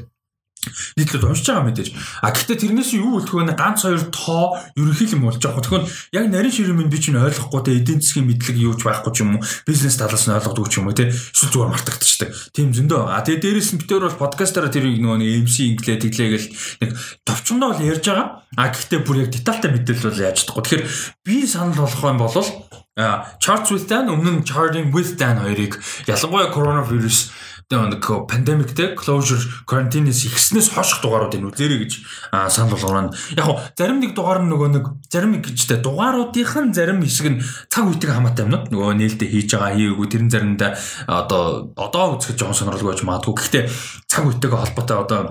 [0.99, 1.89] нийтлүүд уншиж байгаа мэдээж.
[2.19, 3.55] А гэхдээ тэрнээс юу үлдэх вэ?
[3.55, 5.63] Ганц хоёр тоо ерөнхийд юм болж байгаа.
[5.63, 5.85] Тэгэхээр
[6.19, 9.39] яг нарийн ширээ минь би чинь ойлгохгүй те эдийн засгийн мэдлэг юуж байхгүй ч юм
[9.39, 9.45] уу?
[9.63, 11.07] Бизнес талаас нь ойлгодог ч юм уу те?
[11.07, 12.29] Эсвэл зүгээр мартагдчихдаг.
[12.51, 13.01] Тийм зөндөө.
[13.07, 16.47] А тэгээ дээрээс нь битээр бол подкастаараа тэрийг нөгөө нэг MC инглээ тэглээ гэл
[16.83, 16.89] нэг
[17.23, 18.27] товчондоо бол ярьж байгаа.
[18.59, 20.63] А гэхдээ бүр яг детальтай мэдээлэл бол яаж чадахгүй.
[20.67, 20.83] Тэгэхээр
[21.23, 22.35] би санал болгох юм бол
[23.39, 27.31] Charts with Dan өмнө нь Charting with Dan хоёрыг ялангуяа коронавирус
[27.69, 29.37] нэг пандемик те closure
[29.69, 31.91] quarantine-с ихснээс хойших дугаарууд энэ үзэрэй гэж
[32.49, 33.13] санал болгоно.
[33.37, 37.41] Яг хоо зарим нэг дугаар нь нөгөө нэг зарим гэжтэй дугааруудынх нь зарим хэсэг нь
[37.69, 40.71] цаг үетэй хамаатай юмнууд нөгөө нээлттэй хийж байгаа хийгээгүй тэрэн заримдаа
[41.05, 43.37] одоо одоо үзэхэд жоон сонирхолтой байж магадгүй.
[43.37, 43.63] Гэхдээ
[44.09, 45.21] цаг үетэйгээ холбоотой одоо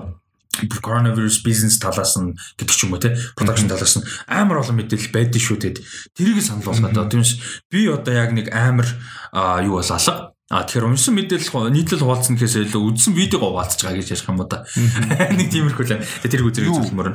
[0.79, 5.11] coronavirus business талаас нь гэдэг ч юм уу те production талаас нь амар олон мэдээлэл
[5.11, 5.77] байдаг шүү тэгэд
[6.15, 8.87] тэрийг санал болгоод тиймээс би одоо яг нэг амар
[9.63, 14.01] юу бол алга А тэгэхээр уншсан мэдээлэл нийтлэл хуваалцсан гэхээс илүү үдсэн видеого хуваалцж байгаа
[14.01, 14.65] гэж ярих юм уу та.
[15.37, 16.01] Нэг тиймэрхүү л.
[16.25, 17.09] Тэр үзэрэг зөвлөмөр.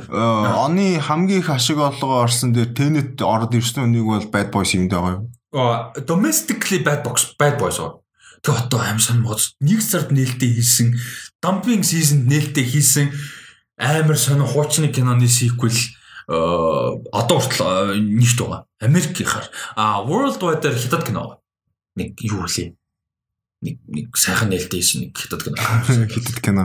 [0.55, 4.95] Оны хамгийн их ашиг орлогоо орсон дээр Tenet ороод ирсэн үнийг бол Bad Boys юмд
[4.95, 5.35] байгаа юу?
[6.07, 7.79] domestically bad box bad boys.
[8.43, 10.99] Тэг одоо амьсан моц нэг сард нээлттэй хийсэн
[11.41, 13.09] dumping season нээлттэй хийсэн
[13.79, 15.73] амар сонио хуучны киноны sequel
[16.29, 18.67] одоо хүртэл нэгт байгаа.
[18.83, 19.47] Америкийнхаар
[19.77, 21.41] а world wide хятад кино.
[21.97, 22.75] Нэг юу вэ?
[23.65, 25.57] Нэг нэг сайхан нээлттэй хийсэн нэг хятад кино.
[26.13, 26.65] Хятад кино.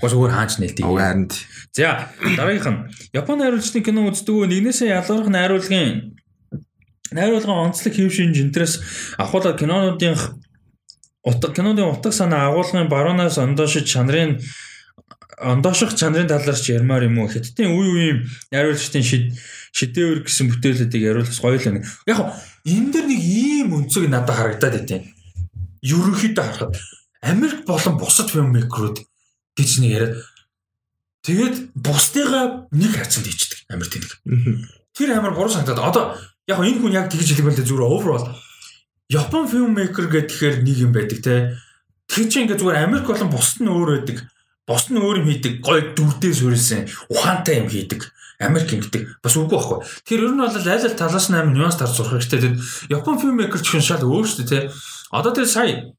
[0.00, 0.84] Зүгээр хаач нээлттэй.
[0.88, 1.28] Харин.
[1.76, 2.80] За дараагийнх нь
[3.12, 4.48] Японы найруулагчдын кино үздэг үү?
[4.48, 6.16] Нэгнээсээ ялгарх найруулгын
[7.12, 8.74] найруулгын онцлог хэв шинж энтрээс
[9.20, 10.16] ахуулаад кинонуудын
[11.22, 14.40] утга киноны утга санаа агуулгын баруунаас ондоошиж чанарын
[15.40, 17.28] ондооших чанарын талаарч ярмаар юм уу?
[17.28, 18.18] Хятадын үе үеийн
[18.52, 19.24] найруулагчдын шид
[19.72, 21.84] шидэвэр гэсэн бүтээлүүдийг яриулах гоё л нэг.
[22.06, 22.18] Яг
[22.64, 25.08] энэ дэр нэг ийм өнцөг надад харагдаад байт.
[25.80, 26.76] Ерөнхийдөө харахад
[27.22, 28.96] Америк болон бусад фильммейкерүүд
[29.56, 30.14] гэж нэг яриад
[31.24, 34.12] тэгээд бусдыгаа нэг хайцанд хийчихдэг Америк тэнэг.
[34.92, 36.04] Тэр амар буруу санагдаад одоо
[36.48, 38.26] яг энэ хүн яг тэгж хэлэх байлээ зүгээр overall
[39.10, 41.58] Япон фильммейкер гэхээр нэг юм байдаг те.
[42.06, 44.30] Тэр чинь ингээ зүгээр Америк болон бусд нь өөр байдаг.
[44.70, 45.58] Бусд нь өөр юм хийдэг.
[45.58, 48.06] Гой дүрдээ суурилсан ухаантай юм хийдэг.
[48.40, 49.78] Америк гэдэг бас үгүй байхгүй.
[50.08, 52.40] Тэр ер нь бол аль аль талаас нь амар нюанс тарж сурах хэрэгтэй.
[52.40, 52.56] Тэгэд
[52.88, 54.72] Япон фильммейкер ч шал өөр шүү дээ, тэ.
[55.12, 55.92] Одоо тэр сая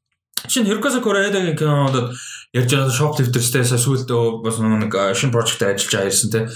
[0.50, 2.18] чинь Хирокаса Кореядагийн кинонод
[2.50, 4.10] ярьж байгаа shoplifter-стэй сүүлд
[4.42, 6.50] бас нэг шин project ажиллаж ирсэн, тэ.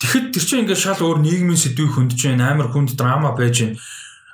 [0.00, 3.76] Тэгэхэд тэр чинь ингээд шал өөр нийгмийн сэдвийг хөндөж байна, амар хүнд драма байж байна.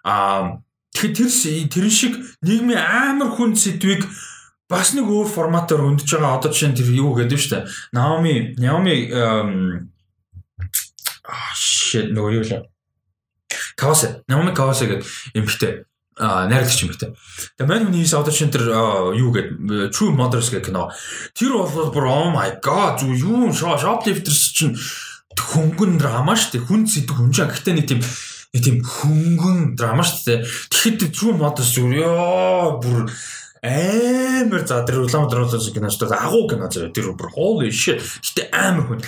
[0.06, 0.62] Аа
[0.94, 2.14] тэгэхээр тэр тэр шиг
[2.46, 4.06] нийгмийн амар хүнд сэдвийг
[4.70, 6.38] бас нэг өөр форматаар хөндөж байгаа.
[6.38, 7.64] Одоо жишээ нь тэр юу гэдэг нь шүү дээ.
[7.90, 8.94] Наоми, Наоми
[11.55, 12.62] shit нөгөө юу лээ.
[13.77, 15.86] Кавасе, Наоми Кавасе гэдэг эмэгтэй
[16.16, 17.12] а найрлагч юм битээ.
[17.61, 20.89] Тэгээ мань хүний хийсэн одоо чинь тэр юу гэдэг True Mothers гэх кино.
[21.36, 24.73] Тэр бол бүр oh my god зү юу shoplifters чинь
[25.36, 26.66] хөнгөн драма шүү дээ.
[26.73, 30.39] Хүн зэдэг хүн чинь гэхдээ нэг тийм нэг тийм хөнгөн драма шүү дээ.
[30.73, 33.12] Тэгэхэд True Mothers зү ёо бүр
[33.61, 36.24] амар за тэр улаан дөрөлөөс кино шүү дээ.
[36.24, 38.01] Агуу кино зэрэг тэр бүр holy shit.
[38.24, 39.05] Гэтэ амар хүн.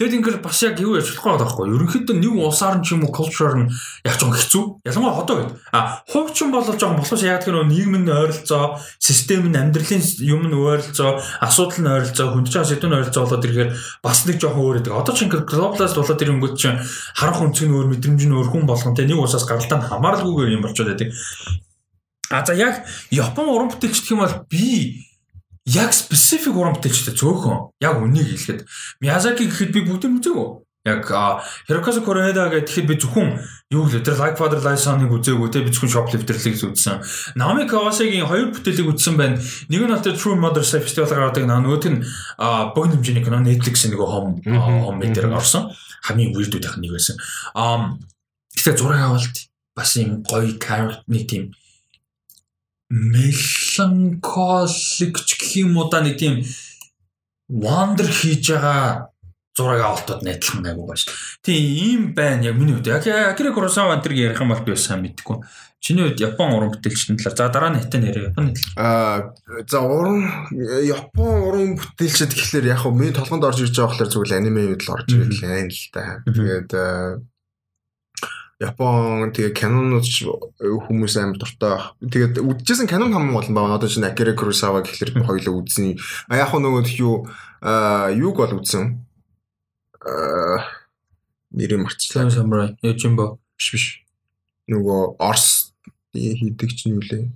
[0.00, 1.66] Тэгэд ингээд бас яг юу яж болохгүй байхгүй.
[1.76, 3.68] Ерөнхийдөө нэг улсаар нь ч юм уу culture нь
[4.00, 4.80] яг ч хэцүү.
[4.88, 5.52] Ялангуяа одоо үед.
[5.76, 11.20] А хувьчин бол жоохон болохоос яг тэр нийгмийн ойролцоо, систем нь амьдралын юм нь ойролцоо,
[11.44, 13.70] асуудал нь ойролцоо, хүнд чинь сэдвэн ойролцоо болоод ирэхээр
[14.00, 14.96] бас нэг жоохон өөр байдаг.
[15.04, 16.80] Одоо ч ингээд globalized болоод ирэнгүүт чинь
[17.20, 20.56] харах өнцөг нь өөр, мэдрэмж нь өөр хүн болгон тэ нэг улсаас гаралтай нь хамааралгүйгээр
[20.56, 21.12] юм болчиход байдаг.
[22.32, 25.09] А за яг Япон уран бүтээлч гэх юм бол би
[25.66, 28.64] яг specific уран бүтээлчтэй цөөхөн яг үнийг хэлэхэд
[29.04, 30.48] Miyazaki гэхэд би бүгдийг үзээгүй.
[30.88, 31.04] Яг
[31.68, 33.36] Hirokazu Koreeda гэхэд би зөвхөн
[33.68, 37.04] юу гэлээ тэр Like Father Like Son-ыг үзээгүй те би зөвхөн Shoplifter-ыг үзсэн.
[37.36, 39.36] Naomi Kawasaki-гийн хоёр бүтээлийг үзсэн байна.
[39.68, 42.00] Нэг нь одоо True Mother Festival гаргадаг нөгөөх нь
[42.72, 45.68] богино хэмжээний кино Netflix-ийн нэг home home дээр орсон.
[46.00, 47.20] Хамгийн weird-үүдийнх нь нэг байсан.
[48.56, 49.36] Гэхдээ зураг авалт
[49.76, 51.52] бас юм гоё character нэг тийм
[52.90, 54.66] меланколик
[55.22, 56.42] ч гэх юм уу да нэг тийм
[57.46, 59.10] wander хийж байгаа
[59.56, 61.14] зураг авалтууд найдлах айгуу байна шүү.
[61.42, 62.86] Тийм ийм байна яг миний хувьд.
[62.90, 65.38] Яг Акира Куросава энэ ярих юм бол би сайн мэдгүй.
[65.80, 68.74] Чиний хувьд Япон уран бүтээлчдийн талаар за дараа нь хитэн яриа Японы талаар.
[68.76, 69.34] Аа
[69.66, 74.38] за уран Япон уран бүтээлчд гэхэлэр яг хөө миний толгонд орж ирж байгаа болохоор зүгээр
[74.38, 76.22] аниме үед л орж ирлээ л да.
[76.26, 76.70] Тэгээд
[78.60, 79.88] Япон тэгээ Canon
[80.60, 81.80] хүмүүс амар дуртай.
[81.96, 83.80] Тэгээд үдчихсэн Canon хамгийн гол нь байна.
[83.80, 85.96] Одоо чинь Akira Kurosawa гэхэлэр хоёулаа үзсэн.
[86.28, 87.24] А яг нөгөө юу
[87.64, 89.00] юуг бол үзсэн.
[90.04, 90.60] Аа
[91.56, 92.28] нэрийг марцлаа.
[92.28, 93.86] Samurai Yojimbo биш биш.
[94.68, 95.72] Нөгөө Орс
[96.12, 97.32] хийдэг чинь юу лээ?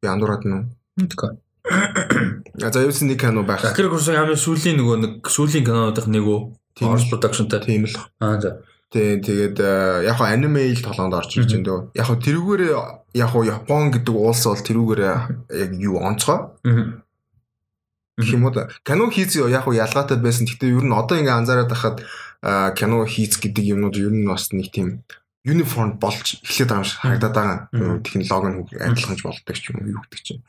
[0.00, 0.72] Би андуураад нь.
[0.96, 1.36] Мэдгүй.
[2.64, 3.68] А за юусэн нэг кино байх.
[3.68, 6.40] Akira Kurosawa хамгийн сүүлийн нөгөө нэг сүүлийн кинонуудах нэг үү?
[6.88, 7.60] Орс production-тай.
[7.68, 8.00] Тийм л.
[8.24, 8.64] Аа за.
[8.88, 9.60] Тий, тэгээд
[10.08, 11.80] яг хоо аниме ил толгонд орж ирж байна дөө.
[11.92, 12.62] Яг хоо тэрүүгээр
[13.20, 16.56] яг хоо Япон гэдэг улс бол тэрүүгээр яг юу онцгой.
[18.18, 18.68] Да.
[18.88, 20.48] Кино хийц яг хоо ялгаатай байсан.
[20.48, 22.00] Гэхдээ ер нь одоо ингээ анзаараад байхад
[22.80, 25.04] кино хийц гэдэг юмнууд ер нь бас нэг тийм
[25.44, 27.58] uniform болж эхлээд байгаа юм шиг харагдаад байгаа.
[28.00, 30.42] Технологи нь адилхан ч болдог ч юм уу юу гэдэг чинь.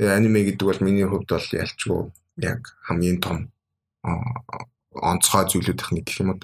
[0.00, 2.00] Тэгээ аниме гэдэг бол миний хувьд бол ялчгүй
[2.40, 3.52] яг хамгийн том
[4.96, 6.40] онцгой зүйлүүдийнх нэг гэх юм уу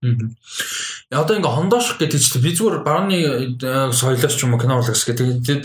[0.00, 3.18] Одоо ингээ хондооших гэдэг чинь би зүгээр барууны
[3.60, 5.44] э, соёлоос ч юм уу кино урлагс гэдэг.
[5.44, 5.64] Тэгээд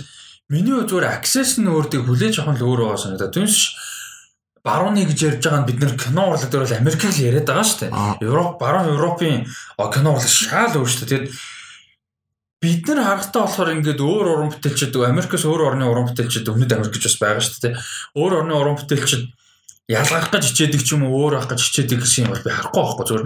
[0.51, 3.31] миний зүгээр access нь өөртөө хүлээж авах нь өөр байгаа санагдаад.
[3.31, 3.55] Түнш
[4.59, 7.63] барууны гэж ярьж байгаа нь бид нэр кино урлаг дээр бол Америк л яриад байгаа
[7.63, 7.91] шүү дээ.
[8.27, 9.47] Европ баруун Европын
[9.79, 11.11] кино урлаг шал өөр шүү дээ.
[11.15, 11.27] Тэгээд
[12.59, 16.97] бид нар харахтаа болохоор ингээд өөр уран бүтээлчд Америкээс өөр орны уран бүтээлчд өмнөд Америк
[16.97, 17.73] гэж бас байгаа шүү дээ.
[18.19, 19.23] Өөр орны уран бүтээлчд
[19.85, 22.81] ялгах гэж хичээдэг ч юм уу өөр авах гэж хичээдэг гэсэн юм бол би харахгүй
[22.81, 23.25] байхгүй зүгээр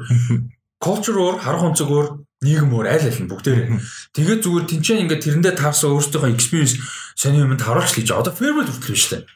[0.79, 2.07] culture өөр, харах өнцөг өөр,
[2.39, 3.67] нийгэм өөр аль аль нь бүгдээрээ.
[4.15, 6.79] Тэгээд зүгээр тэнцэн ингээд тэрэндээ таарсан өөрсдийнхөө experience
[7.19, 9.27] сони юмд харуулж лийж одоо favorite хүртэл биш үү?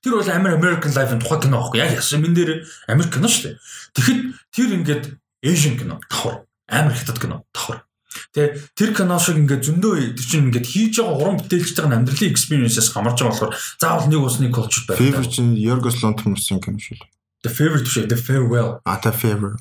[0.00, 3.52] Тэр бол Амар American Life-ын тухай кино аахгүй яг ясан мэн дээр Америк кино шүү
[3.52, 3.60] дээ.
[3.92, 4.20] Тэгэхэд
[4.54, 5.04] тэр ингээд
[5.44, 6.46] Asian кино давхар.
[6.70, 7.84] Амар хятад кино давхар.
[8.32, 12.32] Тэ тэр кино шиг ингээд зөндөө тэр чинь ингээд хийж байгаа уран бүтээлч байгаа амьдралын
[12.32, 14.96] experience-ээс хамарж байгаа болохоор заавал нэг усны culture байх.
[14.96, 16.96] Favorite чинь Yorgos Lanthimos-ын кино шүү.
[17.40, 18.04] The favorite шүү.
[18.08, 18.80] The farewell.
[18.84, 19.56] А та favorite.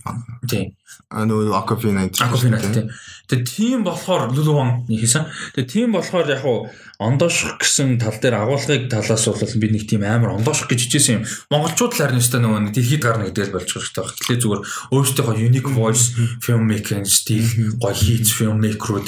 [0.47, 0.75] Тийм.
[1.07, 2.03] А нөө Aquafina.
[2.11, 2.91] Aquafina тийм.
[3.31, 5.23] Тэгээ тийм болохоор Luluwan хийсэн.
[5.55, 6.67] Тэгээ тийм болохоор яг уу
[6.99, 11.27] ондоошх гэсэн тал дээр агуулгыг талаас бол би нэг тийм амар ондоошх гэж хичээсэн юм.
[11.47, 14.27] Монголчууд л харин өстой нөгөө дэлхийд гарна гэдэл болж байгаа хэрэгтэй.
[14.27, 14.61] Эхлээ зүгээр
[14.91, 19.07] өөрсдийнхөө unique voice filmmaking style гоё хийц filmmaker-ууд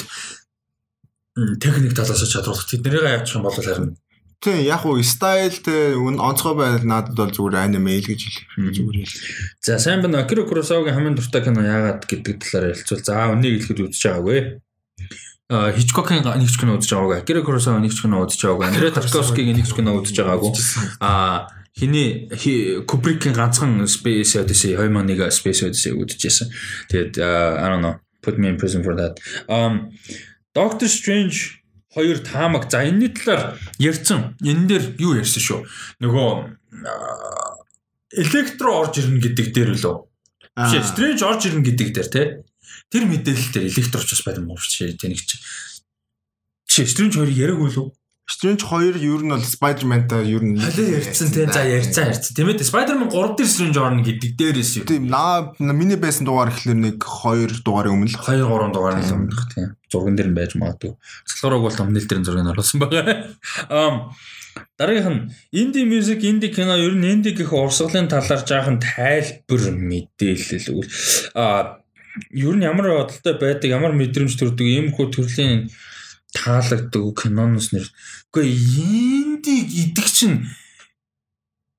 [1.60, 4.00] техник талаас чадварлах тэднэрийг яачих юм бол харин
[4.42, 9.06] Тийм яг уу стайл те онцгой байл надад бол зүгээр аниме л гэж хэлэх зүгээр
[9.06, 9.14] л.
[9.62, 10.26] За сайн байна.
[10.26, 14.40] Акира Куросавагийн хамгийн дуртай кино яагаад гэдэг талаар ярилцвал за үнийг хэлэхэд үзэж байгаагүй.
[15.46, 17.16] А Хичкокийн нэг ч кино үзэж байгаагүй.
[17.22, 18.66] Акира Куросава нэг ч кино үзэж байгаагүй.
[18.66, 20.50] Андре Тарковскигийн нэг ч кино үзэж байгаагүй.
[20.98, 21.46] А
[21.78, 22.26] хиний
[22.82, 26.50] Кубрикийн ганцхан Space Odyssey 2001 Space Odyssey үзчихсэн.
[26.90, 29.22] Тэгээд I don't know put me in prison for that.
[29.46, 29.94] Um
[30.50, 31.61] Doctor Strange
[31.94, 32.70] хоёр таамаг.
[32.70, 34.36] За энэний талаар ярьсан.
[34.40, 35.60] Энэ дээр юу ярьсан шүү.
[36.00, 36.28] Нөгөө
[38.16, 39.96] электро орж ирнэ гэдэг дээр лөө.
[40.56, 42.22] Биш Strange орж ирнэ гэдэг дээр те.
[42.88, 44.96] Тэр мэдээлэл дээр электроч бас байна мөн шүү.
[44.96, 45.36] Тэ нэг чи.
[46.68, 47.88] Чи Strange хоёрыг яриаг үлээ.
[48.32, 52.32] Strange 2 ер нь бол Spider-Man-тай ер нь халиа ярьсан тийм за ярьцсан ярьцсан.
[52.32, 54.88] Тийм ээ Spider-Man 3 дээр Strange орно гэдэг дээрээс юу.
[54.88, 59.12] Тийм наа миний байсан дугаар ихлээр нэг 2 дугаарын өмнө л 2 3 дугаар нь
[59.12, 59.76] өмнөх тийм.
[59.92, 60.96] Зурган дээр нь байж магадгүй.
[61.28, 63.36] Салхуураг бол thumbnail дээр зургийг оруулсан байгаа.
[63.68, 64.16] Um
[64.78, 65.20] дараагийнх нь
[65.52, 70.88] инди мьюзик, инди кино ер нь инди гэх урсгалын талаар жаахан тайлбар мэдээлэл үл.
[71.36, 71.84] А
[72.32, 75.68] ер нь ямар бодолтой байдаг, ямар мэдрэмж төрдөг ийм хөө төрлийн
[76.32, 77.86] таалагддаг киноноос нэр.
[78.32, 80.48] Үгүй эндийг идэг чинь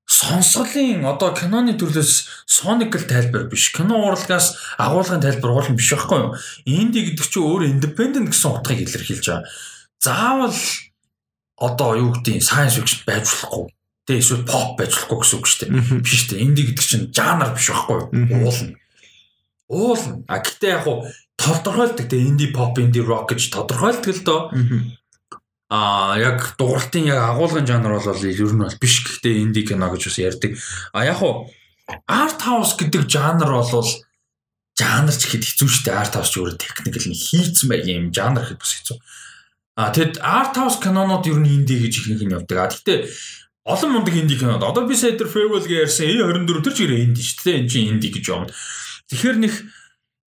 [0.06, 3.72] сонсголын одоо киноны төрлөөс соникл тайлбар биш.
[3.74, 6.30] Кино урлагаас агуулгын тайлбар уулын биш байхгүй юу?
[6.64, 9.48] Инди гэдэг чинь өөр independent гэсэн утгыг илэрхийлж байгаа.
[9.98, 10.58] Заавал
[11.58, 13.74] одоо юу гэдэг science fiction байж болохгүй.
[14.06, 16.02] Тэгээ эсвэл pop байж болохгүй гэсэн үг шүү дээ.
[16.04, 16.44] Биш дээ.
[16.44, 18.08] Инди гэдэг чинь жанр биш байхгүй юу?
[18.38, 18.76] Уулна.
[19.66, 20.14] Уулна.
[20.28, 24.40] А гэтээ яг хуу тодорхойлдог те инди pop инди rock гэж тодорхойлдог л доо.
[25.70, 30.02] Аа яг дууралтын яг агуулгын жанр бол ер нь бол биш гэхдээ инди кино гэж
[30.08, 30.52] бас ярьдаг.
[30.92, 31.50] А яг хуу
[32.06, 33.88] art house гэдэг жанр бол
[34.78, 35.98] жанр ч ихэд хэцүү шүү дээ.
[35.98, 38.98] Art house ч өөрөө техникэл нь хийцэн байг юм жанр гэхэд бас хэцүү.
[39.74, 42.58] А тэгэд art house кинонууд ер нь инди гэж ихнийх нь явдаг.
[42.58, 42.98] А гэхдээ
[43.64, 47.42] олон мундаг инди кинод одоо би дээр farewell гэж ярьсан E24 тэр чигээр инди шүү
[47.48, 47.58] дээ.
[47.64, 48.44] Энд чинь инди гэж юм.
[49.08, 49.54] Тэгэхээр нэг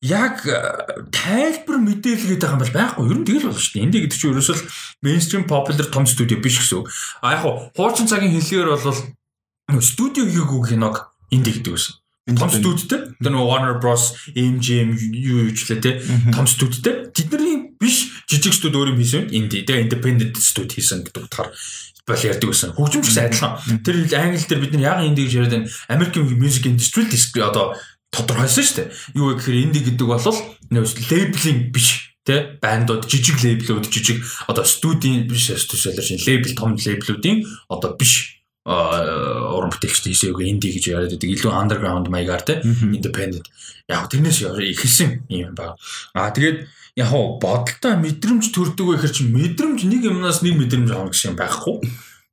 [0.02, 3.06] яг э, тайлбар мэдээлэл гэдэг юм бол байхгүй.
[3.10, 3.84] Ер нь тэгэл болно шүү дээ.
[3.90, 4.58] Энд гэдэг чинь ерөөсөө
[5.02, 6.88] мейнстрим popular том студио биш гэсэн үг.
[7.26, 7.42] А яг
[7.74, 11.98] хуучин цагийн хэллэгээр бол студио хийгээгүй киног энд гэдэг байсан.
[12.28, 13.16] Том студитэй.
[13.24, 16.04] Тэр нөгөө Warner Bros, MGM юу юучлээ те.
[16.36, 17.08] Том студитэй.
[17.16, 19.32] Тэдний биш жижиг студи өөр юм хийсэн.
[19.32, 21.56] Энд тэгээ independent студи хийсэн гэдэг утгаар
[22.04, 22.76] бол ярьдаг байсан.
[22.76, 23.54] Хөгжимч гэсэн адилхан.
[23.80, 25.72] Тэр англи дээр бид нар яг энд гэж яриад байна.
[25.88, 27.08] American music industry
[27.40, 27.80] одоо
[28.12, 28.88] тодорхойлсон шүү дээ.
[29.16, 30.26] Юу гэхээр инди гэдэг бол
[30.72, 34.20] лейблинг биш тэ бандууд жижиг лейблүүд жижиг
[34.52, 40.92] одоо студийн биш студиолор шин лейбл том лейблүүдийн одоо биш уран бүтээлчтэй хийсээг инди гэж
[40.92, 43.48] яриад байдаг илүү underground маягаар тэ independent
[43.88, 45.80] яг тэрнээс ихсэн юм байна.
[46.12, 46.68] Аа тэгээд
[47.00, 51.80] яг бодолтой мэдрэмж төрдөг вэ гэхэр чи мэдрэмж нэг юмнаас нэг мэдрэмж авах гэсэн байхгүй.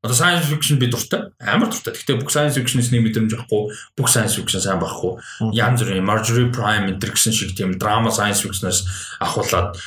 [0.04, 1.32] Одоо science fiction би дуртай.
[1.40, 1.96] Амар дуртай.
[1.96, 5.16] Гэхдээ бүх science fiction-ээс нэг мэдрэмж авахгүй, бүх science fiction сайн байхгүй.
[5.56, 8.84] Янз бүрийн Marjorie Prime энэ гэсэн шиг тийм драма science fiction-аас
[9.24, 9.80] ахуулаад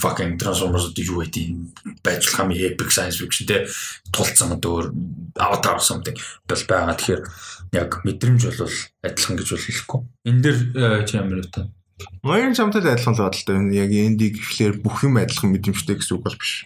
[0.00, 3.66] fucking Transformers юу гэдэг байж хамы epic science fiction те
[4.14, 4.94] тулцсан өөр
[5.36, 6.16] Avatar something
[6.46, 6.96] бол байгаа.
[6.96, 7.22] Тэгэхээр
[7.74, 8.72] яг мэдрэмж бол
[9.04, 10.00] адилхан гэж хэлэхгүй.
[10.24, 10.58] Энэ дээр
[11.04, 11.68] чи ямар вэ?
[12.24, 13.58] Моён чамтай адилхан л бодолтой.
[13.76, 16.64] Яг эндийг гэхлээр бүх юм адилхан мэдрэмжтэй гэсэн үг бол биш.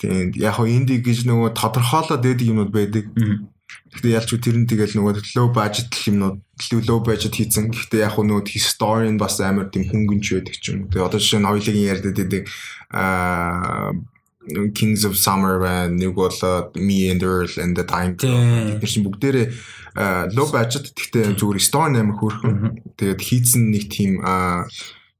[0.00, 3.04] Тийм яг хоо инди гэж нөгөө тодорхойлоод байдаг юмнууд байдаг.
[3.92, 6.40] Гэхдээ ялч тэр нь тэгэл нөгөө low budget юмнууд
[6.88, 7.68] low budget хийсэн.
[7.68, 10.88] Гэхдээ яг нөгөө historian бас амар тийм хөнгөнч байдаг ч юм.
[10.88, 12.42] Тэгээ одоо жишээ нь хоёулын ярьдад байдаг
[12.96, 13.92] аа
[14.72, 15.92] Kings of Summer байна.
[15.92, 16.32] Нэг бол
[16.80, 18.16] Me and Earl and the Time.
[18.16, 19.46] Тэр чинь бүгдээрээ
[20.32, 22.96] low budget гэхдээ зүгээр story амар хөөрхөн.
[22.96, 24.16] Тэгээд хийцэн нэг тийм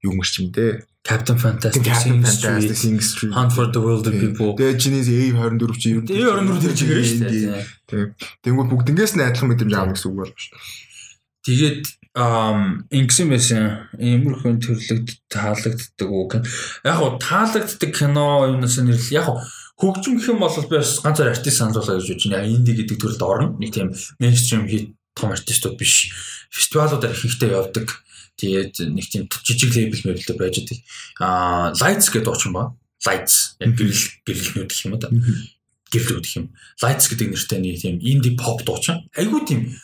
[0.00, 4.52] юу мэрч юм дээ Captain Fantastic, Captain Fantastic, Sing Street, Hunt for the Wilder People.
[4.54, 6.04] Тэгээ чиний A24 чи юу?
[6.04, 7.64] A24 тэр чигээр шүү дээ.
[7.88, 8.08] Тэгээ.
[8.44, 10.60] Тэнгүүд бүгднгээс нь адилхан мэдрэмж аавна гэсэн үг бол шүү.
[11.40, 11.82] Тэгээд
[12.20, 16.32] ам ингэсэн байсан иймэрхүү төрлөг таалагддаг үг.
[16.84, 19.40] Яг гоо таалагддаг кино юунаас нэрлэл яг гоо
[19.80, 22.44] хөгжим гэх юм бол би бас ганцаар артист сануулаа гэж бодож байна.
[22.44, 23.56] Инди гэдэг төрөлд орно.
[23.56, 26.12] Нэг тийм мейнстрим хит том артистууд биш.
[26.52, 27.88] Фестивалуудаар их ихтэй явдаг.
[28.40, 30.80] Тэгээд нэг тийм жижиг лейбл мэблээ байж байгаа.
[31.20, 32.72] Аа Lights гэдэг очин ба.
[33.04, 35.12] Lights гэрэл гэрэлнүүд гэх юм да.
[35.92, 36.46] Гэрэлүүд гэх юм.
[36.80, 39.04] Lights гэдэг нэртэй нэг тийм инди pop дуучин.
[39.12, 39.76] Айгуу тийм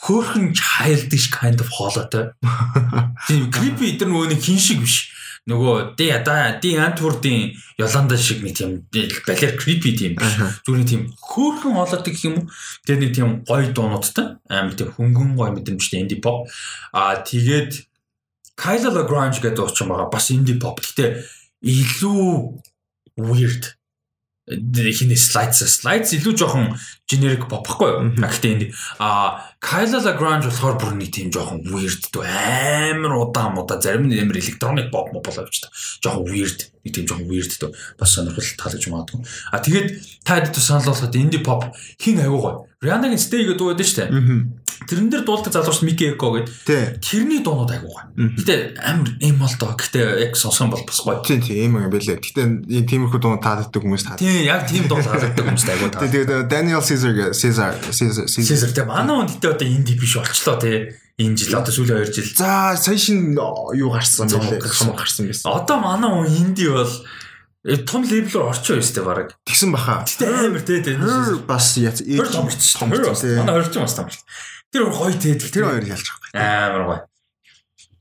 [0.00, 2.32] хөөхөн childish kind of хоолойтой.
[3.28, 5.12] Тийм creepy тэр нөгөө нэг хин шиг биш.
[5.48, 11.76] Нөгөө ди да ди антурдын Йоланда шиг нэг тийм балер creepy тийм зүгээр тийм хөөхөн
[11.76, 12.48] хоолойтой гэх юм уу.
[12.88, 16.48] Тэр нэг тийм гоё дуунуудтай амар тийм хөнгөн гоё мэдрэмжтэй инди pop.
[16.96, 17.89] Аа тэгээд
[18.60, 20.84] Kyle Lagrange гэдэг уучин байгаа бас инди pop.
[20.84, 21.24] Гэтэ
[21.64, 22.60] илүү
[23.16, 23.80] weird
[24.50, 26.74] хинэ slides slides илүү жоохон
[27.08, 28.00] generic pop байхгүй юу.
[28.18, 28.64] Гэхдээ энд
[28.98, 34.18] а Kyle Lagrange болохоор бүр нэг тийм жоохон weird дүү амар удаан муудаа зарим нь
[34.18, 35.72] амар electronic pop болоо явж та.
[36.02, 39.20] Жоохон weird нэг тийм жоохон weird дүү бас сонирхол таалагдж магадгүй.
[39.54, 39.88] А тэгээд
[40.26, 42.69] та хэд санал болгоход indie pop хин гоё.
[42.80, 44.88] Rihanna-гийн Stay гэдэг дуу байдаг шүү дээ.
[44.88, 47.04] Тэрэн дээр дуулдаг залуус Мики Эко гэдэг.
[47.04, 48.08] Тэрний дуунууд айгуу гай.
[48.40, 49.76] Гэтэ амар эм бол доо.
[49.76, 51.20] Гэтэ яг сонсон бол бас гоё.
[51.20, 52.16] Тийм тийм эм юм байлээ.
[52.16, 52.40] Гэтэ
[52.72, 54.24] ийм тиймэрхүү дуунууд тааддаг хүмүүс таад.
[54.24, 56.08] Тийм яг тийм дуу тааддаг хүмүүс айгуу таа.
[56.08, 60.96] Тэгээд Daniel Caesar Caesar Caesar Caesar тэ манай хүнд тэ одоо инди биш болчлоо тэ
[61.20, 62.32] энэ жил одоо сүүлийн 2 жил.
[62.32, 64.64] За сая шин юу гарсан бэлээ.
[64.64, 65.52] Хам гарсан байсан.
[65.52, 66.88] Одоо манай хүн инди бол
[67.84, 69.36] том левелээр орчихоо өстэй баг.
[69.44, 70.08] Тэгсэн баха.
[70.08, 70.96] Гэтэ амар тэ тэ.
[71.44, 72.88] Бас яц ээж том ч том.
[72.88, 74.08] Манай хорч бас том.
[74.72, 76.72] Тэр гоё те тэр хоёр ялж байгаа.
[76.72, 77.00] Амар гоё.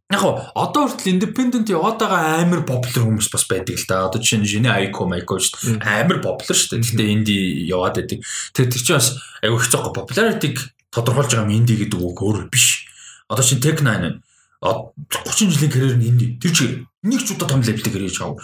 [0.10, 0.24] Яг
[0.56, 4.08] одоо хүртэл independent яваадаа амар popular хүмүүс бас байдаг л да.
[4.08, 5.84] Одоо жишээ нь Жини Айко Майко дээ.
[5.84, 6.96] Амар popular шүү дээ.
[6.96, 7.38] Гэтэ инди
[7.68, 8.24] яваад байдаг.
[8.56, 12.50] Тэр тэр чинь бас айгүй их цогго popularity-г тодорхойлж байгаа юм инди гэдэг үг өөр
[12.50, 12.90] биш.
[13.30, 14.18] Одоо чинь Tech 9 байна.
[14.66, 16.26] 30 жилийн карьер нь инди.
[16.42, 18.40] Тэр чинь нэг ч удаа том карьер хийж байгаа.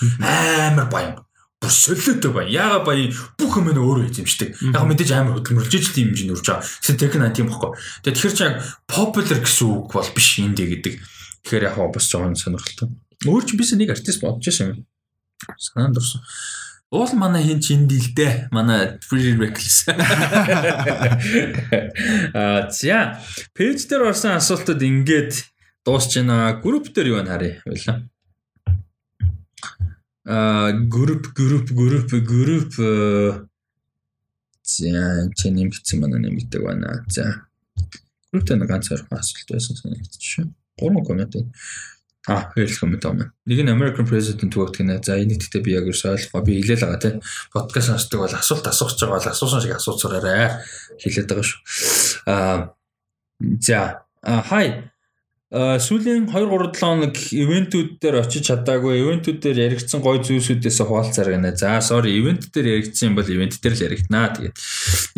[0.71, 1.25] Амар баян
[1.59, 2.51] бүр солиотой байна.
[2.51, 4.49] Яага баян бүх юм нь өөрөө эзэмшдэг.
[4.75, 6.63] Яг мэдээж амар хөдөлмөрлөж тийм хэмжээнд үрж байгаа.
[6.63, 7.71] Гэсэн тех нь тийм баггүй.
[8.03, 8.55] Тэгээд тэгэхээр чи яг
[8.87, 10.95] popular гэсэн үг бол биш инди гэдэг.
[11.43, 12.89] Тэгэхээр яг бас жоохон сонирхолтой.
[13.25, 14.85] Өөр чи бис нэг артист бодож байсан юм.
[15.57, 16.21] Санаанд орсон.
[16.93, 18.47] Уул манай хин ч инди л дээ.
[18.51, 19.89] Манай Free Reckless.
[22.35, 23.19] Аа за.
[23.57, 25.33] Пэйж дээр орсон асуултууд ингээд
[25.81, 26.61] дуусч байна.
[26.61, 28.05] Групп дээр юу харъя байлаа.
[30.25, 32.73] Аа групп групп групп групп
[34.65, 37.05] за чи нэмэгдсэн манай нэмэгдэг байна.
[37.07, 37.45] За.
[38.33, 40.47] Групптэй нэг ганц хоёр асуулт байсан санагдчих.
[40.79, 41.35] Гурван коммент.
[42.25, 43.33] А, хэлэх коммент байна.
[43.45, 45.05] Нэг нь American President төгөөд гинэ.
[45.05, 46.41] За энийг гэхдээ би яг ерөөсөй ойлгохгүй.
[46.41, 47.21] Би хэлээл байгаа тийм.
[47.53, 50.57] Подкаст сонсдог бол асуулт асууж байгаа бол асуусан шиг асууцаарай.
[51.05, 51.61] Хэлээд байгаа шүү.
[53.61, 54.01] За.
[54.25, 54.89] А хай
[55.53, 61.37] сүүлийн 2 3 7 хоног ивентүүд дээр очиж чадаагүй ивентүүд дээр яригдсан гой зүйлсүүдээс хуваалцаар
[61.37, 61.53] гэнэ.
[61.53, 64.33] За sorry ивент дээр яригдсан бол ивент дээр л яригднаа.
[64.33, 64.57] Тэгээд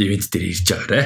[0.03, 1.01] ивент дээр ирж байгаарэ.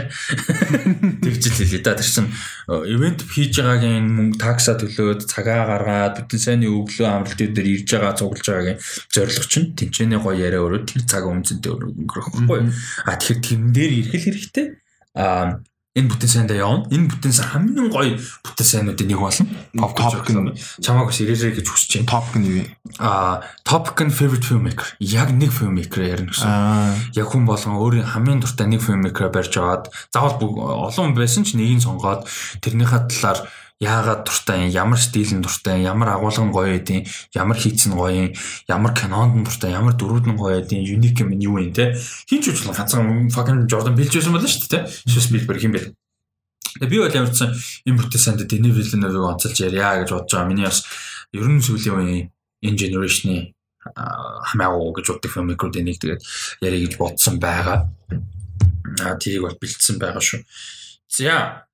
[1.24, 1.94] Тэгж л хэлээ да.
[2.02, 2.28] Тэр чин
[2.68, 8.18] ивент хийж байгаагийн мөнгө такса төлөөд цагаа гаргаад бүтэн сайнны өглөө амралтын дээр ирж байгаа
[8.18, 8.82] цуглаж байгаагийн
[9.14, 12.74] зорилго чинь тэнцэнэ гой яриа өрөө тэр цаг үнцэнтэй өнгөрөх байхгүй.
[13.06, 14.68] А тэгэхээр тэрэн дээр ирэх хэрэгтэй.
[15.14, 15.62] А
[15.92, 16.88] энэ бүтэн сайндаа явна.
[16.88, 19.44] Энэ бүтэн сайн хамгийн гоё бүтэн сайнуудын нэг болно.
[19.76, 22.24] Topic нь чамааг бас ирээрэй гэж хүсэж байна.
[22.40, 22.66] Нь юу вэ?
[23.04, 23.44] Аа,
[24.08, 24.88] нь favorite filmmaker.
[25.04, 27.12] Яг нэг filmmaker ярина гэсэн.
[27.12, 30.40] Яг хүн болгон өөрийн хамгийн дуртай нэг filmmaker барьж аваад заавал
[30.88, 32.24] олон байсан ч нэгийг сонгоод
[32.64, 33.52] тэрнийхээ талаар
[33.82, 38.34] яагаад дуртай юм, ямар стилэн дуртай, ямар агуулгын гоё эдийн, ямар хийцэн гоё юм,
[38.70, 41.98] ямар кинонд дуртай, ямар дөрүүд нь гоё эдийн, юник юм юу юм те.
[42.30, 45.18] Хин ч үгүй ганцхан fucking Jordan Peele байсан байна шүү дээ те.
[45.18, 45.98] Spielberg юм бэ.
[46.78, 47.58] Тэгээ би бол ямарчсан
[47.90, 50.48] энэ бүтээ санд Denis Villeneuve-ыг онцолж ярья гэж бодож байгаа.
[50.48, 50.86] Миний бас
[51.34, 52.30] ер нь сүүлийн үеийн
[52.62, 56.22] энэ generation-ы хамаагүй гэж боддог filmmaker-уудын нэг тэгээд
[56.62, 57.90] ярих гэж бодсон байгаа.
[59.02, 60.46] Аа тийг бол бэлдсэн байгаа шүү.
[61.10, 61.66] За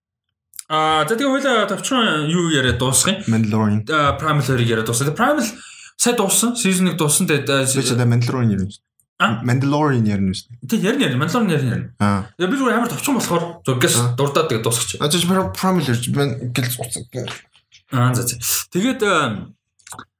[0.67, 3.39] Аа за тэгээ хоёлаа товчхон юу яриа дуусгах юм?
[3.39, 3.87] Mandalorian.
[3.87, 5.15] Primal 2-ыг яриа дуусгах.
[5.15, 5.39] Primal
[5.95, 6.59] сая дууссан.
[6.59, 7.23] Season 1 дууссан.
[7.23, 7.47] Тэгээд
[8.03, 8.71] Mandalorian ярина.
[9.17, 10.67] А Mandalorian ярина шүү дээ.
[10.67, 11.23] Тэг ярина ярина.
[11.23, 11.87] Mandalorian ярина.
[12.03, 12.27] Аа.
[12.35, 14.99] Тэгээ би зүгээр амар товчхон болохоор зургаас дурдаад тэгээ дуусгач.
[14.99, 17.07] А тийм Primal ярьж байна гэл уцсан.
[17.95, 18.35] Аа за за.
[18.75, 19.01] Тэгээд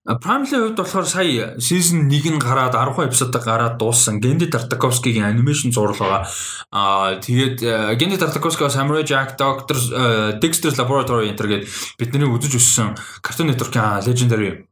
[0.08, 4.24] Prime-ийн хувьд болохоор сая season 1 нь гараад 12 эпизод гараад дууссан.
[4.24, 6.24] Генди Тартаковскигийн анимашн зураг байгаа.
[6.72, 7.60] Аа тэгээд
[8.00, 9.76] Генди Тартаковский Samurai Jack Doctor
[10.40, 11.68] Dexter's Laboratory Enter гэдэг
[12.00, 14.64] бидний үзэж өссөн Cartoon Network-ийн legendary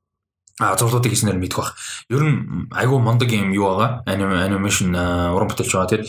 [0.55, 1.75] а зурлуудыг хийснээр мэдэх бах.
[2.07, 4.07] Ер нь айгүй мондөг юм юу байгаа.
[4.07, 4.95] Анимашн
[5.35, 5.91] уран бүтээлч байгаа.
[5.91, 6.07] Тэгээд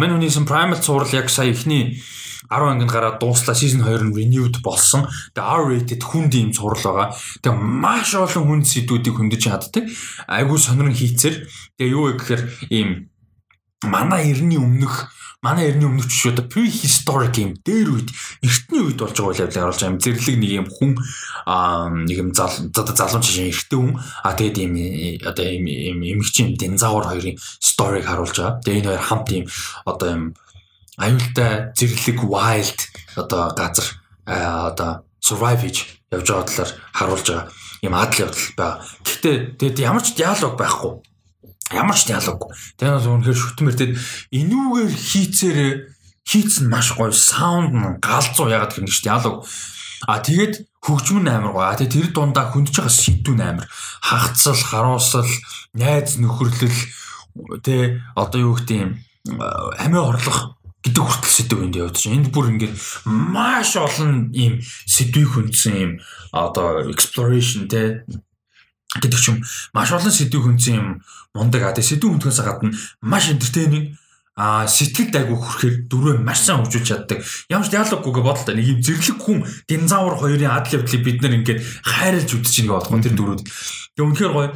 [0.00, 2.00] Мен Үнийсэн Primal цуврал яг сая ихний
[2.50, 5.06] 10 ангинд гараад дууслаа season 2 нь renewed болсон.
[5.34, 7.08] Тэгээ R-rated хүнд юм цуврал байгаа.
[7.46, 9.86] Тэгээ маш олон хүнд сэдвүүдийг хөндөж чаддаг.
[10.26, 11.46] Айгуу сонирн хийцэр.
[11.78, 12.42] Тэгээ юу вэ гэхээр
[12.74, 13.10] ийм
[13.86, 15.08] манай эртний өмнөх
[15.40, 18.08] манай эртний өмнөх ч одоо prehistoric юм дээр үед
[18.44, 20.92] эртний үед болж байгаа явдлыг харуулж байгаа юм зэрлэг нэг юм хүн
[22.04, 24.72] нэг юм зал залуун чинь эртний хүн а тэгээд ийм
[25.24, 28.60] одоо ийм ийм эмгчийн динзавр хоёрын сториг харуулж байгаа.
[28.60, 29.44] Тэгээд энэ хоёр хамт ийм
[29.88, 30.24] одоо ийм
[30.98, 32.78] аюултай зэрлэг wild
[33.16, 33.86] одоо газар
[34.26, 37.46] одоо survive хийж явж байгаа талаар харуулж байгаа
[37.82, 38.76] юм адал явдал байгаа.
[39.04, 40.92] Гэхдээ тэгээд ямар ч диалог байхгүй
[41.70, 42.50] Ямар ч диалоггүй.
[42.82, 43.94] Тэгээ бас үнэхээр шүтмэр тэгэд
[44.34, 45.72] энүүгээр хийцээрээ
[46.26, 49.46] хийц нь маш гоё саунд нь галзуу ягаад гэх юм чи диалог.
[50.10, 51.70] А тэгээд хөгжим нь амар гоё.
[51.70, 53.66] А тэгээд тэр дундаа хөндөж байгаа сэдвүүн амар.
[54.02, 55.30] Хагцал, харуусал,
[55.78, 56.78] найз нөхөрлөл
[57.62, 58.98] тэ одоо юу гэх юм
[59.78, 62.16] амиа орлох гэдэг хүртэл сэдв энд явж байна.
[62.16, 62.74] Энд бүр ингээд
[63.06, 65.92] маш олон ийм сэдвийг хүндсэн ийм
[66.32, 68.04] одоо exploration те
[68.96, 69.38] гэдэг ч юм
[69.76, 70.88] маш олон сэдвийг хүндсэн юм
[71.36, 72.72] мундаг а тэгээ сэдв хүндхээс гадна
[73.04, 73.94] маш entertaining
[74.40, 77.20] а сэтгэлд айгу хүрхээр дөрөв маш сайн хөгжүүлж чаддаг.
[77.52, 81.60] Ямар ч диалоггүйгээ бодлоо нэг юм зэрлэг хүн динзавр хоёрын адал явдлыг бид нэр ингээд
[81.84, 83.40] хайрлж үдчих нэг болгоо тэр дөрүүд.
[83.44, 84.48] Тэгээ үнэхээр гоё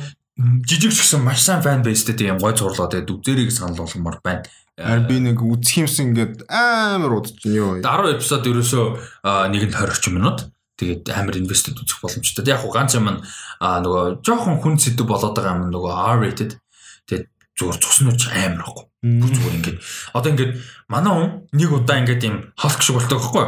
[0.65, 4.49] жижиг ч гэсэн маш сайн фан бейстэй тийм гой зурлаа тэгээ дүгзэрийг санал болгомоор байна.
[4.75, 7.79] Харин би нэг үзэх юмсан ингээд амар удаж юу.
[7.79, 8.85] 10 эпизод ерөөсөө
[9.55, 10.51] нэгэнд 20 орчим минут.
[10.75, 12.43] Тэгээд амар инвестд үзэх боломжтой.
[12.51, 13.23] Яг хуу ганц юм
[13.63, 16.59] нөгөө жоохон хүн сэдв болоод байгаа юм нөгөө R-rated.
[17.07, 18.85] Тэгээд зүгээр цуснууч амар ахгүй.
[19.05, 19.79] Бүр зүгээр ингээд
[20.11, 20.53] одоо ингээд
[20.91, 23.47] манай хүн нэг удаа ингээд юм халк шиг болдог байхгүй.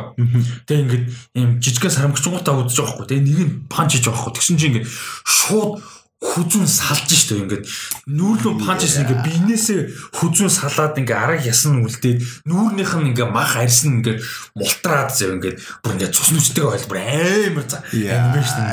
[0.62, 1.04] Тэгээд ингээд
[1.42, 3.08] юм жижигхэн сарамгчгуудаа үзэж байгаа байхгүй.
[3.10, 4.34] Тэгээд нэг нь панч хийж байгаа байхгүй.
[4.38, 4.90] Тэгсэн чинь ингээд
[5.26, 5.82] шууд
[6.16, 7.64] хүзүүн салж штэ ингээд
[8.08, 9.80] нүүрлөө панчс ингээ биенээсээ
[10.16, 14.24] хүзүүн салаад ингээ арга ясан үлдээд нүүрнийх нь ингээ мах арьсан ингээ
[14.56, 18.64] мултраад зав ингээ бүр ингээ цус нүчтэйг ойлбор амар за анимашн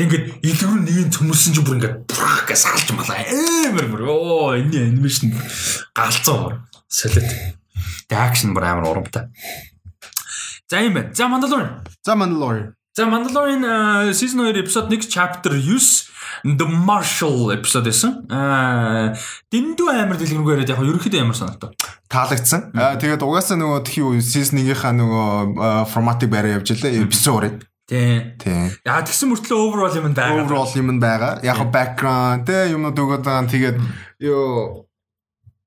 [0.00, 3.20] тэг ингээ илгүүр нэг цөмөрсөн чи бүр ингээ брах гэж салж малаа.
[3.28, 4.02] Амар бүр.
[4.08, 5.36] Оо энэ анимашн
[5.92, 7.28] галзуу солид
[8.08, 9.28] тэг акшн бүр амар урамтай
[10.64, 11.12] за юм байна.
[11.12, 11.84] За Mandalorian.
[12.00, 13.62] За Mandalorian за Mandalorian
[14.14, 18.24] season 2 episode 1 chapter 9 The Marshall episode байсан.
[18.32, 19.12] Аа
[19.52, 21.76] дэндүү амар дэлгэрэнгүй яриад яг ерөөхдөө ямар санаатай.
[22.08, 22.72] Таалагдсан.
[22.72, 27.04] Аа тэгээд угаасаа нөгөө тхи season 1-ийнхаа нөгөө форматыг барай явж илээ.
[27.04, 28.34] Episode Тий.
[28.40, 28.72] Тий.
[28.88, 30.40] Яа тэгсэн мөртлөө overall юм байгаа.
[30.42, 31.44] Overall юм байгаа.
[31.44, 33.46] Яг background те юмнууд өгöd байгаа.
[33.52, 33.78] Тэгээд
[34.24, 34.88] ёо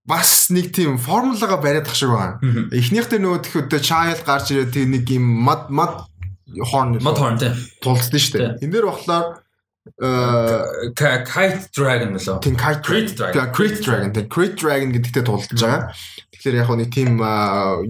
[0.09, 2.41] бас нэг тийм формулагаа бариад тах шиг байгаа.
[2.73, 6.09] Эхнийх дээр нөгөө тхи child гарч ирээд тийм нэг юм мад мад
[6.71, 7.53] horn мад horn тий.
[7.83, 8.51] Тулцсан шүү дээ.
[8.65, 9.25] Энэ дээр болохоор
[9.97, 12.39] Kite Dragon лөө.
[12.43, 12.81] Тийм Kite
[13.15, 13.51] Dragon.
[13.53, 14.13] Crit Dragon.
[14.13, 15.91] Тийм Crit Dragon гэдэгтээ тулдж байгаа.
[16.35, 17.19] Тэгэхээр яг нэг тийм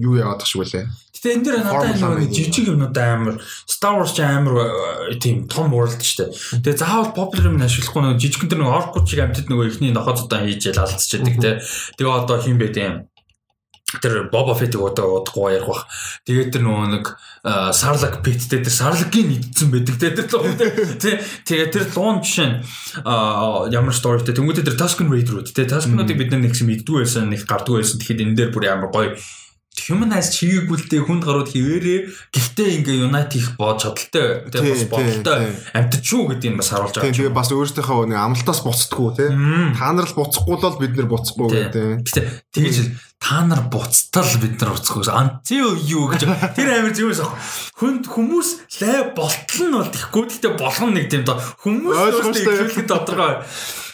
[0.00, 0.86] юу яваадах шиг үлээ.
[1.20, 3.36] Гэтэ энэ дэр надад нэг жижиг юмнууд амар
[3.68, 4.56] Star Wars ч амар
[5.20, 6.64] тийм том шүү дээ.
[6.64, 10.24] Тэгээ заавал popular юм ашиглахгүй нэг жижигэн дэр нэг orc чиг амьтад нөгөө ихний нохоц
[10.24, 11.60] удаа хийж ял алдчихдаг те.
[12.00, 13.04] Тэгээ одоо хин бэ тийм
[13.98, 15.90] тэр Боба Феттиг одоо удахгүй ярих бах.
[16.22, 17.04] Тэгээд тэр нөгөө нэг
[17.74, 21.18] Сарлак Питтэй тэр Сарлагийн нэгдсэн байдаг те тэр луун те.
[21.42, 22.56] Тэгээд тэр луун жишээ нь
[23.74, 27.82] ямар сторитэй тэнгуүтэ тэр Tusken Raider-ууд те Tusken-уудыг бид нар нэгсэн мэддгүй байсан нэг гардгүй
[27.82, 27.98] байсан.
[27.98, 29.18] Тэгэхэд энэ дээр бүр ямар гоё
[29.90, 31.98] humanize чигээгүүлтэй хүнд гарууд хിവэрээ
[32.34, 35.38] гэхдээ ингээ unite хийх бод чадaltaй тэгээ бас бодолтой
[35.72, 37.14] амтд шүү гэдгийг бас харуулж байгаа.
[37.14, 39.26] Тэгээ бас өөрсдийнхөө нэг амлалтаас буцдаггүй те.
[39.78, 42.02] Та нар л буцахгүй л бид нар буцахгүй гэдэг.
[42.02, 42.76] Гэхдээ тэгэж
[43.20, 45.04] та нар буцтал бид нар буцахгүй.
[45.12, 46.24] Анти юу гэж
[46.56, 47.36] тэр амир зүгээс ах.
[47.76, 48.48] Хүнд хүмүүс
[48.80, 53.44] лай болтол нь бол тэгэхгүй гэхдээ болгоно нэг тийм доо хүмүүс өөрсдөө тодорхой.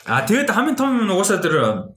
[0.06, 1.90] А тэгээд хамгийн том нь угаасаа тэр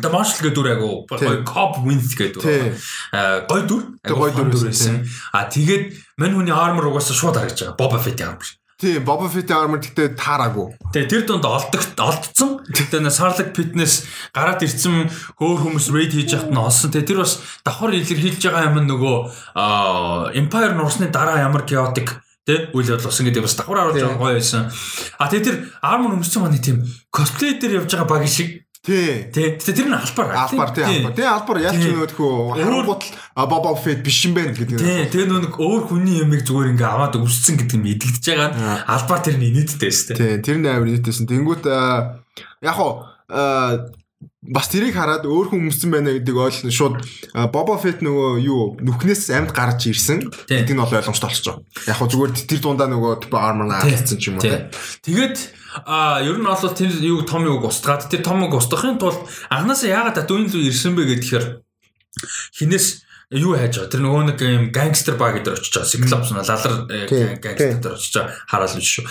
[0.00, 2.72] The Marshall гэдэг дүр айгу гоё Cobb Wins гэдэг дүр.
[3.12, 3.82] Аа гоё дүр.
[4.00, 5.04] Гоё дүр байсан.
[5.36, 7.76] А тэгээд мань хүний armor угаасаа шууд харагдаж байгаа.
[7.76, 8.48] Boba Fett-ийн armor.
[8.82, 10.74] Тийм, Boba Fett-ийн armor гэхдээ таараагүй.
[10.90, 12.66] Тэгээ тэр дунд олдогт олдсон.
[12.66, 15.06] Тэгээ Sarlacc Fitness гараад ирсэн
[15.38, 16.90] хөөр хүмүүс raid хийж яхад нь олсон.
[16.90, 22.10] Тэгээ тэр бас давхар илэрхийлж байгаа юм нөгөө Empire нурсны дараа ямар chaotic
[22.42, 24.66] тэ үйл явдал болсон гэдэг бас давхар харуулж байгаа гоё байсан.
[25.14, 26.82] А тэгээ тэр armor өмссөн маань тийм
[27.14, 29.30] cosplay дээр явж байгаа баг шиг Тий.
[29.30, 29.54] Тий.
[29.54, 30.34] Гэтэ тэр нь албар.
[30.34, 31.14] Албар тий албар.
[31.14, 33.14] Тий албар яаж ч нөтхөө харан бодол
[33.46, 34.74] Боба Фет биш юм байна гэдэг.
[34.74, 35.06] Тий.
[35.06, 39.22] Тэгээ нэг өөр хүний ямиг зүгээр ингээ аваад өвссөн гэдэг нь эдэлдэж байгаа нь албар
[39.22, 40.18] тэр нь нийтдээ шүү дээ.
[40.18, 40.34] Тий.
[40.42, 41.30] Тэр нь амар нийтэйсэн.
[41.30, 43.06] Тэнгүүт яг хоо
[44.42, 46.94] бас тэрийг хараад өөр хүн өмссөн байна гэдэг ойлгоно шууд
[47.54, 51.62] Боба Фет нөгөө юу нүхнээс амьд гарч ирсэн гэдэг нь бол ойлгомжтой болчихоо.
[51.86, 54.66] Яг хоо зүгээр тэр дундаа нөгөө armor наалцсан ч юм уу.
[55.06, 55.36] Тэгээд
[55.86, 60.20] А ер нь бол тэр юу том юг устгаад тэр томог устгахын тулд анханасаа яагаад
[60.20, 61.64] татуин лүү ирсэн бэ гэхээр
[62.52, 63.92] хинээс юу хайж байгаа.
[63.92, 65.88] Тэр нөгөө нэг юм гангстер баг дээр очиж байгаа.
[65.88, 68.36] Cyclops нь лалар э, гангстер дээр очиж байгаа.
[68.46, 69.04] Хараал биш шүү.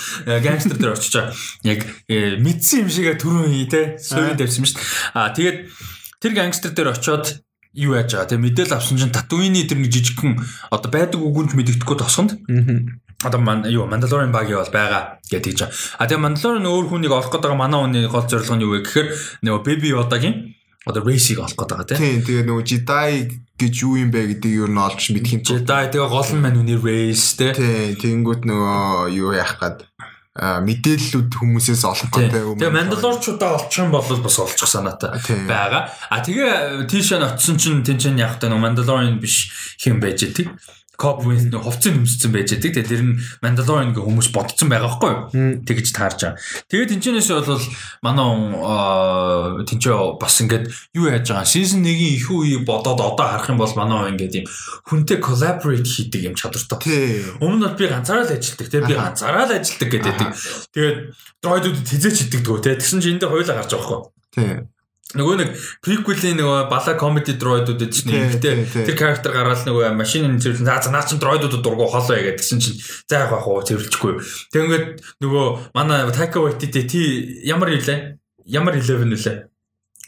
[0.46, 1.34] Гангстер дээр очиж байгаа.
[1.66, 3.82] Яг э, мэдсэн юм шигээ түрүүн хий те.
[3.98, 4.90] Суурин тавьсан шүү дээ.
[5.18, 5.58] Аа тэгээд
[6.22, 7.26] тэр гангстер дээр очиод
[7.74, 8.30] юу яаж байгаа.
[8.30, 10.38] Тэгээ мэдээлэл авсан чинь Татуины тэр нэг жижигхэн
[10.70, 12.38] одоо байдаг үгүнч мэддэхгүй тосгонд.
[13.26, 15.74] Одоо ман юу Mandalorian багийн бол байгаа гэж байгаа.
[15.98, 19.08] А тэгээ Mandalorian өөр хүнийг олох гэдэг манай хүний гол зорилго нь юу вэ гэхээр
[19.46, 22.22] нөгөө Baby Yoda-гийн одоо race-ийг олох гэдэг байгаа тийм.
[22.26, 23.12] Тэгээ нөгөө Jedi
[23.62, 26.58] гэж юу юм бэ гэдгийг юу нь олж мэдхийн тулд Jedi тэгээ гол нь мань
[26.58, 27.54] үний race тийм.
[28.02, 29.78] Тэгэнгүүт нөгөө юу яах гээд
[30.32, 32.58] мэдээллүүд хүмүүсээс олох гэдэг юм.
[32.58, 35.92] Тэгээ Мандалорчуудаа олчих юм бол бас олчих санаатай байгаа.
[36.08, 40.50] А тэгээ тийш нь очисон чинь тэн чинь яг та Мандалорын биш хэм байж идэг.
[41.02, 42.72] Wins нэг хувцас өмссөн байж байдаг.
[42.78, 45.22] Тэгээ тэр нь Mandalorian гэх хүмүүс бодсон байгаа байхгүй юу?
[45.66, 46.40] Тэгж таарж байгаа.
[46.70, 47.66] Тэгээд тэнчнээс бол
[48.06, 48.42] манай он
[49.66, 51.50] тэнчээ бас ингээд юу яаж байгаа.
[51.50, 54.46] Season 1-ийн их үе бодоод одоо харах юм бол манай он ингээд юм
[54.86, 57.26] хүнтэй collaborate хийдэг юм чадвартай.
[57.42, 58.68] Өмнө нь би ганцаараа л ажилладаг.
[58.70, 60.18] Тэгээ би ганцаараа л ажилладаг гэдэг.
[60.76, 60.98] Тэгээд
[61.42, 62.62] droid-ууд хизээч хийдэг тгөө.
[62.62, 64.06] Тэгсэн чинь эндээ хоёулаа гарч байгаа байхгүй юу?
[64.32, 64.70] Тийм
[65.18, 65.50] нөгөө нэг
[65.84, 70.92] приквелийн нөгөө бала комеди дроидууд гэж чинь ихтэй тэр character гараад нөгөө машин зэрлэн за
[70.92, 74.14] наа чин дроидууд дургу холоо ягээд гэсэн чинь за яг бах уу цэвэрлжгүй.
[74.56, 74.88] Тэг ингээд
[75.20, 77.02] нөгөө манай Taika Waititi ти
[77.44, 78.20] ямар хэлээ?
[78.48, 79.38] Ямар 11 үлээ?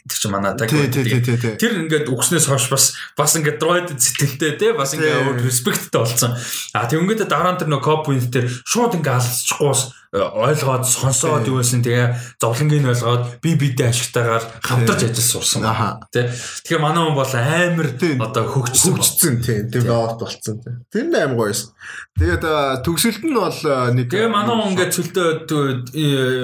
[0.08, 1.56] Тэр чинь манай Waititi.
[1.60, 2.84] Тэр ингээд өгснөөс хойш бас
[3.16, 6.32] бас ингээд дроид сэтгэлтэй те бас ингээд респекттэй болсон.
[6.72, 9.82] А тэг ингээд дараа нь тэр нөгөө Cop Wins тэр шууд ингээд алцчихгүйс
[10.14, 15.66] ойлгоод сонсоод юу байсан тэгээ зовлонгийн ойлгоод би бидээ ашигтайгаар хамтарч ажиллаж сурсан.
[16.14, 16.30] Тэ.
[16.30, 20.86] Тэгэхээр манай хүн бол амар одоо хөгжсөн хөгжсөн тийм develop болсон тийм.
[20.86, 21.74] Тэр нь амар гоёс.
[22.14, 22.46] Тэгээд
[22.86, 23.58] төгсөлт нь бол
[23.90, 25.28] нэг Тэгээ манай хүн ингээд цөлтөө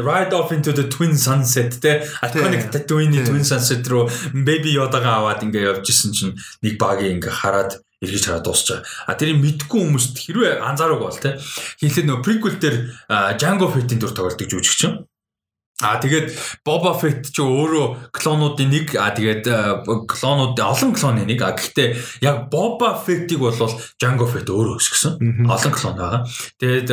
[0.03, 2.03] Ride off into the Twin Sunset тэ.
[2.27, 6.35] Iconic Tatooine Twin Sunset руу Baby Yoda-га аваад ингээд явж исэн чинь
[6.67, 8.81] нэг багийн ингээд хараад эргэж хараад дуусчаа.
[9.05, 11.37] А тэрийг мэдгүй хүмүүст хэрвээ анзаараагүй бол те
[11.85, 12.77] хийлээ нөө приквел дээр
[13.37, 15.10] Django Fett-ийн дүр тоглолтыг жүжигч юм.
[15.81, 19.49] А тэгээд Boba Fett ч өөрөө клонуудын нэг а тэгээд
[20.05, 23.57] клонуудын олон клоны нэг а гэхдээ яг Boba Fett-ийг бол
[23.97, 25.17] Jango Fett өөрөө өсгсөн.
[25.49, 26.29] Олон клон байгаа.
[26.61, 26.89] Тэгээд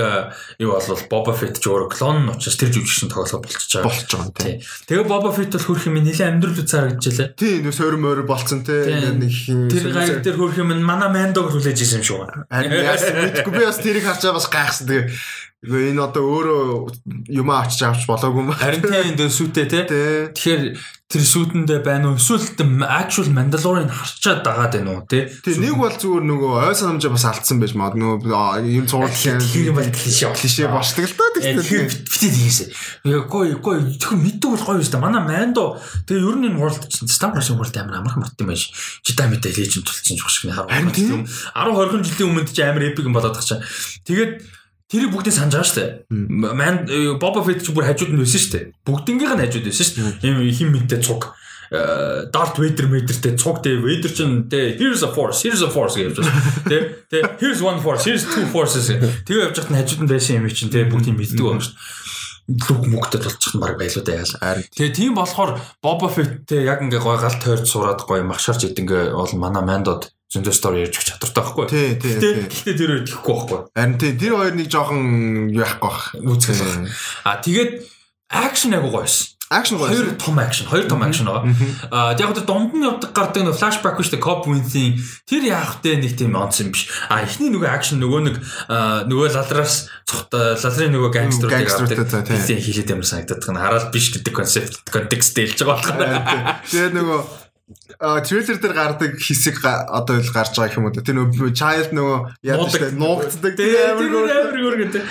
[0.64, 3.88] юу бол Boba Fett ч өөрөө клон нь учраас тэр жүжигчсэн тоглох болчихж байгаа.
[3.92, 4.64] Болчихж байгаа тийм.
[4.88, 7.36] Тэгээд Boba Fett бол хөрх юм нэлээд амьдрал үзээр гэжлээ.
[7.36, 9.36] Тийм нөө сорим морь болцсон тийм нэг
[9.68, 12.48] тэр гайг тэр хөрх юм манай Mando хүлээж исэн юм шүү.
[12.48, 14.88] Мэдгүй би бас тэрийг харчаа бас гайхсан.
[14.88, 15.12] Тэгээд
[15.58, 18.54] Тэгээ энэ одоо өөрөө юм авчиж авч болоогүй юм.
[18.54, 19.84] Харин тийм энэ сүтээ тий.
[20.30, 20.78] Тэгэхээр
[21.10, 22.22] тэр сүтэндээ байна уу?
[22.22, 22.46] Эсвэл
[22.86, 25.26] actual Mandalorian харчаад дагаад байна уу тий?
[25.26, 27.90] Тэг нэг бол зүгээр нөгөө ой санамжаа бас алдсан байж маа.
[27.90, 32.70] Нөгөө юм зураг тийм бол клишэ клишэ болчдаг л доо тэгэхээр битээ тийшээ.
[33.26, 35.06] Гоё гоё зөвхөн мэддэг бол гоё юм шүү дээ.
[35.10, 38.54] Манай Mando тэгээ ер нь энэ world чинь Star Wars world амар амархан бат юм
[38.54, 38.70] байж.
[39.02, 40.70] Jedi Meta Legend тулцсан жоо шиг хараа.
[40.70, 43.66] 10 20 жилийн өмнө ч амар epic юм болоод тахчаа.
[44.06, 44.57] Тэгээд
[44.88, 45.92] Тэрийг бүгдийг санаж байгаа шүү дээ.
[46.32, 46.76] Ман
[47.20, 48.66] Боба Фет ч бүр хажууд нь байсан шүү дээ.
[48.88, 50.32] Бүгднгийнх нь хажууд байсан шүү дээ.
[50.32, 51.36] Ийм хим мэдтэй цуг.
[52.32, 53.84] Darth Vader мэдэртэй цуг дээ.
[53.84, 56.32] Vader ч дээ here's a force, here's a force гэж байна.
[56.72, 58.88] Тэ тэ here's one force, here's two forces.
[59.28, 62.17] Тэгээ явж нь хажууд нь байсан юм чинь тэ бүгдийг мэддэг байна шүү дээ
[62.48, 64.56] лүг мөгдөд болчих нь баг байлуу да яа.
[64.72, 69.34] Тэгээ тийм болохоор Boba Fett яг ингээ гой гал тойрч сураад гой махшарч идэнгээ бол
[69.36, 71.66] манай Mandod зөндөө стори ярьж өгч чадвартай байхгүй.
[71.72, 72.16] Тий, тий.
[72.20, 73.60] Гэхдээ тэр хоёр тэхгүй байхгүй.
[73.76, 75.04] Харин тий, тэр хоёр нэг жоохон
[75.56, 76.16] яахгүй бах.
[76.20, 76.92] Үүсгэж байна.
[77.24, 77.72] А тэгээд
[78.28, 79.37] акшн агуу гоёс.
[79.50, 79.88] Акшн гоё.
[79.88, 81.56] Хоёр том акшн, хоёр том акшн байгаа.
[81.88, 84.26] Аа яг тэр дунд нь явдаг гардаг нэг флашбэк шүү дээ.
[84.28, 86.92] Cop Wins-ийн тэр яах вэ нэг тийм онц юм биш.
[87.08, 88.36] А эхний нөгөө акшн нөгөө нэг
[89.08, 92.28] нөгөө лалраас цогтой лалрын нөгөө гангстеруудыг авдаг.
[92.44, 93.64] Тийм хийлээд ямар санагдаад байна.
[93.64, 96.60] Хараад биш гэдэг концепт контекст дэлж байгаа байна.
[96.68, 100.96] Тэгээд нөгөө трейлер дээр гардаг хэсэг одоо л гарч байгаа юм уу?
[100.96, 105.04] Тэр нөгөө child нөгөө яадаг штэ нуугддаг тийм амар гөр гэдэг.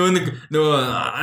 [0.00, 0.76] Нөгөө нэг нөгөө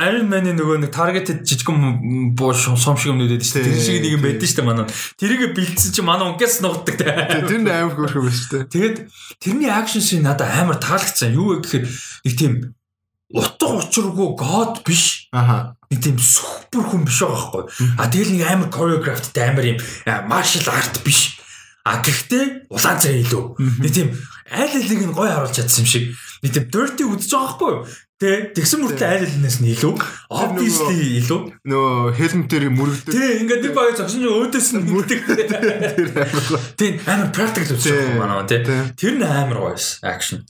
[0.06, 3.66] Iron Man-ийн нөгөө нэг targeted жижигэн буу сум шиг юм нүдэд штэ.
[3.66, 4.86] Тэр шиг нэг юм байдсан штэ манай.
[5.18, 7.42] Тэрийг бэлдсэн чи манай унгаас нуугддаг тийм.
[7.42, 8.70] Тэр амар гөр юм штэ.
[8.70, 8.96] Тэгээд
[9.42, 11.34] тэрний акшн шин надад амар таалагдсан.
[11.34, 11.84] Юу вэ гэхээр
[12.22, 12.52] нэг тийм
[13.34, 15.26] утга учиргүй god биш.
[15.34, 15.77] Аха.
[15.88, 17.64] Нэг тийм супер хүн биш байгаа байхгүй.
[17.96, 19.78] А тэгэл нэг амар choreographed амар юм
[20.28, 21.40] martial art биш.
[21.88, 23.44] А гэхдээ улаан цай илүү.
[23.80, 24.12] Нэг тийм
[24.52, 26.04] айл алиг нь гой харуулж чадсан юм шиг.
[26.44, 27.72] Нэг тийм dirty үдэж байгаа байхгүй.
[28.18, 29.94] Тэ тэгсэн мөртлөө айл алинаас нь илүү.
[30.28, 31.40] Obviously илүү.
[31.70, 33.14] Нөө helmet-ээр мөрөгдөв.
[33.14, 35.20] Тэ ингээд нэг баг зогсон чинь өөдөөс нь мөрдөг.
[36.76, 38.66] Тийм амар practical үсэж байгаа манай тэ.
[38.98, 40.42] Тэр нь амар гоёс action.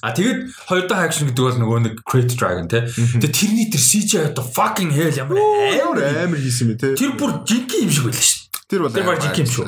[0.00, 2.82] А тэгээд хоёр дахь акшн гэдэг бол нөгөө нэг Crate Dragon тий.
[2.88, 6.96] Тэгээд тэрний тэр CGI одоо fucking hell ямар амар амар хийсэн юм тий.
[6.96, 8.64] Тэр бүр жинхэнэ юм шиг байлаа шүү дээ.
[8.70, 9.66] Тэр бол Тэр баг жинхэнэ шүү.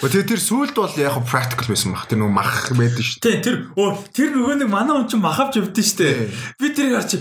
[0.00, 2.04] Тэгээ тэр сүулт бол яг practical байсан баг.
[2.04, 3.20] Тэр нөгөө мах байдаг шүү.
[3.24, 6.28] Тий, тэр оо тэр нөгөө нэг манай хүн чинь махавч өвдөн штэ.
[6.60, 7.20] Би тэрийг харч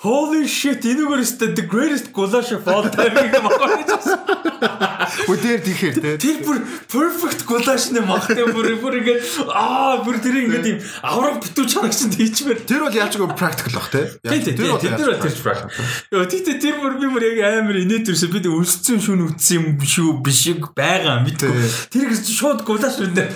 [0.00, 4.89] Holy shit, энэгээр өстө the greatest goulash of all time гэх юм байна.
[5.30, 6.16] Өдөр тийхээр те.
[6.20, 6.58] Тэр бүр
[6.90, 7.46] perfect
[7.94, 12.64] нэ махтай бүр бүр ингээд аа бүр тэр ингээд юм авраг битүү чанагч тийчмээр.
[12.66, 14.06] Тэр бол яаж гоо practical те.
[14.22, 15.84] Тий, тий, тий, тэр бол тэрч practical.
[16.12, 19.56] Йоо, тий, тий, тэр бүр би бүр яг амар инээд төрсөн бид өлсцэн шүүн үтсэн
[19.58, 21.50] юм шүү бишиг байгаа мэдгүй.
[21.90, 23.26] Тэр гэж шууд goulash үндэ.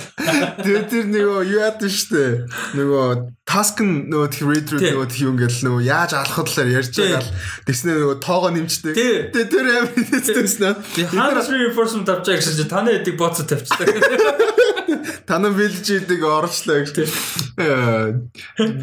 [0.62, 2.46] Тэр тэр нөгөө юу яад нь штэ.
[2.78, 6.96] Нөгөө task нөгөө тэр read through нөгөө тэр юм ингээл нөгөө яаж алхахад талаар ярьж
[6.96, 7.32] байгаа л
[7.68, 8.94] тэгснээр нөгөө тоогоо нэмчтэй.
[8.96, 10.74] Тэгээ тэр амар хэлсэн.
[11.12, 13.88] Ханас reinforcement авчаа гэсэн чи таны эдэг бооцоо тавьчихдаг.
[15.28, 17.08] Танаа бэлж идэг орчлоо гэж.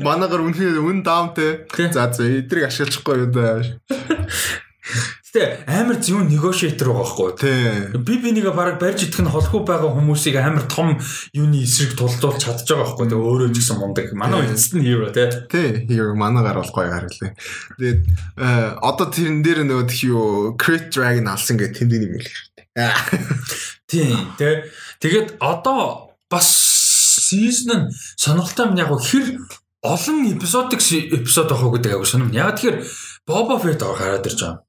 [0.02, 1.70] Манагаар үнхээр үн даамтэй.
[1.94, 3.62] За за эдрийг ашиглахгүй юу даа.
[5.32, 7.30] Гэтэ амар зөв negotiator байгаа байхгүй.
[7.40, 8.04] Тий.
[8.04, 11.00] Би бинийгээ баг барьж идэх нь холгүй байгаа хүмүүсийг амар том
[11.32, 13.08] юуны эсрэг тулдуулж чадж байгаа байхгүй.
[13.08, 14.12] Тэгээ өөрөө ч гэсэн мундаг.
[14.12, 15.32] Манай эцэст нь hero тий.
[15.48, 17.32] Тий, hero манагаар бол гоё харгалаа.
[17.80, 18.00] Тэгээд
[18.84, 22.28] одоо тэрэн дээр нөгөө тх юу Crit Dragon алсан гэх тэмдэг юм л
[22.76, 24.12] хэрэгтэй.
[24.38, 24.64] Тий.
[25.02, 26.48] Тэгээд одоо бас
[27.32, 29.26] season нь сонирхолтой юм яг хэр
[29.82, 32.32] олон эпизодик эпизод авах гэдэг аягүй сонирм.
[32.32, 32.78] Яг тэгэхээр
[33.28, 34.64] Boba Fett гараад ирж байгаа.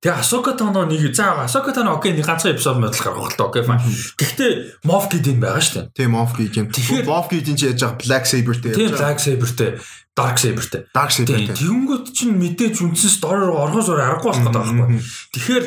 [0.00, 3.62] Тэгээ Асока Тано нэг за Асока Тано окей нэг ганцхан эпизод модлох гаргах л окей
[3.64, 3.80] файн.
[4.20, 4.50] Гэхдээ
[4.84, 5.86] Moff Gideon байгаа шүү дээ.
[5.96, 6.66] Тийм Moff Gideon.
[7.08, 8.92] Moff Gideon ч яаж байгаа Black Saber-тэй яаж байгаа.
[8.92, 9.70] Тийм Black Saber-тэй,
[10.14, 10.82] Dark Saber-тэй.
[10.94, 11.58] Dark Saber-тэй.
[11.58, 15.00] Тэнгүүд чинь мэдээж үндсэн story руу орохоос өөр аргагүй болох гэдэг байхгүй.
[15.32, 15.64] Тэгэхээр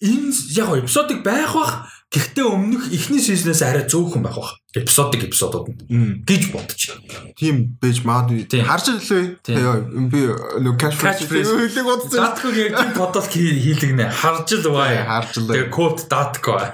[0.00, 4.58] энэ яг эпизодыг байх бах Гэхдээ өмнөх эхний сизнээс арай зөөхөн байх бах.
[4.74, 5.86] Эпизодик эпизодууд
[6.26, 6.98] гэж бодчих.
[7.38, 8.50] Тийм байж магадгүй.
[8.66, 9.38] Харж ирлээ.
[10.10, 10.26] Би
[10.58, 12.18] нөгөө cash хэлийг бодсон.
[12.18, 14.10] Датко яг тийм подкаст хийлгэнэ.
[14.10, 15.06] Харж л бай.
[15.06, 15.54] Харж л.
[15.54, 16.66] Тэгээ код датко.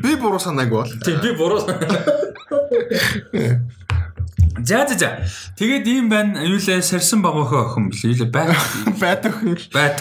[0.00, 0.92] Би буруу санаагүй бол.
[1.04, 1.68] Тийм би буруу.
[4.64, 5.10] За за за.
[5.58, 6.42] Тэгээд ийм байна.
[6.42, 8.14] Юу лээ сарсан багохоо охин блээ.
[8.14, 8.54] Юу лээ байт
[9.00, 9.58] байт охин.
[9.72, 9.98] Байт.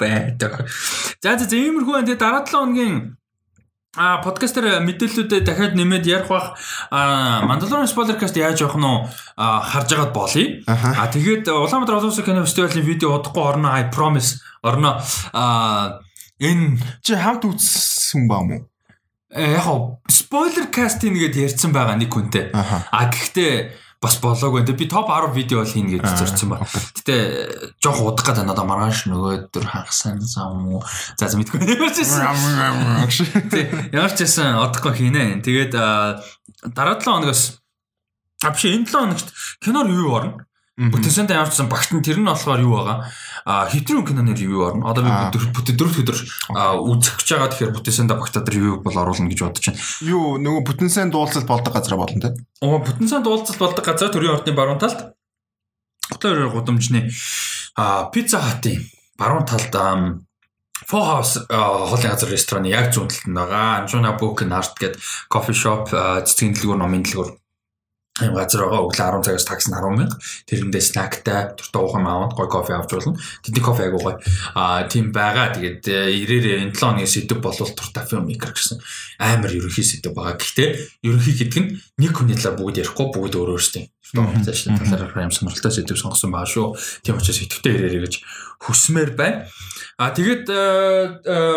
[0.00, 0.38] Байт.
[1.22, 2.06] За за за иймэрхүү байна.
[2.06, 3.18] Тэгээд дараа 7 хоногийн
[3.96, 6.54] А подкастер мэдээллүүдэд дахиад нэмээд ярих бах
[6.92, 8.86] Mandalorian spoilercast яаж явах нь
[9.34, 10.62] харж агаад болъё.
[10.68, 15.02] А тэгээд Улаанбаатар олон улсын кино фестивалийн видео удахгүй орно I promise орно.
[15.32, 15.98] А
[16.38, 18.68] энэ чи хамт үзсэн ба мó?
[19.34, 19.68] Яг
[20.08, 22.50] спойлер кастинг гэдээ ярьсан байгаа нэг хүнтэй.
[22.54, 24.62] А гэхдээ бас болоогүй.
[24.72, 26.62] Би топ 10 видео бол хийнэ гэж зорьсон ба.
[26.64, 30.82] Гэтэ жоох удах гэдэг надаа маргааш нөгөөдөр хагасан зам уу.
[31.18, 32.24] За за мэдгүй ямар ч байсан.
[33.90, 35.42] Ямар ч байсан одохгүй хийнэ.
[35.42, 35.74] Тэгээд
[36.72, 37.58] дараа 7 хоногоос
[38.38, 40.46] А биш энэ 7 хоногт киноор юу орно?
[40.78, 43.10] Бүтэнсэнд ямарчсан багт нь тэр нь болохоор юу байгаа?
[43.42, 44.86] А хэтрүүн киноны ревю орно.
[44.86, 45.10] Одоо би
[45.50, 46.18] бүтэн дөрөв өдөр
[46.54, 47.50] үзэх гэж байгаа.
[47.50, 49.82] Тэгэхээр бүтэнсэнд багтаад ревю бол оруулна гэж бодож байна.
[50.06, 52.30] Юу нөгөө бүтэнсэнд дуулцал болдог газар болно те?
[52.62, 55.18] Оо бүтэнсэнд дуулцал болдог газар төрийн ордны баруун талд.
[56.14, 57.10] Хотоор гудамжны
[57.74, 58.78] а пицца хатын
[59.18, 59.74] баруун талд
[60.86, 63.82] Фо хаус хоолны газар рестораны яг зүүн талд нь байгаа.
[63.82, 67.34] Анжуна Book and Art гэдэг кофе шоп цэцгийн дэлгүүр номын дэлгүүр
[68.26, 70.18] юм газар байгаа өглөө 10 цагаас такс нь 10 мянга.
[70.50, 73.14] Тэрэндээ снактай дуртай уух юм аваад гой кофе авч болно.
[73.44, 74.16] Тэдний кофе айгуу гой.
[74.58, 75.54] Аа тийм байгаа.
[75.54, 78.82] Тэгээд ирээрээ энэ 7 хоногийн сэдв болвол дуртай film maker гэсэн
[79.22, 80.34] амар ерөнхий сэдв байгаа.
[80.34, 80.68] Гэхдээ
[81.06, 81.70] ерөнхий гэдэг нь
[82.02, 86.48] нэг хүний талаар бүгд ярихгүй бүгд өөр өөрсдийн цааш талаараа юм сонирхолтой сэдв сонгосон байгаа
[86.48, 86.66] шүү.
[87.04, 88.14] Тийм учраас идэвхтэй ирээрэй гэж
[88.58, 89.46] хүсмээр байна.
[89.98, 90.46] А тэгээд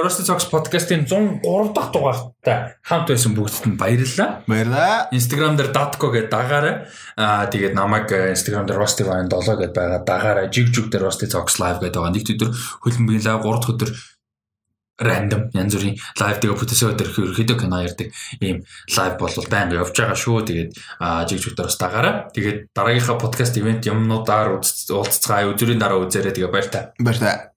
[0.02, 4.42] Rusty Talks podcast-ийн 103 дахь дугаартай хамт байсан бүгдд нь баярлалаа.
[4.50, 5.14] Баярлалаа.
[5.14, 6.76] Instagram дээр datko гэдэг дагаараа
[7.22, 11.30] аа тэгээд намайг Instagram дээр Rusty Vine 7 гэдээ байгаа дагаараа jig jig дээр Rusty
[11.30, 12.18] Talks live гэдэг байгаа.
[12.18, 12.50] Нэг өдөр
[12.82, 13.90] хөлбөмбөгийн live 3 дахь өдөр
[15.02, 18.08] рандом янз бүрийн лайв тэгээ бүтээсээ өдөр ерөөхдөө кино ярьдаг
[18.40, 18.64] ийм
[18.96, 20.46] лайв бол байнга явж байгаа шүү.
[20.48, 20.72] Тэгээд
[21.02, 22.14] жигжүүтээр бас дагаараа.
[22.32, 25.50] Тэгээд дараагийнхаа подкаст ивент юмнуудаар уулзцгаая.
[25.50, 26.34] Өдрийн дараа үзээрэй.
[26.38, 26.94] Тэгээ баяр та.
[27.02, 27.51] Баяр та.